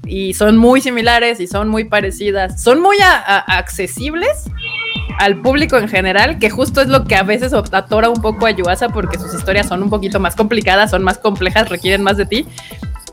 Y 0.06 0.34
son 0.34 0.56
muy 0.58 0.80
similares 0.80 1.40
y 1.40 1.46
son 1.46 1.68
muy 1.68 1.84
parecidas. 1.84 2.62
Son 2.62 2.80
muy 2.80 2.98
a- 3.00 3.16
a- 3.16 3.56
accesibles, 3.58 4.44
al 5.18 5.40
público 5.40 5.78
en 5.78 5.88
general, 5.88 6.38
que 6.38 6.50
justo 6.50 6.80
es 6.80 6.88
lo 6.88 7.04
que 7.04 7.14
a 7.16 7.22
veces 7.22 7.52
atora 7.54 8.08
un 8.10 8.20
poco 8.20 8.46
a 8.46 8.50
Yuasa 8.50 8.88
porque 8.90 9.18
sus 9.18 9.32
historias 9.34 9.68
son 9.68 9.82
un 9.82 9.90
poquito 9.90 10.20
más 10.20 10.34
complicadas, 10.36 10.90
son 10.90 11.02
más 11.04 11.18
complejas, 11.18 11.68
requieren 11.68 12.02
más 12.02 12.16
de 12.16 12.26
ti. 12.26 12.46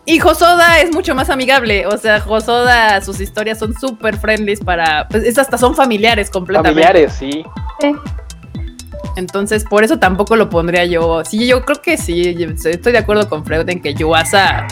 Y 0.06 0.18
Josoda 0.20 0.80
es 0.80 0.92
mucho 0.94 1.14
más 1.14 1.30
amigable, 1.30 1.86
o 1.86 1.96
sea, 1.98 2.20
Josoda, 2.20 3.00
sus 3.02 3.20
historias 3.22 3.60
son 3.60 3.74
súper 3.80 4.18
friendly 4.18 4.56
para, 4.58 5.08
pues 5.08 5.24
es 5.24 5.38
hasta 5.38 5.60
son 5.60 5.76
familiares 5.76 6.30
completamente. 6.32 6.82
Familiares, 6.82 7.14
sí. 7.14 7.44
Sí. 7.80 7.92
Entonces, 9.16 9.64
por 9.64 9.84
eso 9.84 10.00
tampoco 10.00 10.36
lo 10.36 10.50
pondría 10.50 10.86
yo. 10.86 11.24
Sí, 11.24 11.46
yo 11.48 11.64
creo 11.66 11.82
que 11.82 11.98
sí, 11.98 12.36
estoy 12.66 12.92
de 12.92 12.98
acuerdo 12.98 13.30
con 13.30 13.46
Freud 13.46 13.70
en 13.70 13.82
que 13.82 13.94
Yuasa 13.94 14.66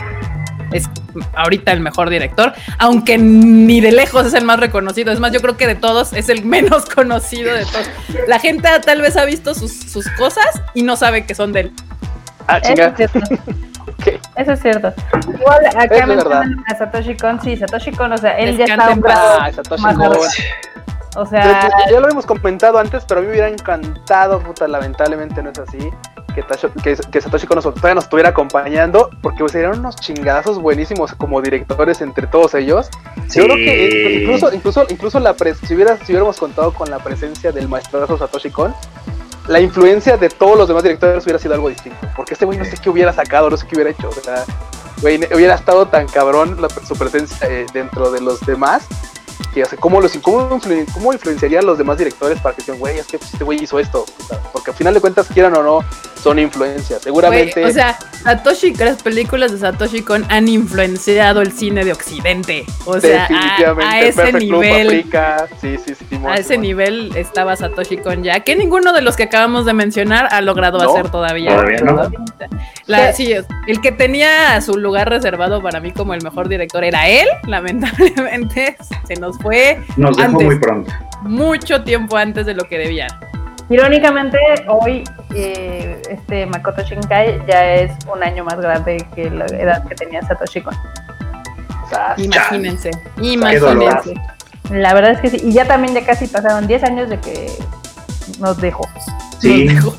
ahorita 1.36 1.72
el 1.72 1.80
mejor 1.82 2.10
director, 2.10 2.54
aunque 2.78 3.18
ni 3.18 3.82
de 3.82 3.92
lejos 3.92 4.26
es 4.26 4.34
el 4.34 4.44
más 4.46 4.60
reconocido. 4.60 5.12
Es 5.12 5.20
más, 5.20 5.32
yo 5.32 5.42
creo 5.42 5.58
que 5.58 5.68
de 5.68 5.76
todos 5.76 6.14
es 6.14 6.30
el 6.30 6.44
menos 6.56 6.86
conocido 6.86 7.54
de 7.54 7.66
todos. 7.66 7.90
La 8.28 8.40
gente 8.40 8.68
tal 8.86 9.02
vez 9.02 9.18
ha 9.18 9.26
visto 9.26 9.54
sus, 9.54 9.72
sus 9.74 10.08
cosas 10.12 10.62
y 10.74 10.84
no 10.84 10.96
sabe 10.96 11.26
que 11.26 11.36
son 11.36 11.52
de 11.54 11.60
él. 11.62 11.72
Ah, 12.48 12.58
Eso 12.58 12.70
chinga. 12.74 12.88
es 12.88 12.96
cierto. 12.98 13.20
Ok. 14.00 14.08
Eso 14.38 14.54
es 14.54 14.62
cierto. 14.62 14.94
Igual 15.34 15.66
acá 15.76 16.06
mencionan 16.06 16.64
a 16.68 16.76
Satoshi 16.78 17.18
Kon, 17.18 17.42
sí, 17.42 17.58
Satoshi 17.58 17.92
Kon, 17.92 18.14
o 18.14 18.18
sea, 18.18 18.38
él 18.38 18.56
ya 18.56 18.64
está 18.66 18.86
un 18.88 18.92
en 18.94 19.02
grado 19.02 19.38
Ah, 19.42 19.52
Satoshi 19.52 19.84
más 19.84 19.96
Kon. 19.98 20.08
O 21.16 21.24
Ya, 21.26 21.30
sea, 21.30 21.42
ya- 21.70 21.92
ya 21.92 22.00
lo 22.00 22.08
hemos 22.10 22.26
comentado 22.26 22.78
antes, 22.78 23.04
pero 23.06 23.20
a 23.20 23.22
mí 23.24 23.28
me 23.28 23.34
hubiera 23.34 23.50
encantado, 23.50 24.40
puta, 24.42 24.68
lamentablemente 24.70 25.42
no 25.44 25.50
es 25.50 25.60
así, 25.60 25.90
que, 26.34 26.44
Tasho- 26.44 26.72
que, 26.82 26.96
que 26.96 27.22
Satoshi 27.22 27.48
Kon 27.48 27.56
nos, 27.56 27.64
todavía 27.66 27.96
nos 27.96 28.06
estuviera 28.06 28.30
acompañando, 28.30 29.10
porque 29.22 29.40
pues, 29.40 29.52
serían 29.52 29.80
unos 29.80 29.96
chingadazos 29.98 30.60
buenísimos 30.60 31.14
como 31.14 31.42
directores 31.42 32.02
entre 32.02 32.28
todos 32.28 32.54
ellos. 32.56 32.90
Yo 33.34 33.44
creo 33.46 33.56
que 33.56 33.90
Sí. 33.92 34.24
incluso, 34.24 34.54
incluso, 34.54 34.86
incluso 34.90 35.20
la 35.20 35.36
pres- 35.36 35.58
si, 35.68 35.76
hubiera, 35.76 35.98
si 35.98 36.12
hubiéramos 36.12 36.38
contado 36.38 36.74
con 36.74 36.90
la 36.90 37.00
presencia 37.00 37.52
del 37.52 37.68
maestrazo 37.68 38.18
Satoshi 38.18 38.50
Kon, 38.50 38.74
la 39.48 39.60
influencia 39.60 40.16
de 40.18 40.30
todos 40.30 40.58
los 40.58 40.68
demás 40.68 40.84
directores 40.84 41.24
hubiera 41.24 41.40
sido 41.40 41.54
algo 41.56 41.70
distinto. 41.70 41.98
Porque 42.16 42.34
este 42.34 42.46
güey 42.46 42.58
no 42.58 42.66
sé 42.66 42.78
qué 42.82 42.90
hubiera 42.90 43.12
sacado, 43.14 43.50
no 43.50 43.58
sé 43.58 43.66
qué 43.68 43.76
hubiera 43.76 43.90
hecho. 43.92 44.10
O 44.10 44.12
sea, 44.14 44.44
güey, 45.02 45.18
hubiera 45.34 45.56
estado 45.56 45.88
tan 45.88 46.08
cabrón 46.08 46.62
la- 46.62 46.70
su 46.70 46.96
presencia 46.96 47.48
eh, 47.50 47.66
dentro 47.74 48.12
de 48.12 48.22
los 48.22 48.40
demás. 48.46 48.88
Que, 49.54 49.64
o 49.64 49.66
sea, 49.66 49.80
¿cómo, 49.80 50.00
los, 50.00 50.16
cómo, 50.20 50.50
influ- 50.60 50.86
¿Cómo 50.94 51.12
influenciarían 51.12 51.66
los 51.66 51.78
demás 51.78 51.98
directores 51.98 52.40
para 52.40 52.56
que 52.56 52.62
digan, 52.62 52.78
güey, 52.80 53.00
es 53.00 53.08
que 53.08 53.16
este 53.18 53.44
güey 53.44 53.64
hizo 53.64 53.80
esto? 53.80 54.06
Porque 54.54 54.72
al 54.72 54.78
final 54.78 54.94
de 54.94 55.02
cuentas, 55.02 55.28
quieran 55.34 55.56
o 55.56 55.64
no, 55.64 55.80
son 56.22 56.38
influencias. 56.38 57.02
Seguramente. 57.02 57.66
O 57.66 57.72
sea, 57.72 57.98
Satoshi, 58.24 58.74
las 58.76 59.02
películas 59.02 59.52
de 59.52 59.58
Satoshi 59.58 60.02
Kon 60.04 60.26
han 60.30 60.48
influenciado 60.48 61.42
el 61.42 61.52
cine 61.52 61.84
de 61.84 61.94
Occidente. 61.94 62.66
O 62.86 63.00
sea, 63.00 63.26
a, 63.26 63.28
definitivamente. 63.30 63.86
a 63.96 64.00
ese 64.02 64.22
Perfect 64.22 64.44
nivel. 64.44 65.06
Sí, 65.62 65.78
sí, 65.84 65.96
sí, 65.96 66.06
A 66.28 66.36
ese 66.36 66.58
nivel 66.58 67.16
estaba 67.16 67.56
Satoshi 67.56 67.98
Kon 67.98 68.24
ya, 68.24 68.42
que 68.42 68.56
ninguno 68.56 68.94
de 68.94 69.02
los 69.02 69.16
que 69.16 69.24
acabamos 69.24 69.66
de 69.66 69.74
mencionar 69.74 70.28
ha 70.32 70.42
logrado 70.42 70.78
No, 70.78 70.92
hacer 70.92 71.10
todavía. 71.10 71.50
todavía 71.56 71.80
no. 71.80 72.12
La- 72.86 73.14
sí, 73.14 73.34
el 73.68 73.82
que 73.82 73.92
tenía 73.92 74.60
su 74.62 74.78
lugar 74.78 75.10
reservado 75.10 75.62
para 75.62 75.80
mí 75.80 75.92
como 75.92 76.14
el 76.14 76.22
mejor 76.22 76.50
director 76.50 76.84
era 76.84 77.08
él, 77.08 77.28
lamentablemente 77.48 78.76
se 79.08 79.16
nos 79.16 79.38
fue 79.42 79.80
Nos 79.98 80.18
dejó 80.18 80.30
Antes. 80.30 80.46
muy 80.48 80.60
pronto. 80.60 80.92
mucho 81.24 81.84
tiempo 81.84 82.18
antes 82.18 82.46
de 82.46 82.54
lo 82.54 82.64
que 82.66 82.78
debía. 82.78 83.08
irónicamente, 83.70 84.38
hoy 84.68 85.04
eh, 85.36 86.02
este 86.10 86.46
Makoto 86.46 86.82
Shinkai 86.84 87.42
ya 87.48 87.74
es 87.76 87.92
un 88.12 88.24
año 88.24 88.44
más 88.44 88.60
grande 88.60 89.06
que 89.16 89.30
la 89.30 89.46
edad 89.46 89.88
que 89.88 89.96
tenía 89.96 90.22
Satoshi 90.24 90.62
Kon. 90.62 90.76
Imagínense, 92.18 92.92
imagínense. 93.22 94.14
La 94.72 94.94
verdad 94.94 95.12
es 95.14 95.22
que 95.22 95.30
sí. 95.32 95.42
Y 95.44 95.52
ya 95.54 95.66
también 95.66 95.96
ya 95.96 96.06
casi 96.06 96.28
pasaron 96.28 96.68
10 96.68 96.84
años 96.84 97.10
de 97.10 97.20
que 97.20 97.52
nos 98.40 98.58
dejó. 98.62 98.88
Sí. 99.40 99.66
Nos 99.66 99.74
dejó. 99.76 99.96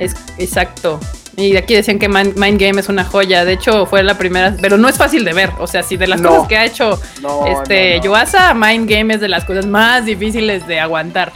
Es, 0.00 0.14
exacto. 0.38 0.98
Y 1.38 1.56
aquí 1.56 1.74
decían 1.74 2.00
que 2.00 2.08
Man- 2.08 2.32
Mind 2.36 2.60
Game 2.60 2.80
es 2.80 2.88
una 2.88 3.04
joya. 3.04 3.44
De 3.44 3.52
hecho, 3.52 3.86
fue 3.86 4.02
la 4.02 4.18
primera, 4.18 4.54
pero 4.60 4.76
no 4.76 4.88
es 4.88 4.98
fácil 4.98 5.24
de 5.24 5.32
ver. 5.32 5.52
O 5.58 5.68
sea, 5.68 5.84
si 5.84 5.96
de 5.96 6.08
las 6.08 6.20
No. 6.20 6.30
cosas 6.30 6.48
que 6.48 6.56
ha 6.58 6.64
hecho 6.64 6.98
no, 7.22 7.46
este 7.46 7.90
no, 7.92 7.96
no. 7.98 8.02
Yuasa, 8.04 8.54
Mind 8.54 8.90
Game 8.90 9.14
es 9.14 9.20
de 9.20 9.28
las 9.28 9.44
cosas 9.44 9.64
más 9.64 10.04
difíciles 10.04 10.66
de 10.66 10.80
aguantar. 10.80 11.32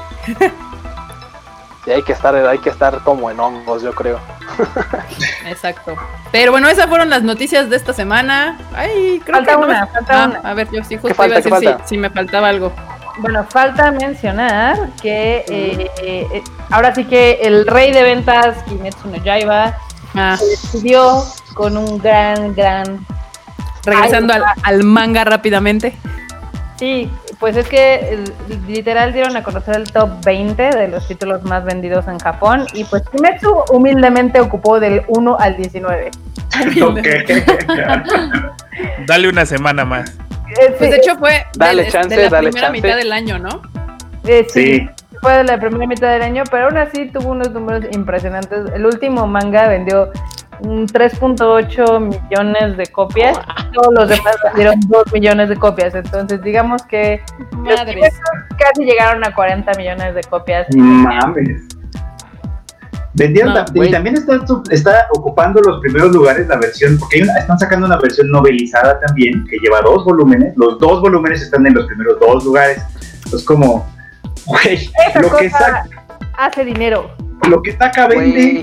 Sí, 1.84 1.90
hay 1.92 2.02
que 2.02 2.12
estar, 2.12 2.34
hay 2.34 2.58
que 2.58 2.70
estar 2.70 2.98
como 3.04 3.30
en 3.30 3.38
hongos, 3.40 3.82
yo 3.82 3.92
creo. 3.92 4.18
Exacto. 5.46 5.94
Pero 6.30 6.52
bueno, 6.52 6.68
esas 6.68 6.86
fueron 6.86 7.08
las 7.10 7.22
noticias 7.22 7.70
de 7.70 7.76
esta 7.76 7.92
semana. 7.92 8.58
Ay, 8.74 9.20
creo 9.24 9.36
Falta 9.38 9.52
que 9.52 9.58
no 9.58 9.66
una, 9.66 9.80
me- 9.86 9.86
falta 9.92 10.22
Ah, 10.24 10.26
una. 10.26 10.50
A 10.50 10.54
ver, 10.54 10.68
yo 10.72 10.82
sí 10.84 10.94
justo 10.96 11.08
¿Qué 11.08 11.14
falta, 11.14 11.40
iba 11.40 11.56
a 11.56 11.60
decir 11.60 11.76
si, 11.84 11.88
si 11.90 11.96
me 11.98 12.10
faltaba 12.10 12.48
algo. 12.48 12.72
Bueno, 13.18 13.44
falta 13.48 13.90
mencionar 13.90 14.78
que 15.02 15.44
eh, 15.48 15.90
eh, 16.02 16.42
ahora 16.70 16.94
sí 16.94 17.04
que 17.04 17.40
el 17.42 17.66
rey 17.66 17.92
de 17.92 18.02
ventas, 18.02 18.56
Kimetsu 18.68 19.08
no 19.08 19.16
Yaiba, 19.22 19.76
Ah, 20.14 20.36
se 20.38 20.44
despidió 20.46 21.24
con 21.54 21.76
un 21.76 21.98
gran, 21.98 22.54
gran... 22.54 23.04
regresando 23.84 24.34
al, 24.34 24.42
al 24.62 24.84
manga 24.84 25.24
rápidamente. 25.24 25.94
Sí, 26.78 27.08
pues 27.38 27.56
es 27.56 27.68
que 27.68 28.24
literal 28.66 29.12
dieron 29.12 29.36
a 29.36 29.42
conocer 29.44 29.76
el 29.76 29.90
top 29.92 30.10
20 30.24 30.62
de 30.70 30.88
los 30.88 31.06
títulos 31.06 31.42
más 31.44 31.64
vendidos 31.64 32.06
en 32.08 32.18
Japón 32.18 32.66
y 32.74 32.84
pues 32.84 33.02
Kimetsu 33.10 33.54
humildemente 33.70 34.40
ocupó 34.40 34.80
del 34.80 35.02
1 35.08 35.36
al 35.38 35.56
19. 35.56 36.10
Ok. 36.82 36.98
Dale 39.06 39.28
una 39.28 39.46
semana 39.46 39.84
más. 39.84 40.10
Eh, 40.10 40.74
Pues 40.76 40.78
sí, 40.78 40.88
de 40.90 40.96
hecho 40.96 41.16
fue 41.18 41.46
Dale 41.56 41.84
de, 41.84 41.90
chance, 41.90 42.14
de 42.14 42.24
la 42.24 42.28
dale 42.28 42.48
primera 42.50 42.66
chance. 42.68 42.82
mitad 42.82 42.96
del 42.96 43.12
año, 43.12 43.38
¿no? 43.38 43.62
eh, 44.24 44.46
sí, 44.52 44.78
Sí. 44.80 44.90
Fue 45.22 45.34
de 45.38 45.44
la 45.44 45.58
primera 45.58 45.86
mitad 45.86 46.12
del 46.12 46.22
año, 46.22 46.42
pero 46.50 46.66
aún 46.66 46.76
así 46.76 47.06
tuvo 47.06 47.30
unos 47.30 47.52
números 47.52 47.84
impresionantes. 47.92 48.70
El 48.74 48.84
último 48.84 49.26
manga 49.28 49.68
vendió 49.68 50.10
mm, 50.62 50.84
3.8 50.86 52.00
millones 52.28 52.76
de 52.76 52.86
copias, 52.88 53.38
todos 53.72 53.94
los 53.94 54.08
demás 54.08 54.34
vendieron 54.44 54.80
2 54.88 55.12
millones 55.12 55.48
de 55.48 55.56
copias, 55.56 55.94
entonces 55.94 56.42
digamos 56.42 56.82
que 56.82 57.22
Madres. 57.52 58.20
Casi 58.58 58.84
llegaron 58.84 59.24
a 59.24 59.32
40 59.32 59.72
millones 59.78 60.14
de 60.16 60.22
copias. 60.24 60.66
Mames. 60.74 61.68
Vendieron 63.14 63.52
No, 63.54 63.84
y 63.84 63.90
también 63.90 64.16
está, 64.70 65.06
ocupando 65.14 65.60
los 65.60 65.80
primeros 65.82 66.12
lugares 66.12 66.48
la 66.48 66.56
versión, 66.56 66.98
porque 66.98 67.18
hay 67.18 67.22
una- 67.22 67.38
están 67.38 67.58
sacando 67.58 67.86
una 67.86 67.98
versión 67.98 68.28
novelizada 68.30 68.98
también, 69.06 69.44
que 69.48 69.56
lleva 69.62 69.82
dos 69.82 70.04
volúmenes. 70.04 70.54
Los 70.56 70.78
dos 70.80 71.00
volúmenes 71.02 71.42
están 71.42 71.64
en 71.66 71.74
los 71.74 71.86
primeros 71.86 72.18
dos 72.18 72.42
lugares. 72.44 72.82
Es 73.32 73.44
como, 73.44 73.86
güey, 74.46 74.90
lo 75.20 75.36
que, 75.36 75.50
saca, 75.50 75.86
hace 76.36 76.64
dinero. 76.64 77.10
lo 77.48 77.62
que 77.62 77.72
saca 77.72 78.06
vende. 78.08 78.62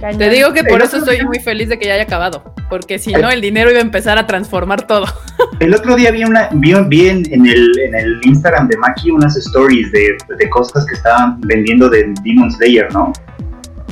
Cañón. 0.00 0.18
Te 0.18 0.30
digo 0.30 0.52
que 0.52 0.62
por 0.62 0.80
El 0.80 0.86
eso 0.86 0.98
estoy 0.98 1.16
día- 1.16 1.24
muy 1.26 1.40
feliz 1.40 1.68
de 1.68 1.78
que 1.78 1.86
ya 1.86 1.94
haya 1.94 2.04
acabado. 2.04 2.54
Porque 2.70 2.98
si 3.00 3.12
no, 3.12 3.30
el 3.30 3.40
dinero 3.40 3.70
iba 3.70 3.78
a 3.80 3.82
empezar 3.82 4.16
a 4.18 4.26
transformar 4.26 4.86
todo. 4.86 5.06
El 5.60 5.74
otro 5.74 5.96
día 5.96 6.10
vi, 6.12 6.22
una, 6.22 6.48
vi, 6.52 6.72
vi 6.86 7.08
en, 7.08 7.32
en 7.32 7.46
el, 7.46 7.78
en 7.80 7.94
el 7.96 8.20
Instagram 8.22 8.68
de 8.68 8.76
Maki 8.76 9.10
unas 9.10 9.36
stories 9.36 9.90
de, 9.90 10.16
de 10.38 10.50
cosas 10.50 10.86
que 10.86 10.94
estaban 10.94 11.40
vendiendo 11.40 11.88
de 11.88 12.14
Demon 12.22 12.52
Slayer, 12.52 12.92
¿no? 12.92 13.12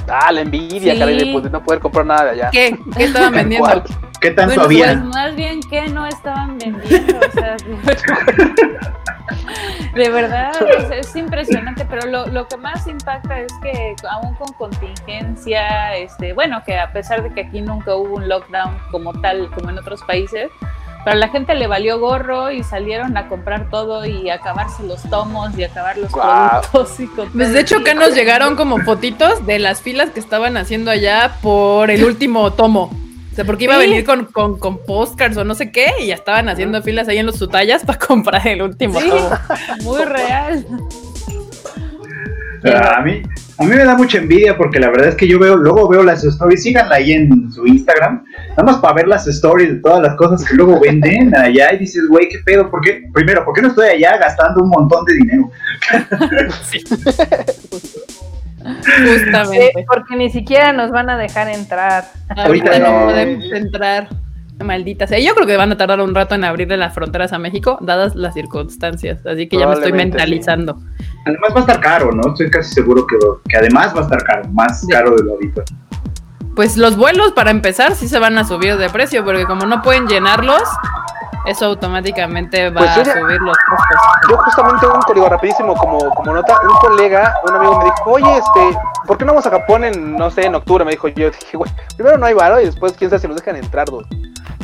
Ah, 0.08 0.30
la 0.32 0.40
envidia, 0.42 0.92
Sí. 0.94 0.98
caray, 0.98 1.18
de, 1.18 1.32
pues, 1.32 1.44
de 1.44 1.50
no 1.50 1.62
poder 1.62 1.80
comprar 1.80 2.06
nada 2.06 2.24
de 2.24 2.30
allá. 2.30 2.50
¿Qué? 2.52 2.78
¿Qué 2.96 3.04
estaban 3.04 3.32
vendiendo? 3.34 3.66
¿Cuál? 3.66 3.82
¿Qué 4.20 4.30
tanto 4.30 4.54
Bueno, 4.54 4.62
había? 4.64 4.86
pues 4.86 5.04
más 5.04 5.36
bien 5.36 5.60
que 5.68 5.88
no 5.88 6.06
estaban 6.06 6.56
vendiendo, 6.58 7.18
o 7.18 7.30
sea, 7.32 7.56
de, 7.56 7.76
de 10.02 10.10
verdad 10.10 10.52
es, 10.90 11.08
es 11.08 11.16
impresionante, 11.16 11.84
pero 11.84 12.06
lo, 12.06 12.26
lo 12.26 12.46
que 12.48 12.56
más 12.56 12.86
impacta 12.86 13.40
es 13.40 13.52
que 13.62 13.94
aún 14.10 14.34
con 14.34 14.52
contingencia, 14.54 15.96
este, 15.96 16.32
bueno, 16.32 16.62
que 16.64 16.78
a 16.78 16.92
pesar 16.92 17.22
de 17.22 17.30
que 17.34 17.42
aquí 17.42 17.60
nunca 17.60 17.94
hubo 17.94 18.16
un 18.16 18.28
lockdown 18.28 18.78
como 18.90 19.12
tal, 19.20 19.50
como 19.50 19.70
en 19.70 19.78
otros 19.78 20.02
países, 20.04 20.50
pero 21.06 21.18
a 21.18 21.20
la 21.20 21.28
gente 21.28 21.54
le 21.54 21.68
valió 21.68 22.00
gorro 22.00 22.50
y 22.50 22.64
salieron 22.64 23.16
a 23.16 23.28
comprar 23.28 23.70
todo 23.70 24.04
y 24.04 24.28
acabarse 24.28 24.82
los 24.82 25.00
tomos 25.02 25.56
y 25.56 25.62
acabar 25.62 25.96
los 25.96 26.10
productos. 26.10 26.98
Y 26.98 27.06
con 27.06 27.28
Pues 27.28 27.52
de 27.52 27.60
hecho 27.60 27.76
acá 27.76 27.94
nos 27.94 28.12
llegaron 28.12 28.56
como 28.56 28.78
fotitos 28.78 29.46
de 29.46 29.60
las 29.60 29.80
filas 29.80 30.10
que 30.10 30.18
estaban 30.18 30.56
haciendo 30.56 30.90
allá 30.90 31.36
por 31.42 31.92
el 31.92 32.02
último 32.02 32.52
tomo. 32.54 32.90
O 33.30 33.36
sea, 33.36 33.44
porque 33.44 33.64
iba 33.66 33.76
a 33.76 33.78
venir 33.78 34.04
con, 34.04 34.24
con, 34.24 34.58
con 34.58 34.78
postcards 34.84 35.36
o 35.36 35.44
no 35.44 35.54
sé 35.54 35.70
qué, 35.70 35.92
y 36.00 36.06
ya 36.08 36.14
estaban 36.16 36.48
haciendo 36.48 36.82
filas 36.82 37.06
ahí 37.06 37.18
en 37.18 37.26
los 37.26 37.36
sutallas 37.36 37.84
para 37.86 38.00
comprar 38.00 38.44
el 38.48 38.62
último 38.62 39.00
Sí. 39.00 39.08
tomo. 39.08 39.30
Muy 39.82 40.04
real. 40.04 40.66
A 42.74 43.00
mí, 43.02 43.22
a 43.58 43.64
mí 43.64 43.70
me 43.70 43.84
da 43.84 43.96
mucha 43.96 44.18
envidia 44.18 44.56
porque 44.56 44.78
la 44.80 44.88
verdad 44.90 45.08
es 45.08 45.14
que 45.14 45.26
yo 45.28 45.38
veo, 45.38 45.56
luego 45.56 45.88
veo 45.88 46.02
las 46.02 46.24
stories, 46.24 46.62
síganla 46.62 46.96
ahí 46.96 47.12
en 47.12 47.50
su 47.52 47.66
Instagram, 47.66 48.24
nada 48.50 48.62
más 48.64 48.76
para 48.78 48.94
ver 48.94 49.08
las 49.08 49.26
stories 49.26 49.68
de 49.70 49.80
todas 49.80 50.00
las 50.02 50.14
cosas 50.16 50.44
que 50.44 50.54
luego 50.54 50.80
venden 50.80 51.34
allá 51.36 51.72
y 51.74 51.78
dices, 51.78 52.06
güey, 52.08 52.28
¿qué 52.28 52.38
pedo? 52.44 52.70
¿Por 52.70 52.80
qué? 52.82 53.04
Primero, 53.12 53.44
¿por 53.44 53.54
qué 53.54 53.62
no 53.62 53.68
estoy 53.68 53.88
allá 53.88 54.18
gastando 54.18 54.62
un 54.62 54.70
montón 54.70 55.04
de 55.04 55.14
dinero? 55.14 55.50
Justamente. 59.04 59.84
Porque 59.86 60.16
ni 60.16 60.30
siquiera 60.30 60.72
nos 60.72 60.90
van 60.90 61.08
a 61.10 61.16
dejar 61.16 61.48
entrar. 61.48 62.04
Ahorita 62.28 62.70
Ahorita 62.70 62.78
no 62.80 63.00
no. 63.00 63.06
podemos 63.06 63.44
entrar. 63.52 64.08
Maldita 64.64 65.06
sea. 65.06 65.18
Yo 65.18 65.34
creo 65.34 65.46
que 65.46 65.56
van 65.56 65.72
a 65.72 65.76
tardar 65.76 66.00
un 66.00 66.14
rato 66.14 66.34
en 66.34 66.44
abrirle 66.44 66.76
las 66.76 66.94
fronteras 66.94 67.32
a 67.32 67.38
México, 67.38 67.78
dadas 67.80 68.14
las 68.14 68.34
circunstancias. 68.34 69.24
Así 69.26 69.48
que 69.48 69.58
ya 69.58 69.66
me 69.66 69.74
estoy 69.74 69.92
mentalizando. 69.92 70.78
Además 71.26 71.50
va 71.52 71.56
a 71.56 71.60
estar 71.60 71.80
caro, 71.80 72.10
¿no? 72.12 72.28
Estoy 72.28 72.50
casi 72.50 72.72
seguro 72.74 73.06
que, 73.06 73.16
que 73.48 73.56
además 73.56 73.94
va 73.94 74.00
a 74.00 74.02
estar 74.04 74.22
caro, 74.24 74.48
más 74.52 74.80
Sí. 74.80 74.86
caro 74.88 75.14
de 75.14 75.24
lo 75.24 75.34
habitual. 75.34 75.66
Pues 76.54 76.76
los 76.78 76.96
vuelos, 76.96 77.32
para 77.32 77.50
empezar, 77.50 77.94
sí 77.94 78.08
se 78.08 78.18
van 78.18 78.38
a 78.38 78.44
subir 78.44 78.76
de 78.78 78.88
precio, 78.88 79.24
porque 79.24 79.44
como 79.44 79.66
no 79.66 79.82
pueden 79.82 80.06
llenarlos, 80.06 80.62
eso 81.46 81.66
automáticamente 81.66 82.70
va 82.70 82.80
Pues 82.80 82.90
a 82.92 83.04
subir 83.04 83.40
los 83.42 83.56
costos. 83.58 84.00
Yo 84.30 84.38
justamente 84.38 84.86
un 84.86 85.02
código 85.02 85.28
rapidísimo 85.28 85.74
como, 85.74 85.98
como 86.14 86.32
nota, 86.32 86.58
un 86.62 86.76
colega, 86.88 87.34
un 87.46 87.54
amigo 87.56 87.78
me 87.78 87.84
dijo, 87.84 88.10
oye, 88.10 88.38
este, 88.38 88.78
¿por 89.06 89.18
qué 89.18 89.26
no 89.26 89.32
vamos 89.32 89.46
a 89.46 89.50
Japón 89.50 89.84
en, 89.84 90.16
no 90.16 90.30
sé, 90.30 90.46
en 90.46 90.54
octubre? 90.54 90.84
Me 90.86 90.92
dijo, 90.92 91.08
yo 91.08 91.30
dije, 91.30 91.56
güey, 91.58 91.70
primero 91.94 92.16
no 92.16 92.24
hay 92.24 92.32
varo 92.34 92.58
y 92.60 92.64
después 92.64 92.94
quién 92.94 93.10
sabe 93.10 93.20
si 93.20 93.28
nos 93.28 93.36
dejan 93.36 93.56
entrar, 93.56 93.86
dude". 93.90 94.06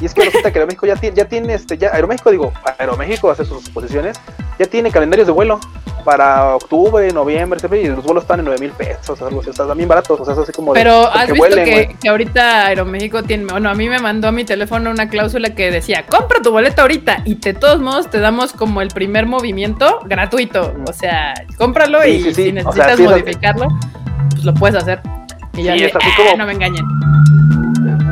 Y 0.03 0.07
es 0.07 0.15
que 0.15 0.25
resulta 0.25 0.51
que 0.51 0.59
Aeroméxico 0.59 0.85
ya 0.87 0.97
tiene, 0.97 1.17
ya 1.17 1.25
tiene 1.27 1.55
este, 1.55 1.79
ya, 1.79 1.91
Aeroméxico, 1.95 2.33
digo, 2.33 2.53
Aeroméxico 2.77 3.31
hace 3.31 3.45
sus 3.45 3.61
exposiciones, 3.61 4.21
ya 4.59 4.67
tiene 4.67 4.91
calendarios 4.91 5.29
de 5.29 5.33
vuelo 5.33 5.61
para 6.05 6.57
octubre, 6.57 7.13
noviembre, 7.13 7.61
y 7.81 7.87
los 7.87 8.03
vuelos 8.03 8.25
están 8.25 8.41
en 8.41 8.47
9 8.47 8.59
mil 8.61 8.73
pesos, 8.73 9.23
algo 9.23 9.41
así, 9.41 9.51
o 9.51 9.53
sea, 9.53 9.65
están 9.65 9.77
bien 9.77 9.89
baratos, 9.89 10.19
o 10.19 10.25
sea, 10.25 10.35
es 10.35 10.41
así 10.41 10.51
como 10.51 10.75
de, 10.75 10.81
Pero 10.81 11.03
pues, 11.03 11.15
has 11.15 11.27
que 11.27 11.33
visto 11.35 11.49
vuelen, 11.49 11.65
que, 11.65 11.97
que 12.03 12.09
ahorita 12.09 12.67
Aeroméxico 12.67 13.23
tiene, 13.23 13.45
bueno, 13.45 13.71
a 13.71 13.75
mí 13.75 13.89
me 13.89 14.01
mandó 14.01 14.27
a 14.27 14.33
mi 14.33 14.45
teléfono 14.45 14.91
una 14.91 15.09
cláusula 15.09 15.55
que 15.55 15.71
decía, 15.71 16.05
compra 16.07 16.43
tu 16.43 16.51
boleto 16.51 16.83
ahorita 16.83 17.23
y 17.25 17.37
de 17.37 17.55
todos 17.55 17.81
modos 17.81 18.11
te 18.11 18.19
damos 18.19 18.53
como 18.55 18.83
el 18.83 18.89
primer 18.89 19.27
movimiento 19.27 20.01
gratuito. 20.07 20.75
O 20.89 20.93
sea, 20.93 21.35
cómpralo 21.57 22.03
Sí, 22.03 22.09
y 22.11 22.23
sí, 22.25 22.35
sí. 22.35 22.43
si 22.43 22.49
O 22.51 22.53
necesitas 22.55 22.97
sea, 22.97 23.09
modificarlo, 23.09 23.69
pues 24.31 24.45
lo 24.45 24.53
puedes 24.55 24.75
hacer. 24.83 25.01
Y 25.53 25.63
Sí, 25.63 25.69
así, 25.69 25.85
es 25.85 25.95
así 25.95 26.09
"Ah, 26.11 26.15
como- 26.17 26.37
no 26.39 26.47
me 26.47 26.53
engañen. 26.55 26.85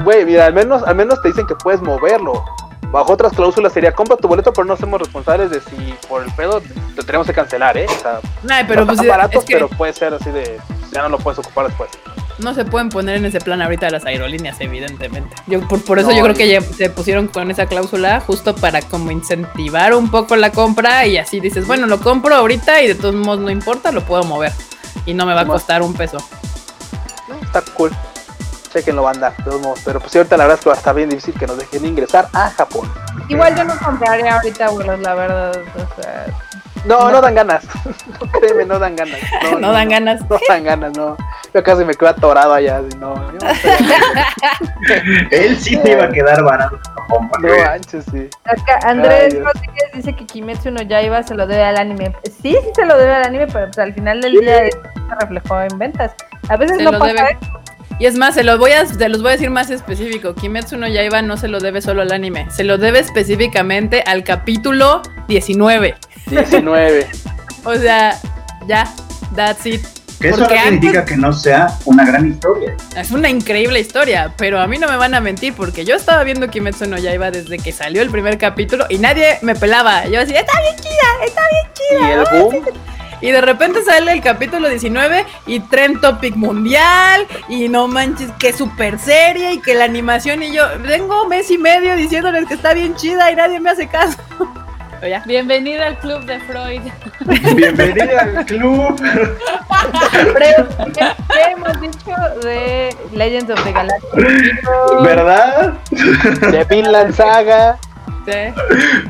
Güey, 0.05 0.24
mira, 0.24 0.47
al 0.47 0.55
menos, 0.55 0.82
al 0.82 0.94
menos 0.94 1.20
te 1.22 1.28
dicen 1.28 1.47
que 1.47 1.55
puedes 1.55 1.81
moverlo. 1.82 2.44
Bajo 2.90 3.12
otras 3.12 3.32
cláusulas 3.32 3.72
sería 3.72 3.93
compra 3.93 4.16
tu 4.16 4.27
boleto, 4.27 4.52
pero 4.52 4.64
no 4.64 4.77
somos 4.77 5.01
responsables 5.01 5.51
de 5.51 5.60
si 5.60 5.94
por 6.09 6.24
el 6.24 6.32
pedo 6.32 6.60
te 6.97 7.02
tenemos 7.05 7.27
que 7.27 7.32
cancelar, 7.32 7.77
¿eh? 7.78 7.86
O 7.89 8.01
sea, 8.02 8.20
Nah, 8.43 8.62
pero 8.66 8.85
pues 8.85 8.98
están 8.98 9.09
baratos, 9.09 9.43
es 9.43 9.44
que 9.44 9.55
pero 9.55 9.68
puede 9.68 9.93
ser 9.93 10.12
así 10.14 10.31
de 10.31 10.59
ya 10.93 11.02
no 11.02 11.09
lo 11.10 11.18
puedes 11.18 11.39
ocupar 11.39 11.66
después. 11.68 11.89
no 12.39 12.52
se 12.52 12.64
pueden 12.64 12.89
poner 12.89 13.16
en 13.16 13.27
ese 13.27 13.40
plan 13.40 13.62
ahorita 13.62 13.90
las 13.90 14.05
aerolíneas, 14.06 14.60
evidentemente. 14.60 15.36
Yo, 15.47 15.60
por, 15.68 15.85
por 15.85 16.01
eso 16.01 16.09
No, 16.09 16.16
yo 16.16 16.22
creo 16.24 16.35
que 16.35 16.48
ya 16.48 16.60
se 16.62 16.90
pusieron 16.90 17.28
con 17.28 17.48
esa 17.52 17.66
cláusula 17.66 18.18
justo 18.20 18.56
para 18.56 18.82
como 18.82 19.12
incentivar 19.12 19.94
un 19.94 20.10
poco 20.10 20.35
la 20.35 20.51
compra 20.51 21.06
y 21.06 21.16
así 21.16 21.39
dices, 21.39 21.68
bueno, 21.68 21.86
lo 21.86 22.01
compro 22.01 22.35
ahorita 22.35 22.82
y 22.82 22.89
de 22.89 22.97
todos 22.97 23.14
modos 23.14 23.39
no 23.39 23.51
importa, 23.51 23.93
lo 23.93 24.01
puedo 24.02 24.24
mover 24.24 24.52
y 25.06 25.14
no 25.14 25.27
me 25.27 25.35
va 25.35 25.43
a 25.43 25.47
costar 25.47 25.82
un 25.82 25.94
peso. 25.94 26.16
No, 27.28 27.36
está 27.36 27.62
cool. 27.77 27.93
Chequenlo, 28.73 29.03
banda, 29.03 29.33
de 29.37 29.45
todos 29.45 29.61
modos. 29.61 29.81
Pero 29.85 30.01
pues 30.01 30.15
ahorita 30.17 30.37
la 30.37 30.45
verdad 30.45 30.59
es 30.59 30.65
que 30.65 30.71
va 30.71 30.75
a 30.77 30.79
estar 30.79 30.95
bien 30.95 31.09
difícil 31.09 31.35
que 31.35 31.47
nos 31.47 31.59
dejen 31.59 31.85
ingresar 31.85 32.29
a 32.33 32.51
Japón. 32.51 32.91
Igual 33.29 33.55
yo 33.57 33.65
no 33.65 33.77
compraría 33.79 34.35
ahorita 34.37 34.71
vuelos, 34.71 35.01
la 35.01 35.15
verdad. 35.15 35.53
O 35.77 36.01
sea, 36.03 36.27
No, 36.85 37.11
no 37.11 37.21
dan 37.21 37.35
ganas. 37.35 37.65
No 38.21 38.27
créeme, 38.41 38.65
no 38.67 38.79
dan 38.79 38.95
ganas. 38.97 39.19
No, 39.51 39.59
No 39.59 39.73
dan 39.73 39.89
ganas. 39.89 40.21
No 40.29 40.39
dan 40.49 40.65
ganas, 40.65 40.97
no. 40.97 41.17
Yo 41.53 41.63
casi 41.65 41.85
me 41.85 41.95
quedo 41.95 42.11
atorado 42.11 42.55
allá. 42.55 42.79
así, 42.79 42.97
No, 42.99 43.15
yo 43.33 43.39
no, 43.43 43.55
sé. 43.55 43.77
Él 45.31 45.57
sí 45.59 45.77
te 45.79 45.93
iba 45.93 46.05
a 46.05 46.09
quedar 46.11 46.43
varado 46.45 46.77
en 46.77 46.83
Japón, 46.95 47.29
para 47.31 47.43
que 47.43 47.59
no 47.61 47.65
manches, 47.67 48.05
sí. 48.11 48.29
acá 48.45 48.79
Andrés. 48.89 49.35
Rodríguez 49.43 49.91
dice 49.95 50.15
que 50.15 50.27
Kimetsu 50.27 50.71
no 50.71 50.83
Yaiba 50.83 51.23
se 51.23 51.35
lo 51.35 51.47
debe 51.47 51.65
al 51.65 51.77
anime. 51.77 52.15
Sí, 52.25 52.57
sí 52.63 52.71
se 52.75 52.85
lo 52.87 52.97
debe 52.97 53.15
al 53.15 53.25
anime, 53.25 53.47
pero 53.49 53.67
pues 53.67 53.79
al 53.79 53.93
final 53.95 54.21
del 54.21 54.33
día 54.33 54.59
se 54.71 55.15
reflejó 55.21 55.61
en 55.63 55.79
ventas. 55.79 56.13
A 56.49 56.57
veces 56.57 56.77
Se 56.79 56.85
no 56.85 56.93
lo 56.93 56.99
pasa 56.99 57.13
debe. 57.15 57.39
eso. 57.41 57.61
Y 58.01 58.06
es 58.06 58.16
más, 58.16 58.35
se 58.35 58.43
los 58.44 58.59
voy 58.59 58.72
a, 58.72 58.86
se 58.86 59.09
los 59.10 59.20
voy 59.20 59.28
a 59.28 59.32
decir 59.32 59.51
más 59.51 59.70
específico. 59.70 60.35
Kimetsu 60.35 60.78
no 60.78 60.89
Yaiba 60.89 61.20
no 61.20 61.36
se 61.36 61.48
lo 61.48 61.60
debe 61.60 61.82
solo 61.82 62.01
al 62.01 62.10
anime, 62.12 62.47
se 62.51 62.64
lo 62.64 62.78
debe 62.78 62.98
específicamente 62.98 64.02
al 64.06 64.24
capítulo 64.24 65.02
19. 65.28 65.94
19. 66.27 67.06
O 67.62 67.74
sea, 67.77 68.18
ya, 68.66 68.90
that's 69.36 69.66
it. 69.66 69.82
Que 70.18 70.31
eso 70.31 70.39
Porque 70.39 70.55
no 70.55 70.62
significa 70.62 71.05
que 71.05 71.14
no 71.18 71.31
sea 71.31 71.77
una 71.85 72.06
gran 72.06 72.31
historia. 72.31 72.74
Es 72.97 73.10
una 73.10 73.28
increíble 73.28 73.81
historia, 73.81 74.32
pero 74.39 74.60
a 74.60 74.66
mí 74.66 74.78
no 74.78 74.89
me 74.89 74.97
van 74.97 75.14
a 75.14 75.20
mentir 75.20 75.52
porque 75.52 75.85
yo 75.85 75.94
estaba 75.97 76.24
viendo 76.24 76.48
Kimetsu 76.48 76.86
no 76.86 76.97
Yaiba 76.97 77.31
desde 77.31 77.59
que 77.59 77.70
salió 77.72 78.01
el 78.01 78.09
primer 78.09 78.39
capítulo 78.39 78.86
y 78.89 78.97
nadie 78.97 79.39
me 79.43 79.55
pelaba. 79.55 80.06
Yo 80.06 80.20
decía, 80.20 80.40
está 80.40 80.59
bien 80.62 80.77
chida, 80.77 81.24
está 81.27 81.43
bien 81.51 81.66
Y 81.74 82.02
chida. 82.02 82.39
el 82.39 82.43
boom. 82.43 82.64
Y 83.21 83.31
de 83.31 83.41
repente 83.41 83.83
sale 83.83 84.13
el 84.13 84.23
capítulo 84.23 84.69
19 84.69 85.27
y 85.47 85.61
Trend 85.61 86.01
Topic 86.01 86.35
Mundial 86.37 87.27
y 87.49 87.69
no 87.69 87.87
manches, 87.87 88.31
que 88.39 88.53
super 88.53 88.99
serie 88.99 89.53
y 89.53 89.61
que 89.61 89.75
la 89.75 89.85
animación 89.85 90.43
y 90.43 90.53
yo 90.53 90.65
vengo 90.81 91.27
mes 91.29 91.51
y 91.51 91.59
medio 91.59 91.97
diciéndoles 91.97 92.47
que 92.47 92.55
está 92.55 92.73
bien 92.73 92.95
chida 92.97 93.31
y 93.31 93.37
nadie 93.37 93.61
me 93.61 93.71
hace 93.71 93.89
caso. 93.89 94.19
Ya. 95.09 95.23
Bienvenida 95.25 95.87
al 95.87 95.99
club 95.99 96.27
de 96.27 96.39
Freud. 96.41 96.83
Bienvenida 97.57 98.21
al 98.21 98.45
club. 98.45 99.01
Pero, 100.35 100.69
¿qué, 100.93 101.07
qué 101.33 101.43
hemos 101.53 101.81
dicho 101.81 102.15
de 102.43 102.95
Legends 103.15 103.51
of 103.51 103.65
the 103.65 103.73
Galactic? 103.73 105.03
¿Verdad? 105.03 105.73
De 105.91 106.65
Vinland 106.65 107.15
Saga. 107.15 107.79
Sí. 108.27 108.63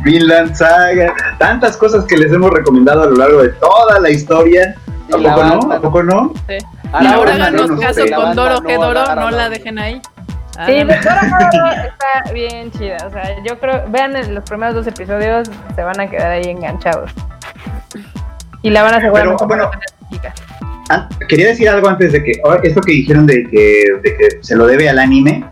Vinland 0.05 0.55
Saga. 0.55 1.15
Tantas 1.39 1.77
cosas 1.77 2.05
que 2.05 2.17
les 2.17 2.33
hemos 2.33 2.51
recomendado 2.51 3.03
a 3.03 3.07
lo 3.07 3.17
largo 3.17 3.43
de 3.43 3.49
toda 3.51 3.99
la 4.01 4.11
historia. 4.11 4.75
¿A 5.09 5.17
poco 5.17 5.23
no? 5.23 5.37
banda, 5.37 5.77
¿A 5.77 5.81
poco 5.81 6.03
no? 6.03 6.33
sí. 6.49 6.59
Ah, 6.93 7.03
la 7.03 7.15
ahora 7.15 7.35
háganos 7.35 7.69
no 7.69 7.77
nos 7.77 7.81
caso 7.81 8.01
con 8.01 8.11
banda 8.11 8.43
Doro 8.43 8.61
no 8.61 8.69
G. 8.69 8.81
Doro, 8.81 9.15
no 9.15 9.15
no. 9.15 9.31
la 9.31 9.49
dejen 9.49 9.79
ahí. 9.79 10.01
Sí, 10.67 10.73
de 10.73 10.85
Dora 10.85 11.51
Dora 11.53 11.85
está 11.87 12.33
bien 12.33 12.71
chida. 12.73 12.97
O 13.07 13.11
sea, 13.11 13.37
yo 13.45 13.59
creo, 13.59 13.85
vean 13.89 14.13
los 14.35 14.45
primeros 14.45 14.75
dos 14.75 14.87
episodios, 14.87 15.49
se 15.75 15.83
van 15.83 16.01
a 16.01 16.11
quedar 16.11 16.33
ahí 16.33 16.45
enganchados. 16.45 17.11
Y 18.63 18.71
la 18.71 18.83
van 18.83 18.95
a 18.95 19.11
bueno. 19.11 19.37
poner 19.37 19.69
chica. 20.11 20.35
Ah, 20.91 21.09
quería 21.29 21.49
decir 21.49 21.69
algo 21.69 21.89
antes 21.89 22.13
de 22.13 22.23
que 22.23 22.33
esto 22.65 22.81
que 22.81 22.93
dijeron 22.93 23.27
de 23.27 23.49
que, 23.49 23.85
de 24.03 24.17
que 24.17 24.43
se 24.43 24.57
lo 24.57 24.67
debe 24.67 24.89
al 24.89 24.99
anime. 24.99 25.45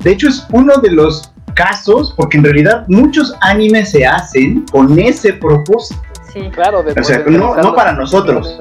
De 0.00 0.12
hecho, 0.12 0.28
es 0.28 0.46
uno 0.50 0.78
de 0.78 0.90
los 0.90 1.32
casos, 1.62 2.14
porque 2.16 2.38
en 2.38 2.44
realidad 2.44 2.84
muchos 2.86 3.34
animes 3.40 3.90
se 3.90 4.06
hacen 4.06 4.64
con 4.70 4.96
ese 4.98 5.32
propósito, 5.34 6.00
Sí. 6.32 6.40
Claro, 6.52 6.82
de 6.82 6.92
O 7.00 7.02
sea, 7.04 7.18
no- 7.26 7.56
no 7.56 7.74
para 7.74 7.92
nosotros. 7.92 8.58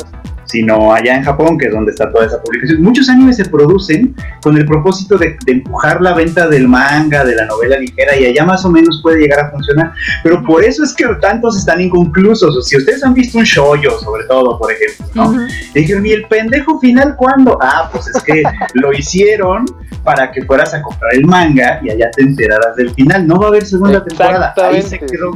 Sino 0.47 0.93
allá 0.93 1.15
en 1.17 1.23
Japón, 1.23 1.57
que 1.57 1.67
es 1.67 1.73
donde 1.73 1.91
está 1.91 2.11
toda 2.11 2.25
esa 2.25 2.41
publicación. 2.41 2.81
Muchos 2.81 3.09
animes 3.09 3.37
se 3.37 3.45
producen 3.45 4.15
con 4.41 4.57
el 4.57 4.65
propósito 4.65 5.17
de, 5.17 5.37
de 5.45 5.51
empujar 5.51 6.01
la 6.01 6.13
venta 6.13 6.47
del 6.47 6.67
manga, 6.67 7.23
de 7.23 7.35
la 7.35 7.45
novela 7.45 7.77
ligera, 7.77 8.17
y 8.17 8.25
allá 8.25 8.45
más 8.45 8.65
o 8.65 8.69
menos 8.69 9.01
puede 9.01 9.19
llegar 9.19 9.39
a 9.39 9.51
funcionar. 9.51 9.91
Pero 10.23 10.43
por 10.43 10.63
eso 10.63 10.83
es 10.83 10.93
que 10.93 11.05
tantos 11.21 11.57
están 11.57 11.81
inconclusos. 11.81 12.67
Si 12.67 12.77
ustedes 12.77 13.03
han 13.03 13.13
visto 13.13 13.37
un 13.37 13.43
shoyo, 13.43 13.99
sobre 13.99 14.25
todo, 14.25 14.57
por 14.57 14.71
ejemplo, 14.71 15.05
¿no? 15.13 15.47
Dijeron, 15.73 16.05
¿y 16.05 16.11
el 16.11 16.25
pendejo 16.27 16.79
final 16.79 17.15
cuándo? 17.15 17.57
Ah, 17.61 17.89
pues 17.91 18.07
es 18.07 18.23
que 18.23 18.43
lo 18.73 18.93
hicieron 18.93 19.65
para 20.03 20.31
que 20.31 20.43
fueras 20.45 20.73
a 20.73 20.81
comprar 20.81 21.13
el 21.13 21.25
manga 21.25 21.79
y 21.83 21.89
allá 21.89 22.09
te 22.11 22.23
enteraras 22.23 22.75
del 22.75 22.91
final. 22.91 23.27
No 23.27 23.39
va 23.39 23.45
a 23.45 23.49
haber 23.49 23.65
segunda 23.65 24.03
temporada. 24.03 24.53
Ahí 24.57 24.81
se 24.81 24.99
quedó. 24.99 25.31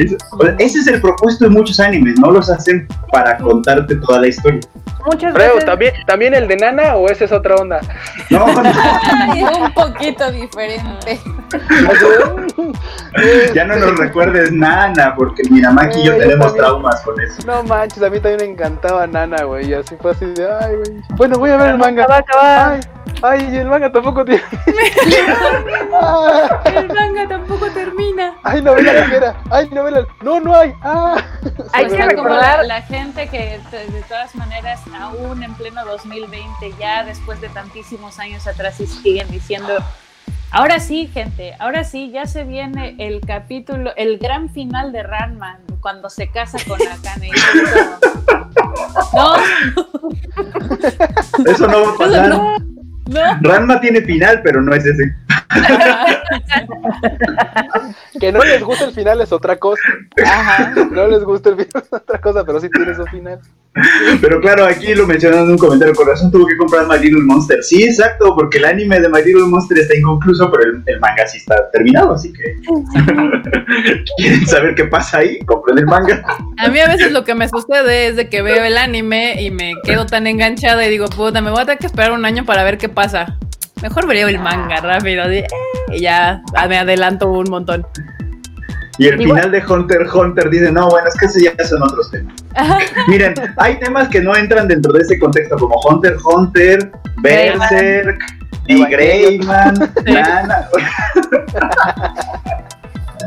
Es- 0.00 0.16
o 0.32 0.42
sea, 0.42 0.54
Ese 0.58 0.78
es 0.78 0.86
el 0.86 1.00
propósito 1.00 1.44
de 1.44 1.50
muchos 1.50 1.78
animes, 1.80 2.18
no 2.20 2.30
los 2.30 2.48
hacen 2.50 2.86
para 3.12 3.36
contarte 3.38 3.96
toda 3.96 4.20
la 4.20 4.28
historia. 4.28 4.60
Muchas 5.06 5.32
Freo, 5.32 5.54
veces 5.54 5.64
¿también, 5.64 5.94
¿también 6.06 6.34
el 6.34 6.46
de 6.46 6.56
Nana 6.56 6.94
o 6.96 7.08
esa 7.08 7.24
es 7.24 7.32
otra 7.32 7.54
onda? 7.56 7.80
No, 8.28 8.46
no, 8.46 8.62
un 9.64 9.72
poquito 9.72 10.30
diferente. 10.30 11.18
ya 13.54 13.64
no 13.64 13.76
nos 13.76 13.98
recuerdes 13.98 14.52
nana, 14.52 15.14
porque 15.16 15.42
Miramaki 15.50 16.00
y 16.00 16.04
yo 16.04 16.12
yo 16.12 16.18
tenemos 16.18 16.46
también. 16.48 16.64
traumas 16.66 17.00
con 17.00 17.20
eso. 17.20 17.42
No 17.46 17.62
manches, 17.64 18.02
a 18.02 18.10
mí 18.10 18.20
también 18.20 18.48
me 18.48 18.52
encantaba 18.54 19.06
Nana, 19.06 19.44
güey. 19.44 19.70
Y 19.70 19.74
así 19.74 19.96
fue 20.00 20.12
así 20.12 20.26
de, 20.26 20.48
ay, 20.60 20.76
güey. 20.76 21.02
Bueno, 21.16 21.38
voy 21.38 21.50
a 21.50 21.56
ver 21.56 21.70
el 21.70 21.78
manga. 21.78 22.06
va 22.06 22.16
a 22.16 22.18
acabar. 22.18 22.80
Ay, 23.22 23.56
el 23.56 23.66
manga 23.68 23.90
tampoco 23.90 24.24
tiene. 24.24 24.42
El 26.64 26.88
manga 26.88 27.28
tampoco 27.28 27.66
termina. 27.70 28.34
ay, 28.42 28.62
novela 28.62 28.92
ligera. 28.92 29.34
Ay, 29.50 29.68
novela. 29.72 29.89
No, 30.22 30.40
no 30.40 30.54
hay. 30.54 30.72
Ah. 30.82 31.16
Hay 31.72 31.86
que 31.86 31.96
recordar- 32.02 32.58
la, 32.58 32.62
la 32.64 32.82
gente 32.82 33.28
que 33.28 33.60
de, 33.70 34.02
todas 34.08 34.34
maneras 34.34 34.80
aún 34.98 35.42
en 35.42 35.54
pleno 35.54 35.84
2020 35.84 36.74
ya 36.78 37.04
después 37.04 37.40
de 37.40 37.48
tantísimos 37.48 38.18
años 38.18 38.46
atrás 38.46 38.80
y 38.80 38.86
siguen 38.86 39.30
diciendo 39.30 39.78
ahora 40.50 40.80
sí 40.80 41.06
gente 41.12 41.54
ahora 41.60 41.84
sí 41.84 42.10
ya 42.10 42.26
se 42.26 42.42
viene 42.44 42.96
el 42.98 43.20
capítulo 43.20 43.92
el 43.96 44.18
gran 44.18 44.48
final 44.50 44.90
de 44.92 45.02
Ranma 45.04 45.60
cuando 45.80 46.10
se 46.10 46.28
casa 46.28 46.58
con 46.66 46.80
Akane 46.82 47.30
no 49.14 49.36
Eso 51.46 51.66
no 51.68 51.82
va 51.82 51.90
a 51.94 51.98
pasar. 51.98 52.28
no 52.28 52.56
no 53.10 53.50
Ranma 53.50 53.80
tiene 53.80 54.02
final, 54.02 54.40
pero 54.42 54.62
no 54.62 54.74
es 54.74 54.84
ese. 54.86 55.14
Que 58.20 58.32
no 58.32 58.42
les 58.44 58.62
guste 58.62 58.84
el 58.84 58.92
final 58.92 59.20
es 59.20 59.32
otra 59.32 59.56
cosa. 59.56 59.82
Ajá. 60.24 60.74
No 60.90 61.08
les 61.08 61.24
gusta 61.24 61.50
el 61.50 61.56
final 61.56 61.82
es 61.82 61.92
otra 61.92 62.20
cosa, 62.20 62.44
pero 62.44 62.60
sí 62.60 62.68
tiene 62.70 62.94
su 62.94 63.04
final. 63.06 63.40
Pero 64.20 64.40
claro, 64.40 64.64
aquí 64.64 64.94
lo 64.94 65.06
mencionan 65.06 65.44
en 65.44 65.50
un 65.50 65.58
comentario, 65.58 65.94
con 65.94 66.06
razón 66.06 66.30
tuvo 66.30 66.46
que 66.46 66.56
comprar 66.56 66.86
My 66.88 66.98
Little 66.98 67.22
Monster. 67.22 67.62
Sí, 67.62 67.84
exacto, 67.84 68.34
porque 68.34 68.58
el 68.58 68.64
anime 68.64 69.00
de 69.00 69.08
My 69.08 69.22
Little 69.22 69.46
Monster 69.46 69.78
está 69.78 69.96
inconcluso, 69.96 70.50
pero 70.50 70.70
el, 70.70 70.82
el 70.86 71.00
manga 71.00 71.26
sí 71.26 71.38
está 71.38 71.70
terminado, 71.70 72.14
así 72.14 72.32
que... 72.32 72.56
¿Quieren 74.16 74.46
saber 74.46 74.74
qué 74.74 74.84
pasa 74.84 75.18
ahí? 75.18 75.38
Compren 75.40 75.78
el 75.78 75.86
manga. 75.86 76.22
A 76.58 76.68
mí 76.68 76.80
a 76.80 76.88
veces 76.88 77.12
lo 77.12 77.24
que 77.24 77.34
me 77.34 77.48
sucede 77.48 78.08
es 78.08 78.16
de 78.16 78.28
que 78.28 78.42
veo 78.42 78.64
el 78.64 78.76
anime 78.76 79.40
y 79.40 79.50
me 79.50 79.74
quedo 79.84 80.06
tan 80.06 80.26
enganchada 80.26 80.84
y 80.86 80.90
digo, 80.90 81.06
puta, 81.06 81.40
me 81.40 81.50
voy 81.50 81.60
a 81.60 81.64
tener 81.64 81.78
que 81.78 81.86
esperar 81.86 82.12
un 82.12 82.24
año 82.24 82.44
para 82.44 82.64
ver 82.64 82.76
qué 82.76 82.88
pasa. 82.88 83.38
Mejor 83.82 84.06
vería 84.06 84.28
el 84.28 84.38
manga 84.38 84.80
rápido 84.80 85.24
eh, 85.30 85.46
y 85.92 86.00
ya 86.00 86.42
me 86.68 86.76
adelanto 86.76 87.30
un 87.30 87.48
montón. 87.48 87.86
Y 89.00 89.08
el 89.08 89.16
final 89.16 89.50
de 89.50 89.64
Hunter 89.66 90.06
Hunter 90.12 90.50
dice, 90.50 90.70
no, 90.70 90.90
bueno, 90.90 91.08
es 91.08 91.14
que 91.18 91.24
ese 91.24 91.42
ya 91.44 91.64
son 91.64 91.82
otros 91.82 92.10
temas. 92.10 92.34
Miren, 93.08 93.32
hay 93.56 93.78
temas 93.78 94.08
que 94.08 94.20
no 94.20 94.36
entran 94.36 94.68
dentro 94.68 94.92
de 94.92 95.00
ese 95.00 95.18
contexto, 95.18 95.56
como 95.56 95.80
Hunter 95.80 96.18
Hunter, 96.22 96.92
Berserk, 97.22 98.20
y 98.66 98.84
Greyman. 98.84 99.74
Nana. 100.04 100.68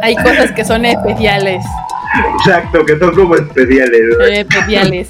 Hay 0.04 0.16
cosas 0.18 0.52
que 0.52 0.64
son 0.64 0.86
especiales. 0.86 1.66
Exacto, 2.38 2.86
que 2.86 3.00
son 3.00 3.16
como 3.16 3.36
especiales. 3.36 4.02
¿no? 4.20 4.26
eh, 4.26 4.42
especiales. 4.42 5.08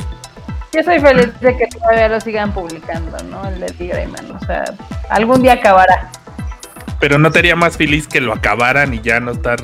Yo 0.72 0.82
soy 0.82 1.02
feliz 1.02 1.38
de 1.42 1.58
que 1.58 1.68
todavía 1.68 2.08
lo 2.08 2.22
sigan 2.22 2.54
publicando, 2.54 3.18
¿no? 3.30 3.50
El 3.50 3.60
de 3.60 3.66
Tigreman. 3.66 4.32
O 4.32 4.46
sea, 4.46 4.64
algún 5.10 5.42
día 5.42 5.54
acabará. 5.56 6.10
Pero 7.02 7.20
no 7.20 7.32
te 7.32 7.40
haría 7.40 7.58
más 7.58 7.76
feliz 7.76 8.08
que 8.08 8.22
lo 8.22 8.32
acabaran 8.32 8.94
y 8.94 9.02
ya 9.02 9.20
no 9.20 9.32
estar 9.32 9.58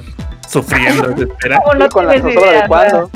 sufriendo 0.50 1.08
de 1.16 1.24
espera. 1.26 1.60
¿Cómo 1.60 1.74
no 1.76 1.86
Y 1.86 1.90
con 1.90 2.08
la 2.08 2.16
idea, 2.18 2.62
de 2.64 2.68
cuándo. 2.68 3.10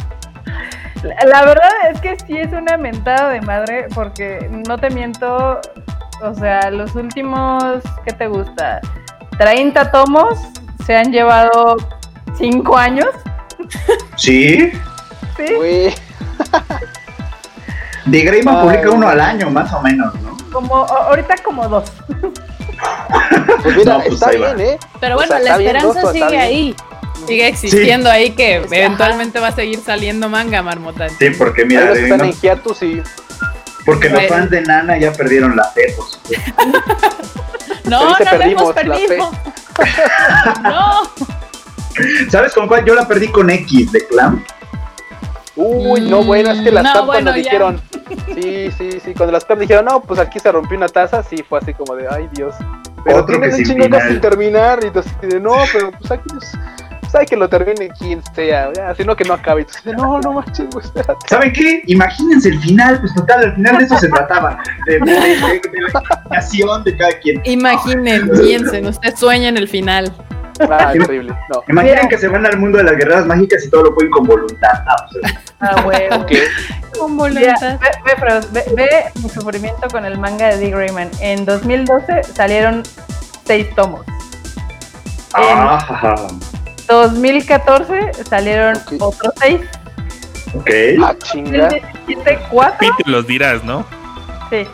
La, 1.25 1.43
verdad 1.43 1.69
es 1.91 1.99
que 1.99 2.17
sí 2.25 2.37
es 2.37 2.53
una 2.53 2.77
mentada 2.77 3.29
de 3.29 3.41
madre 3.41 3.87
porque 3.93 4.49
no 4.67 4.77
te 4.77 4.89
miento, 4.89 5.59
o 6.21 6.33
sea, 6.35 6.69
los 6.71 6.95
últimos, 6.95 7.63
¿qué 8.05 8.13
te 8.13 8.27
gusta? 8.27 8.79
30 9.37 9.91
tomos 9.91 10.39
se 10.85 10.95
han 10.95 11.11
llevado 11.11 11.75
5 12.37 12.77
años, 12.77 13.09
Sí, 14.15 14.71
¿sí? 15.37 15.53
Güey. 15.55 15.93
de 18.05 18.21
Greyman 18.21 18.61
publica 18.61 18.89
uno 18.91 19.07
al 19.07 19.19
año, 19.19 19.49
más 19.49 19.71
o 19.73 19.81
menos, 19.81 20.13
¿no? 20.21 20.37
Como 20.51 20.75
ahorita 20.85 21.35
como 21.43 21.67
dos. 21.67 21.91
Pues 23.63 23.75
mira, 23.77 23.93
No, 23.93 23.99
pues 24.01 24.13
está 24.13 24.25
va. 24.27 24.53
bien, 24.53 24.59
¿eh? 24.61 24.77
Pero 24.99 25.15
O 25.15 25.17
bueno, 25.17 25.31
sea, 25.35 25.39
la 25.39 25.57
bien, 25.57 25.75
esperanza 25.75 26.11
sigue 26.11 26.27
bien. 26.27 26.41
ahí. 26.41 26.75
Sigue 27.27 27.47
existiendo 27.47 28.09
ahí 28.09 28.31
que 28.31 28.59
Pues, 28.67 28.71
eventualmente 28.71 29.39
va 29.39 29.47
a 29.49 29.55
seguir 29.55 29.79
saliendo 29.79 30.29
manga, 30.29 30.61
marmota. 30.61 31.07
Sí, 31.09 31.29
porque 31.37 31.65
mira, 31.65 31.91
de- 31.93 32.03
están 32.03 32.19
no- 32.19 32.23
en 32.25 32.33
hiatus 32.33 32.81
y 32.83 33.01
porque 33.85 34.09
los 34.09 34.19
Bueno. 34.21 34.35
fans 34.35 34.49
de 34.49 34.61
Nana 34.61 34.97
ya 34.97 35.11
perdieron 35.11 35.55
la 35.55 35.65
fe, 35.65 35.93
por 35.95 36.05
supuesto. 36.09 36.53
No, 37.85 37.99
no 37.99 38.09
lo 38.11 38.15
hemos 38.15 38.29
perdimos 38.29 38.67
la 38.67 38.73
perdido. 38.95 39.31
no. 40.63 41.01
¿Sabes 42.31 42.53
con 42.53 42.67
cuál? 42.67 42.85
Yo 42.85 42.95
la 42.95 43.07
perdí 43.07 43.27
con 43.27 43.49
X 43.49 43.91
de 43.91 44.07
Clam. 44.07 44.43
Uy, 45.55 46.01
no, 46.01 46.23
bueno, 46.23 46.51
es 46.51 46.61
que 46.61 46.71
las 46.71 46.83
No, 46.83 46.93
TAP 46.93 47.05
bueno, 47.05 47.23
cuando 47.25 47.31
ya. 47.31 47.37
dijeron, 47.43 47.81
sí, 48.33 48.71
sí, 48.77 48.99
sí, 49.03 49.13
cuando 49.13 49.33
las 49.33 49.45
TAP 49.45 49.59
dijeron, 49.59 49.85
no, 49.85 50.01
pues 50.01 50.19
aquí 50.19 50.39
se 50.39 50.51
rompió 50.51 50.77
una 50.77 50.87
taza, 50.87 51.21
sí, 51.23 51.43
fue 51.47 51.59
así 51.59 51.73
como 51.73 51.95
de, 51.95 52.07
ay 52.09 52.27
Dios. 52.33 52.55
Pero 53.03 53.17
Otro 53.17 53.37
tienes 53.39 53.55
que 53.55 53.61
un 53.61 53.67
sin 53.91 54.01
sin 54.07 54.21
terminar, 54.21 54.79
y 54.83 55.27
de, 55.27 55.39
no, 55.39 55.53
pero 55.71 55.91
pues 55.91 56.09
aquí, 56.09 56.23
pues, 56.33 56.51
sabe 57.13 57.25
que 57.27 57.37
lo 57.37 57.47
termine 57.47 57.89
quien 57.97 58.21
sea, 58.35 58.71
sino 58.97 59.15
que 59.15 59.23
no 59.23 59.35
acabe. 59.35 59.65
No, 59.85 60.19
no 60.19 60.33
manches, 60.33 60.67
güey. 60.71 60.83
¿Saben 61.29 61.53
qué? 61.53 61.83
Imagínense 61.85 62.49
el 62.49 62.59
final, 62.59 62.99
pues 62.99 63.13
total, 63.13 63.43
al 63.45 63.55
final 63.55 63.77
de 63.77 63.83
eso 63.85 63.97
se 63.99 64.09
trataba. 64.09 64.57
De, 64.87 64.93
de- 64.99 64.99
de- 64.99 65.11
de 65.13 65.37
la 65.81 65.89
imaginación 65.89 66.83
de 66.83 66.97
cada 66.97 67.11
quien. 67.19 67.41
Imaginen, 67.45 68.29
piensen, 68.31 68.87
usted 68.87 69.15
sueña 69.15 69.49
en 69.49 69.57
el 69.57 69.67
final. 69.69 70.11
Ah, 70.69 70.91
terrible, 70.93 71.33
no. 71.53 71.63
Imaginen 71.67 71.95
Mira. 71.97 72.09
que 72.09 72.17
se 72.17 72.27
van 72.27 72.45
al 72.45 72.57
mundo 72.59 72.77
de 72.79 72.83
las 72.83 72.95
guerreras 72.95 73.25
mágicas 73.25 73.63
y 73.65 73.69
todo 73.69 73.83
lo 73.85 73.95
pueden 73.95 74.11
con 74.11 74.23
voluntad. 74.25 74.83
Ah, 74.87 74.95
pues, 75.11 75.33
Ah, 75.61 75.83
huevo. 75.85 76.15
Ok, 76.17 76.31
Con 76.99 77.15
Mira, 77.15 77.55
voluntad. 77.55 77.79
ve, 77.79 77.87
ve, 78.05 78.11
Frost, 78.19 78.51
ve- 78.53 78.65
ve 78.75 78.89
mi 79.21 79.29
sufrimiento 79.29 79.87
con 79.91 80.03
el 80.05 80.17
manga 80.19 80.47
de 80.49 80.57
Dick 80.57 80.73
Grayman. 80.75 81.09
En 81.21 81.45
2012 81.45 82.23
salieron 82.23 82.83
6 83.45 83.73
tomos. 83.75 84.01
ah, 85.33 85.77
ajá. 85.89 86.15
2014 86.93 88.23
salieron 88.23 88.77
Ok. 88.77 88.93
otros 89.01 89.33
6. 89.39 89.61
ok. 90.55 90.69
ah, 91.03 91.15
chinga. 91.23 91.69
2017 91.69 92.39
4. 92.51 92.87
los 93.05 93.27
dirás, 93.27 93.63
¿no? 93.63 93.85
Sí. 94.49 94.67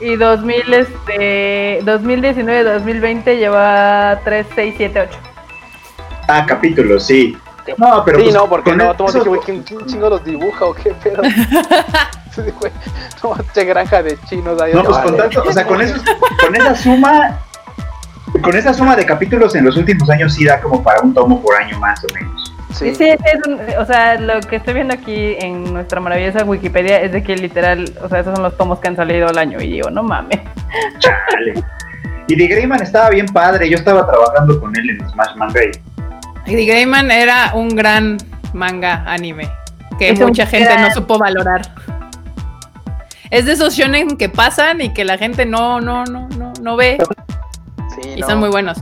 Y 0.00 0.16
2000, 0.16 0.74
este, 0.74 1.80
2019 1.84 2.64
2020 2.64 3.36
lleva 3.36 4.18
3, 4.24 4.46
6, 4.54 4.74
7, 4.76 5.00
8. 5.00 5.18
Ah, 6.28 6.44
capítulos, 6.46 7.04
sí. 7.06 7.36
No, 7.78 8.04
pero 8.04 8.18
sí, 8.18 8.24
pues, 8.24 8.34
no, 8.34 8.48
porque 8.48 8.74
no, 8.74 8.94
tú 8.96 9.04
eso- 9.04 9.18
dije, 9.18 9.28
güey, 9.28 9.40
¿quién, 9.42 9.64
chingo 9.86 10.08
los 10.10 10.24
dibuja 10.24 10.64
o 10.64 10.74
qué 10.74 10.90
pedo? 11.02 11.22
No, 13.22 13.36
che 13.52 13.64
granja 13.64 14.02
de 14.02 14.18
chinos 14.26 14.60
ahí. 14.60 14.72
No, 14.72 14.82
pues 14.82 14.96
vale. 14.96 15.10
con 15.10 15.16
tanto, 15.18 15.42
o 15.46 15.52
sea, 15.52 15.66
con 15.66 15.80
esos, 15.82 16.00
con 16.42 16.56
esa 16.56 16.74
suma, 16.74 17.38
con 18.40 18.56
esa 18.56 18.72
suma 18.72 18.96
de 18.96 19.04
capítulos 19.04 19.54
en 19.54 19.64
los 19.64 19.76
últimos 19.76 20.08
años 20.10 20.34
sí 20.34 20.44
da 20.44 20.60
como 20.60 20.82
para 20.82 21.00
un 21.02 21.12
tomo 21.14 21.40
por 21.42 21.54
año 21.56 21.78
más 21.78 22.02
o 22.04 22.14
menos. 22.14 22.52
Sí, 22.72 22.94
Sí. 22.94 22.94
sí, 22.94 23.04
es 23.10 23.46
un- 23.46 23.60
o 23.78 23.84
sea, 23.84 24.18
lo 24.18 24.40
que 24.40 24.56
estoy 24.56 24.72
viendo 24.74 24.94
aquí 24.94 25.36
en 25.38 25.72
nuestra 25.74 26.00
maravillosa 26.00 26.44
Wikipedia 26.44 27.00
es 27.02 27.12
de 27.12 27.22
que 27.22 27.36
literal, 27.36 27.92
o 28.02 28.08
sea, 28.08 28.20
esos 28.20 28.34
son 28.34 28.42
los 28.42 28.56
tomos 28.56 28.78
que 28.78 28.88
han 28.88 28.96
salido 28.96 29.28
al 29.28 29.36
año. 29.36 29.60
Y 29.60 29.72
digo, 29.72 29.90
no 29.90 30.02
mames. 30.02 30.40
Chale. 30.98 31.62
Y 32.28 32.34
de 32.36 32.46
Greyman 32.46 32.80
estaba 32.82 33.10
bien 33.10 33.26
padre, 33.26 33.68
yo 33.68 33.76
estaba 33.76 34.06
trabajando 34.06 34.58
con 34.58 34.74
él 34.76 34.88
en 34.90 35.10
Smash 35.10 35.36
Manga 35.36 35.60
y 35.64 35.70
The 36.46 36.64
Greyman 36.64 37.10
era 37.10 37.52
un 37.54 37.68
gran 37.70 38.16
manga 38.54 39.04
anime 39.06 39.50
que 39.98 40.10
Es 40.10 40.20
mucha 40.20 40.46
gente 40.46 40.68
gran- 40.72 40.82
no 40.88 40.90
supo 40.94 41.18
valorar. 41.18 41.62
Es 43.30 43.44
de 43.46 43.52
esos 43.52 43.74
shonen 43.74 44.16
que 44.16 44.28
pasan 44.28 44.80
y 44.80 44.92
que 44.94 45.04
la 45.04 45.18
gente 45.18 45.44
no, 45.46 45.80
no, 45.80 46.04
no, 46.04 46.28
no, 46.38 46.52
no 46.60 46.76
ve 46.76 46.98
Sí, 47.94 48.10
y 48.16 48.20
no, 48.20 48.26
son 48.28 48.38
muy 48.40 48.48
buenos. 48.48 48.78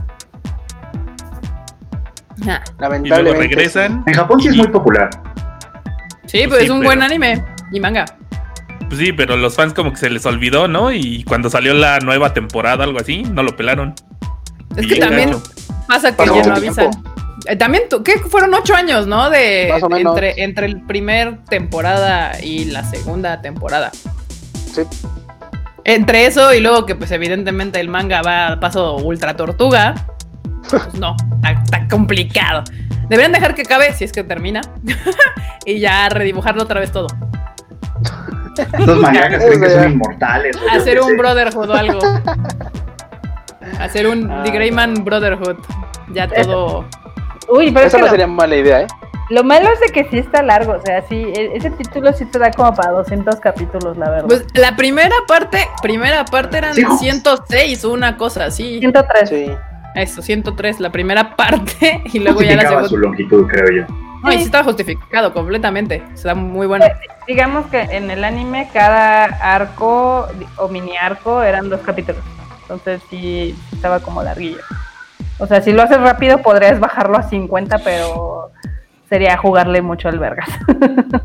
Ah, 2.43 2.43
Y 2.43 2.45
luego 2.45 2.63
lamentablemente. 2.79 3.39
regresan. 3.47 4.03
En 4.07 4.13
Japón 4.13 4.41
sí 4.41 4.47
es 4.47 4.55
muy 4.55 4.67
popular. 4.67 5.09
Sí, 6.25 6.39
Pues 6.39 6.47
pues 6.47 6.59
sí, 6.59 6.65
es 6.65 6.71
un 6.71 6.79
pero- 6.79 6.89
buen 6.89 7.01
anime 7.03 7.43
y 7.71 7.79
manga. 7.79 8.05
Pues 8.87 8.99
sí, 8.99 9.13
pero 9.13 9.37
los 9.37 9.55
fans 9.55 9.73
como 9.73 9.91
que 9.91 9.97
se 9.97 10.09
les 10.09 10.25
olvidó, 10.25 10.67
¿no? 10.67 10.91
Y 10.91 11.23
cuando 11.23 11.49
salió 11.49 11.73
la 11.73 11.99
nueva 11.99 12.33
temporada, 12.33 12.83
algo 12.83 12.99
así, 12.99 13.23
no 13.23 13.43
lo 13.43 13.55
pelaron. 13.55 13.93
Es 14.75 14.85
Y 14.85 14.87
que 14.89 14.95
también 14.97 15.31
pasa 15.87 16.15
que 16.15 16.25
ya 16.25 16.43
no 16.43 16.55
avisan. 16.55 16.89
Eh, 17.47 17.55
también, 17.55 17.83
tu- 17.89 18.03
¿qué? 18.03 18.19
Fueron 18.19 18.53
ocho 18.53 18.75
años, 18.75 19.07
¿no? 19.07 19.29
De 19.29 19.67
Más 19.71 19.81
o 19.83 19.89
menos. 19.89 20.13
entre, 20.15 20.43
entre 20.43 20.65
el 20.67 20.81
primer 20.81 21.43
temporada 21.45 22.33
y 22.41 22.65
la 22.65 22.83
segunda 22.83 23.41
temporada. 23.41 23.91
Sí. 24.73 24.81
Entre 25.83 26.25
eso 26.25 26.53
y 26.53 26.59
luego 26.59 26.85
que 26.85 26.95
pues 26.95 27.11
evidentemente 27.11 27.79
el 27.79 27.89
manga 27.89 28.21
va 28.21 28.47
a 28.47 28.59
paso 28.59 28.97
ultra 28.97 29.35
tortuga. 29.35 29.95
Pues 30.69 30.93
no, 30.93 31.15
está, 31.35 31.51
está 31.63 31.87
complicado. 31.89 32.63
Deberían 33.09 33.31
dejar 33.31 33.55
que 33.55 33.63
acabe 33.63 33.91
si 33.93 34.03
es 34.03 34.11
que 34.11 34.23
termina. 34.23 34.61
y 35.65 35.79
ya 35.79 36.07
redibujarlo 36.09 36.63
otra 36.63 36.79
vez 36.79 36.91
todo. 36.91 37.07
Los 38.85 38.99
mangakas 38.99 39.43
creen 39.43 39.61
que 39.61 39.69
son 39.69 39.91
inmortales. 39.93 40.57
Hacer 40.71 40.99
un 41.01 41.09
sé. 41.09 41.17
Brotherhood 41.17 41.69
o 41.69 41.73
algo. 41.73 41.99
Hacer 43.79 44.07
un 44.07 44.29
Ah. 44.29 44.43
The 44.43 44.51
Greyman 44.51 45.03
Brotherhood. 45.03 45.57
Ya 46.13 46.27
todo. 46.27 46.85
Uy, 47.49 47.71
pero 47.71 47.81
es 47.81 47.87
Esa 47.87 47.97
que 47.97 48.03
no 48.03 48.09
sería 48.09 48.27
mala 48.27 48.55
idea, 48.55 48.81
¿eh? 48.81 48.87
Lo 49.31 49.43
malo 49.43 49.69
es 49.71 49.79
de 49.79 49.87
que 49.87 50.09
sí 50.09 50.17
está 50.19 50.43
largo. 50.43 50.73
O 50.73 50.81
sea, 50.81 51.01
sí, 51.07 51.15
e- 51.35 51.51
ese 51.55 51.71
título 51.71 52.13
sí 52.13 52.25
te 52.25 52.37
da 52.39 52.51
como 52.51 52.73
para 52.73 52.91
200 52.91 53.39
capítulos, 53.39 53.97
la 53.97 54.09
verdad. 54.09 54.27
Pues 54.27 54.45
la 54.53 54.75
primera 54.75 55.15
parte, 55.27 55.67
primera 55.81 56.25
parte 56.25 56.57
eran 56.57 56.73
Sí. 56.75 56.83
106, 56.99 57.83
una 57.85 58.17
cosa 58.17 58.45
así. 58.45 58.79
103. 58.79 59.29
Sí. 59.29 59.51
Eso, 59.95 60.21
103, 60.21 60.79
la 60.79 60.89
primera 60.91 61.35
parte 61.35 62.01
y 62.13 62.19
luego 62.19 62.41
ya 62.41 62.49
la 62.55 62.61
Justificaba 62.61 62.81
su 62.83 62.87
segunda. 62.89 63.07
longitud, 63.09 63.47
creo 63.47 63.71
yo. 63.87 63.93
No, 64.23 64.31
y 64.31 64.37
sí 64.37 64.43
estaba 64.43 64.63
justificado 64.63 65.33
completamente. 65.33 66.03
Está 66.13 66.35
muy 66.35 66.67
bueno. 66.67 66.85
Digamos 67.27 67.65
que 67.67 67.81
en 67.81 68.11
el 68.11 68.23
anime 68.23 68.69
cada 68.71 69.25
arco 69.25 70.27
o 70.57 70.67
mini 70.67 70.95
arco 70.95 71.41
eran 71.41 71.69
dos 71.69 71.81
capítulos. 71.81 72.21
Entonces 72.61 73.01
sí 73.09 73.55
sí 73.69 73.75
estaba 73.75 73.99
como 73.99 74.21
larguillo. 74.23 74.59
O 75.39 75.47
sea, 75.47 75.59
si 75.61 75.71
lo 75.73 75.81
haces 75.81 75.99
rápido 75.99 76.37
podrías 76.43 76.79
bajarlo 76.79 77.17
a 77.17 77.23
50, 77.23 77.79
pero 77.79 78.40
sería 79.11 79.35
jugarle 79.37 79.81
mucho 79.81 80.07
al 80.07 80.19
vergas. 80.19 80.47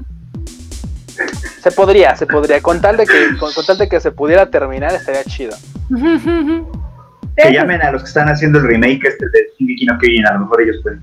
Se 1.62 1.70
podría, 1.72 2.14
se 2.14 2.26
podría. 2.26 2.60
Con 2.60 2.80
tal 2.80 2.96
de 2.96 3.06
que, 3.06 3.36
con, 3.40 3.52
con 3.52 3.64
tal 3.66 3.78
de 3.78 3.88
que 3.88 3.98
se 4.00 4.12
pudiera 4.12 4.46
terminar, 4.50 4.92
estaría 4.94 5.24
chido. 5.24 5.56
Que 7.36 7.52
llamen 7.52 7.82
a 7.82 7.90
los 7.90 8.02
que 8.02 8.08
están 8.08 8.28
haciendo 8.30 8.58
el 8.60 8.66
remake 8.66 9.04
este 9.08 9.26
de 9.26 9.48
Shingeki 9.58 9.84
no 9.84 9.98
Kyojin, 9.98 10.26
a 10.26 10.32
lo 10.34 10.38
mejor 10.40 10.62
ellos 10.62 10.76
pueden. 10.82 11.02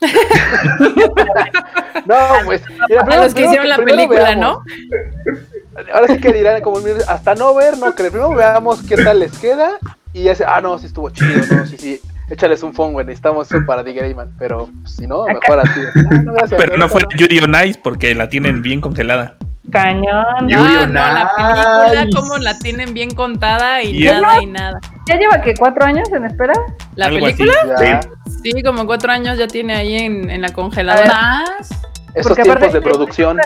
No, 2.04 2.16
pues. 2.44 2.62
mira, 2.90 3.00
A 3.00 3.04
primero- 3.04 3.22
los 3.24 3.34
que 3.34 3.44
hicieron 3.46 3.68
la 3.68 3.76
película, 3.78 4.20
veamos. 4.24 4.58
¿no? 4.66 5.92
Ahora 5.94 6.08
sí 6.08 6.20
que 6.20 6.32
dirán 6.32 6.60
como 6.60 6.78
hasta 7.08 7.34
no 7.36 7.54
ver, 7.54 7.78
no 7.78 7.94
creo. 7.94 8.10
Primero 8.10 8.34
veamos 8.34 8.82
qué 8.82 8.96
tal 8.96 9.20
les 9.20 9.32
queda 9.38 9.78
y 10.12 10.24
ya 10.24 10.34
se, 10.34 10.44
ah 10.44 10.60
no, 10.60 10.78
sí 10.78 10.86
estuvo 10.86 11.08
chido, 11.10 11.40
no, 11.56 11.64
sí, 11.66 11.76
sí. 11.78 12.00
Échales 12.30 12.62
un 12.62 12.72
phone, 12.72 12.92
güey, 12.92 13.04
necesitamos 13.06 13.50
eso 13.50 13.64
para 13.66 13.84
The 13.84 13.92
Greyman, 13.92 14.34
pero 14.38 14.68
pues, 14.82 14.94
si 14.96 15.06
no, 15.06 15.24
mejor 15.26 15.60
así. 15.60 15.80
Ah, 16.10 16.14
no, 16.24 16.32
gracias, 16.32 16.60
Pero 16.60 16.76
no 16.76 16.88
fue 16.88 17.02
Yuri 17.16 17.40
on 17.40 17.54
Ice 17.66 17.78
porque 17.82 18.14
la 18.14 18.28
tienen 18.28 18.62
bien 18.62 18.80
congelada. 18.80 19.36
Cañón. 19.70 20.48
Yuri 20.48 20.54
No, 20.74 20.82
on 20.82 20.92
no, 20.92 21.00
la 21.00 21.30
película 21.36 22.06
como 22.14 22.38
la 22.38 22.58
tienen 22.58 22.94
bien 22.94 23.10
contada 23.14 23.82
y 23.82 24.02
Y- 24.02 24.06
nada 24.06 24.42
y 24.42 24.46
nada. 24.46 24.80
¿Ya 25.08 25.16
lleva 25.16 25.40
que 25.42 25.54
cuatro 25.54 25.84
años 25.84 26.08
en 26.12 26.24
espera? 26.24 26.52
La 26.94 27.06
así. 27.06 27.18
película, 27.18 27.52
Ya, 27.80 28.00
sí, 28.42 28.62
como 28.62 28.86
cuatro 28.86 29.12
años 29.12 29.36
ya 29.38 29.46
tiene 29.46 29.74
ahí 29.74 29.96
en, 29.96 30.30
en 30.30 30.42
la 30.42 30.50
congeladora. 30.50 31.12
Más. 31.12 31.70
Esos 32.14 32.28
Porque 32.28 32.42
tiempos 32.42 32.62
aparte- 32.62 32.78
de 32.78 32.82
producción. 32.82 33.38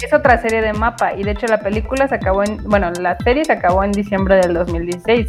Es 0.00 0.12
otra 0.12 0.40
serie 0.40 0.60
de 0.62 0.72
mapa 0.72 1.14
y 1.14 1.22
de 1.24 1.30
hecho 1.32 1.46
la 1.46 1.60
película 1.60 2.06
se 2.08 2.14
acabó 2.16 2.42
en, 2.44 2.62
bueno, 2.64 2.90
la 3.00 3.16
serie 3.24 3.44
se 3.44 3.52
acabó 3.52 3.82
en 3.84 3.92
diciembre 3.92 4.36
del 4.36 4.54
2016. 4.54 5.26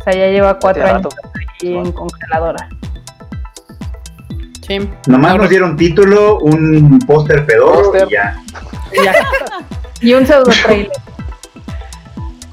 O 0.00 0.04
sea, 0.04 0.12
ya 0.14 0.26
lleva 0.28 0.58
cuatro 0.58 0.84
años 0.84 1.14
ahí 1.62 1.74
en 1.76 1.92
congeladora. 1.92 2.68
Sí. 4.66 4.78
Nomás 5.08 5.32
No, 5.32 5.38
nos 5.38 5.48
dieron 5.50 5.76
título, 5.76 6.38
un 6.38 6.98
póster 7.00 7.44
Póster. 7.46 8.08
y 8.08 8.12
ya. 8.12 8.36
Y 10.00 10.14
un 10.14 10.26
pseudo 10.26 10.50
trailer. 10.64 10.90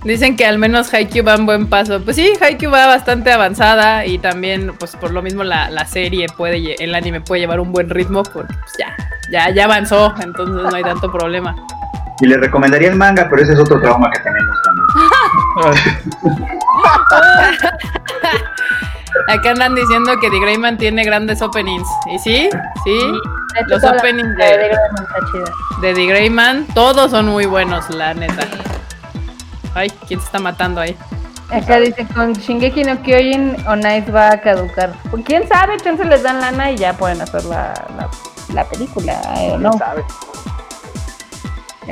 Dicen 0.03 0.38
que 0.38 0.45
al 0.45 0.57
menos 0.57 0.93
Haikyuu 0.93 1.26
va 1.26 1.34
en 1.35 1.45
buen 1.45 1.67
paso. 1.67 1.99
Pues 2.01 2.15
sí, 2.15 2.31
Haikyuu 2.41 2.71
va 2.71 2.85
bastante 2.88 3.31
avanzada 3.34 4.05
y 4.05 4.17
también, 4.17 4.73
pues 4.80 4.95
por 4.95 5.11
lo 5.11 5.21
mismo 5.21 5.43
la, 5.43 5.69
la 5.69 5.85
serie 5.85 6.26
puede, 6.38 6.76
el 6.81 6.95
anime 6.95 7.19
puede 7.19 7.41
llevar 7.41 7.59
un 7.59 7.71
buen 7.73 7.89
ritmo 7.89 8.23
porque 8.23 8.53
pues 8.53 8.71
ya, 8.80 8.95
ya, 9.30 9.49
ya 9.53 9.65
avanzó, 9.65 10.13
entonces 10.21 10.55
no 10.71 10.73
hay 10.76 10.84
tanto 10.84 11.11
problema. 11.11 11.53
Y 12.21 12.27
le 12.27 12.38
recomendaría 12.38 12.89
el 12.89 12.95
manga, 12.95 13.27
pero 13.30 13.41
ese 13.41 13.53
es 13.53 13.59
otro 13.59 13.80
trauma 13.81 14.09
que 14.11 14.19
tenemos 14.19 14.55
también. 14.63 14.88
Acá 19.27 19.51
andan 19.51 19.76
diciendo 19.76 20.13
que 20.19 20.30
The 20.30 20.39
Greyman 20.39 20.77
tiene 20.77 21.03
grandes 21.03 21.41
openings. 21.41 21.88
Y 22.13 22.19
sí, 22.19 22.49
sí, 22.84 22.99
Los 23.67 23.84
openings 23.84 24.35
de- 24.38 24.57
Greyman 24.57 24.80
está 25.01 25.19
chida. 25.31 25.51
de 25.81 25.93
The 25.93 26.05
Greyman, 26.05 26.65
todos 26.73 27.11
son 27.11 27.27
muy 27.27 27.45
buenos, 27.45 27.89
la 27.89 28.13
neta. 28.13 28.47
Ay, 29.74 29.90
¿quién 30.08 30.20
se 30.20 30.26
está 30.26 30.40
matando 30.40 30.82
ahí? 30.82 30.96
Acá 31.52 31.80
dice, 31.80 32.06
con 32.14 32.34
Shingeki 32.34 32.84
no 32.84 33.02
Kyojin 33.02 33.56
Ice 33.98 34.12
va 34.12 34.32
a 34.34 34.40
caducar. 34.41 34.94
Pues, 35.10 35.24
¿Quién 35.26 35.48
sabe? 35.48 35.78
Chance 35.78 36.06
les 36.06 36.22
dan 36.22 36.40
lana 36.41 36.72
y 36.72 36.78
ya 36.78 36.94
pueden 36.94 37.20
hacer 37.22 37.44
la, 37.46 37.74
la, 37.98 38.08
la 38.54 38.64
película. 38.66 39.20
Know. 39.58 39.72
¿Quién 39.72 39.80
sabe? 39.80 40.04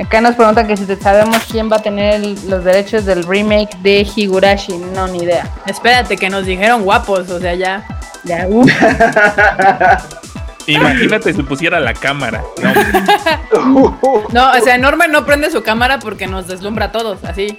Acá 0.00 0.20
nos 0.20 0.36
preguntan 0.36 0.68
que 0.68 0.76
si 0.76 0.84
te- 0.86 0.94
sabemos 0.96 1.38
quién 1.50 1.68
va 1.70 1.76
a 1.76 1.82
tener 1.82 2.14
el- 2.14 2.38
los 2.48 2.62
derechos 2.62 3.04
del 3.04 3.24
remake 3.24 3.76
de 3.82 4.06
Higurashi. 4.14 4.78
No, 4.94 5.08
ni 5.08 5.18
idea. 5.24 5.50
Espérate, 5.66 6.16
que 6.16 6.30
nos 6.30 6.46
dijeron 6.46 6.84
guapos, 6.84 7.28
o 7.30 7.40
sea, 7.40 7.54
ya. 7.54 7.84
Ya, 8.24 8.46
uf. 8.48 8.70
Imagínate 10.72 11.32
si 11.32 11.42
pusiera 11.42 11.80
la 11.80 11.94
cámara. 11.94 12.42
No, 12.62 13.98
No, 14.32 14.50
o 14.52 14.60
sea, 14.62 14.78
Norman 14.78 15.10
no 15.10 15.24
prende 15.24 15.50
su 15.50 15.62
cámara 15.62 15.98
porque 15.98 16.26
nos 16.26 16.46
deslumbra 16.46 16.86
a 16.86 16.92
todos, 16.92 17.24
así. 17.24 17.58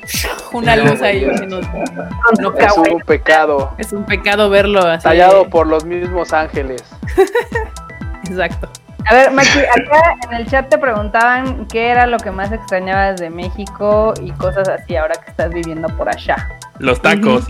Una 0.52 0.76
luz 0.76 1.02
ahí. 1.02 1.26
nos- 1.48 1.65
no 2.40 2.53
Es 2.57 2.77
un 2.77 2.99
pecado. 3.02 3.73
Es 3.77 3.91
un 3.94 4.06
pecado 4.06 4.49
verlo 4.49 4.81
así. 4.86 5.03
Tallado 5.03 5.49
por 5.49 5.68
los 5.68 5.86
mismos 5.86 6.34
ángeles. 6.34 6.84
Exacto. 8.30 8.69
A 9.10 9.14
ver, 9.14 9.31
Maki, 9.31 9.60
acá 9.60 10.15
en 10.30 10.34
el 10.38 10.45
chat 10.48 10.69
te 10.69 10.77
preguntaban 10.77 11.65
qué 11.68 11.88
era 11.90 12.06
lo 12.06 12.18
que 12.18 12.30
más 12.31 12.52
extrañabas 12.52 13.19
de 13.19 13.30
México 13.30 14.14
y 14.22 14.31
cosas 14.34 14.68
así 14.69 14.95
ahora 14.98 15.15
que 15.15 15.31
estás 15.31 15.49
viviendo 15.52 15.88
por 15.98 16.10
allá. 16.10 16.48
los 16.80 17.02
tacos. 17.02 17.45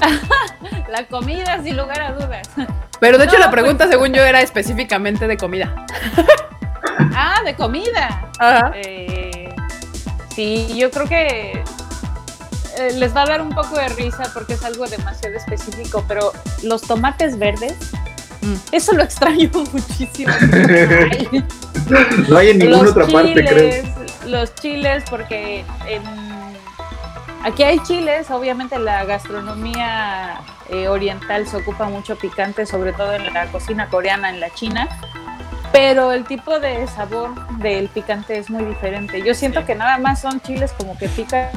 La 0.90 1.06
comida, 1.06 1.62
sin 1.62 1.76
lugar 1.76 2.00
a 2.00 2.12
dudas. 2.12 2.48
Pero 3.00 3.18
de 3.18 3.24
hecho 3.24 3.34
No, 3.34 3.40
la 3.40 3.50
pregunta, 3.50 3.86
según 3.88 4.12
yo, 4.12 4.22
era 4.24 4.40
específicamente 4.40 5.26
de 5.26 5.36
comida. 5.36 5.74
Ah, 7.14 7.42
de 7.44 7.54
comida. 7.54 8.30
Ajá. 8.38 8.72
Eh, 8.74 9.48
sí, 10.34 10.68
yo 10.76 10.90
creo 10.90 11.06
que 11.08 11.62
eh, 12.78 12.92
les 12.94 13.14
va 13.14 13.22
a 13.22 13.26
dar 13.26 13.40
un 13.42 13.50
poco 13.50 13.76
de 13.76 13.88
risa 13.90 14.24
porque 14.34 14.54
es 14.54 14.64
algo 14.64 14.86
demasiado 14.86 15.36
específico, 15.36 16.04
pero 16.08 16.32
los 16.62 16.82
tomates 16.82 17.38
verdes, 17.38 17.74
Mm. 18.40 18.54
eso 18.70 18.92
lo 18.92 19.02
extraño 19.02 19.50
muchísimo. 19.72 20.32
No 22.28 22.38
hay 22.38 22.50
en 22.50 22.58
ninguna 22.58 22.82
los 22.82 22.92
otra 22.92 23.06
parte, 23.06 23.32
creo. 23.34 23.48
chiles, 23.48 23.84
los 24.26 24.54
chiles, 24.54 25.04
porque 25.10 25.64
en, 25.88 26.02
aquí 27.44 27.62
hay 27.62 27.78
chiles, 27.80 28.30
obviamente 28.30 28.78
la 28.78 29.04
gastronomía 29.04 30.40
eh, 30.68 30.88
oriental 30.88 31.46
se 31.46 31.56
ocupa 31.56 31.86
mucho 31.88 32.16
picante, 32.16 32.66
sobre 32.66 32.92
todo 32.92 33.12
en 33.14 33.32
la 33.32 33.46
cocina 33.46 33.88
coreana, 33.88 34.30
en 34.30 34.40
la 34.40 34.50
china, 34.50 34.88
pero 35.72 36.12
el 36.12 36.24
tipo 36.24 36.58
de 36.60 36.86
sabor 36.88 37.34
del 37.58 37.88
picante 37.88 38.38
es 38.38 38.50
muy 38.50 38.64
diferente. 38.64 39.22
Yo 39.22 39.34
siento 39.34 39.60
Sí. 39.60 39.66
que 39.66 39.74
nada 39.74 39.98
más 39.98 40.20
son 40.20 40.40
chiles 40.40 40.72
como 40.72 40.96
que 40.98 41.08
pican 41.08 41.48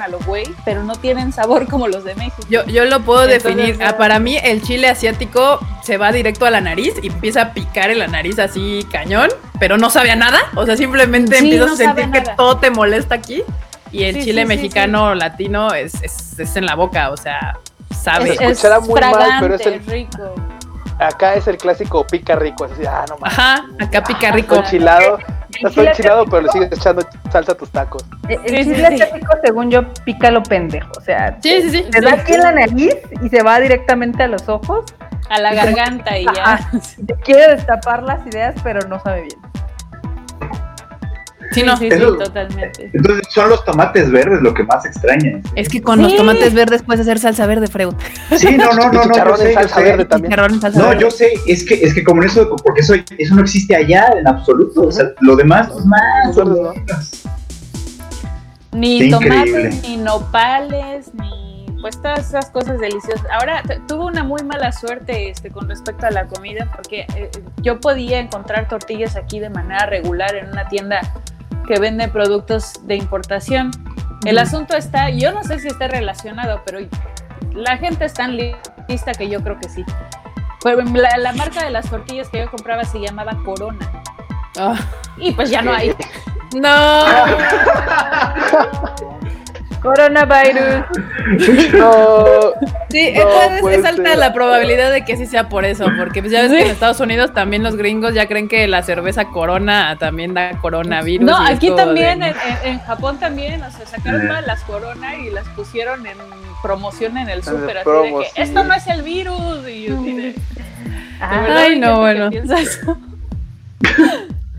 a 0.00 0.08
lo 0.08 0.18
güey, 0.20 0.44
pero 0.64 0.82
no 0.82 0.96
tienen 0.96 1.32
sabor 1.32 1.68
como 1.68 1.86
los 1.86 2.02
de 2.02 2.14
México. 2.16 2.38
Yo, 2.50 2.64
yo 2.66 2.84
lo 2.86 3.00
puedo 3.02 3.22
Entonces, 3.28 3.56
definir. 3.56 3.84
Ah, 3.84 3.96
para 3.96 4.18
mí, 4.18 4.36
el 4.42 4.60
chile 4.60 4.88
asiático 4.88 5.60
se 5.84 5.96
va 5.96 6.10
directo 6.10 6.44
a 6.44 6.50
la 6.50 6.60
nariz 6.60 6.94
y 7.02 7.06
empieza 7.06 7.42
a 7.42 7.52
picar 7.52 7.90
en 7.90 8.00
la 8.00 8.08
nariz 8.08 8.38
así 8.40 8.84
cañón, 8.90 9.28
pero 9.60 9.78
no 9.78 9.88
sabe 9.88 10.10
a 10.10 10.16
nada. 10.16 10.40
O 10.56 10.66
sea, 10.66 10.76
simplemente 10.76 11.38
Sí, 11.38 11.44
empiezas 11.44 11.66
no 11.68 11.72
a 11.74 11.76
sentir 11.76 12.10
que 12.10 12.20
todo 12.36 12.56
te 12.56 12.70
molesta 12.70 13.14
aquí. 13.14 13.44
Y 13.92 14.04
el 14.04 14.14
Sí, 14.16 14.24
chile 14.24 14.42
sí, 14.42 14.48
sí, 14.48 14.56
mexicano 14.56 15.14
latino 15.14 15.72
es, 15.72 15.94
es, 16.02 16.38
es 16.38 16.56
en 16.56 16.66
la 16.66 16.74
boca, 16.74 17.10
o 17.10 17.16
sea, 17.16 17.58
sabe. 17.94 18.30
es, 18.32 18.40
escuchará 18.40 18.80
muy 18.80 19.00
mal, 19.00 19.36
pero 19.40 19.54
es 19.54 19.66
el- 19.66 19.84
rico. 19.86 20.34
Acá 20.98 21.34
es 21.34 21.46
el 21.46 21.58
clásico 21.58 22.06
pica 22.06 22.36
rico. 22.36 22.64
Es 22.64 22.72
así, 22.72 22.86
ah, 22.86 23.04
no 23.06 23.18
mames. 23.18 23.38
Ajá, 23.38 23.66
acá 23.80 24.02
pica 24.02 24.32
rico. 24.32 24.54
Enchilado. 24.56 25.18
El 25.18 25.66
Está 25.66 25.70
chile 25.70 25.88
enchilado, 25.90 26.24
pero 26.24 26.42
le 26.42 26.48
sigues 26.52 26.72
echando 26.72 27.02
salsa 27.30 27.52
a 27.52 27.54
tus 27.54 27.68
tacos. 27.70 28.02
El, 28.28 28.40
el 28.54 28.64
Sí, 28.64 28.70
chile 28.74 28.88
sí. 28.88 29.02
asiático, 29.02 29.32
según 29.44 29.70
yo, 29.70 29.92
pica 30.04 30.30
lo 30.30 30.42
pendejo. 30.42 30.90
O 30.96 31.00
sea, 31.02 31.36
Sí, 31.42 31.60
sí, 31.62 31.70
sí. 31.70 31.84
te 31.90 32.00
da 32.00 32.14
aquí 32.14 32.32
en 32.32 32.40
la 32.40 32.52
nariz 32.52 32.96
y 33.22 33.28
se 33.28 33.42
va 33.42 33.60
directamente 33.60 34.22
a 34.22 34.26
los 34.28 34.48
ojos. 34.48 34.86
A 35.28 35.38
la 35.38 35.52
garganta 35.52 36.16
y 36.18 36.24
ya. 36.24 36.54
Ajá. 36.54 36.70
Te 37.06 37.14
quiere 37.16 37.48
destapar 37.56 38.02
las 38.02 38.26
ideas, 38.26 38.54
pero 38.62 38.86
no 38.88 38.98
sabe 39.00 39.22
bien. 39.22 39.38
Sí, 41.52 41.62
no. 41.62 41.76
Sí, 41.76 41.88
sí, 41.90 41.96
Eso- 41.96 42.16
totalmente. 42.16 42.90
Entonces 42.92 43.26
son 43.30 43.48
los 43.50 43.64
tomates 43.64 44.10
verdes 44.10 44.40
lo 44.42 44.52
que 44.54 44.64
más 44.64 44.84
extraña. 44.84 45.40
Es 45.54 45.68
que 45.68 45.80
con 45.82 45.96
Sí. 45.98 46.02
los 46.04 46.16
tomates 46.16 46.52
verdes 46.54 46.82
puedes 46.82 47.00
hacer 47.02 47.18
salsa 47.18 47.46
verde, 47.46 47.66
Freud. 47.68 47.94
Sí, 48.36 48.56
no, 48.56 48.72
no, 48.72 48.90
no, 48.92 49.04
no, 49.04 49.14
yo 49.14 49.36
sé, 49.36 49.48
yo 49.48 49.54
salsa 49.54 49.76
sé. 49.76 49.82
verde 49.84 50.04
también. 50.06 50.60
Salsa 50.60 50.78
No, 50.80 50.88
verde. 50.88 51.00
yo 51.02 51.10
sé, 51.10 51.32
es 51.46 51.64
que, 51.64 51.74
es 51.74 51.94
que 51.94 52.02
como 52.04 52.22
en 52.22 52.28
eso, 52.28 52.48
porque 52.64 52.80
eso, 52.80 52.94
eso 53.18 53.34
no 53.34 53.42
existe 53.42 53.74
allá 53.76 54.08
en 54.18 54.26
absoluto. 54.28 54.82
O 54.82 54.92
sea, 54.92 55.06
lo 55.20 55.36
demás, 55.36 55.68
pues 55.72 55.84
más. 55.86 56.36
¿no? 56.36 56.72
Ni 58.72 58.98
Qué 58.98 59.10
tomates, 59.10 59.46
increíble. 59.48 59.70
ni 59.82 59.96
nopales, 59.96 61.10
ni 61.14 61.66
pues 61.80 62.00
todas 62.02 62.28
esas 62.28 62.50
cosas 62.50 62.78
deliciosas. 62.80 63.22
Ahora 63.38 63.62
tuve 63.86 64.04
una 64.06 64.24
muy 64.24 64.42
mala 64.42 64.72
suerte 64.72 65.30
este, 65.30 65.50
con 65.50 65.68
respecto 65.68 66.06
a 66.06 66.10
la 66.10 66.26
comida 66.26 66.70
porque 66.74 67.06
eh, 67.14 67.30
yo 67.62 67.80
podía 67.80 68.18
encontrar 68.18 68.66
tortillas 68.68 69.14
aquí 69.16 69.38
de 69.38 69.50
manera 69.50 69.86
regular 69.86 70.34
en 70.34 70.50
una 70.50 70.68
tienda 70.68 71.00
que 71.66 71.78
vende 71.78 72.08
productos 72.08 72.86
de 72.86 72.96
importación. 72.96 73.70
El 74.24 74.38
asunto 74.38 74.76
está, 74.76 75.10
yo 75.10 75.32
no 75.32 75.42
sé 75.44 75.58
si 75.58 75.68
está 75.68 75.88
relacionado, 75.88 76.62
pero 76.64 76.78
la 77.52 77.76
gente 77.78 78.04
es 78.06 78.14
tan 78.14 78.36
li- 78.36 78.56
lista 78.88 79.12
que 79.12 79.28
yo 79.28 79.42
creo 79.42 79.58
que 79.58 79.68
sí. 79.68 79.84
Pero 80.62 80.82
la, 80.82 81.16
la 81.18 81.32
marca 81.32 81.62
de 81.64 81.70
las 81.70 81.88
tortillas 81.88 82.28
que 82.28 82.38
yo 82.40 82.50
compraba 82.50 82.84
se 82.84 82.98
llamaba 82.98 83.36
Corona. 83.44 84.02
Ah, 84.58 84.74
Y 85.18 85.32
pues 85.32 85.50
ya 85.50 85.62
no 85.62 85.72
hay. 85.72 85.94
no. 86.54 87.04
Coronavirus. 89.82 90.84
No, 91.74 92.24
Sí, 92.90 93.12
No 93.14 93.20
entonces 93.22 93.78
es 93.78 93.84
alta 93.84 94.10
ser. 94.10 94.18
la 94.18 94.32
probabilidad 94.32 94.90
de 94.92 95.04
que 95.04 95.16
sí 95.16 95.26
sea 95.26 95.48
por 95.48 95.64
eso, 95.64 95.86
porque 95.98 96.20
pues 96.22 96.32
ya 96.32 96.42
ves 96.42 96.50
que 96.52 96.62
en 96.62 96.68
Estados 96.70 97.00
Unidos 97.00 97.32
también 97.34 97.62
los 97.62 97.76
gringos 97.76 98.14
ya 98.14 98.26
creen 98.26 98.48
que 98.48 98.66
la 98.68 98.82
cerveza 98.82 99.26
Corona 99.26 99.96
también 99.98 100.34
da 100.34 100.52
coronavirus. 100.60 101.26
No, 101.26 101.36
aquí 101.36 101.70
también, 101.74 102.20
de- 102.20 102.28
en, 102.28 102.34
en- 102.34 102.68
en 102.74 102.78
Japón 102.80 103.18
también, 103.18 103.62
o 103.62 103.70
sea, 103.70 103.86
sacaron 103.86 104.22
Eh. 104.22 104.28
todas 104.28 104.46
las 104.46 104.60
corona 104.62 105.16
y 105.16 105.30
las 105.30 105.46
pusieron 105.50 106.06
en 106.06 106.16
promoción 106.62 107.18
en 107.18 107.28
el 107.28 107.42
súper, 107.42 107.78
así 107.78 107.84
promo, 107.84 108.18
de 108.20 108.24
que 108.24 108.30
sí. 108.30 108.42
esto 108.42 108.64
no 108.64 108.74
es 108.74 108.86
el 108.86 109.02
virus, 109.02 109.68
y 109.68 109.86
yo 109.88 109.98
así 109.98 110.12
de, 110.12 110.22
¿de 110.22 110.34
Ah, 111.20 111.40
verdad 111.40 111.56
Ay, 111.58 111.78
no, 111.78 112.00
bueno. 112.00 112.30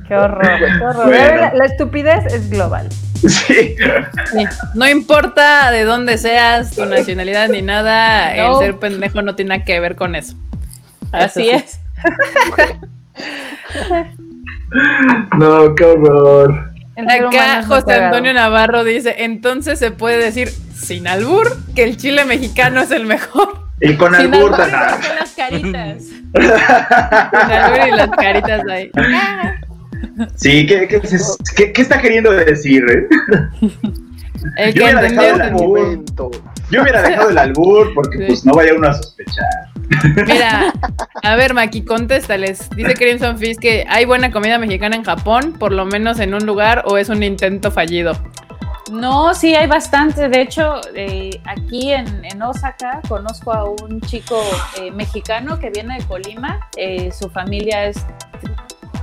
Qué 0.08 0.16
horror. 0.16 0.58
Qué 0.60 0.84
horror. 0.86 1.06
Bueno. 1.08 1.42
La, 1.42 1.54
la 1.54 1.66
estupidez 1.66 2.26
es 2.34 2.50
global. 2.50 2.88
Sí. 3.18 3.76
Sí. 4.32 4.46
No 4.76 4.88
importa 4.88 5.72
de 5.72 5.84
dónde 5.84 6.18
seas, 6.20 6.72
tu 6.76 6.86
nacionalidad 6.86 7.50
ni 7.50 7.62
nada, 7.64 8.34
No. 8.36 8.60
el 8.62 8.66
ser 8.68 8.78
pendejo 8.80 9.22
no 9.24 9.36
tiene 9.36 9.50
nada 9.56 9.66
que 9.66 9.80
ver 9.80 9.96
con 9.96 10.16
eso. 10.16 10.36
Así 11.12 11.50
Eso 11.50 11.60
sí. 11.60 11.66
es. 11.66 11.80
No, 15.38 15.74
qué 15.76 15.86
horror. 15.86 16.72
Acá 16.98 17.64
José. 17.64 17.94
Antonio 17.94 18.34
Navarro 18.34 18.84
dice, 18.84 19.16
entonces 19.20 19.80
se 19.80 19.92
puede 19.92 20.18
decir 20.18 20.50
sin 20.50 21.08
albur 21.08 21.56
que 21.76 21.84
el 21.84 21.98
chile 21.98 22.26
mexicano 22.26 22.82
es 22.82 22.92
el 22.92 23.06
mejor. 23.06 23.68
Y 23.80 23.96
con 23.96 24.14
Sin 24.16 24.34
albur, 24.34 24.54
albur, 24.54 24.58
con 25.08 25.16
las 25.20 25.32
caritas. 25.36 26.04
Sin 26.04 27.52
albur 27.52 27.88
y 27.88 27.92
las 27.92 28.10
caritas 28.10 28.62
ahí. 28.70 28.92
Sí, 30.36 30.66
¿qué, 30.66 30.88
qué, 30.88 31.02
qué- 31.56 31.74
qué 31.74 31.82
está 31.82 32.02
queriendo 32.02 32.32
decir? 32.32 32.84
eh? 32.90 33.08
El 34.56 34.74
Yo 34.74 34.86
que 34.86 34.94
hubiera 34.94 35.02
dejado 35.02 35.36
el 35.36 35.42
albur. 35.42 35.80
momento. 35.80 36.32
Yo 36.70 36.82
hubiera 36.84 37.02
dejado 37.02 37.30
el 37.32 37.38
albur 37.38 37.94
porque 37.96 38.18
Sí. 38.20 38.24
pues 38.28 38.46
no 38.46 38.54
vaya 38.54 38.74
uno 38.76 38.88
a 38.90 38.94
sospechar. 38.94 39.46
Mira, 40.28 40.74
a 41.24 41.36
ver, 41.36 41.54
Maki, 41.54 41.84
contéstales. 41.84 42.70
Dice 42.76 42.94
Crimson 42.94 43.38
Fist 43.40 43.60
que 43.60 43.86
hay 43.90 44.06
buena 44.06 44.32
comida 44.32 44.58
mexicana 44.60 44.96
en 44.96 45.04
Japón, 45.04 45.56
por 45.58 45.72
lo 45.72 45.86
menos 45.86 46.20
en 46.20 46.34
un 46.36 46.46
lugar, 46.46 46.84
o 46.86 46.98
es 46.98 47.10
un 47.10 47.24
intento 47.24 47.72
fallido. 47.72 48.14
No, 48.92 49.34
sí, 49.34 49.56
hay 49.56 49.68
bastante. 49.68 50.30
De 50.30 50.42
hecho, 50.42 50.82
eh, 50.96 51.42
aquí 51.46 51.92
en, 51.92 52.24
en 52.24 52.42
Osaka 52.42 53.02
conozco 53.08 53.52
a 53.52 53.66
un 53.70 54.00
chico 54.02 54.40
eh, 54.80 54.92
mexicano 54.92 55.60
que 55.60 55.72
viene 55.72 55.98
de 55.98 56.06
Colima. 56.06 56.60
Eh, 56.78 57.12
su 57.12 57.30
familia 57.30 57.86
es 57.88 57.98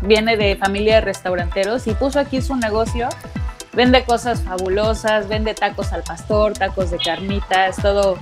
viene 0.04 0.36
de 0.36 0.56
familia 0.56 0.96
de 0.96 1.00
restauranteros 1.02 1.86
y 1.86 1.94
puso 1.94 2.18
aquí 2.20 2.40
su 2.42 2.56
negocio. 2.56 3.08
Vende 3.72 4.04
cosas 4.04 4.42
fabulosas, 4.42 5.26
vende 5.28 5.52
tacos 5.54 5.92
al 5.92 6.02
pastor, 6.04 6.52
tacos 6.52 6.90
de 6.92 6.98
carnitas, 6.98 7.76
todo 7.76 8.16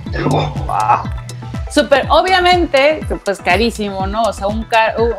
súper. 1.69 2.05
Obviamente, 2.09 3.05
pues 3.23 3.39
carísimo, 3.39 4.07
¿no? 4.07 4.23
O 4.23 4.33
sea, 4.33 4.47
un, 4.47 4.65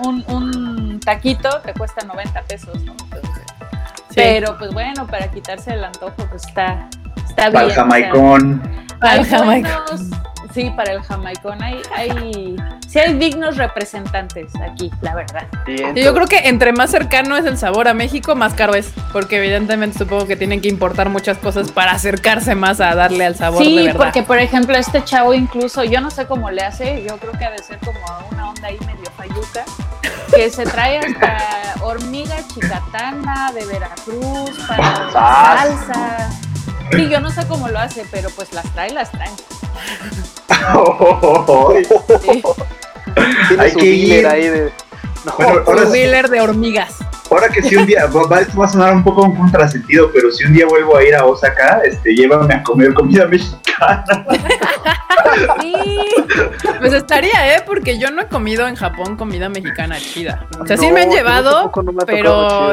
un, 0.01 0.25
un 0.29 1.01
taquito 1.01 1.61
te 1.61 1.73
cuesta 1.75 2.05
90 2.05 2.43
pesos, 2.43 2.83
¿no? 2.83 2.93
Entonces, 2.93 3.31
Sí. 4.09 4.21
pero 4.23 4.57
pues 4.59 4.73
bueno, 4.73 5.07
para 5.09 5.29
quitarse 5.29 5.73
el 5.75 5.83
antojo, 5.83 6.15
pues 6.31 6.47
está, 6.47 6.89
está 7.29 7.51
Para 7.51 7.51
bien. 7.51 7.63
el 7.65 7.71
o 7.71 7.75
sea, 7.75 7.83
jamaicón. 7.83 8.63
Para 9.01 9.15
el 9.17 9.27
jamaicón. 9.27 10.11
Sí, 10.55 10.71
para 10.77 10.93
el 10.93 11.03
jamaicón 11.03 11.63
hay, 11.63 11.83
hay, 11.95 12.57
sí 12.89 12.99
hay 13.01 13.15
dignos 13.15 13.57
representantes 13.57 14.53
aquí, 14.61 14.91
la 15.01 15.15
verdad. 15.15 15.47
Yo 15.97 16.15
creo 16.15 16.27
que 16.27 16.49
entre 16.49 16.73
más 16.73 16.91
cercano 16.91 17.37
es 17.37 17.45
el 17.45 17.59
sabor 17.59 17.89
a 17.89 17.95
México, 17.95 18.35
más 18.35 18.55
caro 18.55 18.75
es. 18.75 18.93
Porque 19.13 19.39
evidentemente 19.39 19.99
supongo 19.99 20.27
que 20.27 20.37
tienen 20.37 20.61
que 20.61 20.69
importar 20.69 21.09
muchas 21.09 21.39
cosas 21.39 21.71
para 21.73 21.93
acercarse 21.93 22.55
más 22.55 22.81
a 22.81 22.95
darle 22.95 23.27
al 23.27 23.35
sabor 23.37 23.59
de 23.61 23.65
Sí, 23.65 23.77
verdad. 23.87 23.97
porque 23.97 24.23
por 24.23 24.39
ejemplo 24.39 24.77
este 24.77 25.03
chavo 25.05 25.35
incluso, 25.35 25.83
yo 25.85 26.01
no 26.01 26.11
sé 26.11 26.27
cómo 26.27 26.51
le 26.51 26.63
hace, 26.63 27.05
yo 27.09 27.17
creo 27.19 27.33
que 27.33 27.45
ha 27.45 27.51
de 27.51 27.59
ser 27.59 27.79
como 27.81 27.99
una 28.31 28.51
onda 28.51 28.69
ahí 28.69 28.79
medio 28.87 29.11
fayuca, 29.17 29.65
que 30.35 30.51
se 30.51 30.65
trae 30.65 30.99
hasta 30.99 31.37
hormiga 31.83 32.37
chicatana 32.53 33.53
de 33.53 33.65
Veracruz 33.67 34.51
para 34.69 35.11
¡Sas! 35.13 35.69
salsa. 35.87 36.31
Sí, 36.93 37.09
yo 37.09 37.21
no 37.21 37.31
sé 37.31 37.47
cómo 37.49 37.69
lo 37.69 37.79
hace, 37.79 38.05
pero 38.11 38.29
pues 38.31 38.53
las 38.53 38.65
trae, 38.73 38.91
las 38.91 39.11
trae. 39.11 39.31
Sí. 42.23 42.43
Tiene 43.49 43.63
Hay 43.63 43.71
su 43.71 43.79
que 43.79 43.87
ir. 43.87 44.27
ahí 44.27 44.49
de. 44.49 44.73
No, 45.25 45.33
Bueno, 45.37 45.63
ahora 45.67 45.87
sí- 45.87 45.99
de 46.31 46.41
hormigas. 46.41 46.97
Ahora 47.31 47.49
que 47.49 47.63
si 47.63 47.75
un 47.77 47.87
día, 47.87 48.07
va, 48.07 48.27
va- 48.29 48.41
esto 48.41 48.59
va 48.59 48.67
a 48.67 48.69
sonar 48.69 48.93
un 48.95 49.03
poco 49.03 49.23
un 49.23 49.35
contrasentido, 49.35 50.11
pero 50.13 50.31
si 50.31 50.45
un 50.45 50.53
día 50.53 50.67
vuelvo 50.67 50.97
a 50.97 51.03
ir 51.05 51.15
a 51.17 51.25
Osaka, 51.25 51.81
este, 51.85 52.15
llévame 52.15 52.55
a 52.55 52.63
comer 52.63 52.93
comida 52.95 53.27
mexicana. 53.29 54.05
Sí. 55.61 55.75
Pues 56.79 56.93
estaría, 56.93 57.57
¿eh? 57.57 57.63
Porque 57.67 57.99
yo 57.99 58.11
no 58.11 58.23
he 58.23 58.27
comido 58.29 58.69
en 58.69 58.77
Japón 58.77 59.17
comida 59.17 59.49
mexicana 59.49 59.97
chida. 59.99 60.47
O 60.61 60.67
sea, 60.67 60.77
sí 60.77 60.91
me 60.93 61.03
han 61.03 61.11
llevado, 61.11 61.73
no 61.75 61.93
me 61.93 62.05
pero. 62.05 62.73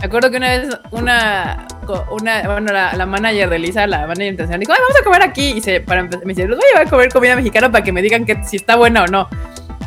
Me 0.00 0.06
acuerdo 0.06 0.30
que 0.30 0.36
una 0.36 0.48
vez 0.50 0.68
una, 0.92 1.66
una 2.10 2.42
bueno, 2.42 2.72
la, 2.72 2.92
la 2.94 3.06
manager 3.06 3.50
de 3.50 3.58
Lisa, 3.58 3.86
la 3.86 4.06
manager 4.06 4.26
intencional, 4.28 4.60
dijo, 4.60 4.72
Ay, 4.72 4.78
vamos 4.80 5.00
a 5.00 5.04
comer 5.04 5.22
aquí. 5.22 5.50
Y 5.56 5.60
se, 5.60 5.80
para 5.80 6.04
me 6.04 6.10
dice, 6.24 6.46
los 6.46 6.56
voy 6.56 6.66
a 6.66 6.72
llevar 6.72 6.86
a 6.86 6.90
comer 6.90 7.12
comida 7.12 7.34
mexicana 7.34 7.70
para 7.72 7.82
que 7.82 7.90
me 7.92 8.00
digan 8.00 8.24
que 8.24 8.42
si 8.44 8.56
está 8.56 8.76
buena 8.76 9.04
o 9.04 9.06
no. 9.06 9.28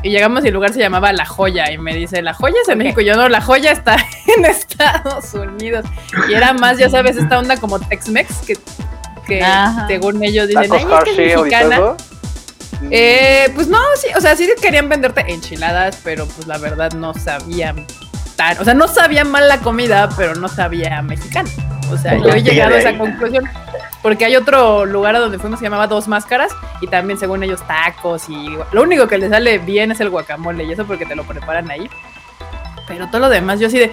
Y 0.03 0.09
llegamos 0.09 0.43
y 0.43 0.47
el 0.47 0.53
lugar 0.53 0.73
se 0.73 0.79
llamaba 0.79 1.13
La 1.13 1.25
Joya. 1.25 1.71
Y 1.71 1.77
me 1.77 1.93
dice, 1.95 2.21
¿La 2.21 2.33
Joya 2.33 2.55
es 2.61 2.69
en. 2.69 2.79
México? 2.79 3.01
Y 3.01 3.05
yo 3.05 3.15
no, 3.15 3.29
La 3.29 3.39
Joya 3.39 3.71
está 3.71 3.95
en 4.37 4.45
Estados 4.45 5.33
Unidos. 5.33 5.85
Y 6.27 6.33
era 6.33 6.53
más, 6.53 6.77
ya 6.77 6.89
sabes, 6.89 7.15
esta 7.17 7.39
onda 7.39 7.55
como 7.57 7.79
Tex-Mex, 7.79 8.39
que, 8.45 8.57
que 9.25 9.45
según 9.87 10.21
ellos 10.23 10.47
dicen, 10.47 10.71
"Ay, 10.71 10.79
es 10.81 11.03
que 11.03 11.31
es 11.33 11.37
mexicana. 11.37 11.95
Eh, 12.89 13.49
pues 13.53 13.67
no, 13.67 13.77
sí, 13.95 14.07
o 14.17 14.21
sea, 14.21 14.35
sí 14.35 14.49
querían 14.59 14.89
venderte 14.89 15.21
enchiladas, 15.31 15.99
pero 16.03 16.25
pues 16.25 16.47
la 16.47 16.57
verdad 16.57 16.91
no 16.93 17.13
sabían 17.13 17.85
tan, 18.41 18.59
o 18.59 18.63
sea, 18.63 18.73
no 18.73 18.87
sabía 18.87 19.23
mal 19.23 19.47
la 19.47 19.59
comida, 19.59 20.09
pero 20.17 20.33
no 20.33 20.47
sabía 20.47 21.01
mexicana. 21.03 21.49
O 21.91 21.97
sea, 21.97 22.17
yo 22.17 22.29
he 22.29 22.41
llegado 22.41 22.73
a 22.73 22.79
esa 22.79 22.97
conclusión 22.97 23.47
porque 24.01 24.25
hay 24.25 24.35
otro 24.35 24.85
lugar 24.85 25.15
a 25.15 25.19
donde 25.19 25.37
fuimos 25.37 25.59
que 25.59 25.65
llamaba 25.65 25.85
Dos 25.85 26.07
Máscaras 26.07 26.51
y 26.79 26.87
también 26.87 27.19
según 27.19 27.43
ellos 27.43 27.61
tacos 27.67 28.29
y 28.29 28.57
lo 28.71 28.81
único 28.81 29.07
que 29.07 29.19
les 29.19 29.29
sale 29.29 29.59
bien 29.59 29.91
es 29.91 29.99
el 29.99 30.09
guacamole 30.09 30.63
y 30.63 30.71
eso 30.71 30.85
porque 30.85 31.05
te 31.05 31.15
lo 31.15 31.23
preparan 31.23 31.69
ahí. 31.69 31.87
Pero 32.87 33.07
todo 33.07 33.19
lo 33.19 33.29
demás 33.29 33.59
yo 33.59 33.67
así 33.67 33.77
de 33.77 33.91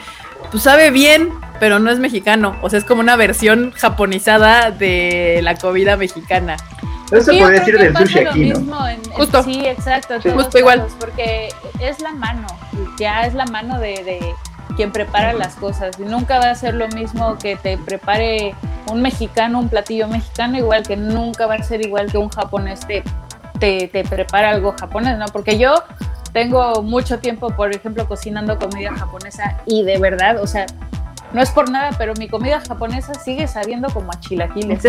pues 0.50 0.62
sabe 0.62 0.90
bien, 0.90 1.30
pero 1.60 1.78
no 1.78 1.90
es 1.90 1.98
mexicano, 1.98 2.56
o 2.62 2.70
sea, 2.70 2.78
es 2.78 2.84
como 2.84 3.00
una 3.00 3.16
versión 3.16 3.72
japonizada 3.72 4.70
de 4.70 5.40
la 5.42 5.56
comida 5.56 5.96
mexicana. 5.96 6.56
Eso 7.10 7.20
se 7.22 7.32
Sí, 7.32 7.44
decir 7.52 7.78
del 7.78 7.96
sushi 7.96 8.18
aquí, 8.20 8.50
¿no? 8.50 8.58
mismo 8.60 8.86
en- 8.86 9.00
en- 9.04 9.12
Justo. 9.12 9.42
Sí, 9.42 9.64
exacto. 9.66 10.14
Sí. 10.20 10.28
todos 10.28 10.42
Justo 10.44 10.58
igual. 10.58 10.86
Porque 11.00 11.48
es 11.80 12.00
la 12.00 12.12
mano, 12.12 12.46
ya 12.98 13.22
es 13.26 13.34
la 13.34 13.46
mano 13.46 13.78
de, 13.78 14.02
de 14.04 14.34
quien 14.76 14.92
prepara 14.92 15.32
las 15.32 15.54
cosas. 15.56 15.98
Y 15.98 16.02
nunca 16.02 16.38
va 16.38 16.50
a 16.50 16.54
ser 16.54 16.74
lo 16.74 16.86
mismo 16.88 17.38
que 17.38 17.56
te 17.56 17.78
prepare 17.78 18.54
un 18.90 19.00
mexicano, 19.02 19.58
un 19.58 19.68
platillo 19.68 20.06
mexicano, 20.08 20.56
igual 20.58 20.82
que 20.86 20.96
nunca 20.96 21.46
va 21.46 21.54
a 21.54 21.62
ser 21.62 21.84
igual 21.84 22.10
que 22.10 22.18
un 22.18 22.28
japonés 22.28 22.80
te, 22.86 23.02
te, 23.58 23.88
te 23.88 24.04
prepara 24.04 24.50
algo 24.50 24.74
japonés, 24.78 25.18
¿no? 25.18 25.26
Porque 25.26 25.58
yo 25.58 25.82
tengo 26.32 26.82
mucho 26.82 27.18
tiempo, 27.18 27.50
por 27.50 27.74
ejemplo, 27.74 28.06
cocinando 28.06 28.58
comida 28.58 28.94
japonesa 28.94 29.56
y 29.66 29.82
de 29.82 29.98
verdad, 29.98 30.40
o 30.42 30.46
sea, 30.46 30.66
no 31.32 31.42
es 31.42 31.50
por 31.50 31.70
nada, 31.70 31.90
pero 31.98 32.14
mi 32.14 32.28
comida 32.28 32.60
japonesa 32.66 33.14
sigue 33.14 33.46
sabiendo 33.46 33.88
como 33.90 34.10
a 34.12 34.18
chilaquiles. 34.20 34.82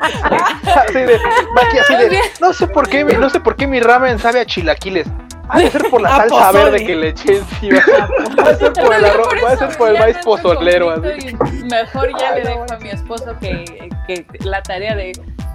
Así 0.00 0.98
de, 0.98 1.18
Maki, 1.54 1.78
así 1.78 1.94
de, 1.94 2.18
no 2.40 2.52
sé 2.52 2.66
por 2.66 2.88
qué, 2.88 3.04
mi- 3.04 3.14
no 3.14 3.28
sé 3.30 3.40
por 3.40 3.56
qué 3.56 3.66
mi 3.66 3.80
ramen 3.80 4.18
sabe 4.18 4.40
a 4.40 4.46
chilaquiles. 4.46 5.06
Ha 5.48 5.58
de 5.58 5.70
ser 5.70 5.90
por 5.90 6.00
la 6.00 6.14
A 6.14 6.16
salsa 6.18 6.34
pozole. 6.52 6.64
verde 6.70 6.86
que 6.86 6.94
le 6.96 7.08
eché 7.08 7.38
encima. 7.38 7.80
Va 8.38 8.50
a 8.50 8.54
ser 8.54 8.72
por 8.72 8.94
el 8.94 9.04
arroz, 9.04 9.28
va 9.44 9.50
a 9.50 9.56
ser 9.56 9.76
por 9.76 9.88
el 9.90 9.98
maíz 9.98 10.16
pozolero. 10.24 10.90
así. 10.90 11.36
Mejor 11.64 12.08
ya 12.20 12.30
Ay, 12.34 12.42
le 12.44 12.44
no, 12.44 12.50
dejo 12.62 12.66
a 12.72 12.78
mi 12.78 12.90
esposo 12.90 13.36
que, 13.40 13.90
que 14.06 14.24
la 14.44 14.62
tarea 14.62 14.94
de 14.94 15.10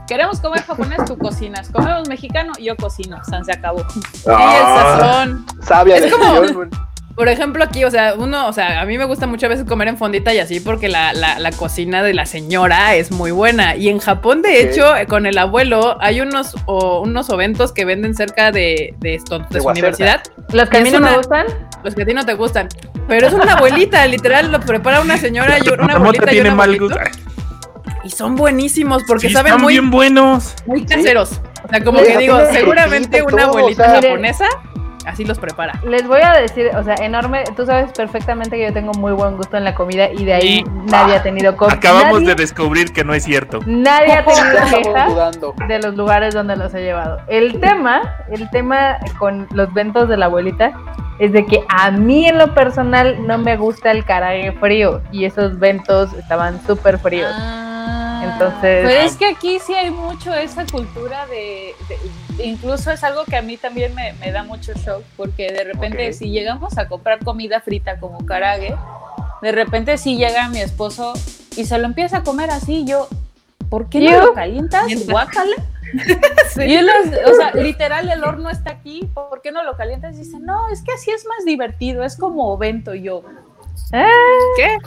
queremos 0.06 0.41
comer 0.41 0.64
japonés, 0.64 1.06
tú 1.06 1.18
cocinas. 1.18 1.69
Comemos 1.69 2.10
mexicano, 2.10 2.52
yo 2.60 2.76
cocino. 2.76 3.23
San 3.23 3.45
se 3.45 3.53
acabó. 3.53 3.86
Y 4.26 4.30
el 4.30 4.36
Ah, 4.36 4.98
sazón. 4.99 5.45
Sabia 5.65 5.95
Es 5.98 6.11
como- 6.11 6.26
decisión, 6.41 6.53
güey. 6.69 6.69
Por 7.16 7.30
ejemplo, 7.30 7.64
aquí, 7.64 7.86
o 7.86 7.92
sea, 7.92 8.14
uno, 8.18 8.48
o 8.48 8.52
sea, 8.52 8.82
a 8.82 8.86
mí 8.86 8.98
me 8.98 9.06
gusta 9.06 9.26
muchas 9.26 9.50
veces 9.50 9.66
comer 9.66 9.88
en 9.88 9.98
fondita 9.98 10.34
y 10.34 10.40
así 10.40 10.60
porque 10.60 10.90
la, 10.90 11.14
la, 11.14 11.40
la 11.40 11.52
cocina 11.52 12.04
de 12.04 12.14
la 12.14 12.26
señora 12.26 12.96
es 12.96 13.10
muy 13.12 13.32
buena. 13.32 13.78
Y 13.78 13.88
en 13.88 14.00
Japón, 14.00 14.42
de 14.42 14.62
hecho, 14.62 14.84
con 15.08 15.26
el 15.26 15.38
abuelo, 15.38 15.98
hay 16.02 16.20
unos, 16.20 16.56
o, 16.66 17.00
unos 17.02 17.30
eventos 17.30 17.72
que 17.72 17.86
venden 17.86 18.16
cerca 18.16 18.52
de, 18.52 18.94
de, 19.00 19.16
esto, 19.16 19.40
de 19.40 19.46
De 19.50 19.62
su 19.62 19.68
universidad, 19.70 20.24
Los 20.52 20.70
que 20.70 20.78
a 20.78 20.82
mí 20.82 20.92
no 20.92 21.00
me 21.00 21.08
una- 21.08 21.18
gustan, 21.18 21.46
los 21.86 21.96
que 21.96 22.02
a 22.02 22.06
ti 22.06 22.14
no 22.14 22.26
te 22.26 22.34
gustan. 22.34 22.68
Pero 23.08 23.28
es 23.28 23.34
una 23.34 23.54
abuelita, 23.54 24.06
literal, 24.08 24.52
lo 24.52 24.60
prepara 24.60 25.00
una 25.00 25.18
señora 25.18 25.58
y 25.64 25.70
una 25.70 25.94
abuelita 25.94 26.26
y 26.26 26.34
tiene 26.34 26.50
un 26.50 26.58
mal 26.58 26.78
gusto. 26.78 27.00
Y 28.04 28.10
son 28.10 28.36
buenísimos 28.36 29.04
porque 29.08 29.30
Sí, 29.30 29.34
saben 29.34 29.54
están 29.54 29.64
muy, 29.64 29.76
bien 29.76 29.90
buenos. 29.90 30.54
muy 30.66 30.86
caseros. 30.86 31.40
O 31.64 31.70
sea, 31.70 31.82
como 31.84 32.00
Sí, 32.00 32.08
que 32.08 32.18
digo, 32.18 32.40
seguramente 32.52 33.20
y 33.20 33.22
una 33.22 33.44
todo, 33.44 33.58
abuelita 33.58 33.84
o 33.84 33.90
sea, 33.90 34.02
japonesa 34.10 34.46
así 35.06 35.23
los 35.26 35.40
prepara. 35.40 35.80
les 35.88 36.07
voy 36.07 36.22
a 36.22 36.34
decir, 36.34 36.72
o 36.76 36.84
sea, 36.84 36.95
enorme, 36.95 37.44
tú 37.56 37.65
sabes 37.65 37.91
perfectamente 37.91 38.57
que 38.57 38.64
yo 38.68 38.73
tengo 38.73 38.91
muy 38.94 39.11
buen 39.14 39.38
gusto 39.38 39.57
en 39.57 39.64
la 39.64 39.73
comida 39.76 40.10
y 40.11 40.26
de 40.26 40.34
ahí 40.34 40.64
nadie 40.86 41.15
ha 41.15 41.23
tenido 41.23 41.56
co- 41.56 41.69
Acabamos 41.69 42.22
nadie, 42.22 42.27
de 42.30 42.36
descubrir 42.36 42.91
que 42.94 43.03
no 43.03 43.14
es 43.14 43.23
cierto. 43.23 43.60
nadie 43.65 44.14
ha 44.14 44.26
tenido 44.26 44.84
quejas 44.84 45.10
dudando. 45.14 45.53
de 45.68 45.80
los 45.80 45.95
lugares 45.95 46.34
donde 46.34 46.56
los 46.56 46.73
he 46.73 46.82
llevado. 46.82 47.19
El 47.27 47.60
tema, 47.60 48.02
el 48.32 48.49
tema 48.49 48.98
con 49.19 49.48
los 49.52 49.73
ventos 49.73 50.10
de 50.10 50.18
la 50.18 50.26
abuelita 50.26 50.73
es 51.19 51.32
de 51.32 51.45
que 51.45 51.64
a 51.69 51.91
mí 51.91 52.27
en 52.27 52.38
lo 52.38 52.53
personal 52.53 53.26
no 53.26 53.38
me 53.38 53.56
gusta 53.57 53.91
el 53.91 54.03
carague 54.03 54.52
frío 54.60 55.02
y 55.11 55.23
esos 55.26 55.57
ventos 55.60 56.11
estaban 56.14 56.61
súper 56.65 56.99
fríos. 56.99 57.32
Ah, 57.34 58.22
Entonces- 58.34 58.86
Pero 58.88 59.02
es 59.02 59.15
que 59.15 59.27
aquí 59.27 59.60
sí 59.60 59.73
hay 59.73 59.91
mucho 59.91 60.34
esa 60.34 60.65
cultura 60.65 61.26
de. 61.27 61.73
de- 61.88 61.99
incluso 62.44 62.91
es 62.91 63.03
algo 63.03 63.26
que 63.26 63.36
a 63.36 63.41
mí 63.41 63.57
también 63.57 63.94
me, 63.95 64.14
me 64.14 64.32
da 64.32 64.44
mucho 64.44 64.74
shock, 64.74 65.03
porque 65.18 65.52
de 65.52 65.64
repente, 65.64 66.14
si 66.14 66.30
llegamos 66.30 66.78
a 66.78 66.88
comprar 66.88 67.24
comida 67.24 67.62
frita 67.62 67.99
como 67.99 68.26
karague, 68.26 68.76
de 69.41 69.52
repente 69.52 69.98
sí 69.98 70.18
llega 70.18 70.49
mi 70.49 70.60
esposo 70.60 71.14
y 71.56 71.66
se 71.66 71.78
lo 71.78 71.86
empieza 71.86 72.18
a 72.18 72.24
comer 72.24 72.52
así, 72.52 72.86
yo, 72.86 73.07
¿por 73.70 73.90
qué 73.90 73.99
no 73.99 74.28
lo 74.28 74.34
calientas? 74.34 74.82
Calienta. 74.82 75.12
Guácala. 75.12 75.56
Sí. 76.49 76.64
Y 76.64 76.74
él, 76.74 76.90
o 77.26 77.36
sea, 77.36 77.53
literal, 77.53 78.10
el 78.10 78.24
horno 78.24 78.49
está 78.49 78.72
aquí, 78.72 79.10
¿por 79.14 79.41
qué 79.41 79.52
no 79.52 79.64
lo 79.64 79.78
calientas? 79.78 80.16
Y 80.16 80.20
dice, 80.20 80.40
no, 80.40 80.68
es 80.70 80.82
que 80.82 80.91
así 80.91 81.12
es 81.12 81.26
más 81.26 81.45
divertido, 81.45 82.03
es 82.03 82.18
como 82.18 82.52
ovento. 82.52 82.95
Y 82.95 83.03
yo, 83.03 83.24
Ah, 83.91 84.07
¿Qué? 84.57 84.78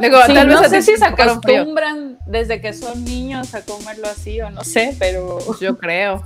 Sí, 0.00 0.10
tal 0.10 0.48
vez 0.48 0.60
no 0.60 0.60
a 0.60 0.68
sé 0.68 0.82
si 0.82 0.96
se 0.96 1.04
acostumbran 1.04 2.18
desde 2.26 2.60
que 2.60 2.72
son 2.72 3.04
niños 3.04 3.54
a 3.54 3.62
comerlo 3.62 4.08
así 4.08 4.40
o 4.40 4.50
no 4.50 4.64
sé, 4.64 4.96
pero 4.98 5.38
yo 5.60 5.78
creo. 5.78 6.22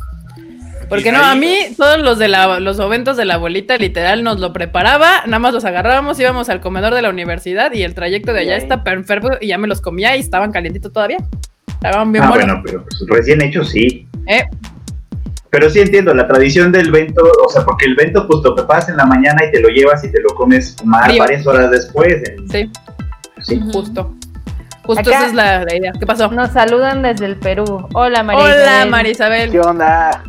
Porque 0.90 1.10
no, 1.12 1.24
a 1.24 1.34
mí 1.36 1.56
todos 1.78 1.98
los 2.00 2.18
de 2.18 2.28
la, 2.28 2.60
los 2.60 2.78
oventos 2.80 3.16
de 3.16 3.24
la 3.24 3.34
abuelita 3.34 3.76
literal 3.78 4.22
nos 4.24 4.40
lo 4.40 4.52
preparaba, 4.52 5.22
nada 5.24 5.38
más 5.38 5.54
los 5.54 5.64
agarrábamos, 5.64 6.18
íbamos 6.20 6.48
al 6.50 6.60
comedor 6.60 6.92
de 6.94 7.00
la 7.00 7.08
universidad 7.10 7.72
y 7.72 7.82
el 7.84 7.94
trayecto 7.94 8.32
de 8.34 8.40
allá 8.40 8.56
está 8.56 8.84
perfecto 8.84 9.30
y 9.40 9.46
ya 9.46 9.56
me 9.58 9.68
los 9.68 9.80
comía 9.80 10.16
y 10.16 10.20
estaban 10.20 10.50
calientitos 10.52 10.92
todavía. 10.92 11.18
Estaban 11.68 12.10
bien 12.12 12.24
Ah, 12.24 12.28
buenos. 12.30 12.46
bueno, 12.46 12.62
pero 12.66 12.84
pues, 12.84 13.00
recién 13.08 13.40
hecho 13.40 13.64
sí. 13.64 14.06
¿eh? 14.26 14.44
Pero 15.50 15.70
sí 15.70 15.80
entiendo, 15.80 16.12
la 16.12 16.28
tradición 16.28 16.70
del 16.72 16.90
vento, 16.90 17.22
o 17.44 17.48
sea, 17.48 17.64
porque 17.64 17.86
el 17.86 17.94
vento 17.96 18.26
pues 18.28 18.40
lo 18.44 18.54
preparas 18.54 18.88
en 18.88 18.96
la 18.96 19.04
mañana 19.06 19.44
y 19.46 19.50
te 19.52 19.60
lo 19.60 19.68
llevas 19.68 20.04
y 20.04 20.10
te 20.12 20.20
lo 20.20 20.34
comes 20.34 20.76
más 20.84 21.06
Frío. 21.06 21.18
varias 21.20 21.46
horas 21.46 21.70
después. 21.70 22.22
en- 22.28 22.48
Sí, 22.50 22.70
sí. 23.42 23.60
justo. 23.72 24.14
Justo 24.84 25.00
Acá- 25.08 25.18
esa 25.18 25.26
es 25.28 25.34
la, 25.34 25.64
la 25.64 25.76
idea. 25.76 25.92
¿Qué 25.98 26.04
pasó? 26.06 26.28
Nos 26.32 26.50
saludan 26.50 27.02
desde 27.02 27.26
el 27.26 27.36
Perú. 27.36 27.86
Hola, 27.94 28.22
María. 28.24 28.42
Hola, 28.44 28.54
Isabel. 28.64 28.90
Marisabel. 28.90 29.50
¿Qué 29.52 29.60
onda? 29.60 30.22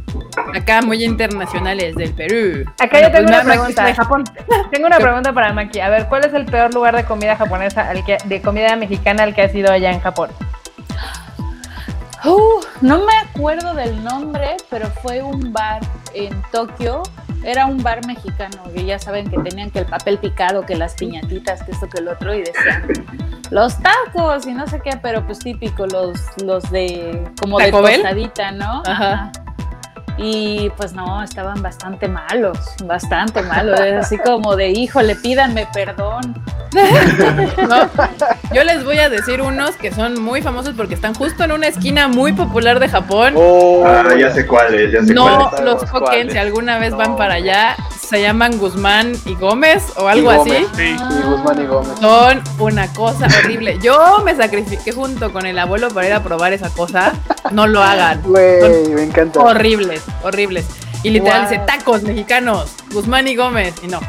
Acá 0.55 0.81
muy 0.81 1.03
internacionales 1.03 1.95
del 1.95 2.13
Perú. 2.13 2.65
Acá 2.79 2.87
Bueno, 2.91 3.07
yo 3.07 3.13
tengo 3.13 3.27
pues, 3.27 3.43
una 3.43 3.53
pregunta. 3.53 3.85
De 3.85 3.95
Japón. 3.95 4.23
Tengo 4.71 4.87
una 4.87 4.99
pregunta 4.99 5.33
para 5.33 5.53
Maki. 5.53 5.79
A 5.79 5.89
ver, 5.89 6.07
¿cuál 6.07 6.25
es 6.25 6.33
el 6.33 6.45
peor 6.45 6.73
lugar 6.73 6.95
de 6.95 7.03
comida 7.05 7.35
japonesa, 7.35 7.89
al 7.89 8.03
que, 8.05 8.17
de 8.25 8.41
comida 8.41 8.75
mexicana 8.75 9.23
al 9.23 9.35
que 9.35 9.41
has 9.41 9.53
ido 9.53 9.71
allá 9.71 9.91
en 9.91 9.99
Japón? 9.99 10.29
Uh, 12.23 12.61
no 12.81 12.99
me 12.99 13.13
acuerdo 13.17 13.73
del 13.73 14.03
nombre, 14.03 14.57
pero 14.69 14.87
fue 15.01 15.21
un 15.21 15.51
bar 15.51 15.81
en 16.13 16.41
Tokio. 16.51 17.03
Era 17.43 17.65
un 17.65 17.81
bar 17.81 18.05
mexicano, 18.05 18.63
que 18.73 18.85
ya 18.85 18.99
saben 18.99 19.29
que 19.29 19.37
tenían 19.39 19.71
que 19.71 19.79
el 19.79 19.85
papel 19.87 20.19
picado, 20.19 20.63
que 20.63 20.75
las 20.75 20.93
piñatitas, 20.93 21.63
que 21.63 21.71
esto, 21.71 21.89
que 21.89 21.99
el 21.99 22.07
otro, 22.07 22.35
y 22.35 22.43
decían 22.43 22.85
los 23.51 23.77
tacos 23.79 24.47
y 24.47 24.53
no 24.53 24.65
sé 24.65 24.79
qué, 24.79 24.97
pero 25.01 25.25
pues 25.25 25.39
típico, 25.39 25.85
los, 25.85 26.19
los 26.41 26.71
de 26.71 27.23
como 27.39 27.59
de 27.59 27.69
tostadita, 27.69 28.51
¿no? 28.51 28.81
Ajá. 28.85 29.31
Y 30.21 30.69
pues 30.77 30.93
no, 30.93 31.23
estaban 31.23 31.61
bastante 31.61 32.07
malos, 32.07 32.57
bastante 32.85 33.41
malos. 33.41 33.79
Así 33.79 34.17
como 34.19 34.55
de, 34.55 34.69
híjole, 34.69 35.15
pídanme 35.15 35.67
perdón. 35.73 36.35
yo 38.53 38.63
les 38.63 38.83
voy 38.83 38.97
a 38.99 39.09
decir 39.09 39.41
unos 39.41 39.75
que 39.75 39.91
son 39.93 40.21
muy 40.21 40.41
famosos 40.41 40.73
porque 40.75 40.95
están 40.95 41.13
justo 41.15 41.43
en 41.43 41.51
una 41.51 41.67
esquina 41.67 42.07
muy 42.07 42.33
popular 42.33 42.79
de 42.79 42.89
Japón. 42.89 43.33
Oh, 43.37 43.83
Ah, 43.85 44.03
ya 44.17 44.31
sé 44.33 44.45
cuál 44.45 44.73
es, 44.75 44.91
ya 44.91 45.03
sé 45.03 45.13
No 45.13 45.23
cuál 45.23 45.53
es. 45.59 45.65
los 45.65 45.79
toquen 45.81 45.99
cuáles. 46.01 46.31
si 46.33 46.37
alguna 46.37 46.77
vez 46.79 46.91
No. 46.91 46.97
van 46.97 47.15
para 47.17 47.35
allá. 47.35 47.75
Se 47.99 48.21
llaman 48.21 48.57
Guzmán 48.57 49.13
y 49.25 49.35
Gómez 49.35 49.93
o 49.95 50.07
algo 50.07 50.33
Y 50.33 50.35
así. 50.35 50.65
Sí. 50.75 50.83
Y 50.83 51.21
Guzmán 51.27 51.61
y 51.61 51.65
Gómez. 51.65 51.97
Son 51.99 52.41
una 52.59 52.87
cosa 52.93 53.27
horrible. 53.39 53.79
Yo 53.81 54.19
me 54.25 54.35
sacrifiqué 54.35 54.91
junto 54.91 55.31
con 55.31 55.45
el 55.45 55.57
abuelo 55.57 55.87
para 55.89 56.07
ir 56.07 56.13
a 56.13 56.21
probar 56.21 56.51
esa 56.51 56.69
cosa. 56.69 57.13
No 57.51 57.67
lo 57.67 57.81
hagan. 57.81 58.21
Güey, 58.25 58.89
me 58.89 59.03
encanta. 59.03 59.39
Horribles, 59.39 60.01
horribles. 60.23 60.65
Y 61.03 61.09
literal 61.11 61.43
Wow. 61.43 61.49
dice 61.51 61.61
tacos 61.65 62.03
mexicanos, 62.03 62.73
Guzmán 62.91 63.27
y 63.27 63.35
Gómez. 63.35 63.73
Y 63.81 63.87
no. 63.87 63.99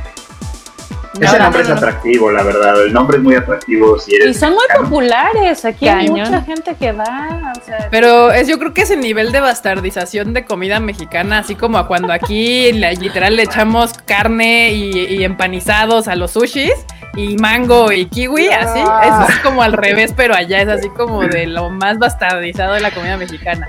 Ese 1.21 1.39
No, 1.39 1.45
nombre 1.45 1.63
no, 1.63 1.69
no, 1.69 1.75
es 1.75 1.83
atractivo, 1.83 2.31
la 2.31 2.43
verdad. 2.43 2.83
El 2.87 2.93
nombre 2.93 3.19
es 3.19 3.23
muy 3.23 3.35
atractivo. 3.35 3.99
Si 3.99 4.15
Y 4.17 4.33
son 4.33 4.55
muy 4.55 4.65
populares, 4.75 5.65
aquí 5.65 5.87
hay 5.89 6.07
Cañón. 6.09 6.31
mucha 6.31 6.41
gente 6.43 6.75
que 6.75 6.93
va, 6.93 7.53
o 7.57 7.65
sea, 7.65 7.89
Pero 7.91 8.33
es, 8.33 8.49
yo 8.49 8.59
creo 8.59 8.73
que 8.73 8.83
es 8.83 8.91
el 8.91 9.01
nivel 9.01 9.31
de 9.31 9.41
bastardización 9.41 10.33
de 10.33 10.45
comida 10.47 10.81
mexicana, 10.81 11.39
así 11.39 11.55
como 11.55 11.77
a 11.79 11.87
cuando 11.87 12.13
aquí 12.13 12.73
la- 12.79 12.93
literal 12.93 13.37
le 13.37 13.43
echamos 13.43 13.93
carne 14.07 14.73
y, 14.73 14.91
y 15.17 15.25
empanizados 15.25 16.09
a 16.09 16.15
los 16.17 16.31
sushis 16.33 16.73
y 17.15 17.37
mango 17.37 17.93
y 17.93 18.07
kiwi, 18.07 18.49
así. 18.49 18.81
Eso 18.81 19.27
es 19.29 19.37
como 19.41 19.63
al 19.63 19.75
revés, 19.75 20.15
pero 20.17 20.35
allá 20.35 20.63
es 20.63 20.69
así 20.69 20.89
como 20.89 21.23
de 21.23 21.47
lo 21.47 21.69
más 21.69 21.99
bastardizado 21.99 22.73
de 22.73 22.81
la 22.81 22.91
comida 22.91 23.19
mexicana. 23.19 23.69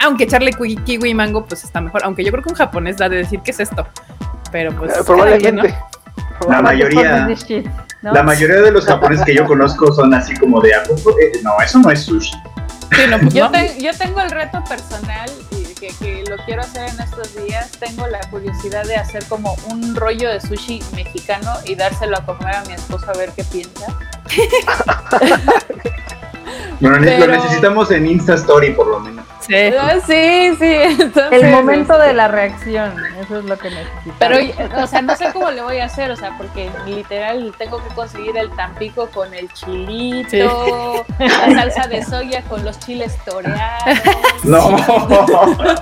Aunque 0.00 0.24
echarle 0.24 0.52
ki- 0.52 0.76
kiwi 0.76 1.10
y 1.10 1.14
mango, 1.14 1.44
pues 1.44 1.64
está 1.64 1.80
mejor. 1.82 2.02
Aunque 2.04 2.24
yo 2.24 2.30
creo 2.30 2.42
que 2.42 2.48
un 2.50 2.54
japonés 2.56 2.96
da 2.96 3.08
de 3.10 3.16
decir 3.18 3.40
qué 3.44 3.50
es 3.50 3.60
esto. 3.60 3.86
Pero 4.50 4.72
pues. 4.72 4.92
Cada 5.06 5.36
quien, 5.36 5.56
¿no? 5.56 5.62
Probablemente. 5.62 5.74
La 6.48 6.62
mayoría, 6.62 7.26
This 7.26 7.44
shit, 7.46 7.66
¿no? 8.02 8.12
la 8.12 8.22
mayoría 8.22 8.60
de 8.60 8.70
los 8.72 8.84
japoneses 8.86 9.24
que 9.24 9.34
yo 9.34 9.44
conozco 9.46 9.92
son 9.92 10.12
así 10.14 10.36
como 10.36 10.60
de, 10.60 10.74
¿a 10.74 10.82
poco? 10.84 11.10
Eh, 11.18 11.40
no, 11.42 11.52
eso 11.62 11.78
no 11.78 11.90
es 11.90 12.02
sushi. 12.02 12.32
Sí, 12.92 13.02
no, 13.10 13.18
pues 13.18 13.34
yo, 13.34 13.50
te- 13.50 13.80
yo 13.80 13.90
tengo 13.96 14.20
el 14.20 14.30
reto 14.30 14.62
personal 14.64 15.30
y 15.52 15.74
que, 15.74 15.88
que 15.98 16.24
lo 16.28 16.36
quiero 16.44 16.62
hacer 16.62 16.88
en 16.88 17.00
estos 17.00 17.34
días. 17.36 17.70
Tengo 17.72 18.06
la 18.06 18.20
curiosidad 18.30 18.84
de 18.84 18.96
hacer 18.96 19.24
como 19.26 19.54
un 19.70 19.94
rollo 19.94 20.30
de 20.30 20.40
sushi 20.40 20.82
mexicano 20.94 21.52
y 21.66 21.74
dárselo 21.74 22.16
a 22.18 22.24
comer 22.24 22.54
a 22.56 22.62
mi 22.64 22.72
esposo 22.74 23.10
a 23.10 23.16
ver 23.18 23.30
qué 23.36 23.44
piensa. 23.44 23.86
Bueno, 26.80 26.98
Pero- 27.00 27.26
lo 27.26 27.32
necesitamos 27.32 27.90
en 27.90 28.06
Insta 28.06 28.34
Story 28.34 28.70
por 28.72 28.86
lo 28.86 29.00
menos. 29.00 29.24
Sí. 29.48 29.54
Ah, 29.78 29.96
Sí, 30.06 30.56
sí. 30.58 30.74
entonces, 31.00 31.42
El 31.42 31.50
momento 31.50 31.94
este, 31.94 32.06
de 32.06 32.14
la 32.14 32.28
reacción, 32.28 32.94
eso 33.20 33.38
es 33.38 33.44
lo 33.44 33.58
que 33.58 33.70
necesitamos. 33.70 34.16
Pero, 34.18 34.82
o 34.82 34.86
sea, 34.86 35.02
no 35.02 35.16
sé 35.16 35.30
cómo 35.32 35.50
le 35.50 35.62
voy 35.62 35.78
a 35.78 35.86
hacer, 35.86 36.10
o 36.10 36.16
sea, 36.16 36.36
porque 36.36 36.70
literal 36.86 37.54
tengo 37.58 37.82
que 37.82 37.94
conseguir 37.94 38.36
el 38.36 38.50
tampico 38.50 39.08
con 39.08 39.32
el 39.34 39.50
chilito, 39.52 41.04
la 41.18 41.62
salsa 41.62 41.88
de 41.88 42.04
soya 42.04 42.42
con 42.42 42.64
los 42.64 42.78
chiles 42.78 43.16
toreados. 43.24 44.44
No. 44.44 44.76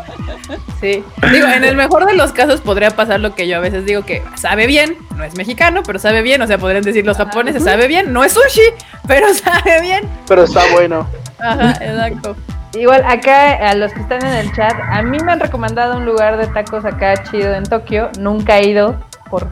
Sí. 0.81 1.03
Digo, 1.33 1.49
en 1.49 1.65
el 1.65 1.75
mejor 1.75 2.07
de 2.07 2.15
los 2.15 2.33
casos 2.33 2.61
podría 2.61 2.91
pasar 2.91 3.19
lo 3.21 3.35
que 3.35 3.49
yo 3.49 3.57
a 3.57 3.61
veces 3.61 3.85
digo 3.87 4.05
que 4.05 4.23
sabe 4.37 4.67
bien, 4.67 4.97
no 5.17 5.25
es 5.25 5.35
mexicano, 5.35 5.83
pero 5.85 5.99
sabe 5.99 6.23
bien. 6.23 6.43
O 6.43 6.47
sea, 6.47 6.59
podrían 6.59 6.85
decir 6.85 7.05
los 7.05 7.17
japoneses, 7.17 7.65
sabe 7.65 7.89
bien, 7.89 8.13
no 8.13 8.23
es 8.23 8.33
sushi, 8.33 8.61
pero 9.09 9.33
sabe 9.35 9.81
bien. 9.81 10.09
Pero 10.29 10.45
está 10.45 10.71
bueno. 10.73 11.09
Ajá, 11.39 11.73
exacto. 11.81 12.37
Igual 12.77 13.05
acá 13.07 13.71
a 13.71 13.75
los 13.75 13.93
que 13.93 14.01
están 14.01 14.25
en 14.25 14.35
el 14.35 14.53
chat, 14.53 14.75
a 14.91 15.03
mí 15.03 15.19
me 15.25 15.33
han 15.33 15.41
recomendado 15.41 15.97
un 15.97 16.05
lugar 16.05 16.37
de 16.37 16.47
tacos 16.49 16.85
acá 16.85 17.15
chido 17.25 17.55
en 17.55 17.65
Tokio. 17.65 18.11
Nunca 18.19 18.59
he 18.59 18.69
ido 18.69 18.95
por 19.31 19.49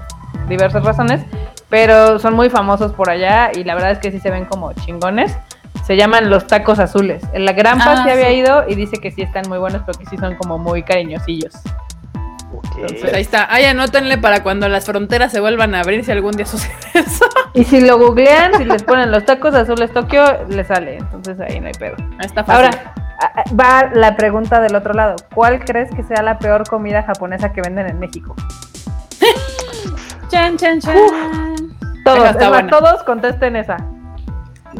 diversas 0.49 0.85
razones, 0.85 1.23
pero 1.71 2.19
son 2.19 2.35
muy 2.35 2.51
famosos 2.51 2.93
por 2.93 3.09
allá 3.09 3.51
y 3.55 3.65
la 3.65 3.75
verdad 3.75 3.93
es 3.93 3.99
que 3.99 4.11
sí 4.11 4.21
se 4.21 4.31
ven 4.31 4.45
como 4.45 4.73
chingones. 4.75 5.37
Se 5.87 5.97
llaman 5.97 6.31
los 6.31 6.47
tacos 6.47 6.79
azules. 6.79 7.23
En 7.33 7.45
la 7.45 7.53
Gran 7.53 7.79
Paz 7.79 8.01
Ah, 8.01 8.05
sí 8.05 8.11
había 8.11 8.31
ido 8.33 8.65
y 8.69 8.75
dice 8.75 8.99
que 8.99 9.11
sí 9.11 9.23
están 9.23 9.49
muy 9.49 9.59
buenos, 9.59 9.83
pero 9.85 9.99
que 9.99 10.07
sí 10.07 10.17
son 10.17 10.35
como 10.37 10.59
muy 10.59 10.83
cariñosillos. 10.83 11.55
Entonces 12.77 13.13
ahí 13.13 13.23
está. 13.23 13.53
Ahí 13.53 13.65
anótenle 13.65 14.19
para 14.19 14.43
cuando 14.43 14.69
las 14.69 14.85
fronteras 14.87 15.33
se 15.33 15.41
vuelvan 15.41 15.75
a 15.75 15.81
abrir 15.81 16.05
si 16.05 16.13
algún 16.13 16.33
día 16.33 16.47
sucede 16.47 16.73
eso. 16.95 17.25
Y 17.55 17.65
si 17.65 17.81
lo 17.81 17.99
googlean, 17.99 18.55
si 18.55 18.65
les 18.65 18.83
ponen 18.83 19.11
los 19.11 19.25
tacos 19.25 19.55
azules 19.55 19.93
Tokio, 19.93 20.45
les 20.49 20.67
sale. 20.67 20.97
Entonces 20.97 21.39
ahí 21.41 21.61
no 21.61 21.67
hay 21.67 21.75
pedo. 21.75 21.97
Ahí 22.19 22.27
está 22.27 22.45
fácil. 22.45 22.67
Ahora, 22.67 22.95
va 23.59 23.91
la 23.93 24.17
pregunta 24.17 24.61
del 24.61 24.75
otro 24.77 24.95
lado. 24.95 25.17
¿Cuál 25.35 25.65
crees 25.65 25.91
que 25.95 26.03
sea 26.03 26.23
la 26.23 26.39
peor 26.39 26.67
comida 26.69 27.03
japonesa 27.03 27.53
que 27.53 27.61
venden 27.63 27.89
en 27.89 27.99
México? 27.99 28.35
Chan, 30.29 30.57
chan, 30.57 30.81
chan. 30.81 30.97
Todos, 32.05 32.31
es 32.37 32.51
más, 32.51 32.67
todos 32.69 33.03
contesten 33.05 33.57
esa. 33.57 33.77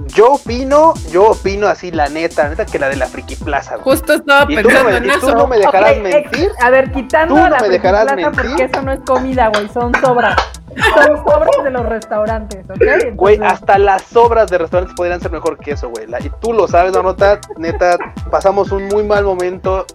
Yo 0.09 0.33
opino, 0.33 0.93
yo 1.13 1.31
opino 1.31 1.69
así, 1.69 1.93
la 1.93 2.09
neta, 2.09 2.45
la 2.45 2.49
neta, 2.51 2.67
que 2.67 2.79
la 2.81 2.89
de 2.89 2.97
la 2.97 3.07
Friki 3.07 3.37
Plaza. 3.37 3.77
güey. 3.77 3.85
Justo 3.85 4.15
estaba 4.15 4.45
Y 4.51 4.57
tú 4.57 4.69
no 4.69 4.69
pensando 4.69 4.91
me- 4.91 4.97
en 4.97 5.05
y 5.05 5.09
tú 5.21 5.27
eso. 5.29 5.35
no 5.37 5.47
me 5.47 5.59
dejarás 5.59 5.99
mentir. 5.99 6.51
A 6.61 6.71
ver, 6.71 6.91
quitando 6.91 7.35
no 7.37 7.49
la 7.49 7.61
me 7.61 7.69
dejarás 7.69 8.03
Friki 8.13 8.17
Plaza, 8.25 8.31
mentir. 8.31 8.51
porque 8.51 8.65
eso 8.65 8.83
no 8.83 8.93
es 8.93 9.01
comida, 9.07 9.49
güey, 9.55 9.69
son 9.69 9.93
sobras. 10.01 10.37
Son 10.95 11.17
sobras 11.25 11.65
de 11.65 11.71
los 11.71 11.87
restaurantes, 11.87 12.65
¿ok? 12.65 12.77
Entonces, 12.81 13.17
Güey, 13.17 13.39
hasta 13.43 13.79
las 13.79 14.03
sobras 14.03 14.51
de 14.51 14.59
restaurantes 14.59 14.95
podrían 14.97 15.21
ser 15.21 15.31
mejor 15.33 15.59
que 15.59 15.73
eso, 15.73 15.89
güey. 15.91 16.07
La- 16.07 16.21
Y 16.21 16.31
tú 16.41 16.53
lo 16.53 16.67
sabes, 16.69 16.93
la 16.95 17.03
nota, 17.03 17.41
neta, 17.57 17.97
pasamos 18.31 18.71
un 18.73 18.89
muy 18.89 19.03
mal 19.05 19.25
momento. 19.25 19.87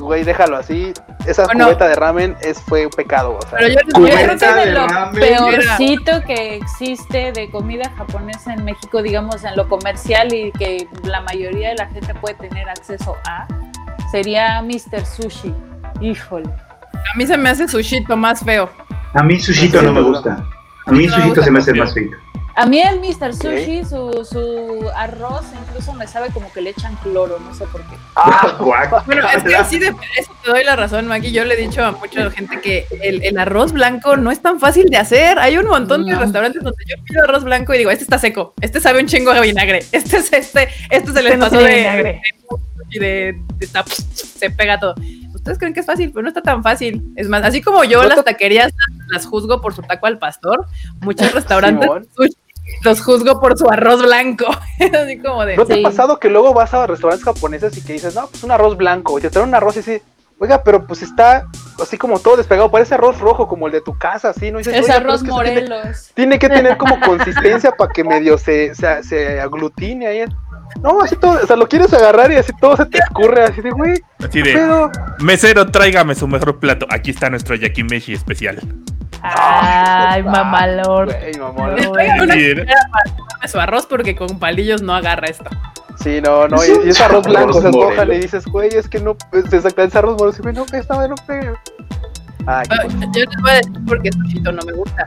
Güey, 0.00 0.24
déjalo 0.24 0.56
así. 0.56 0.92
Esa 1.24 1.44
Bueno. 1.46 1.64
cubeta 1.66 1.88
de 1.88 1.94
ramen 1.94 2.36
es, 2.42 2.60
fue 2.60 2.84
un 2.84 2.90
pecado, 2.92 3.38
o 3.38 3.40
sea. 3.48 3.58
Pero 3.58 3.68
yo, 3.68 3.74
yo 3.74 4.04
creo 4.04 4.38
que 4.38 4.46
de 4.60 4.66
de 4.66 4.72
lo 4.72 4.86
ramen, 4.86 5.20
peorcito 5.20 6.22
que 6.26 6.56
existe 6.56 7.32
de 7.32 7.50
comida 7.50 7.90
japonesa 7.96 8.52
en 8.52 8.64
México, 8.64 9.00
digamos 9.02 9.44
en 9.44 9.56
lo 9.56 9.66
comercial 9.68 10.34
y 10.34 10.52
que 10.52 10.86
la 11.04 11.20
mayoría 11.22 11.70
de 11.70 11.76
la 11.76 11.86
gente 11.86 12.12
puede 12.16 12.34
tener 12.34 12.68
acceso 12.68 13.16
a, 13.26 13.46
sería 14.10 14.60
Mr. 14.62 15.06
Sushi. 15.06 15.54
Híjole. 16.00 16.50
a 16.92 17.16
mí 17.16 17.26
se 17.26 17.36
me 17.38 17.48
hace 17.48 17.66
sushito 17.68 18.16
más 18.16 18.40
feo. 18.44 18.68
A 19.14 19.22
mí 19.22 19.38
Sushito 19.38 19.80
no 19.82 19.92
me 19.92 20.00
gusta. 20.02 20.44
A 20.86 20.92
mí 20.92 21.06
No 21.06 21.14
Sushito 21.16 21.42
se 21.42 21.50
me 21.50 21.58
hace 21.60 21.72
más 21.74 21.92
frito. 21.92 22.16
A 22.56 22.66
mí 22.66 22.80
el 22.80 23.00
Mr. 23.00 23.34
Sushi, 23.34 23.84
su, 23.84 24.24
su 24.24 24.88
arroz, 24.94 25.42
incluso 25.60 25.92
me 25.92 26.06
sabe 26.06 26.28
como 26.32 26.52
que 26.52 26.60
le 26.60 26.70
echan 26.70 26.94
cloro, 27.02 27.40
no 27.40 27.52
sé 27.52 27.64
por 27.66 27.80
qué. 27.82 27.96
Ah, 28.16 28.56
guac. 28.60 29.04
Bueno, 29.06 29.26
es 29.28 29.42
que 29.42 29.64
sí, 29.68 29.78
de, 29.80 29.88
eso 30.16 30.32
te 30.44 30.50
doy 30.52 30.62
la 30.62 30.76
razón, 30.76 31.08
Maki. 31.08 31.32
Yo 31.32 31.44
le 31.44 31.54
he 31.54 31.56
dicho 31.56 31.84
a 31.84 31.90
mucha 31.90 32.30
gente 32.30 32.60
que 32.60 32.86
el, 33.02 33.24
el 33.24 33.38
arroz 33.38 33.72
blanco 33.72 34.16
no 34.16 34.30
es 34.30 34.40
tan 34.40 34.60
fácil 34.60 34.88
de 34.88 34.98
hacer. 34.98 35.40
Hay 35.40 35.56
un 35.58 35.66
montón 35.66 36.06
de 36.06 36.12
No. 36.12 36.20
restaurantes 36.20 36.62
donde 36.62 36.84
yo 36.86 37.02
pido 37.02 37.24
arroz 37.24 37.42
blanco 37.42 37.74
y 37.74 37.78
digo, 37.78 37.90
este 37.90 38.04
está 38.04 38.18
seco, 38.18 38.54
este 38.60 38.80
sabe 38.80 39.00
un 39.00 39.06
chingo 39.08 39.34
de 39.34 39.40
vinagre, 39.40 39.80
este 39.90 40.18
es 40.18 40.32
este, 40.32 40.68
este 40.90 41.12
se 41.12 41.22
les 41.22 41.32
Este 41.32 41.36
no 41.38 41.44
pasó 41.46 41.58
tiene 41.58 41.72
de, 41.72 41.78
vinagre. 41.80 42.22
y 42.90 42.98
de, 43.00 43.06
de- 43.58 43.64
está- 43.64 43.84
se 43.84 44.50
pega 44.50 44.78
todo. 44.78 44.94
Ustedes 45.34 45.58
creen 45.58 45.74
que 45.74 45.80
es 45.80 45.86
fácil, 45.86 46.10
pero 46.12 46.22
no 46.22 46.28
está 46.28 46.40
tan 46.40 46.62
fácil. 46.62 47.02
Es 47.16 47.28
más, 47.28 47.42
así 47.42 47.60
como 47.60 47.82
yo 47.82 48.00
No 48.02 48.08
las 48.08 48.24
taquerías 48.24 48.72
las 49.14 49.26
juzgo 49.26 49.60
por 49.60 49.74
su 49.74 49.82
taco 49.82 50.06
al 50.06 50.18
pastor, 50.18 50.66
muchos 51.00 51.32
restaurantes 51.34 51.88
sushi 52.14 52.34
los 52.82 53.02
juzgo 53.02 53.40
por 53.40 53.58
su 53.58 53.68
arroz 53.68 54.02
blanco. 54.02 54.46
así 55.02 55.18
como 55.18 55.44
de. 55.44 55.56
¿No 55.56 55.66
te 55.66 55.74
Sí. 55.74 55.80
ha 55.80 55.82
pasado 55.82 56.18
que 56.18 56.30
luego 56.30 56.54
vas 56.54 56.72
a 56.72 56.86
restaurantes 56.86 57.24
japoneses 57.24 57.76
y 57.76 57.82
que 57.84 57.92
dices, 57.92 58.14
no, 58.14 58.26
pues 58.26 58.42
un 58.42 58.50
arroz 58.50 58.76
blanco, 58.76 59.18
y 59.18 59.22
te 59.22 59.28
traen 59.30 59.48
un 59.48 59.54
arroz 59.54 59.76
y 59.76 59.80
así, 59.80 60.00
oiga, 60.38 60.62
pero 60.64 60.86
pues 60.86 61.02
está 61.02 61.46
así 61.80 61.98
como 61.98 62.18
todo 62.20 62.36
despegado, 62.38 62.70
parece 62.70 62.94
arroz 62.94 63.18
rojo 63.20 63.48
como 63.48 63.66
el 63.66 63.72
de 63.72 63.82
tu 63.82 63.98
casa, 63.98 64.30
así, 64.30 64.50
¿no? 64.50 64.58
Y 64.60 64.62
dices, 64.62 64.74
Es 64.76 64.82
"Oiga, 64.84 64.94
pero 64.96 65.08
arroz 65.10 65.20
tiene- 65.20 65.34
Morelos. 65.34 66.10
Tiene 66.14 66.38
que 66.38 66.48
tener 66.48 66.76
como 66.78 66.98
consistencia 67.04 67.72
para 67.72 67.92
que 67.92 68.02
medio 68.02 68.38
se, 68.38 68.74
se, 68.74 69.02
se 69.02 69.40
aglutine 69.40 70.06
ahí. 70.06 70.24
No, 70.82 71.00
así 71.00 71.16
todo, 71.16 71.40
o 71.42 71.46
sea, 71.46 71.56
lo 71.56 71.66
quieres 71.68 71.92
agarrar 71.94 72.30
y 72.32 72.36
así 72.36 72.52
todo 72.60 72.76
se 72.76 72.86
te 72.86 72.98
escurre, 72.98 73.44
así 73.44 73.60
de, 73.62 73.70
güey, 73.70 73.94
Así 74.18 74.42
de, 74.42 74.52
pero... 74.52 74.90
mesero, 75.20 75.66
tráigame 75.70 76.14
su 76.14 76.28
mejor 76.28 76.58
plato. 76.58 76.86
Aquí 76.90 77.10
está 77.10 77.30
nuestro 77.30 77.54
yakimeshi 77.54 78.12
especial. 78.12 78.58
Ay, 79.22 80.22
mamalor. 80.22 81.06
Güey, 81.06 81.32
para 81.92 82.16
comerme 82.18 82.66
su 83.48 83.58
arroz 83.60 83.86
porque 83.86 84.14
con 84.16 84.38
palillos 84.38 84.82
no 84.82 84.94
agarra 84.94 85.26
esto. 85.28 85.48
Sí, 86.02 86.20
no, 86.20 86.48
no, 86.48 86.56
y, 86.64 86.86
y 86.86 86.90
es 86.90 87.00
arroz 87.00 87.24
blanco, 87.26 87.62
se 87.62 87.70
Morelos. 87.70 88.08
le 88.08 88.18
dices, 88.18 88.44
güey, 88.46 88.68
es 88.74 88.88
que 88.88 88.98
no, 89.00 89.16
es 89.32 89.44
exactamente 89.52 89.84
es 89.84 89.96
arroz 89.96 90.18
morelos, 90.18 90.38
y 90.38 90.42
güey, 90.42 90.54
no, 90.54 90.64
esta 90.72 90.94
madre 90.96 91.08
no 91.10 91.14
pega. 91.26 91.54
Ay, 92.46 92.66
Ah, 92.70 92.84
Yo 93.14 93.24
les 93.24 93.40
voy 93.40 93.50
a 93.50 93.54
decir 93.54 93.72
porque 93.86 94.12
sushito 94.12 94.52
no 94.52 94.60
me 94.66 94.72
gusta. 94.72 95.06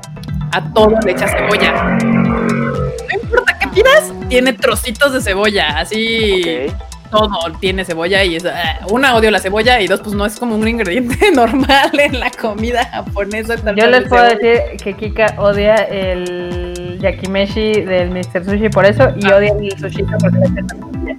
A 0.53 0.73
todo 0.73 0.97
le 1.05 1.11
echa 1.11 1.27
cebolla. 1.27 1.73
No 2.01 3.21
importa 3.21 3.46
pidas, 3.81 4.13
tiene 4.29 4.53
trocitos 4.53 5.13
de 5.13 5.21
cebolla. 5.21 5.77
Así 5.79 6.67
todo 7.11 7.29
tiene 7.61 7.85
cebolla 7.85 8.21
y 8.23 8.35
es, 8.35 8.45
ah, 8.45 8.79
una 8.89 9.15
odio 9.15 9.31
la 9.31 9.39
cebolla 9.39 9.79
y 9.79 9.87
dos 9.87 10.01
pues 10.01 10.13
no 10.13 10.25
es 10.25 10.37
como 10.37 10.55
un 10.55 10.67
ingrediente 10.67 11.31
normal 11.35 11.91
en 11.99 12.19
la 12.19 12.29
comida 12.31 12.83
japonesa. 12.85 13.55
Yo 13.75 13.87
les 13.87 14.07
puedo 14.09 14.27
cebolla. 14.29 14.37
decir 14.49 14.77
que 14.83 14.93
Kika 14.93 15.35
odia 15.37 15.75
el 15.75 16.99
yakimeshi 17.01 17.81
del 17.81 18.09
Mr. 18.11 18.43
Sushi 18.43 18.69
por 18.69 18.85
eso 18.85 19.07
y 19.15 19.25
Ah. 19.31 19.37
odia 19.37 19.53
el 19.59 19.79
sushito 19.79 20.11
porque 20.19 20.37
le 20.37 20.45
echan 20.47 20.67
cebolla. 20.67 21.15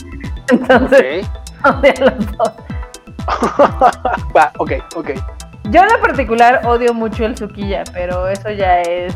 Entonces, 0.51 1.26
Ok. 1.64 1.74
odia 1.78 1.94
los 2.01 2.26
dos. 2.36 2.52
Va, 4.36 4.52
ok, 4.59 4.72
ok. 4.94 5.10
Yo 5.70 5.82
en 5.82 5.89
lo 5.89 6.01
particular 6.01 6.62
odio 6.66 6.94
mucho 6.94 7.24
el 7.26 7.36
sukiya, 7.36 7.85
pero 7.93 8.26
eso 8.28 8.51
ya 8.51 8.80
es 8.82 9.14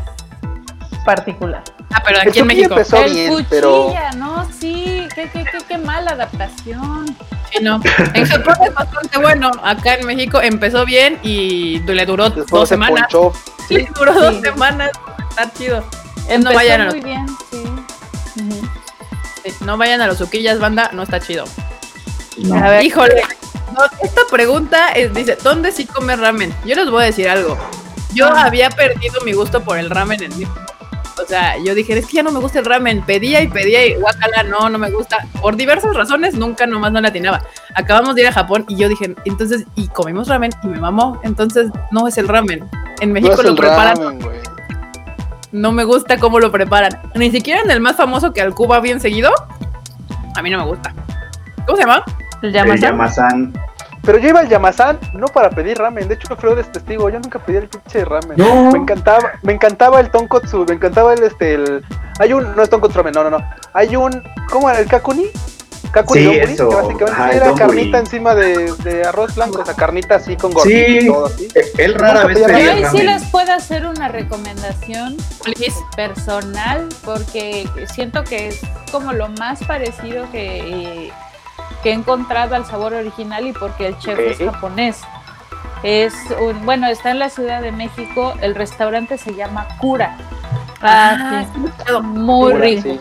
particular. 1.03 1.63
Ah, 1.93 2.01
pero 2.05 2.19
aquí 2.21 2.39
en 2.39 2.47
México. 2.47 2.69
empezó 2.73 2.97
el 3.03 3.13
bien, 3.13 3.29
cuchilla, 3.29 3.47
pero... 3.49 3.93
¿no? 4.17 4.47
Sí, 4.59 5.07
qué, 5.15 5.29
qué, 5.31 5.43
qué, 5.43 5.57
qué 5.67 5.77
mala 5.77 6.11
adaptación. 6.11 7.05
Sí, 7.51 7.59
no. 7.61 7.81
En 8.13 8.25
Japón 8.25 8.55
es 8.65 8.73
bastante 8.73 9.17
bueno. 9.19 9.51
Acá 9.63 9.95
en 9.95 10.05
México 10.07 10.41
empezó 10.41 10.85
bien 10.85 11.19
y 11.23 11.79
le 11.79 12.05
duró 12.05 12.25
Después 12.29 12.47
dos 12.49 12.69
se 12.69 12.75
semanas. 12.75 13.01
ponchó. 13.11 13.33
Le 13.69 13.87
duró 13.97 14.13
dos 14.13 14.35
Sí. 14.35 14.41
semanas. 14.41 14.91
Está 15.29 15.51
chido. 15.53 15.83
Empezó 16.27 16.55
vayan 16.55 16.81
a 16.81 16.85
los- 16.85 16.93
muy 16.95 17.03
bien, 17.03 17.25
sí. 17.51 17.63
Ujú. 18.41 18.69
Sí, 19.43 19.53
No 19.61 19.77
vayan 19.77 20.01
a 20.01 20.07
los 20.07 20.17
suquillas, 20.17 20.59
banda, 20.59 20.89
no 20.93 21.03
está 21.03 21.19
chido. 21.19 21.45
A 22.55 22.69
ver, 22.69 22.83
Híjole, 22.83 23.21
no, 23.73 23.81
esta 24.01 24.21
pregunta 24.31 24.89
es, 24.93 25.13
dice, 25.13 25.37
¿dónde 25.43 25.71
sí 25.71 25.85
comer 25.85 26.19
ramen? 26.19 26.53
Yo 26.65 26.75
les 26.75 26.89
voy 26.89 27.03
a 27.03 27.05
decir 27.05 27.29
algo. 27.29 27.57
Yo 28.13 28.27
Ah. 28.27 28.43
había 28.45 28.69
perdido 28.69 29.21
mi 29.25 29.33
gusto 29.33 29.63
por 29.63 29.77
el 29.77 29.89
ramen 29.89 30.21
en 30.23 30.31
México. 30.31 30.53
O 31.21 31.25
sea, 31.25 31.57
yo 31.63 31.75
dije, 31.75 31.97
es 31.97 32.05
que 32.05 32.13
ya 32.17 32.23
no 32.23 32.31
me 32.31 32.39
gusta 32.39 32.59
el 32.59 32.65
ramen. 32.65 33.03
Pedía 33.03 33.41
y 33.41 33.47
pedía 33.47 33.85
y 33.85 33.95
guacala, 33.95 34.43
no, 34.43 34.69
no 34.69 34.77
me 34.77 34.89
gusta. 34.89 35.25
Por 35.41 35.55
diversas 35.55 35.95
razones, 35.95 36.35
nunca 36.35 36.65
nomás 36.65 36.91
no 36.91 37.01
la 37.01 37.09
atinaba. 37.09 37.41
Acabamos 37.75 38.15
de 38.15 38.21
ir 38.21 38.27
a 38.27 38.33
Japón 38.33 38.65
y 38.67 38.77
yo 38.77 38.89
dije, 38.89 39.15
entonces, 39.25 39.65
y 39.75 39.87
comimos 39.89 40.27
ramen 40.27 40.51
y 40.63 40.67
me 40.67 40.79
mamó. 40.79 41.19
Entonces, 41.23 41.69
no 41.91 42.07
es 42.07 42.17
el 42.17 42.27
ramen. 42.27 42.69
En 42.99 43.11
México 43.11 43.41
lo 43.43 43.55
preparan, 43.55 43.97
ramen, 43.97 44.19
no 45.51 45.71
me 45.71 45.83
gusta 45.83 46.17
cómo 46.17 46.39
lo 46.39 46.51
preparan. 46.51 46.99
Ni 47.15 47.31
siquiera 47.31 47.61
en 47.61 47.71
el 47.71 47.79
más 47.79 47.95
famoso 47.95 48.33
que 48.33 48.41
al 48.41 48.53
Cuba 48.53 48.79
bien 48.79 48.99
seguido, 48.99 49.31
a 50.35 50.41
mí 50.41 50.49
no 50.49 50.57
me 50.57 50.65
gusta. 50.65 50.93
¿Cómo 51.65 51.77
se 51.77 51.83
llama? 51.83 52.03
¿el 52.41 52.55
El 52.55 52.79
Yamazan? 52.79 53.53
Pero 54.03 54.17
yo 54.17 54.29
iba 54.29 54.41
al 54.41 54.49
Yamazán 54.49 54.99
no 55.13 55.27
para 55.27 55.49
pedir 55.49 55.77
ramen. 55.77 56.07
De 56.07 56.15
hecho, 56.15 56.35
Flor 56.35 56.59
es 56.59 56.71
testigo. 56.71 57.09
Yo 57.09 57.19
nunca 57.19 57.39
pedí 57.39 57.57
el 57.57 57.69
pinche 57.69 58.03
ramen. 58.03 58.37
No. 58.37 58.71
Me 58.71 58.77
encantaba, 58.79 59.31
me 59.43 59.53
encantaba 59.53 59.99
el 60.01 60.09
tonkotsu. 60.11 60.65
Me 60.67 60.75
encantaba 60.75 61.13
el 61.13 61.23
este. 61.23 61.53
El, 61.53 61.85
hay 62.19 62.33
un. 62.33 62.55
No 62.55 62.61
es 62.63 62.69
tonkotsu 62.69 62.97
ramen, 62.97 63.13
no, 63.13 63.23
no, 63.23 63.29
no. 63.29 63.45
Hay 63.73 63.95
un. 63.95 64.21
¿Cómo 64.51 64.69
era? 64.69 64.79
¿El 64.79 64.87
kakuni? 64.87 65.27
Kakuni 65.93 66.21
Sí, 66.21 66.25
donburi, 66.25 66.53
eso. 66.53 66.69
que 66.69 66.75
básicamente 66.75 67.11
Ajá, 67.11 67.31
era 67.31 67.45
donburi. 67.49 67.59
carnita 67.67 67.99
encima 67.99 68.33
de, 68.35 68.73
de 68.83 69.03
arroz 69.05 69.35
blanco. 69.35 69.61
O 69.61 69.65
sea, 69.65 69.75
carnita 69.75 70.15
así 70.15 70.35
con 70.35 70.51
gordito 70.51 70.77
y 70.89 71.01
Sí, 71.01 71.07
todo 71.07 71.25
así. 71.27 71.47
eh, 71.55 71.71
él 71.77 71.93
rara 71.93 72.25
vez 72.25 72.39
Yo 72.39 72.45
pedía 72.47 72.71
ahí 72.73 72.85
sí 72.91 73.03
les 73.03 73.23
puedo 73.29 73.53
hacer 73.53 73.85
una 73.85 74.07
recomendación 74.07 75.15
Please. 75.43 75.75
personal 75.95 76.89
porque 77.05 77.69
siento 77.93 78.23
que 78.23 78.47
es 78.49 78.59
como 78.91 79.13
lo 79.13 79.29
más 79.29 79.63
parecido 79.65 80.25
que, 80.31 81.11
que 81.81 81.89
he 81.89 81.93
encontrado 81.93 82.55
al 82.55 82.65
sabor 82.65 82.93
original 82.93 83.47
y 83.47 83.53
porque 83.53 83.87
el 83.87 83.97
chef 83.99 84.17
es 84.19 84.39
Ok. 84.41 84.53
japonés. 84.53 85.01
Es 85.83 86.13
un, 86.39 86.65
bueno, 86.65 86.87
está 86.87 87.11
en 87.11 87.19
la 87.19 87.29
Ciudad 87.29 87.61
de 87.61 87.71
México, 87.73 88.33
el 88.41 88.55
restaurante 88.55 89.17
se 89.17 89.33
llama 89.35 89.67
Cura. 89.79 90.15
Ah, 90.81 91.43
sí. 91.53 91.91
Muy 92.03 92.53
Pura, 92.53 92.63
rico. 92.65 92.81
sí. 92.83 92.99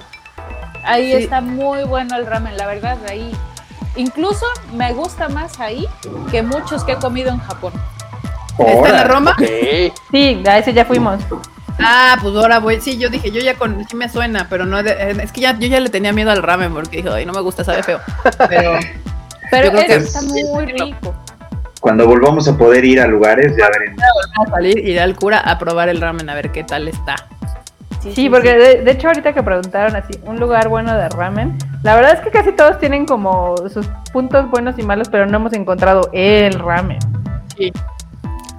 Ahí 0.84 1.12
Sí. 1.12 1.22
está 1.24 1.40
muy 1.40 1.84
bueno 1.84 2.16
el 2.16 2.26
ramen, 2.26 2.56
la 2.56 2.66
verdad, 2.66 2.98
ahí. 3.08 3.32
Incluso 3.94 4.46
me 4.72 4.92
gusta 4.94 5.28
más 5.28 5.60
ahí 5.60 5.86
que 6.30 6.42
muchos 6.42 6.82
que 6.82 6.92
he 6.92 6.96
comido 6.96 7.30
en 7.30 7.38
Japón. 7.40 7.72
¿Está 8.58 8.88
en 8.88 8.96
la 8.96 9.04
Roma? 9.04 9.30
Ok. 9.32 9.42
Sí, 10.10 10.42
a 10.46 10.58
ese 10.58 10.72
ya 10.72 10.84
fuimos. 10.84 11.20
Ah, 11.80 12.16
pues 12.20 12.34
ahora 12.36 12.58
voy. 12.60 12.80
Sí, 12.80 12.98
yo 12.98 13.08
dije, 13.08 13.30
yo 13.30 13.40
ya 13.40 13.54
con. 13.54 13.86
Sí 13.88 13.96
me 13.96 14.08
suena, 14.08 14.46
pero 14.48 14.66
no. 14.66 14.82
de- 14.82 14.92
eh, 14.92 15.16
es 15.22 15.32
que 15.32 15.40
ya, 15.40 15.58
yo 15.58 15.66
ya 15.68 15.80
le 15.80 15.88
tenía 15.88 16.12
miedo 16.12 16.30
al 16.30 16.42
ramen 16.42 16.72
porque 16.72 16.98
dije, 16.98 17.08
ay, 17.10 17.26
no 17.26 17.32
me 17.32 17.40
gusta, 17.40 17.64
sabe 17.64 17.82
feo. 17.82 18.00
Pero. 18.48 18.74
Pero 19.50 19.70
creo 19.70 19.84
que 19.86 19.94
está 19.96 20.20
es- 20.20 20.24
muy 20.32 20.64
rico. 20.64 21.14
Cuando 21.80 22.06
volvamos 22.06 22.48
a 22.48 22.56
poder 22.56 22.84
ir 22.86 23.00
a 23.00 23.06
lugares, 23.06 23.54
ya 23.58 23.68
veremos. 23.68 24.00
Vamos 24.34 24.48
a 24.48 24.50
salir, 24.52 24.78
iré 24.78 25.00
al 25.00 25.14
cura 25.14 25.40
a 25.40 25.58
probar 25.58 25.90
el 25.90 26.00
ramen 26.00 26.30
a 26.30 26.34
ver 26.34 26.50
qué 26.52 26.64
tal 26.64 26.88
está. 26.88 27.16
Sí, 28.14 28.30
porque 28.30 28.54
de, 28.56 28.82
de 28.82 28.90
hecho 28.92 29.08
ahorita 29.08 29.34
que 29.34 29.42
preguntaron 29.42 29.94
así, 29.94 30.14
un 30.24 30.40
lugar 30.40 30.68
bueno 30.68 30.96
de 30.96 31.08
ramen, 31.10 31.58
la 31.82 31.94
verdad 31.96 32.14
es 32.14 32.20
que 32.20 32.30
casi 32.30 32.52
todos 32.52 32.78
tienen 32.78 33.04
como 33.04 33.54
sus 33.72 33.86
puntos 34.12 34.50
buenos 34.50 34.78
y 34.78 34.82
malos, 34.84 35.08
pero 35.10 35.26
no 35.26 35.36
hemos 35.36 35.52
encontrado 35.52 36.08
el 36.14 36.54
ramen. 36.58 36.98
Sí. 37.58 37.70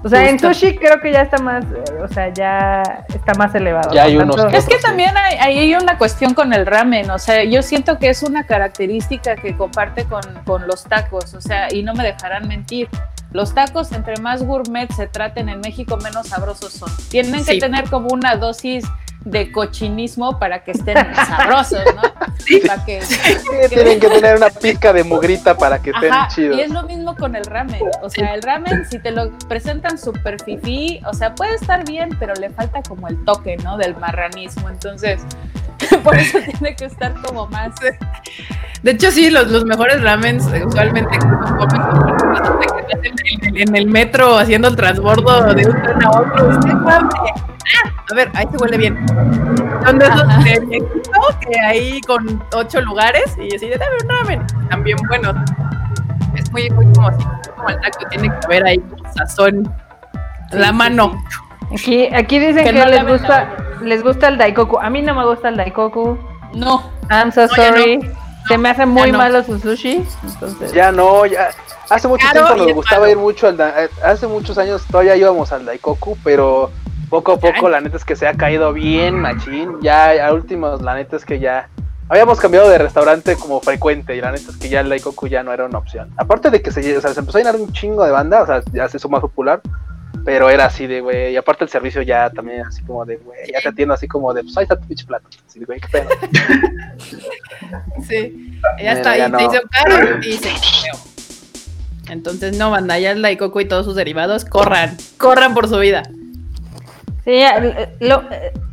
O 0.04 0.10
sea, 0.10 0.30
en 0.30 0.38
sushi 0.38 0.76
creo 0.76 1.00
que 1.00 1.14
ya 1.14 1.22
está 1.22 1.38
más, 1.38 1.64
eh, 1.64 2.02
o 2.04 2.08
sea, 2.10 2.28
ya 2.34 2.84
está 3.14 3.34
más 3.36 3.56
elevado. 3.56 3.94
Ya 3.94 4.04
hay 4.04 4.18
¿no? 4.18 4.24
unos 4.24 4.36
Tanto- 4.36 4.58
Es 4.58 4.66
que 4.66 4.78
también 4.78 5.16
hay, 5.16 5.38
ahí 5.40 5.60
hay 5.60 5.76
una 5.76 5.98
cuestión 5.98 6.34
con 6.34 6.52
el 6.54 6.66
ramen, 6.66 7.10
o 7.10 7.18
sea, 7.18 7.44
yo 7.46 7.62
siento 7.62 7.98
que 8.00 8.10
es 8.10 8.22
una 8.22 8.46
característica 8.46 9.36
que 9.36 9.56
comparte 9.56 10.04
con, 10.06 10.22
con 10.46 10.68
los 10.68 10.84
tacos, 10.84 11.34
o 11.34 11.42
sea, 11.42 11.74
y 11.74 11.84
no 11.84 11.94
me 11.94 12.04
dejarán 12.04 12.48
mentir. 12.48 12.90
Los 13.32 13.56
tacos, 13.56 13.92
entre 13.94 14.18
más 14.18 14.44
gourmet 14.44 14.92
se 14.92 15.08
traten 15.08 15.50
en 15.50 15.60
México, 15.62 15.98
menos 15.98 16.28
sabrosos 16.28 16.74
son. 16.74 16.90
Tienen 17.10 17.44
que 17.44 17.58
tener 17.58 17.90
como 17.90 18.10
una 18.10 18.36
dosis 18.36 18.86
de 19.26 19.52
cochinismo 19.52 20.38
para 20.38 20.64
que 20.64 20.72
estén 20.72 20.98
sabrosos, 21.16 21.80
¿no? 21.96 22.02
Para 22.68 22.84
que, 22.84 23.02
Sí, 23.02 23.16
tienen 23.70 23.98
que 24.00 24.10
tener 24.10 24.36
una 24.36 24.50
pizca 24.50 24.92
de 24.92 25.06
mugrita 25.06 25.56
para 25.56 25.82
que 25.82 25.92
estén 25.92 26.12
Ajá, 26.12 26.28
chidos. 26.28 26.58
y 26.58 26.62
es 26.62 26.70
lo 26.72 26.84
mismo 26.84 27.16
con 27.16 27.36
el 27.38 27.46
ramen. 27.46 27.80
O 28.02 28.10
sea, 28.10 28.34
el 28.34 28.42
ramen, 28.42 28.86
si 28.90 29.00
te 29.00 29.12
lo 29.12 29.32
presentan 29.48 29.98
súper 29.98 30.42
fifí, 30.44 31.00
o 31.06 31.14
sea, 31.14 31.34
puede 31.36 31.56
estar 31.56 31.86
bien, 31.86 32.10
pero 32.20 32.34
le 32.34 32.50
falta 32.50 32.82
como 32.84 33.08
el 33.08 33.24
toque, 33.24 33.56
¿no? 33.64 33.78
Del 33.78 33.96
marranismo. 33.96 34.68
Entonces, 34.68 35.22
por 36.04 36.18
eso 36.18 36.40
tiene 36.60 36.76
que 36.76 36.84
estar 36.86 37.14
como 37.22 37.48
más. 37.48 37.72
De 38.82 38.92
hecho, 38.92 39.10
sí, 39.12 39.30
los, 39.30 39.48
los 39.48 39.64
mejores 39.64 40.02
ramens 40.04 40.46
usualmente 40.66 41.16
en, 41.16 41.24
el- 43.56 43.62
en 43.62 43.76
el 43.76 43.86
metro 43.86 44.38
haciendo 44.38 44.68
el 44.68 44.76
transbordo 44.76 45.54
de 45.54 45.66
un 45.66 45.82
tren 45.82 46.04
a 46.04 46.10
otro. 46.12 46.60
Ah, 47.86 47.90
a 48.12 48.16
ver, 48.16 48.30
ahí 48.36 48.46
se 48.52 48.58
huele 48.58 48.78
bien. 48.78 49.06
Son 49.86 50.00
de 50.00 50.06
esos 50.06 50.28
de 50.44 50.60
viejito 50.60 51.12
que 51.40 51.60
hay 51.60 52.02
con 52.02 52.44
ocho 52.54 52.82
lugares 52.82 53.36
y 53.38 53.56
así 53.56 53.68
de 53.70 53.78
dame 53.78 53.96
un 54.04 54.10
ramen. 54.10 54.48
También 54.70 54.98
buenos. 55.08 55.36
Es 56.36 56.52
muy, 56.52 56.70
muy 56.72 56.92
como 56.94 57.08
así, 57.10 57.24
como 57.56 57.70
el 57.70 57.80
taco, 57.80 58.06
tiene 58.10 58.30
que 58.30 58.46
haber 58.46 58.66
ahí 58.66 58.80
como 58.80 59.14
sazón. 59.14 59.74
Sí, 60.52 60.58
la 60.58 60.68
sí, 60.68 60.74
mano. 60.74 61.24
Aquí, 61.72 62.08
aquí 62.14 62.40
dicen 62.40 62.64
Que 62.66 62.72
que, 62.74 62.80
no 62.80 62.86
les 62.86 63.08
gusta, 63.08 63.50
les 63.82 64.04
gusta 64.04 64.28
el 64.28 64.38
daikoku. 64.38 64.80
A 64.80 64.90
mí 64.90 65.02
no 65.02 65.16
me 65.16 65.26
gusta 65.26 65.50
el 65.50 65.58
daikoku. 65.58 66.18
No. 66.54 66.92
I'm 67.10 67.32
so 67.32 67.42
No, 67.42 67.48
sorry. 67.50 68.00
Se 68.48 68.58
me 68.58 68.70
hace 68.70 68.86
muy 68.86 69.12
no. 69.12 69.18
malo 69.18 69.42
su 69.44 69.58
sushi. 69.58 70.06
Entonces, 70.24 70.74
Ya 70.74 70.92
no, 70.92 71.26
ya. 71.26 71.50
Hace 71.90 72.08
mucho 72.08 72.26
Caro 72.28 72.46
tiempo 72.48 72.66
nos 72.66 72.74
gustaba 72.76 73.02
malo. 73.02 73.12
ir 73.12 73.18
mucho 73.18 73.48
al. 73.48 73.58
da- 73.58 73.84
eh, 73.84 73.90
Hace 74.04 74.28
muchos 74.28 74.58
años 74.58 74.84
todavía 74.90 75.16
íbamos 75.16 75.52
al 75.52 75.66
Daikoku, 75.66 76.18
pero 76.24 76.72
poco 77.14 77.34
a 77.34 77.38
poco 77.40 77.70
la 77.70 77.80
neta 77.80 77.98
es 77.98 78.06
que 78.06 78.16
se 78.16 78.26
ha 78.26 78.34
caído 78.34 78.74
bien, 78.74 79.14
machín. 79.14 79.78
Ya 79.82 80.26
a 80.26 80.34
últimos, 80.34 80.82
la 80.82 80.96
neta 80.96 81.16
es 81.16 81.24
que 81.24 81.38
ya. 81.40 81.70
Habíamos 82.10 82.40
cambiado 82.40 82.68
de 82.68 82.80
restaurante 82.80 83.36
como 83.36 83.62
frecuente 83.62 84.16
y 84.16 84.22
la 84.22 84.32
neta 84.32 84.50
es 84.50 84.58
que 84.58 84.68
ya 84.68 84.80
el 84.80 84.90
Daikoku 84.90 85.28
ya 85.28 85.44
no 85.44 85.54
era 85.54 85.66
una 85.66 85.78
opción. 85.78 86.10
Aparte 86.18 86.50
de 86.50 86.64
que 86.64 86.72
se, 86.72 86.98
o 86.98 87.02
sea, 87.02 87.14
se 87.14 87.20
empezó 87.20 87.38
a 87.38 87.42
llenar 87.42 87.56
un 87.56 87.72
chingo 87.72 88.04
de 88.04 88.10
banda, 88.10 88.42
o 88.42 88.46
sea, 88.48 88.64
ya 88.74 88.90
se 88.90 88.98
hizo 88.98 89.10
más 89.10 89.22
popular. 89.22 89.62
Pero 90.26 90.50
era 90.50 90.66
así 90.66 90.88
de, 90.88 91.02
güey, 91.02 91.34
y 91.34 91.38
aparte 91.38 91.66
el 91.66 91.70
servicio 91.70 92.02
ya 92.02 92.32
también 92.32 92.66
así 92.66 92.82
como 92.84 93.06
de, 93.06 93.18
güey, 93.18 93.52
ya 93.52 93.62
te 93.62 93.70
atiendo 93.70 93.94
así 93.94 94.08
como 94.08 94.34
de, 94.34 94.42
pues 94.42 94.58
ahí 94.58 94.64
está 94.64 94.80
tu 94.80 94.88
pinche 94.88 95.06
plato. 95.06 95.28
Así 95.48 95.60
de, 95.60 95.66
güey, 95.66 95.80
qué 95.80 95.88
pedo. 95.90 96.10
Sí, 98.08 98.60
ya 98.82 98.94
está, 98.94 99.18
y 99.18 99.32
no. 99.32 99.38
se 99.38 99.46
hizo 99.46 99.62
caro 99.70 100.20
y 100.20 100.34
se. 100.34 100.50
Entonces, 102.10 102.58
no, 102.58 102.72
banda, 102.72 102.98
ya 103.00 103.12
el 103.12 103.22
Daikoku 103.22 103.62
y 103.62 103.66
todos 103.66 103.86
sus 103.86 103.96
derivados, 103.96 104.46
corran, 104.46 104.98
corran 105.18 105.54
por 105.54 105.68
su 105.68 105.78
vida. 105.78 106.04
Sí, 107.26 107.42
lo- 108.02 108.24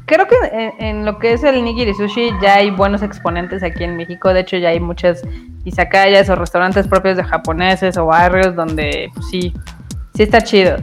creo 0.06 0.26
que 0.26 0.34
en, 0.52 0.72
en 0.84 1.04
lo 1.06 1.18
que 1.18 1.32
es 1.34 1.44
el 1.44 1.62
nigiri 1.64 1.94
sushi 1.94 2.30
ya 2.42 2.54
hay 2.56 2.70
buenos 2.70 3.02
exponentes 3.02 3.62
aquí 3.62 3.84
en 3.84 3.96
México. 3.96 4.32
De 4.34 4.40
hecho, 4.40 4.56
ya 4.56 4.70
hay 4.70 4.80
muchas 4.80 5.22
izakayas 5.64 6.28
o 6.30 6.34
restaurantes 6.34 6.88
propios 6.88 7.16
de 7.16 7.24
japoneses 7.24 7.96
o 7.96 8.06
barrios 8.06 8.56
donde 8.56 9.08
pues, 9.14 9.26
sí, 9.30 9.54
sí 10.14 10.22
está 10.24 10.40
chido. 10.42 10.76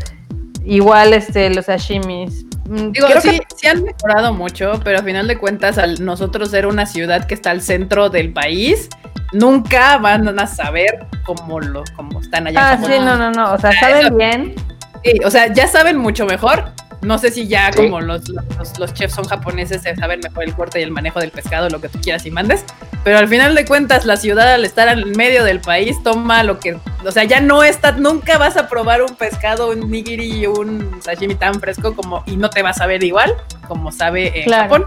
Igual 0.64 1.14
este 1.14 1.54
los 1.54 1.66
sashimis. 1.66 2.46
Mm, 2.70 2.92
Digo, 2.92 3.08
creo 3.08 3.22
sí, 3.22 3.30
que- 3.40 3.46
sí 3.56 3.68
han 3.68 3.84
mejorado 3.84 4.34
mucho, 4.34 4.80
pero 4.84 5.00
a 5.00 5.04
final 5.04 5.28
de 5.28 5.38
cuentas, 5.38 5.78
al 5.78 6.04
nosotros 6.04 6.52
ser 6.52 6.68
una 6.68 6.86
ciudad 6.86 7.26
que 7.26 7.34
está 7.34 7.52
al 7.52 7.62
centro 7.62 8.10
del 8.10 8.32
país, 8.34 8.90
nunca 9.34 9.98
van 9.98 10.38
a 10.40 10.48
saber 10.48 11.06
cómo 11.26 11.60
lo 11.60 11.84
cómo 11.96 12.20
están 12.22 12.48
allá. 12.48 12.72
Ah, 12.72 12.78
sí, 12.78 12.94
no, 13.00 13.18
no, 13.18 13.32
no. 13.32 13.54
O 13.54 13.58
sea, 13.58 13.72
saben 13.74 14.06
eso- 14.08 14.16
bien. 14.16 14.56
Sí, 15.04 15.20
o 15.24 15.30
sea, 15.32 15.54
ya 15.54 15.68
saben 15.68 15.98
mucho 15.98 16.26
mejor. 16.26 16.72
No 17.02 17.18
sé 17.18 17.32
si 17.32 17.48
ya 17.48 17.72
Sí. 17.72 17.78
como 17.84 18.02
los, 18.02 18.28
los, 18.30 18.80
los 18.80 18.94
chefs 18.94 19.14
son 19.16 19.26
japoneses, 19.26 19.82
se 19.84 19.96
saben 19.96 20.20
mejor 20.22 20.44
el 20.44 20.54
corte 20.56 20.80
y 20.80 20.84
el 20.84 20.92
manejo 20.92 21.20
del 21.20 21.32
pescado, 21.32 21.70
lo 21.70 21.80
que 21.80 21.90
tú 21.90 22.00
quieras 22.02 22.26
y 22.26 22.32
mandes. 22.32 22.66
Pero 23.04 23.20
al 23.20 23.28
final 23.28 23.56
de 23.56 23.66
cuentas, 23.66 24.06
la 24.06 24.18
ciudad 24.18 24.52
al 24.54 24.66
estar 24.66 24.88
en 24.90 25.12
medio 25.12 25.44
del 25.44 25.60
país 25.62 26.02
toma 26.04 26.44
lo 26.44 26.60
que... 26.60 26.78
O 27.06 27.12
sea, 27.12 27.24
ya 27.24 27.40
no 27.40 27.64
está... 27.64 27.92
Nunca 27.94 28.38
vas 28.38 28.58
a 28.58 28.68
probar 28.68 29.02
un 29.04 29.16
pescado, 29.16 29.70
un 29.70 29.90
nigiri 29.90 30.32
y 30.42 30.48
un 30.48 31.00
sashimi 31.02 31.36
tan 31.36 31.60
fresco 31.60 31.96
como... 31.96 32.24
Y 32.26 32.36
no 32.36 32.50
te 32.50 32.62
va 32.64 32.72
a 32.72 32.74
saber 32.74 33.04
igual 33.04 33.34
como 33.68 33.92
sabe 33.92 34.40
en 34.40 34.46
Claro. 34.46 34.64
Japón. 34.64 34.86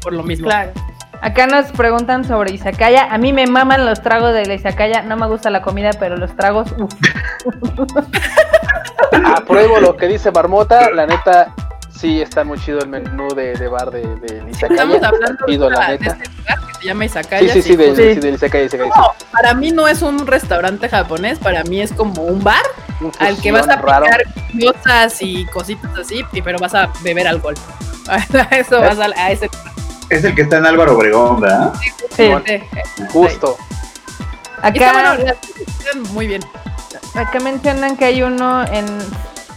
Por 0.00 0.12
lo 0.14 0.22
mismo. 0.24 0.46
Claro. 0.46 0.72
Acá 1.20 1.46
nos 1.46 1.66
preguntan 1.70 2.24
sobre 2.24 2.52
izakaya. 2.52 3.04
A 3.12 3.16
mí 3.18 3.32
me 3.32 3.46
maman 3.46 3.86
los 3.86 4.02
tragos 4.02 4.32
de 4.34 4.44
la 4.46 4.54
izakaya. 4.54 5.02
No 5.02 5.16
me 5.16 5.28
gusta 5.28 5.50
la 5.50 5.62
comida, 5.62 5.90
pero 6.00 6.16
los 6.16 6.34
tragos, 6.34 6.74
uff. 6.78 6.92
Apruebo 9.36 9.80
lo 9.80 9.96
que 9.96 10.06
dice 10.08 10.30
Marmota, 10.30 10.90
la 10.90 11.06
neta, 11.06 11.54
sí 11.94 12.20
está 12.20 12.44
muy 12.44 12.58
chido 12.58 12.78
el 12.80 12.88
menú 12.88 13.28
de, 13.34 13.54
de 13.54 13.68
bar 13.68 13.90
de, 13.90 14.02
de 14.02 14.50
Izakaya. 14.50 14.82
Estamos 14.82 15.02
hablando 15.02 15.46
de, 15.46 15.58
la 15.70 15.86
de 15.90 15.98
neta. 15.98 16.12
este 16.12 16.30
lugar 16.38 16.58
que 16.66 16.74
se 16.80 16.84
llama 16.86 17.00
Sí, 17.02 17.06
Izakaya. 17.06 17.52
sí, 17.52 17.62
sí, 17.62 17.76
del, 17.76 17.96
sí. 17.96 18.14
sí, 18.14 18.20
del 18.20 18.34
Izakaya, 18.34 18.64
Izakaya, 18.64 18.92
sí. 18.92 18.98
No, 19.00 19.12
para 19.32 19.54
mí 19.54 19.70
no 19.70 19.86
es 19.88 20.02
un 20.02 20.26
restaurante 20.26 20.88
japonés, 20.88 21.38
para 21.38 21.62
mí 21.64 21.80
es 21.80 21.92
como 21.92 22.22
un 22.22 22.42
bar 22.42 22.62
Un 23.00 23.12
al 23.18 23.36
que 23.40 23.52
vas 23.52 23.68
a 23.68 23.80
picar 23.80 24.22
cosas 24.60 25.16
y 25.22 25.44
cositas 25.46 25.90
así, 25.98 26.24
pero 26.44 26.58
vas 26.58 26.74
a 26.74 26.90
beber 27.02 27.28
alcohol. 27.28 27.54
A 28.08 28.16
eso 28.56 28.80
vas 28.80 28.98
a, 28.98 29.04
a 29.16 29.30
ese 29.30 29.48
Es 30.10 30.24
el 30.24 30.34
que 30.34 30.42
está 30.42 30.56
en 30.58 30.66
Álvaro 30.66 30.96
Obregón, 30.96 31.40
¿verdad? 31.40 31.72
Sí. 32.16 32.24
eh, 32.46 32.64
Justo. 33.12 33.56
y 34.64 34.66
está 34.76 34.90
Acá, 34.90 35.14
bueno, 35.14 35.32
están 35.78 36.02
muy 36.12 36.26
bien. 36.26 36.42
Acá 37.14 37.40
mencionan 37.40 37.96
que 37.96 38.04
hay 38.06 38.22
uno 38.22 38.64
en 38.64 38.86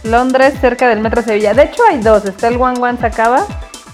Londres, 0.04 0.54
cerca 0.60 0.88
del 0.88 1.00
Metro 1.00 1.22
Sevilla. 1.22 1.54
De 1.54 1.64
hecho, 1.64 1.82
hay 1.90 2.00
dos. 2.00 2.24
Está 2.24 2.48
el 2.48 2.56
One 2.60 2.78
One 2.80 2.98
Sacaba 2.98 3.44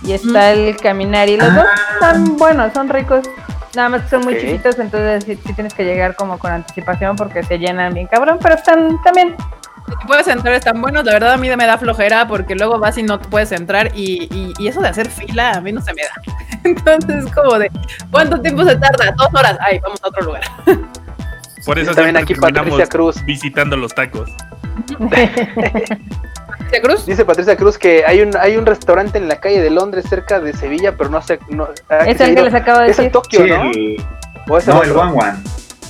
y 0.04 0.12
está 0.12 0.50
el 0.52 0.76
Caminari. 0.76 1.36
Los 1.36 1.54
dos 1.54 1.66
están 1.94 2.36
buenos, 2.36 2.72
son 2.72 2.88
ricos. 2.88 3.24
Nada 3.74 3.88
más 3.88 4.02
que 4.02 4.08
son 4.10 4.24
muy 4.24 4.34
Ok. 4.34 4.40
chiquitos, 4.40 4.78
entonces 4.78 5.24
sí, 5.24 5.38
sí 5.46 5.54
tienes 5.54 5.72
que 5.72 5.84
llegar 5.84 6.14
como 6.14 6.38
con 6.38 6.52
anticipación 6.52 7.16
porque 7.16 7.42
se 7.42 7.58
llenan 7.58 7.94
bien 7.94 8.06
cabrón, 8.06 8.38
pero 8.42 8.54
están 8.54 9.00
también. 9.02 9.34
Si 9.88 10.06
puedes 10.06 10.28
entrar, 10.28 10.54
están 10.54 10.80
buenos. 10.82 11.04
La 11.04 11.12
verdad, 11.12 11.32
a 11.32 11.36
mí 11.38 11.48
me 11.56 11.66
da 11.66 11.78
flojera 11.78 12.28
porque 12.28 12.54
luego 12.54 12.78
vas 12.78 12.98
y 12.98 13.02
no 13.02 13.18
puedes 13.20 13.50
entrar. 13.52 13.90
Y, 13.94 14.24
y- 14.30 14.52
y 14.58 14.68
eso 14.68 14.80
de 14.82 14.88
hacer 14.88 15.08
fila, 15.10 15.52
a 15.52 15.60
mí 15.62 15.72
no 15.72 15.80
se 15.80 15.92
me 15.94 16.02
da. 16.02 16.10
Entonces, 16.64 17.24
es 17.24 17.32
como 17.34 17.58
de, 17.58 17.70
¿cuánto 18.10 18.38
tiempo 18.40 18.62
se 18.64 18.76
tarda? 18.76 19.12
Dos 19.16 19.28
horas. 19.34 19.56
Ay, 19.60 19.78
vamos 19.82 19.98
a 20.04 20.08
otro 20.08 20.22
lugar. 20.22 20.42
Por 21.64 21.78
eso 21.78 21.94
También 21.94 22.16
aquí 22.16 22.34
Patricia 22.34 22.86
Cruz. 22.86 23.24
visitando 23.24 23.76
los 23.76 23.94
tacos. 23.94 24.30
¿De 26.70 26.80
Cruz? 26.80 27.04
Dice 27.06 27.24
Patricia 27.24 27.56
Cruz 27.56 27.76
que 27.78 28.04
hay 28.06 28.20
un 28.22 28.36
hay 28.36 28.56
un 28.56 28.64
restaurante 28.66 29.18
en 29.18 29.28
la 29.28 29.40
calle 29.40 29.60
de 29.60 29.70
Londres 29.70 30.04
cerca 30.08 30.40
de 30.40 30.52
Sevilla, 30.54 30.96
pero 30.96 31.10
no 31.10 31.20
sé. 31.22 31.38
No, 31.48 31.68
ah, 31.88 31.98
Es 32.06 32.20
el 32.20 32.34
que 32.34 32.42
les 32.42 32.54
acabo 32.54 32.80
de 32.80 32.86
Es 32.90 32.98
en 32.98 33.04
decir. 33.04 33.12
Tokio, 33.12 33.44
Sí, 33.44 33.50
¿no? 33.50 33.62
el, 33.70 34.04
¿O 34.48 34.58
es 34.58 34.66
no, 34.66 34.82
el? 34.82 34.90
One 34.92 35.12
One. 35.12 35.34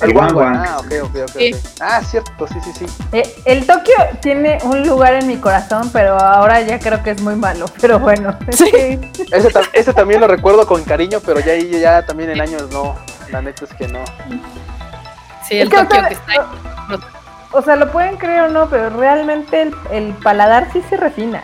El 0.02 0.10
El 0.10 0.16
One 0.16 0.26
One 0.32 0.40
One. 0.40 0.58
One. 0.58 0.66
Ah, 0.68 0.78
ok, 0.80 0.92
ok, 1.04 1.16
ok. 1.22 1.30
Sí. 1.38 1.54
Ah, 1.80 2.00
cierto, 2.02 2.46
sí, 2.48 2.54
sí, 2.64 2.72
sí. 2.80 2.86
Eh, 3.12 3.34
el 3.44 3.64
Tokio 3.66 3.94
tiene 4.20 4.58
un 4.64 4.84
lugar 4.86 5.14
en 5.14 5.28
mi 5.28 5.36
corazón, 5.36 5.90
pero 5.92 6.18
ahora 6.18 6.60
ya 6.62 6.80
creo 6.80 7.02
que 7.04 7.10
es 7.10 7.22
muy 7.22 7.36
malo. 7.36 7.66
Pero 7.80 8.00
bueno, 8.00 8.36
Sí. 8.50 8.98
Ese, 9.30 9.50
ta- 9.50 9.62
ese 9.72 9.94
también 9.94 10.20
lo 10.20 10.26
recuerdo 10.26 10.66
con 10.66 10.82
cariño, 10.82 11.20
pero 11.24 11.38
ya, 11.40 11.52
ahí 11.52 11.70
ya 11.80 12.04
también 12.04 12.30
en 12.30 12.40
años 12.40 12.68
no. 12.72 12.96
La 13.30 13.40
neta 13.42 13.64
es 13.64 13.72
que 13.74 13.86
no. 13.86 14.00
Sí, 15.46 15.56
Es 15.56 15.62
el 15.64 15.70
que, 15.70 15.76
Tokio 15.76 15.96
o 15.96 16.00
sea, 16.00 16.08
que 16.08 16.14
está 16.14 16.32
ahí. 16.32 16.38
O 17.54 17.60
sea, 17.62 17.76
lo 17.76 17.90
pueden 17.92 18.16
creer 18.16 18.42
o 18.44 18.48
no, 18.48 18.68
pero 18.70 18.88
realmente 18.90 19.60
el, 19.62 19.74
el 19.90 20.14
paladar 20.14 20.68
sí 20.72 20.82
se 20.88 20.96
refina. 20.96 21.42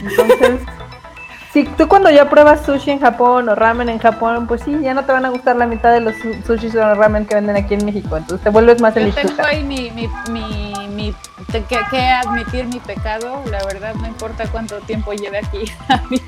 Entonces, 0.00 0.60
si 1.52 1.64
tú 1.64 1.86
cuando 1.88 2.08
ya 2.10 2.30
pruebas 2.30 2.64
sushi 2.64 2.90
en 2.92 3.00
Japón 3.00 3.48
o 3.50 3.54
ramen 3.54 3.90
en 3.90 3.98
Japón, 3.98 4.46
pues 4.46 4.62
sí, 4.62 4.74
ya 4.80 4.94
no 4.94 5.04
te 5.04 5.12
van 5.12 5.26
a 5.26 5.28
gustar 5.28 5.56
la 5.56 5.66
mitad 5.66 5.92
de 5.92 6.00
los 6.00 6.14
su- 6.16 6.40
sushis 6.46 6.74
o 6.74 6.94
ramen 6.94 7.26
que 7.26 7.34
venden 7.34 7.56
aquí 7.56 7.74
en 7.74 7.84
México. 7.84 8.16
Entonces 8.16 8.42
te 8.42 8.48
vuelves 8.50 8.80
más 8.80 8.94
Yo 8.94 9.00
tengo 9.02 9.18
elitista. 9.18 9.46
ahí 9.46 9.62
mi, 9.62 9.90
mi, 9.90 10.08
mi, 10.30 10.72
mi- 10.88 11.12
te- 11.12 11.31
que, 11.46 11.78
que 11.90 12.00
admitir 12.00 12.66
mi 12.66 12.80
pecado, 12.80 13.42
la 13.50 13.64
verdad 13.64 13.94
no 13.94 14.06
importa 14.06 14.46
cuánto 14.50 14.80
tiempo 14.80 15.12
lleve 15.12 15.38
aquí, 15.38 15.70
a 15.88 16.02
mí 16.08 16.20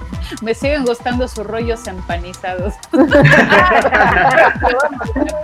me 0.43 0.55
siguen 0.55 0.85
gustando 0.85 1.29
sus 1.29 1.47
rollos 1.47 1.87
empanizados. 1.87 2.75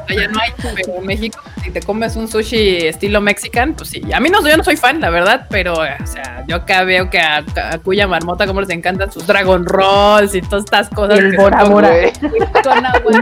Allá 0.08 0.28
no 0.28 0.40
hay, 0.40 0.52
pero 0.74 0.96
en 0.98 1.06
México, 1.06 1.38
si 1.62 1.70
te 1.70 1.80
comes 1.82 2.16
un 2.16 2.26
sushi 2.28 2.86
estilo 2.86 3.20
mexican, 3.20 3.74
pues 3.74 3.90
sí. 3.90 4.02
A 4.12 4.20
mí 4.20 4.28
no, 4.28 4.46
yo 4.46 4.56
no 4.56 4.64
soy 4.64 4.76
fan, 4.76 5.00
la 5.00 5.10
verdad, 5.10 5.46
pero, 5.50 5.84
eh, 5.84 5.96
o 6.02 6.06
sea, 6.06 6.44
yo 6.46 6.56
acá 6.56 6.84
veo 6.84 7.10
que 7.10 7.20
a, 7.20 7.38
a 7.38 7.78
Cuya 7.78 8.08
Marmota, 8.08 8.46
como 8.46 8.60
les 8.60 8.70
encantan 8.70 9.12
sus 9.12 9.26
Dragon 9.26 9.64
Rolls 9.64 10.34
y 10.34 10.42
todas 10.42 10.64
estas 10.64 10.88
cosas. 10.88 11.18
Y 11.18 11.20
el 11.20 11.30
que 11.30 11.36
son 11.36 11.50
Bora 11.50 11.64
Bora. 11.64 11.90
Con 12.64 12.86
agua 12.86 13.12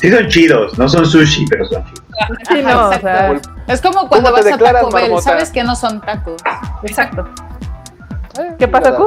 Sí 0.00 0.10
son 0.10 0.28
chidos, 0.28 0.78
no 0.78 0.88
son 0.88 1.06
sushi, 1.06 1.44
pero 1.48 1.68
son 1.68 1.84
chidos. 1.84 2.02
Sí, 2.48 2.62
no, 2.62 2.88
o 2.88 2.92
sea, 2.92 3.32
Es 3.66 3.80
como 3.80 4.08
cuando 4.08 4.30
¿Cómo 4.30 4.42
te 4.42 4.50
vas 4.50 4.60
a 4.60 4.72
Taco 4.72 4.90
Bell, 4.90 5.02
Marmota? 5.04 5.22
sabes 5.22 5.50
que 5.50 5.62
no 5.64 5.74
son 5.76 6.00
tacos. 6.00 6.42
exacto. 6.82 7.28
eh, 8.38 8.54
¿Qué 8.58 8.68
pasa. 8.68 8.94
Q? 8.96 9.06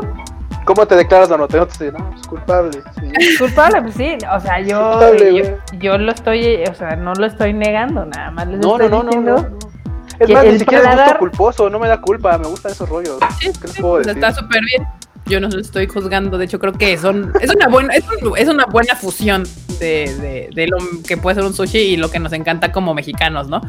¿Cómo 0.65 0.85
te 0.87 0.95
declaras? 0.95 1.29
Te 1.29 1.59
dices, 1.59 1.93
no, 1.93 2.09
pues 2.09 2.27
culpable. 2.27 2.81
sí. 2.99 3.37
Culpable, 3.37 3.81
pues 3.83 3.95
sí. 3.95 4.17
O 4.35 4.39
sea, 4.39 4.59
yo, 4.59 4.91
Culpable, 4.91 5.35
yo, 5.71 5.77
yo 5.79 5.97
lo 5.99 6.11
estoy, 6.11 6.63
o 6.69 6.73
sea, 6.73 6.95
no 6.95 7.13
lo 7.13 7.25
estoy 7.27 7.53
negando, 7.53 8.05
nada 8.05 8.31
más 8.31 8.47
les 8.47 8.59
No, 8.59 8.77
no, 8.77 8.85
estoy 8.85 8.89
no, 8.89 8.97
no, 9.03 9.09
diciendo. 9.09 9.35
no. 9.37 9.49
no. 9.49 9.75
Es 10.19 10.27
que 10.27 10.33
más, 10.33 10.43
ni 10.43 10.49
el 10.51 10.59
siquiera 10.59 10.83
es 10.83 10.89
gusto 10.89 11.01
paladar- 11.03 11.19
culposo, 11.19 11.69
no 11.69 11.77
me 11.77 11.87
da 11.87 11.99
culpa, 12.01 12.37
me 12.37 12.47
gustan 12.47 12.71
esos 12.71 12.87
rollos. 12.89 13.17
Sí, 13.39 13.51
¿Qué 13.61 13.67
les 13.67 13.77
puedo 13.79 13.93
pues 13.95 14.07
decir? 14.07 14.23
está 14.23 14.39
súper 14.41 14.61
bien. 14.61 14.87
Yo 15.27 15.39
no 15.39 15.47
los 15.47 15.55
estoy 15.65 15.87
juzgando, 15.87 16.37
de 16.37 16.45
hecho 16.45 16.59
creo 16.59 16.73
que 16.73 16.97
son 16.97 17.33
es 17.41 17.53
una 17.53 17.67
buena 17.67 17.93
es, 17.95 18.03
un- 18.21 18.37
es 18.37 18.47
una 18.47 18.65
buena 18.65 18.95
fusión 18.95 19.43
de, 19.79 20.13
de, 20.21 20.49
de 20.53 20.67
lo 20.67 20.77
que 21.07 21.17
puede 21.17 21.35
ser 21.35 21.43
un 21.43 21.53
sushi 21.53 21.77
y 21.79 21.97
lo 21.97 22.09
que 22.11 22.19
nos 22.19 22.31
encanta 22.33 22.71
como 22.71 22.93
mexicanos, 22.93 23.49
¿no? 23.49 23.59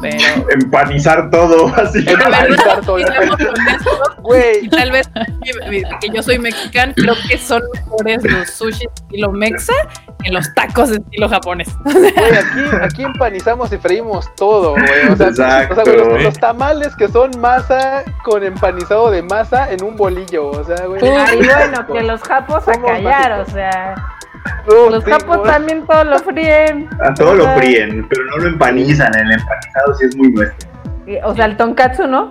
Pero 0.00 0.16
Empanizar 0.50 1.30
todo, 1.30 1.68
así. 1.76 2.02
verdad, 2.02 2.46
Empanizar 2.46 2.80
todo 2.82 2.98
Güey, 4.22 4.68
tal 4.68 4.92
vez 4.92 5.08
que 6.00 6.08
yo 6.14 6.22
soy 6.22 6.38
mexicano, 6.38 6.92
creo 6.94 7.14
que 7.28 7.38
son 7.38 7.62
mejores 7.74 8.22
los 8.24 8.50
sushi 8.50 8.86
estilo 8.94 9.32
mexa 9.32 9.72
que 10.22 10.30
los 10.30 10.52
tacos 10.54 10.90
estilo 10.90 11.28
japonés. 11.28 11.68
güey, 11.84 12.08
aquí, 12.08 12.76
aquí 12.82 13.02
empanizamos 13.04 13.72
y 13.72 13.78
freímos 13.78 14.26
todo, 14.36 14.72
güey. 14.72 15.08
O 15.10 15.16
sea, 15.16 15.28
Exacto. 15.28 15.80
o 15.80 15.84
sea, 15.84 15.94
güey, 15.94 16.06
los, 16.14 16.22
los 16.24 16.38
tamales 16.38 16.94
que 16.96 17.08
son 17.08 17.30
masa 17.40 18.04
con 18.22 18.44
empanizado 18.44 19.10
de 19.10 19.22
masa 19.22 19.70
en 19.72 19.82
un 19.82 19.96
bolillo, 19.96 20.48
o 20.50 20.64
sea, 20.64 20.86
güey. 20.90 21.08
Ay, 21.08 21.38
bueno, 21.42 21.86
que 21.86 22.02
los 22.02 22.20
japos 22.22 22.68
a 22.68 22.80
callar, 22.80 23.32
o 23.40 23.44
sea, 23.46 23.94
los 24.66 25.04
sí, 25.04 25.10
japos 25.10 25.38
güey. 25.38 25.50
también 25.50 25.86
todo 25.86 26.04
lo 26.04 26.18
fríen. 26.20 26.88
A 27.02 27.14
todo 27.14 27.34
lo 27.34 27.42
O 27.44 27.46
sea, 27.46 27.56
fríen, 27.56 28.06
pero 28.08 28.24
no 28.26 28.36
lo 28.38 28.48
empanizan. 28.48 29.14
El 29.14 29.32
empanizado 29.32 29.94
sí 29.98 30.06
es 30.06 30.16
muy 30.16 30.30
nuestro. 30.32 30.68
O 31.24 31.34
sea, 31.34 31.46
el 31.46 31.56
tonkatsu, 31.56 32.06
¿no? 32.06 32.30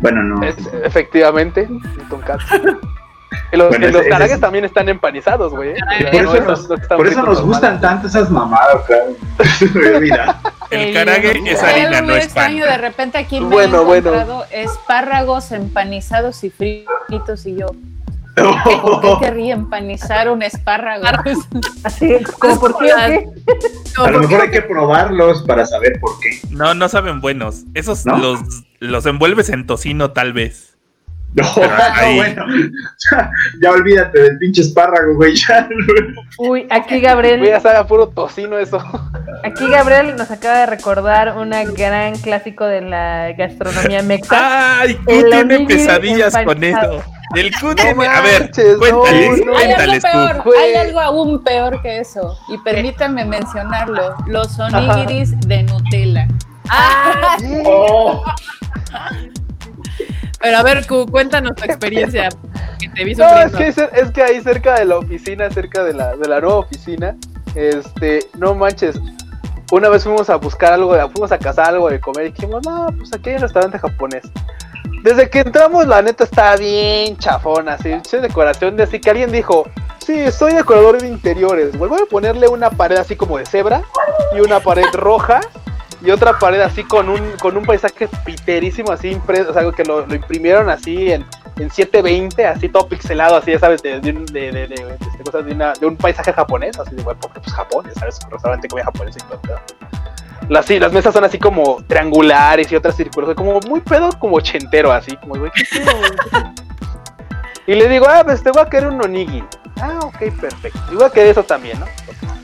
Bueno, 0.00 0.22
no. 0.22 0.42
Es- 0.42 0.70
efectivamente, 0.84 1.66
un 1.68 2.08
tonkatsu. 2.08 2.78
Y 3.52 3.56
los, 3.56 3.68
Bueno, 3.68 3.86
y 3.88 3.92
los 3.92 4.00
ese- 4.02 4.10
karages 4.10 4.32
ese- 4.32 4.40
también 4.40 4.64
están 4.64 4.88
empanizados, 4.88 5.52
güey. 5.52 5.74
Por 5.74 6.22
no 6.24 6.34
eso 6.34 6.44
nos, 6.44 6.68
no 6.68 6.74
están 6.76 6.96
por 6.96 7.06
eso 7.06 7.14
fritos 7.16 7.16
nos 7.16 7.38
normales. 7.38 7.44
gustan 7.46 7.80
tanto 7.80 8.06
esas 8.08 8.30
mamadas, 8.30 8.76
claro. 8.86 9.04
Olvidado. 9.96 10.34
El 10.70 10.94
karage 10.94 11.42
es 11.46 11.62
harina, 11.62 12.00
no 12.02 12.14
es 12.16 12.28
pan. 12.28 12.56
de 12.56 12.76
repente 12.78 13.18
aquí 13.18 13.40
me 13.40 13.46
Bueno, 13.48 13.82
he 13.82 13.84
bueno. 13.84 14.10
encontrado 14.12 14.44
espárragos 14.50 15.52
empanizados 15.52 16.42
y 16.44 16.50
fritos 16.50 17.46
y 17.46 17.56
yo, 17.56 17.66
¿por 18.64 19.00
qué 19.00 19.16
querría 19.26 19.54
empanizar 19.54 20.28
un 20.28 20.42
espárrago? 20.42 21.04
Así, 21.84 22.16
como 22.38 22.58
por 22.60 22.76
qué. 22.78 22.90
A 22.92 24.10
lo 24.10 24.20
mejor 24.20 24.40
hay 24.42 24.50
que 24.50 24.62
probarlos 24.62 25.42
para 25.44 25.64
saber 25.66 25.98
por 26.00 26.18
qué. 26.20 26.40
No, 26.50 26.74
no 26.74 26.88
saben 26.88 27.20
buenos. 27.20 27.62
Esos 27.74 28.04
¿No? 28.06 28.18
los, 28.18 28.40
los 28.80 29.06
envuelves 29.06 29.48
en 29.50 29.66
tocino, 29.66 30.10
tal 30.10 30.32
vez. 30.32 30.75
No, 31.34 31.44
Pero 31.54 31.68
no, 31.76 31.84
ahí- 31.94 32.16
bueno. 32.16 32.46
Ya, 33.10 33.30
ya 33.62 33.70
olvídate 33.70 34.18
del 34.20 34.38
pinche 34.38 34.62
espárrago, 34.62 35.14
güey. 35.16 35.34
Ya. 35.36 35.68
Uy, 36.38 36.66
aquí 36.70 37.00
Gabriel, 37.00 37.44
ya 37.44 37.60
sabe 37.60 37.76
a 37.76 37.86
puro 37.86 38.08
tocino 38.08 38.58
eso. 38.58 38.78
aquí 39.44 39.68
Gabriel 39.68 40.16
nos 40.16 40.30
acaba 40.30 40.60
de 40.60 40.66
recordar 40.66 41.36
un 41.36 41.50
gran 41.74 42.16
clásico 42.18 42.64
de 42.64 42.80
la 42.80 43.32
gastronomía 43.36 44.02
mexa. 44.02 44.80
¡Ay! 44.80 44.94
Q 44.96 45.28
tiene 45.30 45.60
pesadillas 45.66 46.34
con 46.44 46.64
eso. 46.64 47.02
El 47.34 47.50
Q 47.54 47.74
tiene. 47.74 48.06
A 48.06 48.20
ver, 48.22 48.40
manches, 48.42 48.76
cuéntales, 48.78 49.38
no, 49.44 49.52
no. 49.52 49.58
Hay 49.58 49.72
algo 49.72 50.00
peor, 50.00 50.42
tú. 50.42 50.50
Hay 50.58 50.74
algo 50.74 51.00
aún 51.00 51.44
peor 51.44 51.82
que 51.82 51.98
eso. 51.98 52.38
Y 52.48 52.56
permítanme 52.58 53.24
mencionarlo, 53.24 54.14
los 54.26 54.58
onigiris 54.58 55.38
de 55.40 55.62
Nutella. 55.64 56.28
Ah, 56.70 57.36
Oh, 57.64 58.24
Pero 60.40 60.58
a 60.58 60.62
ver, 60.62 60.86
Q, 60.86 61.06
cuéntanos 61.06 61.54
tu 61.54 61.64
experiencia. 61.64 62.28
Que 62.78 62.88
te 62.90 63.04
vi 63.04 63.14
No, 63.14 63.26
es 63.38 63.52
que, 63.52 63.68
es 63.68 64.10
que 64.12 64.22
ahí 64.22 64.40
cerca 64.42 64.78
de 64.78 64.84
la 64.84 64.98
oficina, 64.98 65.48
cerca 65.50 65.82
de 65.82 65.94
la, 65.94 66.14
de 66.14 66.28
la 66.28 66.40
nueva 66.40 66.58
oficina, 66.58 67.16
este, 67.54 68.20
no 68.36 68.54
manches. 68.54 69.00
Una 69.72 69.88
vez 69.88 70.04
fuimos 70.04 70.28
a 70.28 70.36
buscar 70.36 70.74
algo, 70.74 70.94
fuimos 71.10 71.32
a 71.32 71.38
cazar 71.38 71.70
algo 71.70 71.88
de 71.88 71.98
comer 71.98 72.26
y 72.26 72.32
dijimos, 72.32 72.64
no, 72.66 72.88
pues 72.98 73.14
aquí 73.14 73.30
hay 73.30 73.36
un 73.36 73.42
restaurante 73.42 73.78
japonés. 73.78 74.24
Desde 75.02 75.30
que 75.30 75.40
entramos, 75.40 75.86
la 75.86 76.02
neta 76.02 76.24
estaba 76.24 76.56
bien 76.56 77.16
chafona, 77.16 77.74
así, 77.74 77.94
decoración 78.20 78.76
de 78.76 78.82
así 78.82 79.00
que 79.00 79.10
alguien 79.10 79.32
dijo, 79.32 79.66
sí, 80.04 80.30
soy 80.30 80.52
decorador 80.52 81.00
de 81.00 81.08
interiores, 81.08 81.76
vuelvo 81.78 81.96
a 81.96 82.06
ponerle 82.10 82.48
una 82.48 82.70
pared 82.70 82.96
así 82.96 83.16
como 83.16 83.38
de 83.38 83.46
cebra 83.46 83.82
y 84.36 84.40
una 84.40 84.60
pared 84.60 84.84
roja 84.92 85.40
y 86.02 86.10
otra 86.10 86.38
pared 86.38 86.60
así 86.60 86.84
con 86.84 87.08
un, 87.08 87.20
con 87.40 87.56
un 87.56 87.64
paisaje 87.64 88.08
piterísimo 88.24 88.92
así 88.92 89.08
impreso, 89.10 89.50
o 89.50 89.54
sea, 89.54 89.70
que 89.72 89.84
lo, 89.84 90.06
lo 90.06 90.14
imprimieron 90.14 90.68
así 90.68 91.10
en, 91.12 91.24
en 91.58 91.70
720, 91.70 92.46
así 92.46 92.68
todo 92.68 92.86
pixelado, 92.88 93.36
así, 93.36 93.52
ya 93.52 93.58
sabes, 93.58 93.82
de, 93.82 94.00
de, 94.00 94.10
un- 94.10 94.26
de, 94.26 94.48
este, 94.64 95.42
de, 95.42 95.52
una- 95.54 95.72
de 95.72 95.86
un 95.86 95.96
paisaje 95.96 96.32
japonés, 96.32 96.78
así 96.78 96.94
de, 96.94 97.02
bueno, 97.02 97.18
porque 97.20 97.40
pues 97.40 97.54
Japón, 97.54 97.86
ya 97.86 97.98
sabes, 98.00 98.18
un 98.24 98.30
restaurante 98.30 98.68
comida 98.68 98.84
japonés 98.84 99.16
y 99.16 99.20
todo. 99.20 99.40
Las, 100.48 100.66
sí, 100.66 100.78
las 100.78 100.92
mesas 100.92 101.12
son 101.12 101.24
así 101.24 101.38
como 101.38 101.82
triangulares 101.88 102.70
y 102.70 102.76
otras 102.76 102.94
círculos, 102.94 103.34
como 103.34 103.58
muy 103.60 103.80
pedo, 103.80 104.10
como 104.20 104.36
ochentero, 104.36 104.92
así, 104.92 105.16
como, 105.16 105.34
güey. 105.36 105.50
Y 107.66 107.74
le 107.74 107.88
digo, 107.88 108.06
ah, 108.08 108.22
pues 108.24 108.42
te 108.44 108.50
voy 108.52 108.62
a 108.62 108.66
querer 108.70 108.88
un 108.90 109.02
onigiri. 109.04 109.44
Ah, 109.80 109.98
ok, 110.02 110.18
perfecto. 110.40 110.78
Y 110.92 110.94
voy 110.94 111.04
a 111.04 111.10
querer 111.10 111.30
eso 111.30 111.42
también, 111.42 111.80
¿no? 111.80 111.86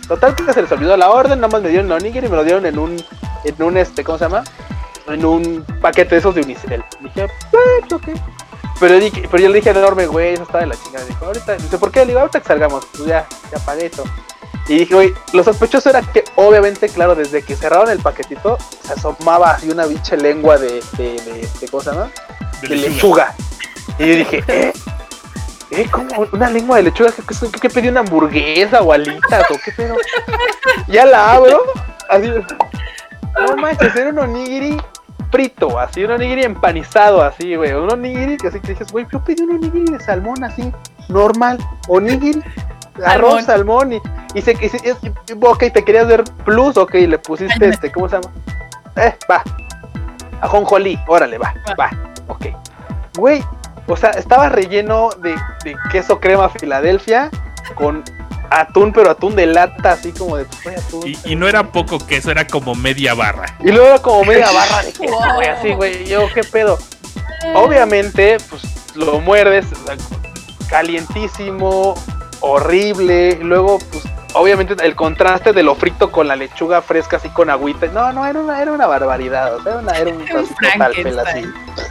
Total 0.09 0.35
que 0.35 0.53
se 0.53 0.63
les 0.63 0.73
olvidó 0.73 0.97
la 0.97 1.11
orden, 1.11 1.39
nada 1.41 1.53
más 1.53 1.63
me 1.63 1.69
dieron 1.69 1.87
el 1.87 1.93
onigiri 1.93 2.27
y 2.27 2.31
me 2.31 2.37
lo 2.37 2.43
dieron 2.45 2.67
en 2.67 2.77
un, 2.79 2.97
en 3.45 3.63
un, 3.63 3.77
este, 3.77 4.05
¿cómo 4.05 4.19
se 4.19 4.25
llama? 4.25 4.45
En 5.09 5.25
un 5.25 5.65
paquete 5.81 6.15
de 6.15 6.19
esos 6.21 6.35
de 6.35 6.43
Unicel. 6.43 6.85
Dije, 7.01 7.29
pues, 7.51 7.93
ok. 7.93 8.09
Pero, 8.81 8.99
dije- 8.99 9.29
pero 9.31 9.43
yo 9.43 9.49
le 9.49 9.57
dije 9.57 9.71
enorme, 9.71 10.07
güey, 10.07 10.35
eso 10.35 10.43
está 10.43 10.59
de 10.59 10.67
la 10.67 10.75
chingada. 10.77 11.05
Dijo, 11.05 11.25
ahorita, 11.27 11.55
dice, 11.57 11.79
¿por 11.79 11.91
qué? 11.91 12.01
Le 12.01 12.07
digo, 12.09 12.21
ahorita 12.21 12.41
que 12.41 12.47
salgamos, 12.49 12.85
pues 12.93 13.05
ya, 13.07 13.27
ya 13.51 13.59
pagué 13.59 13.87
eso. 13.87 14.05
Y 14.69 14.79
dije, 14.79 14.95
güey, 14.95 15.13
lo 15.33 15.43
sospechoso 15.45 15.91
era 15.91 16.03
que, 16.03 16.25
obviamente, 16.37 16.89
claro, 16.89 17.15
desde 17.15 17.43
que 17.43 17.57
cerraron 17.57 17.91
el 17.91 17.99
paquetito, 17.99 18.59
se 18.87 18.93
asomaba 18.93 19.53
así 19.53 19.69
una 19.71 19.87
biche 19.87 20.17
lengua 20.17 20.57
de, 20.57 20.83
de, 20.97 21.21
de, 21.21 21.49
de 21.61 21.69
¿cómo 21.69 21.83
se 21.83 21.91
llama? 21.91 22.11
De 22.63 22.69
de 22.69 22.77
lechuga. 22.77 23.35
lechuga. 23.39 23.97
Y 23.99 24.09
yo 24.09 24.17
dije, 24.17 24.45
¿eh? 24.49 24.73
¿Eh? 25.73 25.89
¿Cómo? 25.91 26.09
¿Una 26.33 26.49
lengua 26.51 26.77
de 26.77 26.85
lechuga? 26.85 27.11
¿Qué, 27.13 27.23
qué, 27.23 27.61
qué 27.61 27.71
pedí? 27.71 27.89
¿Una 27.89 28.01
hamburguesa 28.01 28.83
o 28.83 28.93
alitas 28.93 29.51
o 29.51 29.55
qué 29.65 29.73
pedo? 29.73 29.97
Ya 30.87 31.05
la 31.07 31.33
abro, 31.33 31.63
así. 32.09 32.31
No 33.41 33.57
manches, 33.57 33.95
era 33.97 34.11
un 34.11 34.19
onigiri 34.19 34.81
frito, 35.31 35.79
así, 35.79 36.05
un 36.05 36.13
onigiri 36.13 36.45
empanizado, 36.45 37.23
así, 37.23 37.57
güey. 37.57 37.73
Un 37.73 37.91
onigiri 37.91 38.37
que 38.37 38.49
así 38.49 38.61
que 38.61 38.69
dices, 38.73 38.93
güey, 38.93 39.07
yo 39.13 39.23
pedí 39.25 39.43
un 39.43 39.53
onigiri 39.57 39.93
de 39.93 40.01
salmón 40.01 40.43
así, 40.45 40.73
normal. 41.09 41.59
Onigiri, 41.89 42.43
arroz, 43.05 43.45
salmón, 43.45 43.95
y, 43.95 44.03
y 44.35 44.43
se, 44.43 44.53
y 44.53 44.69
se- 44.69 44.97
y- 44.97 45.13
ok, 45.41 45.59
te 45.73 45.85
querías 45.85 46.07
ver 46.07 46.25
plus, 46.45 46.77
ok, 46.77 46.93
le 46.95 47.19
pusiste 47.19 47.69
este, 47.69 47.91
¿cómo 47.91 48.09
se 48.09 48.17
llama? 48.17 48.31
Eh, 48.97 49.15
va. 49.31 49.43
Ajonjolí, 50.43 50.99
órale, 51.07 51.39
va, 51.39 51.55
va, 51.79 51.91
ok. 52.29 52.47
Güey, 53.17 53.43
o 53.87 53.97
sea, 53.97 54.11
estaba 54.11 54.49
relleno 54.49 55.11
de, 55.23 55.35
de 55.65 55.77
queso 55.91 56.21
crema 56.21 56.49
Filadelfia 56.49 57.31
con 57.75 58.03
atún, 58.61 58.93
pero 58.93 59.11
atún 59.11 59.35
de 59.35 59.47
lata, 59.47 59.93
así 59.93 60.13
como 60.13 60.37
de, 60.37 60.47
pues, 60.63 60.79
atún. 60.79 61.07
Y, 61.07 61.19
y 61.25 61.37
no 61.37 61.49
era 61.49 61.71
poco 61.73 61.99
queso, 61.99 62.31
era 62.31 62.47
como 62.47 62.75
media 62.75 63.15
barra. 63.15 63.57
Y 63.61 63.71
luego 63.71 63.87
era 63.87 63.99
como 64.01 64.25
media 64.25 64.51
barra 64.51 64.83
de 64.85 64.93
queso, 64.93 65.17
güey, 65.35 65.49
así, 65.49 65.73
güey. 65.73 66.07
Yo, 66.07 66.29
¿qué 66.33 66.45
pedo? 66.45 66.79
Obviamente, 67.55 68.39
pues 68.49 68.63
lo 68.95 69.21
muerdes, 69.21 69.67
calientísimo, 70.69 71.95
horrible. 72.41 73.39
y 73.41 73.45
Luego, 73.45 73.79
pues, 73.91 74.05
obviamente, 74.35 74.75
el 74.85 74.95
contraste 74.95 75.53
de 75.53 75.63
lo 75.63 75.75
frito 75.75 76.11
con 76.11 76.29
la 76.29 76.37
lechuga 76.37 76.83
fresca, 76.83 77.17
así 77.17 77.29
con 77.31 77.51
agüita. 77.51 77.87
No, 77.89 78.13
no, 78.13 78.27
era 78.27 78.41
una, 78.41 78.61
era 78.61 78.73
una 78.73 78.87
barbaridad. 78.87 79.55
O 79.55 79.63
sea, 79.63 79.77
una, 79.77 79.93
era 79.93 80.11
un 80.11 80.25
fel 81.03 81.19
así. 81.19 81.45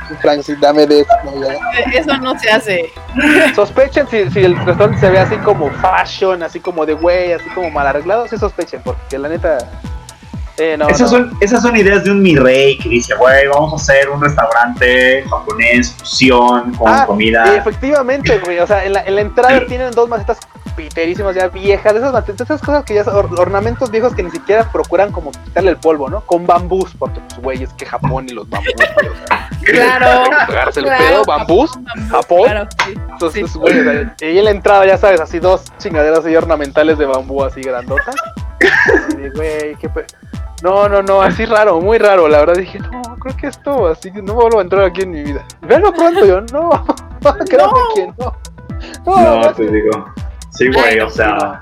Un 0.10 0.18
Frankenstein, 0.18 0.60
dame 0.60 0.88
de 0.88 1.02
eso, 1.02 1.14
no. 1.24 1.92
Eso 1.94 2.18
no 2.18 2.38
se 2.40 2.52
hace. 2.52 2.94
Sospechen 3.56 4.08
si, 4.08 4.30
si 4.32 4.40
el 4.40 4.56
restaurante 4.58 5.00
se 5.00 5.10
ve 5.10 5.20
así 5.20 5.38
como 5.38 5.70
fashion, 5.72 6.44
así 6.44 6.60
como 6.60 6.86
de 6.86 6.94
güey, 6.94 7.34
así 7.34 7.50
como 7.50 7.70
mal 7.72 7.88
arreglado, 7.88 8.28
sí 8.28 8.38
sospechen, 8.38 8.82
porque 8.84 9.18
la 9.18 9.30
neta. 9.30 9.58
No, 10.78 10.88
esas, 10.90 11.02
no. 11.02 11.08
Son, 11.08 11.38
esas 11.42 11.62
son 11.64 11.76
ideas 11.76 12.04
de 12.04 12.12
un 12.12 12.22
mi 12.22 12.36
rey 12.36 12.78
que 12.78 12.88
dice, 12.90 13.16
güey, 13.16 13.48
vamos 13.48 13.74
a 13.74 13.76
hacer 13.78 14.10
un 14.10 14.22
restaurante 14.22 15.24
japonés, 15.30 15.92
fusión, 15.98 16.74
con 16.76 16.88
Ah, 16.94 17.06
comida. 17.08 17.56
Efectivamente, 17.56 18.38
güey. 18.40 18.60
O 18.60 18.68
sea, 18.68 18.86
en 18.86 18.94
la, 18.94 19.02
en 19.04 19.16
la 19.16 19.22
entrada 19.22 19.66
tienen 19.68 19.92
dos 19.92 20.08
macetas 20.08 20.38
piterísimas 20.76 21.36
ya 21.36 21.48
viejas, 21.50 21.94
de 21.94 22.00
esas, 22.00 22.14
macetas, 22.14 22.42
esas 22.50 22.62
cosas 22.62 22.86
que 22.86 22.94
ya 22.94 23.04
son 23.04 23.16
or- 23.16 23.40
ornamentos 23.40 23.90
viejos 23.92 24.14
que 24.14 24.24
ni 24.24 24.32
siquiera 24.32 24.72
procuran 24.72 25.12
como 25.12 25.32
quitarle 25.32 25.72
el 25.72 25.78
polvo, 25.78 26.10
¿no? 26.10 26.22
Con 26.22 26.46
bambús, 26.48 26.92
porque 26.98 27.20
pues 27.28 27.42
güey, 27.42 27.64
es 27.64 27.74
que 27.74 27.86
Japón 27.86 28.26
y 28.30 28.34
los 28.34 28.48
bambús, 28.50 28.72
güey, 28.96 29.08
o 29.10 29.16
sea, 29.28 29.50
Claro. 29.66 30.24
pegarse 30.48 30.80
el 30.80 30.86
Claro, 30.86 31.04
pedo, 31.08 31.26
bambús, 31.26 31.72
Japón. 32.10 32.44
Claro, 32.44 32.68
sí. 32.86 32.94
Entonces, 33.12 33.54
güey, 33.56 33.80
o 33.80 33.84
sea, 33.84 34.16
y 34.30 34.38
en 34.38 34.46
la 34.46 34.52
entrada, 34.52 34.86
ya 34.86 34.98
sabes, 34.98 35.20
así 35.22 35.40
dos 35.40 35.64
chingaderas 35.78 36.26
ahí 36.26 36.36
ornamentales 36.36 36.98
de 36.98 37.06
bambú 37.06 37.44
así 37.44 37.62
grandotas. 37.62 38.16
Y 39.18 39.30
güey, 39.36 39.76
qué 39.80 39.90
pe- 39.90 40.06
No, 40.62 40.88
no, 40.88 41.02
no, 41.02 41.22
así 41.22 41.46
raro, 41.46 41.80
muy 41.82 41.98
raro. 41.98 42.28
La 42.28 42.40
verdad 42.40 42.56
dije, 42.56 42.80
no, 42.80 43.02
creo 43.20 43.36
que 43.36 43.48
esto, 43.48 43.88
así 43.88 44.12
que 44.12 44.22
no 44.22 44.36
vuelvo 44.36 44.60
a 44.60 44.62
entrar 44.62 44.84
aquí 44.86 45.02
en 45.02 45.12
mi 45.12 45.24
vida. 45.24 45.46
Verlo 45.62 45.92
pronto, 45.94 46.26
yo, 46.26 46.42
no, 46.42 46.70
créame 47.50 47.80
que 47.96 48.08
no. 48.08 48.34
No, 49.06 49.42
No, 49.42 49.54
te 49.54 49.68
digo. 49.68 50.06
Sí, 50.52 50.72
güey, 50.72 51.00
o 51.00 51.10
sea. 51.10 51.62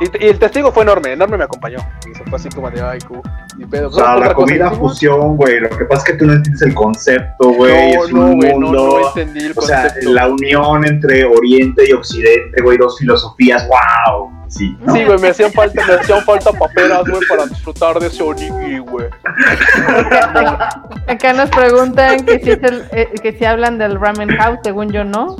Y, 0.00 0.24
y 0.24 0.28
el 0.28 0.38
testigo 0.38 0.70
fue 0.72 0.84
enorme, 0.84 1.12
enorme 1.12 1.36
me 1.36 1.44
acompañó. 1.44 1.78
Y 2.08 2.14
se 2.14 2.24
fue 2.24 2.38
así 2.38 2.48
como 2.50 2.70
de, 2.70 2.80
ay, 2.80 3.00
cu, 3.00 3.20
y 3.58 3.66
pedo. 3.66 3.88
O 3.88 3.92
sea, 3.92 4.16
¿Otra 4.16 4.28
la 4.28 4.34
comida 4.34 4.70
fusión, 4.70 5.36
güey. 5.36 5.60
Lo 5.60 5.70
que 5.70 5.84
pasa 5.84 6.02
es 6.02 6.12
que 6.12 6.18
tú 6.18 6.26
no 6.26 6.34
entiendes 6.34 6.62
el 6.62 6.74
concepto, 6.74 7.50
güey. 7.50 7.94
No, 7.94 8.04
es 8.04 8.12
no, 8.12 8.20
un 8.26 8.38
no, 8.38 8.46
mundo. 8.46 8.72
no 8.72 9.08
entendí 9.08 9.46
el 9.46 9.52
o 9.56 9.62
sea, 9.62 9.92
la 10.02 10.28
unión 10.28 10.86
entre 10.86 11.24
Oriente 11.24 11.88
y 11.88 11.92
Occidente, 11.92 12.62
güey, 12.62 12.78
dos 12.78 12.98
filosofías, 12.98 13.66
wow. 13.68 14.30
Sí, 14.48 14.74
¿no? 14.80 14.94
Sí, 14.94 15.04
güey, 15.04 15.18
me 15.18 15.28
hacían 15.28 15.52
falta, 15.52 15.86
me 15.86 15.94
hacían 15.94 16.22
falta 16.22 16.52
paperas, 16.52 17.02
güey, 17.06 17.20
para 17.28 17.46
disfrutar 17.46 17.98
de 17.98 18.06
ese 18.06 18.22
onigiri, 18.22 18.78
güey. 18.78 19.06
Acá 21.06 21.34
nos 21.34 21.50
preguntan 21.50 22.24
que 22.24 22.38
si, 22.38 22.52
es 22.52 22.62
el, 22.62 22.84
eh, 22.92 23.10
que 23.22 23.32
si 23.36 23.44
hablan 23.44 23.76
del 23.76 24.00
ramen 24.00 24.30
house, 24.30 24.58
según 24.62 24.90
yo 24.90 25.04
no. 25.04 25.36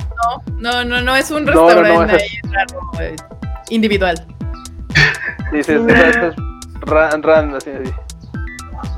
No, 0.58 0.84
no, 0.84 1.00
no, 1.00 1.16
es 1.16 1.30
un 1.30 1.46
No, 1.46 1.52
no, 1.54 1.60
no, 1.60 1.80
restaurante 1.80 2.16
ese 2.16 2.24
ahí 2.24 2.52
raro, 2.52 2.80
eh, 3.00 3.16
individual. 3.70 4.26
Dices, 5.52 5.80
esto 5.86 6.26
es 6.28 6.36
ran, 6.82 7.22
ran, 7.22 7.54
así, 7.54 7.70
así. 7.70 7.92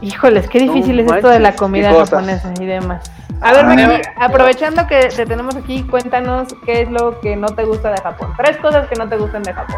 Híjoles, 0.03 0.49
qué 0.49 0.61
difícil 0.61 1.05
No 1.05 1.11
es 1.13 1.17
esto 1.19 1.29
de 1.29 1.41
la 1.41 1.55
comida 1.55 1.93
japonesa 1.93 2.53
y 2.61 2.65
demás. 2.67 3.11
A 3.41 3.53
ver, 3.53 3.65
Ah. 3.65 3.75
Maki, 3.75 4.03
aprovechando 4.19 4.87
que 4.87 5.09
te 5.09 5.25
tenemos 5.27 5.57
aquí, 5.57 5.83
cuéntanos 5.85 6.49
qué 6.67 6.83
es 6.83 6.91
lo 6.91 7.21
que 7.21 7.37
no 7.37 7.49
te 7.49 7.65
gusta 7.65 7.91
de 7.91 8.01
Japón. 8.03 8.33
Tres 8.37 8.57
cosas 8.59 8.87
que 8.89 8.97
no 8.97 9.09
te 9.09 9.17
gustan 9.17 9.43
de 9.43 9.53
Japón. 9.55 9.77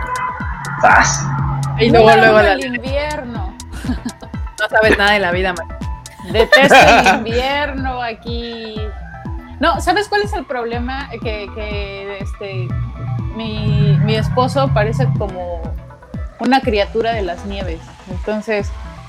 Zas. 0.80 1.24
Y 1.78 1.90
luego, 1.90 2.06
Número 2.10 2.22
luego 2.22 2.42
la- 2.42 2.52
el 2.54 2.74
invierno. 2.74 3.54
no 4.60 4.68
sabes 4.68 4.98
nada 4.98 5.12
de 5.12 5.18
la 5.20 5.30
vida, 5.30 5.52
man. 5.52 5.68
Detesto 6.32 6.74
el 6.74 7.14
invierno 7.18 8.02
aquí. 8.02 8.76
No, 9.60 9.80
¿sabes 9.80 10.08
cuál 10.08 10.22
es 10.22 10.32
el 10.32 10.44
problema? 10.44 11.08
Que, 11.22 11.48
que 11.54 12.18
este, 12.18 12.68
mi, 13.36 13.96
mi 14.04 14.16
esposo 14.16 14.68
parece 14.74 15.06
como 15.18 15.62
una 16.38 16.60
criatura 16.60 17.12
de 17.12 17.22
las 17.22 17.44
nieves. 17.46 17.80
Entonces, 18.10 18.68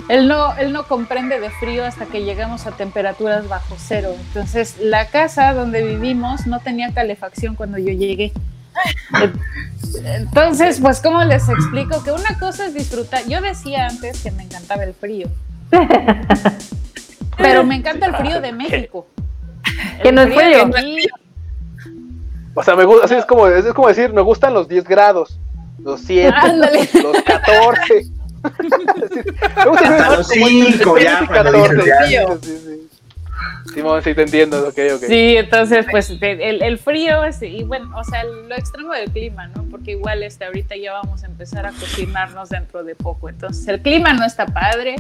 él 0.10 0.28
no, 0.28 0.56
él 0.58 0.74
no 0.74 0.88
comprende 0.88 1.40
de 1.40 1.50
frío 1.50 1.86
hasta 1.86 2.06
que 2.06 2.24
llegamos 2.24 2.68
a 2.68 2.72
temperaturas 2.72 3.48
bajo 3.48 3.76
cero. 3.78 4.16
Entonces, 4.28 4.78
la 4.80 5.08
casa 5.08 5.54
donde 5.54 5.84
vivimos 5.84 6.46
no 6.46 6.60
tenía 6.60 6.94
calefacción 6.94 7.56
cuando 7.56 7.78
yo 7.78 7.92
llegué. 7.92 8.34
Entonces, 10.04 10.80
pues, 10.82 11.02
¿cómo 11.02 11.24
les 11.24 11.48
explico? 11.48 12.04
Que 12.04 12.12
una 12.12 12.38
cosa 12.40 12.66
es 12.66 12.74
disfrutar. 12.74 13.26
Yo 13.28 13.42
decía 13.42 13.88
antes 13.88 14.22
que 14.22 14.32
me 14.32 14.44
encantaba 14.44 14.84
el 14.84 14.94
frío. 14.94 15.28
Pero 17.38 17.64
me 17.64 17.76
encanta 17.76 18.08
el 18.08 18.16
frío 18.16 18.42
de 18.42 18.52
México. 18.54 19.08
Que 20.02 20.12
no 20.12 20.22
es 20.22 20.34
frío. 20.34 20.70
O 22.56 22.64
sea, 22.64 22.76
me 22.76 22.86
gusta, 22.86 23.06
así 23.06 23.16
es 23.16 23.26
como, 23.26 23.48
es 23.48 23.66
como 23.74 23.88
decir, 23.88 24.14
me 24.14 24.22
gustan 24.22 24.54
los 24.54 24.68
10 24.68 24.84
grados, 24.84 25.40
los 25.80 26.02
7, 26.02 26.34
Ándale. 26.36 26.90
los 27.02 27.22
14. 27.24 28.06
me 28.44 29.66
gusta 29.70 29.98
Hasta 29.98 30.18
los 30.18 30.28
cinco, 30.28 30.98
ya, 30.98 31.22
y 31.24 31.28
cuando 31.28 31.52
14. 31.52 31.76
dices 31.76 32.10
ya. 32.10 32.28
Sí, 32.28 32.38
sí, 32.42 32.58
sí. 32.66 32.80
Simón, 33.74 34.04
sí 34.04 34.14
te 34.14 34.22
entiendo, 34.24 34.68
ok, 34.68 34.78
ok. 34.96 35.04
Sí, 35.08 35.38
entonces, 35.38 35.86
pues 35.90 36.10
el, 36.22 36.62
el 36.62 36.78
frío 36.78 37.24
es, 37.24 37.42
y 37.42 37.64
bueno, 37.64 37.92
o 37.98 38.04
sea, 38.04 38.24
lo 38.24 38.54
extremo 38.56 38.94
del 38.94 39.10
clima, 39.10 39.48
¿no? 39.48 39.64
Porque 39.72 39.92
igual 39.92 40.22
este, 40.22 40.46
ahorita 40.46 40.76
ya 40.76 40.94
vamos 40.94 41.24
a 41.24 41.26
empezar 41.28 41.66
a 41.66 41.72
cocinarnos 41.72 42.50
dentro 42.50 42.84
de 42.84 42.94
poco. 42.94 43.30
Entonces, 43.30 43.68
el 43.68 43.82
clima 43.82 44.14
no 44.14 44.26
está 44.26 44.46
padre, 44.46 44.96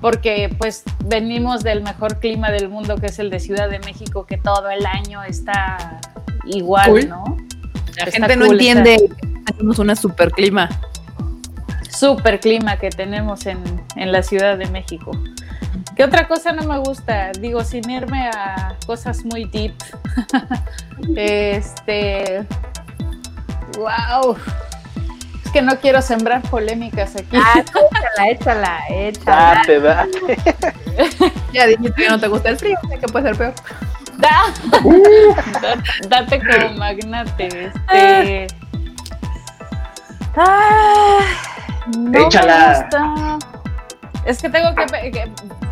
porque 0.00 0.54
pues 0.58 0.84
venimos 1.06 1.64
del 1.64 1.82
mejor 1.82 2.20
clima 2.20 2.52
del 2.52 2.68
mundo, 2.68 2.96
que 2.98 3.06
es 3.06 3.18
el 3.18 3.30
de 3.30 3.40
Ciudad 3.40 3.68
de 3.68 3.80
México, 3.80 4.26
que 4.26 4.36
todo 4.36 4.70
el 4.70 4.84
año 4.86 5.24
está 5.24 6.00
igual, 6.44 6.90
Cool. 6.90 7.08
¿no? 7.08 7.36
La 7.96 8.04
Está 8.04 8.10
gente 8.18 8.36
no 8.36 8.44
cool, 8.46 8.54
entiende 8.56 8.96
que 8.98 9.26
tenemos 9.52 9.78
una 9.78 9.96
super 9.96 10.30
clima. 10.30 10.68
super 11.90 12.40
clima 12.40 12.76
que 12.78 12.90
tenemos 12.90 13.46
en, 13.46 13.58
en 13.96 14.12
la 14.12 14.22
Ciudad 14.22 14.58
de 14.58 14.66
México. 14.66 15.12
¿Qué 15.96 16.04
otra 16.04 16.28
cosa 16.28 16.52
no 16.52 16.62
me 16.64 16.78
gusta? 16.78 17.32
Digo, 17.40 17.64
sin 17.64 17.88
irme 17.88 18.28
a 18.28 18.74
cosas 18.86 19.24
muy 19.24 19.44
deep. 19.46 19.72
este. 21.16 22.44
¡Wow! 23.78 24.36
Es 25.44 25.50
que 25.52 25.62
no 25.62 25.78
quiero 25.78 26.02
sembrar 26.02 26.42
polémicas 26.42 27.16
aquí. 27.16 27.36
Ah, 27.36 27.60
échala, 27.60 28.30
échala, 28.30 28.78
échala. 28.90 29.54
Date, 29.66 29.80
date. 29.80 30.36
Ya 31.52 31.66
dijiste 31.66 32.02
que 32.02 32.08
no 32.10 32.18
te 32.20 32.28
gusta 32.28 32.50
el 32.50 32.58
frío, 32.58 32.76
que 33.00 33.06
puede 33.06 33.34
ser 33.34 33.36
peor. 33.38 33.54
Da- 34.18 34.52
Da- 35.60 35.82
Date 36.08 36.40
como 36.40 36.74
magnate. 36.76 37.66
Este. 37.92 38.46
Ah, 40.36 41.18
no 41.96 42.26
Échala. 42.26 42.68
me 42.68 42.78
gusta. 42.78 43.38
Es 44.24 44.42
que 44.42 44.50
tengo 44.50 44.74
que, 44.74 45.10
que 45.10 45.30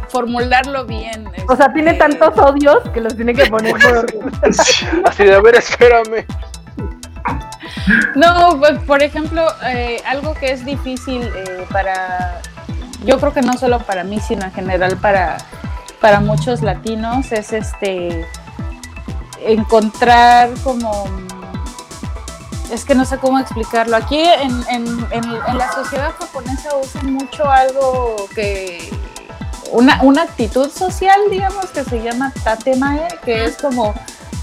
formularlo 0.09 0.85
bien. 0.86 1.28
O 1.49 1.57
sea, 1.57 1.73
tiene 1.73 1.91
este, 1.91 2.05
tantos 2.05 2.39
odios 2.39 2.78
que 2.93 3.01
los 3.01 3.16
tiene 3.16 3.35
que 3.35 3.47
poner 3.47 3.73
por 3.73 4.07
Así 5.09 5.24
de, 5.24 5.35
a 5.35 5.41
ver, 5.41 5.57
espérame. 5.57 6.24
No, 8.15 8.57
pues, 8.59 8.78
por 8.85 9.03
ejemplo, 9.03 9.45
eh, 9.65 10.01
algo 10.07 10.35
que 10.35 10.53
es 10.53 10.65
difícil 10.65 11.23
eh, 11.23 11.66
para, 11.70 12.41
yo 13.05 13.19
creo 13.19 13.32
que 13.32 13.43
no 13.43 13.55
solo 13.55 13.81
para 13.81 14.05
mí, 14.05 14.20
sino 14.20 14.45
en 14.45 14.53
general 14.53 14.97
para, 14.99 15.36
para 16.01 16.20
muchos 16.20 16.62
latinos, 16.62 17.32
es 17.32 17.53
este 17.53 18.24
encontrar 19.45 20.51
como, 20.62 21.07
es 22.73 22.85
que 22.85 22.95
no 22.95 23.05
sé 23.05 23.19
cómo 23.19 23.39
explicarlo. 23.39 23.97
Aquí 23.97 24.19
en, 24.20 24.51
en- 24.70 25.07
en- 25.11 25.39
en 25.49 25.59
la 25.59 25.73
sociedad 25.73 26.12
japonesa 26.19 26.70
usan 26.77 27.12
mucho 27.12 27.49
algo 27.51 28.16
que, 28.35 28.91
una, 29.73 30.03
una 30.03 30.23
actitud 30.23 30.70
social, 30.70 31.19
digamos, 31.31 31.66
que 31.66 31.85
se 31.85 32.03
llama 32.03 32.32
tatemae, 32.43 33.09
que 33.24 33.45
es 33.45 33.57
como 33.57 33.95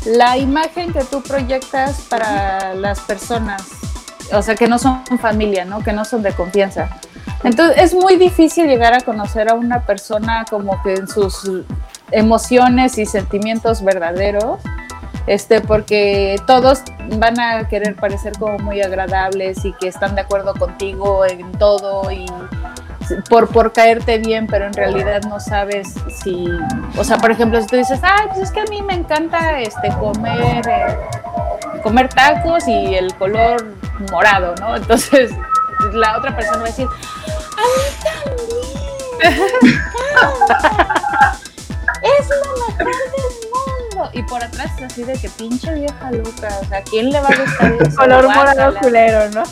la 0.06 0.38
imagen 0.38 0.93
que 0.93 1.03
tú 1.03 1.22
proyectas 1.22 2.02
para 2.10 2.73
las 2.76 2.99
personas, 3.02 3.64
o 4.34 4.41
sea, 4.41 4.56
que 4.56 4.68
no 4.68 4.80
son 4.80 5.03
familia, 5.22 5.65
¿no? 5.65 5.84
Que 5.84 5.93
no 5.93 6.06
son 6.06 6.22
de 6.23 6.34
confianza. 6.34 6.89
Entonces, 7.43 7.77
es 7.81 7.93
muy 7.93 8.18
difícil 8.18 8.68
llegar 8.68 8.93
a 8.93 9.02
conocer 9.02 9.49
a 9.49 9.53
una 9.56 9.81
persona 9.85 10.45
como 10.49 10.81
que 10.84 10.93
en 10.93 11.07
sus 11.07 11.48
emociones 12.11 12.98
y 12.98 13.06
sentimientos 13.06 13.84
verdaderos, 13.84 14.60
este, 15.27 15.61
porque 15.61 16.38
todos 16.48 16.81
van 17.18 17.39
a 17.39 17.68
querer 17.68 17.95
parecer 17.95 18.34
como 18.38 18.57
muy 18.60 18.81
agradables 18.81 19.65
y 19.65 19.73
que 19.73 19.88
están 19.88 20.15
de 20.15 20.22
acuerdo 20.22 20.53
contigo 20.53 21.26
en 21.26 21.52
todo 21.53 22.11
y 22.11 22.26
por, 23.30 23.49
por 23.49 23.73
caerte 23.73 24.19
bien, 24.19 24.48
pero 24.48 24.65
en 24.65 24.73
realidad 24.73 25.22
no 25.23 25.39
sabes 25.39 25.95
si, 26.23 26.48
o 26.98 27.03
sea, 27.03 27.18
por 27.18 27.31
ejemplo, 27.31 27.60
si 27.61 27.68
tú 27.68 27.76
dices, 27.76 27.99
ay, 28.03 28.27
pues 28.30 28.39
es 28.39 28.52
que 28.52 28.61
a 28.61 28.65
mí 28.65 28.81
me 28.81 28.93
encanta 28.93 29.60
este 29.60 29.89
comer, 29.99 30.68
eh, 30.68 30.98
comer 31.84 32.10
tacos 32.10 32.68
y 32.68 32.95
el 32.95 33.14
color 33.15 33.76
morado, 34.11 34.56
¿no? 34.60 34.76
Entonces 34.76 35.31
la 35.93 36.18
otra 36.18 36.35
persona 36.35 36.57
va 36.57 36.64
a 36.64 36.68
decir, 36.68 36.88
a 37.57 37.61
mí 37.61 37.68
también, 38.03 38.41
es 42.19 42.30
mejor. 42.77 43.30
Y 44.13 44.23
por 44.23 44.43
atrás 44.43 44.71
es 44.77 44.83
así 44.83 45.03
de 45.03 45.13
que 45.13 45.29
pinche 45.29 45.73
vieja 45.73 46.11
loca, 46.11 46.49
o 46.61 46.65
sea, 46.65 46.79
¿a 46.79 46.81
quién 46.81 47.11
le 47.11 47.19
va 47.19 47.29
a 47.29 47.38
gustar 47.38 47.73
eso? 47.81 47.95
color 47.95 48.25
morado 48.25 48.75
culero, 48.79 49.29
¿no? 49.31 49.43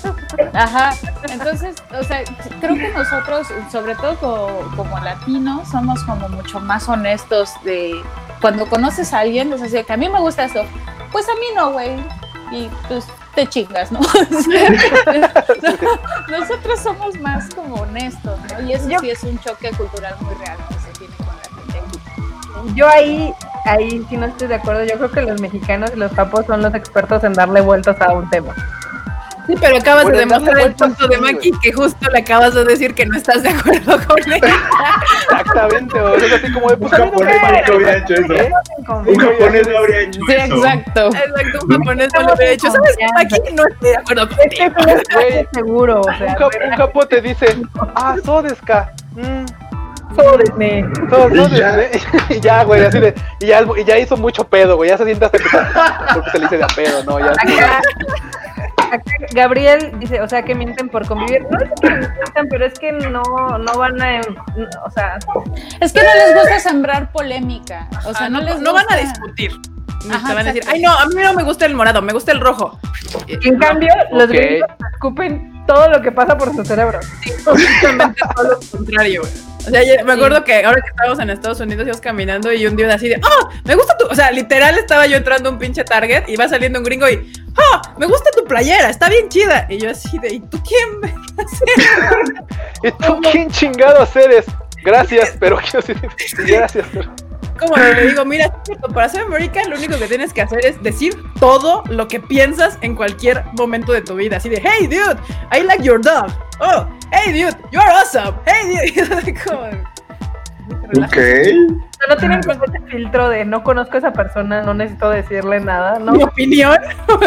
Ajá, 0.53 0.95
entonces, 1.29 1.75
o 1.97 2.03
sea, 2.03 2.23
creo 2.59 2.75
que 2.75 2.89
nosotros, 2.89 3.47
sobre 3.71 3.95
todo 3.95 4.17
como, 4.17 4.75
como 4.75 4.99
latinos, 4.99 5.69
somos 5.69 6.03
como 6.03 6.27
mucho 6.29 6.59
más 6.59 6.89
honestos 6.89 7.51
de 7.63 8.01
cuando 8.41 8.65
conoces 8.67 9.13
a 9.13 9.19
alguien, 9.19 9.53
es 9.53 9.61
así, 9.61 9.83
que 9.83 9.93
a 9.93 9.97
mí 9.97 10.09
me 10.09 10.19
gusta 10.19 10.45
esto, 10.45 10.65
pues 11.11 11.27
a 11.29 11.33
mí 11.33 11.45
no, 11.55 11.71
güey, 11.71 11.95
y 12.51 12.69
pues 12.87 13.05
te 13.35 13.47
chingas, 13.47 13.91
¿no? 13.91 13.99
Nosotros 16.29 16.79
somos 16.81 17.19
más 17.19 17.53
como 17.53 17.75
honestos, 17.75 18.39
¿no? 18.51 18.61
Y 18.67 18.73
eso 18.73 18.89
sí 18.99 19.09
es 19.09 19.23
un 19.23 19.39
choque 19.39 19.71
cultural 19.71 20.15
muy 20.21 20.35
real 20.35 20.57
que 20.67 20.73
se 20.75 20.91
tiene 20.99 21.15
con 21.17 21.27
la 21.27 21.43
gente 21.43 21.79
aquí. 21.79 21.99
Yo 22.75 22.87
ahí, 22.87 23.33
ahí 23.65 24.05
sí 24.09 24.17
no 24.17 24.25
estoy 24.27 24.47
de 24.47 24.55
acuerdo. 24.55 24.83
Yo 24.85 24.95
creo 24.97 25.11
que 25.11 25.21
los 25.21 25.39
mexicanos 25.41 25.91
y 25.95 25.99
los 25.99 26.11
papos 26.13 26.45
son 26.45 26.61
los 26.61 26.73
expertos 26.75 27.23
en 27.23 27.33
darle 27.33 27.61
vueltas 27.61 27.99
a 28.01 28.11
un 28.13 28.29
tema. 28.29 28.53
Sí, 29.47 29.55
pero 29.59 29.77
acabas 29.77 30.03
Bueno, 30.03 30.19
de 30.19 30.25
demostrar 30.27 30.59
el 30.59 30.75
punto 30.75 31.07
de 31.07 31.15
sí, 31.15 31.21
Maki 31.21 31.51
que 31.63 31.73
justo 31.73 32.07
le 32.11 32.19
acabas 32.19 32.53
de 32.53 32.65
decir 32.65 32.93
que 32.93 33.03
no 33.07 33.17
estás 33.17 33.41
de 33.41 33.49
acuerdo 33.49 33.97
con 34.07 34.19
él. 34.31 34.41
Exactamente, 35.23 35.99
o 35.99 36.19
sea, 36.19 36.27
es 36.27 36.33
así 36.33 36.53
como 36.53 36.67
de, 36.69 36.73
Un 36.75 36.79
pues 36.81 36.91
no 36.91 37.05
me 37.05 37.11
japonés 37.11 37.35
nunca 37.41 37.75
hubiera 37.75 37.97
hecho 37.97 38.13
eso. 38.13 38.33
¿Eh? 38.35 38.51
Un 39.07 39.15
japonés 39.19 39.67
no 39.67 39.77
habría 39.79 40.01
hecho 40.01 40.19
Sí, 40.27 40.33
eso. 40.35 40.55
exacto. 40.55 41.07
Exacto, 41.07 41.59
un 41.65 41.71
japonés 41.77 42.09
no 42.13 42.21
lo 42.21 42.33
hubiera 42.35 42.51
hecho. 42.53 42.71
¿Sabes 42.71 42.95
qué, 42.97 43.05
Maki? 43.15 43.53
No 43.55 43.63
estoy 43.67 43.89
de 43.89 43.97
acuerdo 43.97 44.29
contigo. 44.29 44.75
un 45.39 45.47
seguro, 45.53 46.01
o 46.01 46.07
Un, 46.07 46.17
sea, 46.19 46.35
cap- 46.35 46.51
un 46.69 46.77
capo 46.77 47.07
te 47.07 47.21
dice, 47.21 47.57
ah, 47.95 48.15
sodeska. 48.23 48.93
Mm, 49.15 49.45
jódeme. 50.23 50.85
so- 51.09 51.29
Y 51.29 51.37
sodes, 51.37 51.59
ya. 51.59 51.79
¿eh? 51.79 51.91
y 52.29 52.39
ya, 52.39 52.63
güey, 52.63 52.83
así 52.85 52.99
de, 52.99 53.13
y 53.39 53.45
ya, 53.47 53.61
y 53.77 53.83
ya 53.83 53.97
hizo 53.97 54.17
mucho 54.17 54.47
pedo, 54.47 54.75
güey, 54.75 54.89
ya 54.89 54.97
se 54.97 55.05
siente 55.05 55.25
hasta 55.25 55.37
que 55.37 55.43
porque 56.13 56.31
se 56.31 56.37
le 56.39 56.45
dice 56.45 56.57
de 56.57 56.63
a 56.63 56.67
pedo, 56.67 57.03
¿no? 57.03 57.19
Ya, 57.19 57.31
Acá, 57.31 57.81
acá 58.95 59.01
Gabriel 59.33 59.91
dice, 59.99 60.19
o 60.21 60.27
sea, 60.27 60.41
que 60.43 60.55
mienten 60.55 60.89
por 60.89 61.05
convivir. 61.07 61.45
No 61.49 61.57
es 61.59 61.69
que 61.81 61.89
mientan, 61.89 62.47
pero 62.49 62.65
es 62.65 62.79
que 62.79 62.91
no, 62.91 63.21
no 63.59 63.73
van 63.77 64.01
a, 64.01 64.21
o 64.85 64.89
sea, 64.91 65.17
Es 65.79 65.93
que 65.93 66.01
no 66.01 66.09
les 66.15 66.35
gusta 66.35 66.59
sembrar 66.59 67.11
polémica, 67.11 67.87
o 68.05 68.13
sea, 68.13 68.25
Ah, 68.27 68.29
no, 68.29 68.39
no, 68.39 68.45
les 68.45 68.59
no 68.59 68.73
van 68.73 68.85
a 68.89 68.97
discutir. 68.97 69.51
Ni 70.05 70.15
Ajá, 70.15 70.29
te 70.29 70.33
van 70.33 70.47
a 70.47 70.53
decir, 70.53 70.63
ay, 70.71 70.81
no, 70.81 70.91
a 70.93 71.05
mí 71.07 71.15
no 71.21 71.33
me 71.33 71.43
gusta 71.43 71.65
el 71.65 71.75
morado, 71.75 72.01
me 72.01 72.13
gusta 72.13 72.31
el 72.31 72.39
rojo. 72.39 72.79
en 73.27 73.59
cambio, 73.59 73.93
los 74.13 74.29
gringos 74.29 74.69
escupen 74.93 75.65
todo 75.67 75.89
lo 75.89 76.01
que 76.01 76.11
pasa 76.11 76.37
por 76.37 76.55
su 76.55 76.63
cerebro. 76.63 76.99
Justamente 77.45 78.21
todo 78.35 78.47
lo 78.49 78.59
contrario, 78.71 79.21
güey. 79.21 79.33
O 79.67 79.69
sea, 79.69 80.03
me 80.03 80.13
acuerdo 80.13 80.43
que 80.43 80.63
ahora 80.63 80.81
que 80.81 80.89
estábamos 80.89 81.19
en 81.19 81.29
Estados 81.29 81.59
Unidos 81.59 81.85
íbamos 81.85 82.01
caminando 82.01 82.51
y 82.51 82.65
un 82.65 82.75
día 82.75 82.93
así 82.93 83.09
de, 83.09 83.21
¡oh! 83.23 83.49
Me 83.65 83.75
gusta 83.75 83.97
tu. 83.97 84.05
O 84.07 84.15
sea, 84.15 84.31
literal 84.31 84.77
estaba 84.77 85.05
yo 85.05 85.17
entrando 85.17 85.49
a 85.49 85.51
un 85.51 85.59
pinche 85.59 85.83
Target 85.83 86.23
y 86.27 86.35
va 86.35 86.47
saliendo 86.47 86.79
un 86.79 86.85
gringo 86.85 87.07
y, 87.09 87.31
¡oh! 87.57 87.81
Me 87.99 88.05
gusta 88.05 88.31
tu 88.31 88.45
playera, 88.45 88.89
está 88.89 89.09
bien 89.09 89.29
chida. 89.29 89.67
Y 89.69 89.77
yo 89.79 89.91
así 89.91 90.17
de, 90.19 90.35
¿y 90.35 90.39
tú 90.39 90.61
quién? 90.63 91.13
¿Y 92.83 92.91
tú 92.91 93.19
quién 93.31 93.51
chingados 93.51 94.15
eres? 94.15 94.45
Gracias, 94.83 95.35
pero 95.39 95.57
quiero 95.57 95.81
decir, 95.81 95.97
gracias, 96.47 96.87
pero... 96.93 97.13
Como 97.59 97.75
le 97.75 98.07
digo, 98.07 98.25
mira, 98.25 98.45
es 98.45 98.51
cierto, 98.63 98.87
para 98.89 99.09
ser 99.09 99.21
americano 99.23 99.69
lo 99.69 99.77
único 99.77 99.97
que 99.97 100.07
tienes 100.07 100.33
que 100.33 100.41
hacer 100.41 100.65
es 100.65 100.81
decir 100.81 101.13
todo 101.39 101.83
lo 101.89 102.07
que 102.07 102.19
piensas 102.19 102.77
en 102.81 102.95
cualquier 102.95 103.43
momento 103.57 103.91
de 103.91 104.01
tu 104.01 104.15
vida. 104.15 104.37
Así 104.37 104.49
de, 104.49 104.61
hey 104.63 104.87
dude, 104.87 105.19
I 105.51 105.63
like 105.63 105.83
your 105.83 106.01
dog. 106.01 106.31
Oh, 106.59 106.87
hey 107.11 107.31
dude, 107.31 107.57
you're 107.71 107.91
awesome. 107.91 108.35
Hey 108.45 108.91
dude. 108.95 109.35
Como, 109.45 109.67
Ok. 110.97 111.17
No 112.07 112.17
tienen 112.17 112.41
como 112.41 112.63
ese 112.63 112.79
filtro 112.87 113.29
de 113.29 113.45
no 113.45 113.63
conozco 113.63 113.95
a 113.95 113.97
esa 113.99 114.13
persona, 114.13 114.61
no 114.61 114.73
necesito 114.73 115.09
decirle 115.09 115.59
nada, 115.59 115.99
¿no? 115.99 116.13
Mi 116.13 116.23
opinión. 116.23 116.77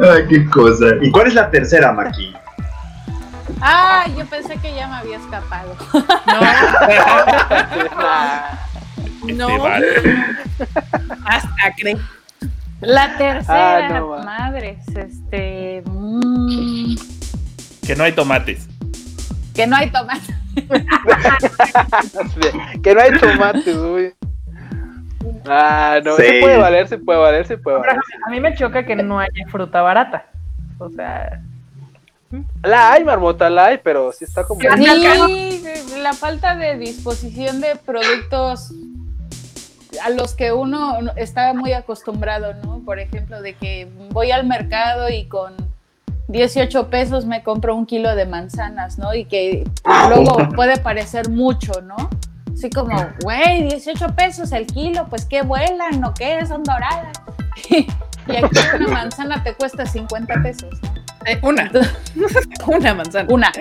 Ay, 0.00 0.26
qué 0.28 0.44
cosa. 0.46 0.86
¿Y 1.02 1.10
cuál 1.10 1.26
es 1.28 1.34
la 1.34 1.50
tercera, 1.50 1.92
Maki? 1.92 2.34
Ah, 3.60 4.04
yo 4.16 4.26
pensé 4.26 4.56
que 4.58 4.74
ya 4.74 4.86
me 4.88 4.96
había 4.96 5.16
escapado. 5.18 5.74
No, 9.26 9.48
no. 9.48 9.58
vale. 9.62 9.86
Hasta 11.24 11.74
cree. 11.76 11.96
La 12.80 13.16
tercera, 13.16 13.86
Ah, 13.86 13.88
no, 14.00 14.18
madres, 14.22 14.86
este. 14.94 15.82
mm, 15.86 16.94
Que 17.86 17.96
no 17.96 18.04
hay 18.04 18.12
tomates. 18.12 18.68
que 19.54 19.66
no 19.66 19.76
hay 19.76 19.90
tomate. 19.90 20.34
Así 22.20 22.40
de, 22.40 22.80
que 22.82 22.94
no 22.94 23.00
hay 23.00 23.18
tomates, 23.18 23.76
güey. 23.78 24.14
Ah, 25.48 25.98
no, 26.04 26.16
Sí. 26.16 26.22
se 26.24 26.40
puede 26.40 26.58
valer, 26.58 26.88
se 26.88 26.98
puede 26.98 27.18
valer, 27.18 27.46
se 27.46 27.56
puede 27.58 27.78
valer. 27.78 27.96
A 28.26 28.30
mí 28.30 28.40
me 28.40 28.54
choca 28.54 28.84
que 28.84 28.94
no 28.96 29.18
haya 29.18 29.46
fruta 29.48 29.80
barata. 29.80 30.26
O 30.78 30.90
sea, 30.90 31.40
La 32.62 32.92
hay, 32.92 33.04
marmota, 33.04 33.48
la 33.50 33.66
hay, 33.66 33.78
pero 33.82 34.12
sí 34.12 34.24
está 34.24 34.44
como. 34.44 34.60
Sí, 34.60 35.62
la 36.00 36.12
falta 36.12 36.56
de 36.56 36.76
disposición 36.78 37.60
de 37.60 37.76
productos 37.76 38.72
a 40.04 40.10
los 40.10 40.34
que 40.34 40.52
uno 40.52 41.00
no- 41.02 41.12
está 41.16 41.52
muy 41.54 41.72
acostumbrado, 41.72 42.54
¿no? 42.54 42.80
Por 42.84 42.98
ejemplo, 42.98 43.40
de 43.40 43.54
que 43.54 43.88
voy 44.10 44.30
al 44.30 44.46
mercado 44.46 45.08
y 45.08 45.26
con 45.26 45.54
18 46.28 46.88
pesos 46.90 47.24
me 47.24 47.42
compro 47.42 47.74
un 47.74 47.86
kilo 47.86 48.14
de 48.14 48.26
manzanas, 48.26 48.98
¿no? 48.98 49.14
Y 49.14 49.24
que 49.24 49.64
luego 50.08 50.36
puede 50.54 50.76
parecer 50.78 51.28
mucho, 51.30 51.80
¿no? 51.82 51.96
Así 52.52 52.70
como, 52.70 52.96
güey, 53.22 53.64
18 53.68 54.08
pesos 54.16 54.52
el 54.52 54.66
kilo, 54.66 55.06
pues 55.08 55.24
qué 55.24 55.42
vuelan, 55.42 56.00
¿no 56.00 56.12
qué? 56.14 56.44
Son 56.46 56.62
doradas. 56.62 57.16
y 57.70 58.36
aquí 58.36 58.58
una 58.76 58.88
manzana 58.88 59.42
te 59.42 59.54
cuesta 59.54 59.86
50 59.86 60.42
pesos, 60.42 60.70
¿no? 60.82 61.05
Eh, 61.26 61.38
una. 61.42 61.70
una 62.66 62.94
manzana. 62.94 63.26
Una. 63.32 63.52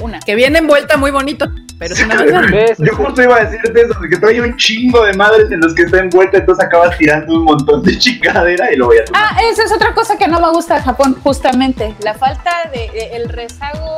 Una. 0.00 0.20
Que 0.20 0.34
viene 0.34 0.58
envuelta 0.58 0.96
muy 0.98 1.10
bonito, 1.10 1.46
pero 1.78 1.94
es 1.94 2.02
una 2.04 2.16
manzana. 2.16 2.48
Sí, 2.48 2.74
sí, 2.76 2.82
Yo 2.86 2.92
sí. 2.96 3.02
justo 3.02 3.22
iba 3.22 3.36
a 3.36 3.44
decirte 3.44 3.80
eso, 3.80 3.98
de 3.98 4.08
que 4.10 4.16
trae 4.18 4.40
un 4.40 4.56
chingo 4.56 5.04
de 5.04 5.14
madres 5.14 5.50
en 5.50 5.60
los 5.60 5.74
que 5.74 5.82
está 5.82 5.98
envuelta, 5.98 6.36
entonces 6.38 6.64
acabas 6.64 6.96
tirando 6.98 7.34
un 7.34 7.44
montón 7.44 7.82
de 7.82 7.98
chingadera 7.98 8.72
y 8.72 8.76
lo 8.76 8.86
voy 8.86 8.98
a 8.98 9.04
tomar. 9.06 9.22
Ah, 9.24 9.38
esa 9.50 9.64
es 9.64 9.72
otra 9.72 9.94
cosa 9.94 10.16
que 10.18 10.28
no 10.28 10.38
me 10.40 10.50
gusta 10.50 10.74
de 10.76 10.82
Japón, 10.82 11.16
justamente. 11.22 11.94
La 12.02 12.14
falta 12.14 12.70
de, 12.72 12.90
de- 12.92 13.16
el 13.16 13.28
rezago 13.30 13.96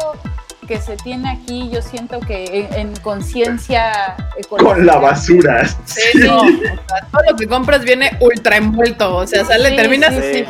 que 0.68 0.78
se 0.80 0.96
tiene 0.98 1.30
aquí, 1.30 1.68
yo 1.72 1.80
siento 1.82 2.20
que 2.20 2.68
en, 2.72 2.88
en 2.88 2.96
conciencia. 2.96 4.14
Con 4.50 4.86
la 4.86 4.98
basura. 4.98 5.66
Sí, 5.86 6.18
no. 6.20 6.42
O 6.42 6.46
sea, 6.46 7.06
todo 7.10 7.22
lo 7.30 7.36
que 7.36 7.46
compras 7.48 7.82
viene 7.84 8.16
ultra 8.20 8.56
envuelto. 8.58 9.16
O 9.16 9.26
sea, 9.26 9.44
sale, 9.46 9.70
Sí, 9.70 9.76
terminas 9.76 10.14
sí, 10.14 10.20
así. 10.20 10.44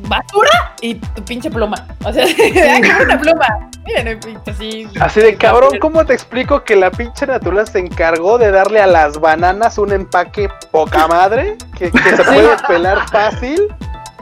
Basura 0.00 0.74
y 0.80 0.94
tu 0.94 1.24
pinche 1.24 1.50
pluma. 1.50 1.86
O 2.04 2.12
sea, 2.12 2.26
una 3.02 3.20
pluma. 3.20 3.46
Miren, 3.84 4.18
pinche 4.20 4.50
así. 4.50 4.88
Así 5.00 5.20
de 5.20 5.36
cabrón, 5.36 5.78
¿cómo 5.80 6.04
te 6.04 6.12
explico 6.12 6.64
que 6.64 6.76
la 6.76 6.90
pinche 6.90 7.26
naturaleza 7.26 7.72
se 7.72 7.78
encargó 7.80 8.38
de 8.38 8.50
darle 8.50 8.80
a 8.80 8.86
las 8.86 9.20
bananas 9.20 9.78
un 9.78 9.92
empaque 9.92 10.48
poca 10.70 11.06
madre? 11.06 11.56
Que, 11.78 11.90
que 11.90 12.16
se 12.16 12.24
puede 12.24 12.56
pelar 12.66 13.08
fácil. 13.10 13.68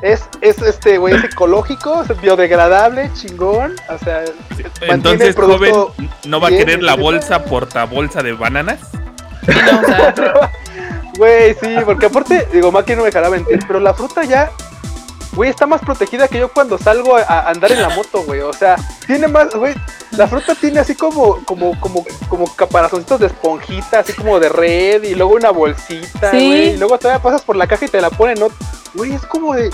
Es, 0.02 0.28
es 0.42 0.60
este, 0.60 0.98
güey, 0.98 1.14
es 1.14 1.24
ecológico, 1.24 2.02
es 2.02 2.20
biodegradable, 2.20 3.10
chingón. 3.14 3.74
O 3.88 3.96
sea, 3.98 4.24
Entonces, 4.82 5.28
el 5.28 5.34
joven, 5.34 5.74
¿no 6.26 6.40
va 6.40 6.48
a 6.48 6.50
querer 6.50 6.82
la 6.82 6.92
bien. 6.92 7.04
bolsa 7.04 7.42
portabolsa 7.44 8.22
de 8.22 8.34
bananas? 8.34 8.80
No, 9.46 9.80
o 9.80 9.84
sea, 9.84 10.14
Güey, 11.16 11.54
sí, 11.54 11.76
porque 11.84 12.06
aparte, 12.06 12.48
digo, 12.52 12.72
Maki 12.72 12.92
no 12.92 12.98
me 12.98 13.06
dejará 13.06 13.30
mentir, 13.30 13.60
pero 13.66 13.78
la 13.78 13.94
fruta 13.94 14.24
ya, 14.24 14.50
güey, 15.34 15.50
está 15.50 15.66
más 15.66 15.80
protegida 15.80 16.28
que 16.28 16.38
yo 16.38 16.52
cuando 16.52 16.78
salgo 16.78 17.16
a, 17.16 17.48
andar 17.48 17.72
en 17.72 17.82
la 17.82 17.88
moto, 17.90 18.22
güey. 18.22 18.40
O 18.40 18.52
sea, 18.52 18.76
tiene 19.06 19.28
más, 19.28 19.54
güey, 19.54 19.74
la 20.12 20.26
fruta 20.28 20.54
tiene 20.54 20.80
así 20.80 20.94
como, 20.94 21.44
como, 21.44 21.78
como, 21.80 22.04
como 22.28 22.54
caparazoncitos 22.54 23.20
de 23.20 23.26
esponjita, 23.26 24.00
así 24.00 24.12
como 24.12 24.38
de 24.40 24.48
red, 24.48 25.02
y 25.02 25.14
luego 25.14 25.34
una 25.34 25.50
bolsita, 25.50 26.30
Sí. 26.30 26.36
güey. 26.46 26.68
Y 26.70 26.76
luego 26.76 26.98
todavía 26.98 27.22
pasas 27.22 27.42
por 27.42 27.56
la 27.56 27.66
caja 27.66 27.84
y 27.84 27.88
te 27.88 28.00
la 28.00 28.10
ponen, 28.10 28.38
¿no? 28.38 28.48
Güey, 28.94 29.12
es 29.12 29.22
como 29.26 29.54
de, 29.54 29.70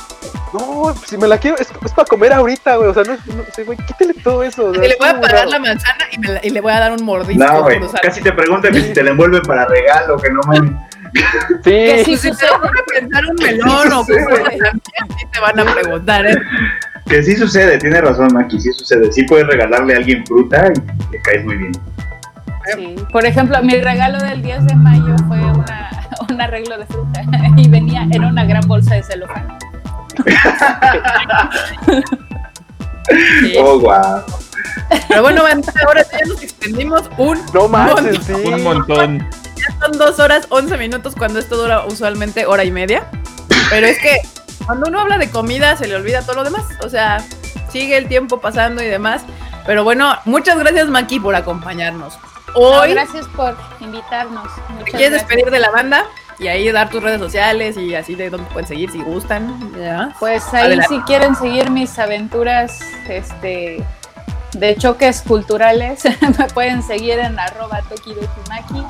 no, 0.54 0.94
si 1.06 1.18
me 1.18 1.28
la 1.28 1.36
quiero, 1.38 1.56
es, 1.58 1.68
es 1.84 1.92
para 1.92 2.06
comer 2.08 2.32
ahorita, 2.32 2.76
güey. 2.76 2.88
O 2.88 2.94
sea, 2.94 3.02
no, 3.04 3.12
es- 3.12 3.26
no 3.26 3.42
sí, 3.54 3.62
güey, 3.62 3.76
quítale 3.86 4.14
todo 4.14 4.42
eso. 4.42 4.64
o 4.70 4.74
sea, 4.74 4.82
y 4.84 4.88
le 4.88 4.96
voy 4.98 5.08
a 5.08 5.20
parar 5.20 5.36
raro. 5.40 5.50
la 5.50 5.58
manzana 5.58 6.04
y, 6.10 6.18
me 6.18 6.28
la- 6.28 6.40
y 6.42 6.50
le 6.50 6.60
voy 6.62 6.72
a 6.72 6.80
dar 6.80 6.92
un 6.92 7.04
mordisco. 7.04 7.44
No, 7.44 7.62
güey. 7.62 7.80
Casi 8.02 8.22
te 8.22 8.32
preguntan 8.32 8.72
que 8.72 8.80
si 8.80 8.92
te 8.94 9.02
la 9.02 9.10
envuelven 9.10 9.42
para 9.42 9.66
regalo, 9.66 10.16
que 10.16 10.30
no 10.30 10.40
mames. 10.46 10.72
Que 11.64 12.02
Sí, 12.04 12.16
Si 12.16 12.28
te 12.28 12.34
sucede. 12.34 12.50
van 12.60 12.68
a 12.70 12.82
pensar 13.00 13.24
un 13.26 13.36
melón 13.42 13.92
o 13.92 14.04
Sí, 14.04 14.12
te 15.32 15.40
van 15.40 15.58
a 15.60 15.64
preguntar, 15.74 16.26
¿eh? 16.26 16.36
Que 17.08 17.22
sí 17.22 17.36
sucede, 17.36 17.78
tiene 17.78 18.00
razón, 18.00 18.28
Maki, 18.32 18.60
sí 18.60 18.72
sucede. 18.72 19.10
Sí 19.12 19.24
puedes 19.24 19.46
regalarle 19.46 19.94
a 19.94 19.96
alguien 19.98 20.24
fruta 20.26 20.68
y 20.74 21.10
le 21.12 21.20
caes 21.22 21.44
muy 21.44 21.56
bien. 21.56 21.72
Sí. 22.76 22.94
Por 23.10 23.24
ejemplo, 23.26 23.60
mi 23.62 23.80
regalo 23.80 24.18
del 24.18 24.42
10 24.42 24.66
de 24.66 24.76
mayo 24.76 25.16
fue 25.26 25.38
una, 25.38 25.90
un 26.30 26.40
arreglo 26.40 26.78
de 26.78 26.86
fruta 26.86 27.22
y 27.56 27.68
venía 27.68 28.02
en 28.10 28.24
una 28.24 28.44
gran 28.44 28.66
bolsa 28.68 28.94
de 28.94 29.02
celofán. 29.02 29.58
Sí. 33.42 33.54
Oh, 33.58 33.80
guau. 33.80 34.22
Pero 35.08 35.22
bueno, 35.22 35.42
ahora 35.86 36.02
ya 36.12 36.26
nos 36.28 36.42
extendimos 36.42 37.10
un 37.18 37.38
no 37.52 37.68
montón. 37.68 38.22
sí. 38.22 38.32
Un 38.32 38.62
montón. 38.62 39.28
Ya 39.68 39.78
son 39.86 39.98
dos 39.98 40.18
horas, 40.18 40.46
once 40.50 40.76
minutos, 40.76 41.14
cuando 41.16 41.38
esto 41.38 41.56
dura 41.56 41.84
usualmente 41.86 42.46
hora 42.46 42.64
y 42.64 42.70
media. 42.70 43.06
Pero 43.70 43.86
es 43.86 43.98
que 43.98 44.16
cuando 44.66 44.88
uno 44.88 45.00
habla 45.00 45.18
de 45.18 45.30
comida 45.30 45.76
se 45.76 45.86
le 45.86 45.96
olvida 45.96 46.22
todo 46.22 46.36
lo 46.36 46.44
demás. 46.44 46.64
O 46.84 46.88
sea, 46.88 47.24
sigue 47.70 47.96
el 47.96 48.08
tiempo 48.08 48.40
pasando 48.40 48.82
y 48.82 48.86
demás. 48.86 49.22
Pero 49.66 49.84
bueno, 49.84 50.16
muchas 50.24 50.58
gracias, 50.58 50.88
Maki, 50.88 51.20
por 51.20 51.34
acompañarnos. 51.34 52.18
No, 52.48 52.60
Hoy 52.60 52.92
gracias 52.94 53.26
por 53.28 53.56
invitarnos. 53.80 54.42
te 54.54 54.72
Muchas 54.72 54.90
quieres 54.90 55.10
gracias. 55.10 55.28
despedir 55.28 55.50
de 55.52 55.60
la 55.60 55.70
banda 55.70 56.04
y 56.40 56.48
ahí 56.48 56.70
dar 56.72 56.88
tus 56.90 57.02
redes 57.02 57.20
sociales 57.20 57.76
y 57.76 57.94
así 57.94 58.14
de 58.16 58.30
dónde 58.30 58.50
pueden 58.50 58.66
seguir 58.66 58.90
si 58.90 58.98
gustan. 59.02 59.72
¿ya? 59.78 60.12
Pues 60.18 60.42
ahí 60.52 60.64
Adelante. 60.66 60.88
si 60.88 61.00
quieren 61.02 61.36
seguir 61.36 61.70
mis 61.70 61.96
aventuras 61.98 62.80
este, 63.08 63.84
de 64.52 64.76
choques 64.76 65.22
culturales, 65.22 66.02
me 66.38 66.46
pueden 66.48 66.82
seguir 66.82 67.18
en 67.18 67.38
arroba 67.38 67.82
tokidokimaki. 67.88 68.84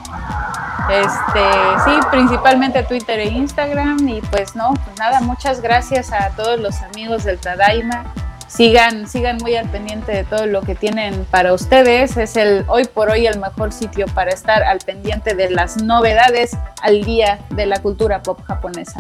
Este, 0.91 1.45
sí, 1.85 2.07
principalmente 2.11 2.83
Twitter 2.83 3.21
e 3.21 3.29
Instagram. 3.29 4.09
Y 4.09 4.21
pues 4.23 4.57
no, 4.57 4.75
pues 4.85 4.99
nada, 4.99 5.21
muchas 5.21 5.61
gracias 5.61 6.13
a 6.13 6.31
todos 6.31 6.59
los 6.59 6.83
amigos 6.83 7.25
del 7.25 7.39
Tadaima. 7.39 8.05
Sigan, 8.49 9.07
sigan 9.07 9.37
muy 9.37 9.55
al 9.55 9.69
pendiente 9.69 10.11
de 10.11 10.25
todo 10.25 10.47
lo 10.47 10.63
que 10.63 10.75
tienen 10.75 11.25
para 11.31 11.53
ustedes. 11.53 12.17
Es 12.17 12.37
el 12.37 12.65
hoy 12.67 12.85
por 12.85 13.09
hoy 13.09 13.27
el 13.27 13.39
mejor 13.39 13.73
sitio 13.73 14.07
para 14.07 14.33
estar 14.33 14.65
al 14.65 14.79
pendiente 14.79 15.37
de 15.37 15.51
las 15.51 15.81
novedades 15.81 16.57
al 16.83 17.05
día 17.05 17.39
de 17.51 17.67
la 17.67 17.81
cultura 17.81 18.23
pop 18.23 18.41
japonesa. 18.45 18.99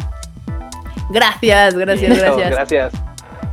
Gracias, 1.11 1.75
gracias, 1.75 2.11
Listo, 2.11 2.25
gracias. 2.25 2.51
Gracias. 2.51 3.10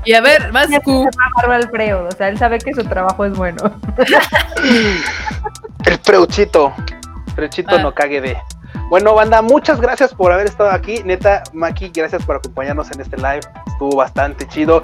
Y 0.08 0.14
a 0.14 0.22
ver, 0.22 0.52
vas 0.54 0.68
Q. 0.84 1.10
Alfredo, 1.52 2.08
o 2.08 2.12
sea, 2.12 2.30
él 2.30 2.38
sabe 2.38 2.60
que 2.60 2.74
su 2.74 2.84
trabajo 2.86 3.26
es 3.26 3.34
bueno. 3.34 3.58
El 5.86 6.00
Preuchito. 6.00 6.74
Preuchito 7.36 7.76
Ah. 7.76 7.80
no 7.82 7.94
cague 7.94 8.22
de. 8.22 8.38
Bueno, 8.90 9.14
banda, 9.14 9.42
muchas 9.42 9.82
gracias 9.82 10.14
por 10.14 10.32
haber 10.32 10.46
estado 10.48 10.72
aquí. 10.72 11.02
Neta, 11.04 11.44
Maki, 11.54 11.90
gracias 11.94 12.24
por 12.26 12.38
acompañarnos 12.38 12.90
en 12.92 13.02
este 13.02 13.18
live. 13.18 13.42
Estuvo 13.68 13.98
bastante 13.98 14.48
chido. 14.48 14.84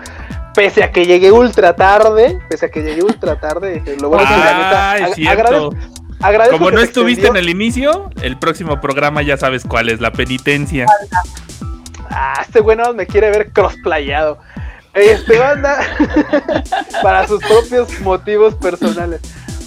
Pese 0.53 0.83
a 0.83 0.91
que 0.91 1.05
llegué 1.05 1.31
ultra 1.31 1.75
tarde, 1.75 2.39
pese 2.49 2.65
a 2.65 2.69
que 2.69 2.81
llegué 2.83 3.01
ultra 3.03 3.39
tarde, 3.39 3.81
lo 4.01 4.09
bueno 4.09 4.23
es 4.25 4.29
que 4.29 4.37
la 4.37 4.43
neta. 4.53 4.91
Ah, 4.91 4.97
es 4.97 5.03
ag- 5.09 5.13
cierto. 5.15 5.41
agradezco- 5.71 5.77
agradezco 6.21 6.57
Como 6.57 6.71
no 6.71 6.81
estuviste 6.81 7.27
en 7.27 7.37
el 7.37 7.49
inicio, 7.49 8.09
el 8.21 8.37
próximo 8.37 8.79
programa 8.81 9.21
ya 9.23 9.37
sabes 9.37 9.63
cuál 9.65 9.89
es, 9.89 9.99
la 9.99 10.11
penitencia. 10.11 10.85
Ah, 12.09 12.39
este 12.41 12.59
bueno 12.59 12.93
me 12.93 13.07
quiere 13.07 13.31
ver 13.31 13.51
crossplayado. 13.51 14.37
Este 14.93 15.39
banda, 15.39 15.79
para 17.01 17.27
sus 17.27 17.43
propios 17.43 17.99
motivos 18.01 18.53
personales. 18.55 19.21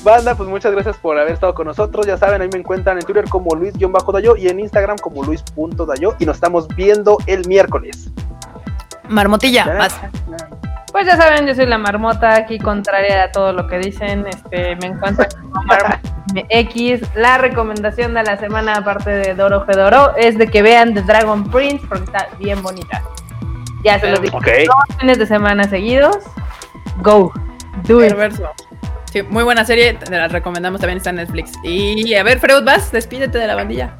Banda, 0.05 0.36
pues 0.36 0.48
muchas 0.48 0.70
gracias 0.73 0.97
por 0.98 1.19
haber 1.19 1.32
estado 1.32 1.53
con 1.53 1.66
nosotros. 1.66 2.07
Ya 2.07 2.16
saben, 2.16 2.40
ahí 2.40 2.48
me 2.53 2.61
encuentran 2.61 2.97
en 2.97 3.05
Twitter 3.05 3.28
como 3.28 3.57
Luis-Dayo 3.57 4.36
y 4.36 4.47
en 4.47 4.61
Instagram 4.61 4.98
como 4.98 5.24
Luis.dayo. 5.24 6.15
Y 6.20 6.27
nos 6.27 6.36
estamos 6.36 6.69
viendo 6.69 7.19
el 7.27 7.44
miércoles. 7.48 8.09
Marmotilla. 9.09 9.89
Pues 10.93 11.07
ya 11.07 11.16
saben, 11.16 11.47
yo 11.48 11.57
soy 11.57 11.66
la 11.66 11.78
marmota 11.78 12.36
aquí 12.36 12.59
contraria 12.59 13.24
a 13.24 13.32
todo 13.32 13.53
lo 13.53 13.66
que 13.66 13.78
dicen. 13.78 14.27
Este, 14.28 14.77
me 14.77 14.86
encuentran 14.86 15.28
como 15.43 15.62
Marmota 15.65 16.01
X. 16.51 17.01
La 17.16 17.39
recomendación 17.39 18.15
de 18.15 18.23
la 18.23 18.36
semana, 18.39 18.77
aparte 18.77 19.11
de 19.11 19.35
Doro 19.35 19.65
Fedoro, 19.65 20.15
es 20.16 20.39
de 20.39 20.47
que 20.47 20.62
vean 20.62 20.94
The 20.94 21.03
Dragon 21.03 21.51
Prince 21.51 21.85
porque 21.89 22.05
está 22.05 22.28
bien 22.39 22.62
bonita. 22.62 23.03
Ya 23.87 24.01
se 24.01 24.11
los 24.11 24.21
dije. 24.21 24.37
Ok. 24.37 24.47
Dos 24.67 24.99
fines 24.99 25.19
de 25.19 25.27
semana 25.27 25.63
seguidos. 25.65 26.19
Go. 27.03 27.33
Do 27.87 28.05
it. 28.05 28.11
Perverso. 28.11 28.51
Sí, 29.13 29.23
muy 29.23 29.45
buena 29.45 29.65
serie, 29.65 29.95
te 29.95 30.11
la 30.11 30.27
recomendamos 30.27 30.81
también, 30.81 30.99
está 30.99 31.11
en 31.11 31.17
Netflix. 31.17 31.53
Y 31.63 32.13
a 32.15 32.25
ver, 32.25 32.41
Freud, 32.41 32.65
vas, 32.65 32.91
despídete 32.91 33.39
de 33.39 33.47
la 33.47 33.55
bandilla. 33.55 33.95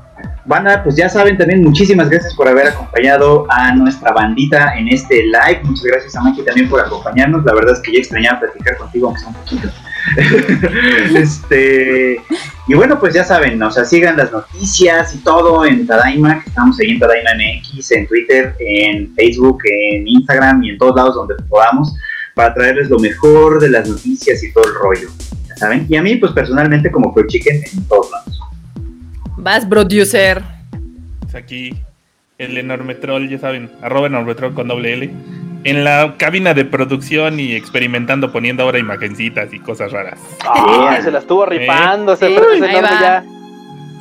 Banda, 0.45 0.83
pues 0.83 0.97
ya 0.97 1.09
saben 1.09 1.39
también, 1.39 1.63
muchísimas 1.63 2.11
gracias 2.11 2.35
por 2.35 2.49
haber 2.49 2.67
acompañado 2.67 3.47
a 3.49 3.73
nuestra 3.75 4.13
bandita 4.13 4.77
en 4.77 4.89
este 4.89 5.23
live. 5.25 5.61
Muchas 5.63 5.85
gracias 5.85 6.17
a 6.17 6.21
Maki 6.23 6.43
también 6.43 6.69
por 6.69 6.81
acompañarnos. 6.81 7.45
La 7.45 7.55
verdad 7.55 7.75
es 7.75 7.81
que 7.81 7.93
ya 7.93 7.99
extrañaba 7.99 8.41
platicar 8.41 8.77
contigo, 8.77 9.07
aunque 9.07 9.21
sea 9.21 9.29
un 9.29 9.35
poquito. 9.35 9.69
este, 11.15 12.21
y 12.69 12.75
bueno, 12.75 12.99
pues 12.99 13.15
ya 13.15 13.25
saben, 13.25 13.63
o 13.63 13.71
sea, 13.71 13.85
sigan 13.85 14.17
las 14.17 14.33
noticias 14.33 15.15
y 15.15 15.19
todo 15.19 15.65
en 15.67 15.87
Tadaima, 15.87 16.43
que 16.43 16.49
estamos 16.49 16.79
ahí 16.81 16.91
en 16.91 16.99
Tadaima 16.99 17.31
MX, 17.35 17.93
en 17.93 18.07
Twitter, 18.07 18.55
en 18.61 19.15
Facebook, 19.15 19.59
en 19.65 20.07
Instagram 20.07 20.63
y 20.63 20.71
en 20.71 20.79
todos 20.79 20.97
lados 20.97 21.15
donde 21.15 21.35
podamos, 21.49 21.95
para 22.35 22.55
traerles 22.55 22.91
lo 22.91 22.99
mejor 22.99 23.61
de 23.61 23.71
las 23.71 23.89
noticias 23.89 24.43
y 24.43 24.53
todo 24.53 24.65
el 24.65 24.75
rollo. 24.75 25.09
Ya 25.49 25.57
saben, 25.57 25.87
y 25.89 25.97
a 25.97 26.03
mí, 26.03 26.17
pues 26.17 26.33
personalmente, 26.33 26.91
como 26.91 27.13
Pro 27.13 27.27
Chicken, 27.27 27.63
en 27.73 27.89
todos 27.89 28.11
lados. 28.11 28.41
Vas, 29.37 29.67
producer. 29.67 30.43
Pues 31.21 31.35
aquí 31.35 31.77
el 32.39 32.59
enorme 32.59 32.95
troll, 32.95 33.29
ya 33.29 33.39
saben, 33.39 33.71
arroba 33.81 34.09
enorme 34.09 34.35
troll 34.35 34.55
con 34.55 34.69
doble 34.69 34.93
L. 34.93 35.11
En 35.71 35.85
la 35.85 36.15
cabina 36.17 36.55
de 36.55 36.65
producción 36.65 37.41
y 37.41 37.55
experimentando, 37.55 38.33
poniendo 38.33 38.63
ahora 38.63 38.79
imagencitas 38.79 39.53
y 39.53 39.59
cosas 39.59 39.93
raras. 39.93 40.19
Ah, 40.45 40.99
se 41.03 41.11
la 41.11 41.19
estuvo 41.19 41.45
rifando, 41.47 42.17
Sí, 42.17 42.25
ahí 42.27 42.35
enorme 42.35 42.81
va. 42.83 43.01
ya. 43.01 43.25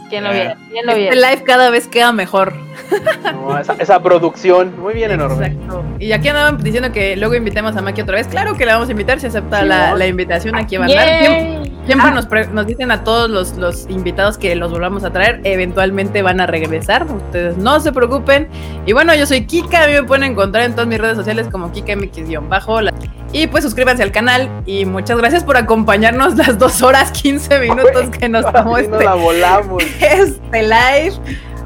¿Quién 0.10 0.23
lo 0.23 0.32
viera? 0.32 0.56
¿Quién 0.72 0.86
lo 0.86 0.91
Este 0.94 1.15
live 1.15 1.44
cada 1.44 1.69
vez 1.69 1.88
queda 1.88 2.11
mejor. 2.11 2.53
No, 3.34 3.57
esa, 3.57 3.73
esa 3.80 4.02
producción, 4.03 4.80
muy 4.80 4.94
bien 4.94 5.11
enorme. 5.11 5.48
Exacto. 5.48 5.84
Y 5.99 6.11
aquí 6.11 6.27
andaban 6.27 6.57
diciendo 6.61 6.91
que 6.91 7.15
luego 7.15 7.34
invitemos 7.36 7.76
a 7.76 7.82
Maki 7.82 8.02
otra 8.02 8.15
vez. 8.15 8.27
Claro 8.27 8.53
que 8.56 8.65
la 8.65 8.73
vamos 8.73 8.90
a 8.90 8.91
invitar 8.91 9.19
si 9.19 9.27
acepta 9.27 9.61
Sí, 9.61 9.68
la, 9.68 10.07
invitación 10.07 10.56
aquí 10.56 10.77
va 10.77 10.86
a 10.86 10.88
andar. 10.88 11.07
Siempre, 11.86 12.07
Ah, 12.07 12.11
nos, 12.11 12.26
pre- 12.26 12.48
nos 12.48 12.65
dicen 12.65 12.90
a 12.91 13.03
todos 13.03 13.30
los, 13.30 13.53
los 13.57 13.88
invitados 13.90 14.38
que 14.40 14.56
los 14.56 14.72
volvamos 14.72 15.03
a 15.03 15.11
traer. 15.11 15.40
Eventualmente 15.44 16.22
van 16.23 16.40
a 16.41 16.48
regresar. 16.48 17.06
Ustedes 17.06 17.57
no 17.57 17.80
se 17.80 17.91
preocupen. 17.91 18.48
Y 18.86 18.94
bueno, 18.94 19.14
yo 19.15 19.26
soy 19.26 19.45
Kika. 19.45 19.84
A 19.84 19.88
mí 19.88 19.94
me 19.94 20.03
pueden 20.03 20.23
encontrar 20.32 20.64
en 20.65 20.72
todas 20.73 20.88
mis 20.88 20.99
redes 20.99 21.15
sociales 21.15 21.48
como 21.52 21.72
KikaMX-bajo. 21.72 22.80
Y 23.36 23.48
pues 23.48 23.66
suscríbanse 23.66 24.02
al 24.02 24.14
canal. 24.14 24.49
Y 24.66 24.86
muchas 24.86 25.18
gracias 25.18 25.44
por 25.44 25.57
acompañarnos 25.57 26.36
las 26.38 26.57
dos 26.57 26.82
horas 26.82 27.12
15 27.12 27.60
minutos 27.60 28.10
que 28.18 28.30
nos 28.30 28.49
tomó 28.53 28.78
este, 28.78 29.03
la 29.03 29.14
volamos. 29.16 29.84
este 29.99 30.64
live. 30.64 31.16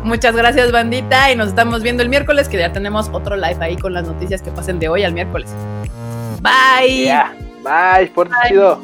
Muchas 0.04 0.36
gracias, 0.36 0.72
bandita. 0.72 1.32
Y 1.32 1.36
nos 1.36 1.50
estamos 1.50 1.84
viendo 1.84 2.02
el 2.02 2.10
miércoles, 2.10 2.50
que 2.50 2.58
ya 2.58 2.74
tenemos 2.74 3.10
otro 3.14 3.36
live 3.36 3.58
ahí 3.60 3.78
con 3.78 3.94
las 3.94 4.08
noticias 4.08 4.41
que 4.41 4.50
pasen 4.50 4.80
de 4.80 4.90
hoy 4.90 5.04
al 5.04 5.14
miércoles. 5.14 5.52
Bye. 6.41 7.14
Bye, 7.64 8.08
por 8.16 8.30
chido. 8.48 8.82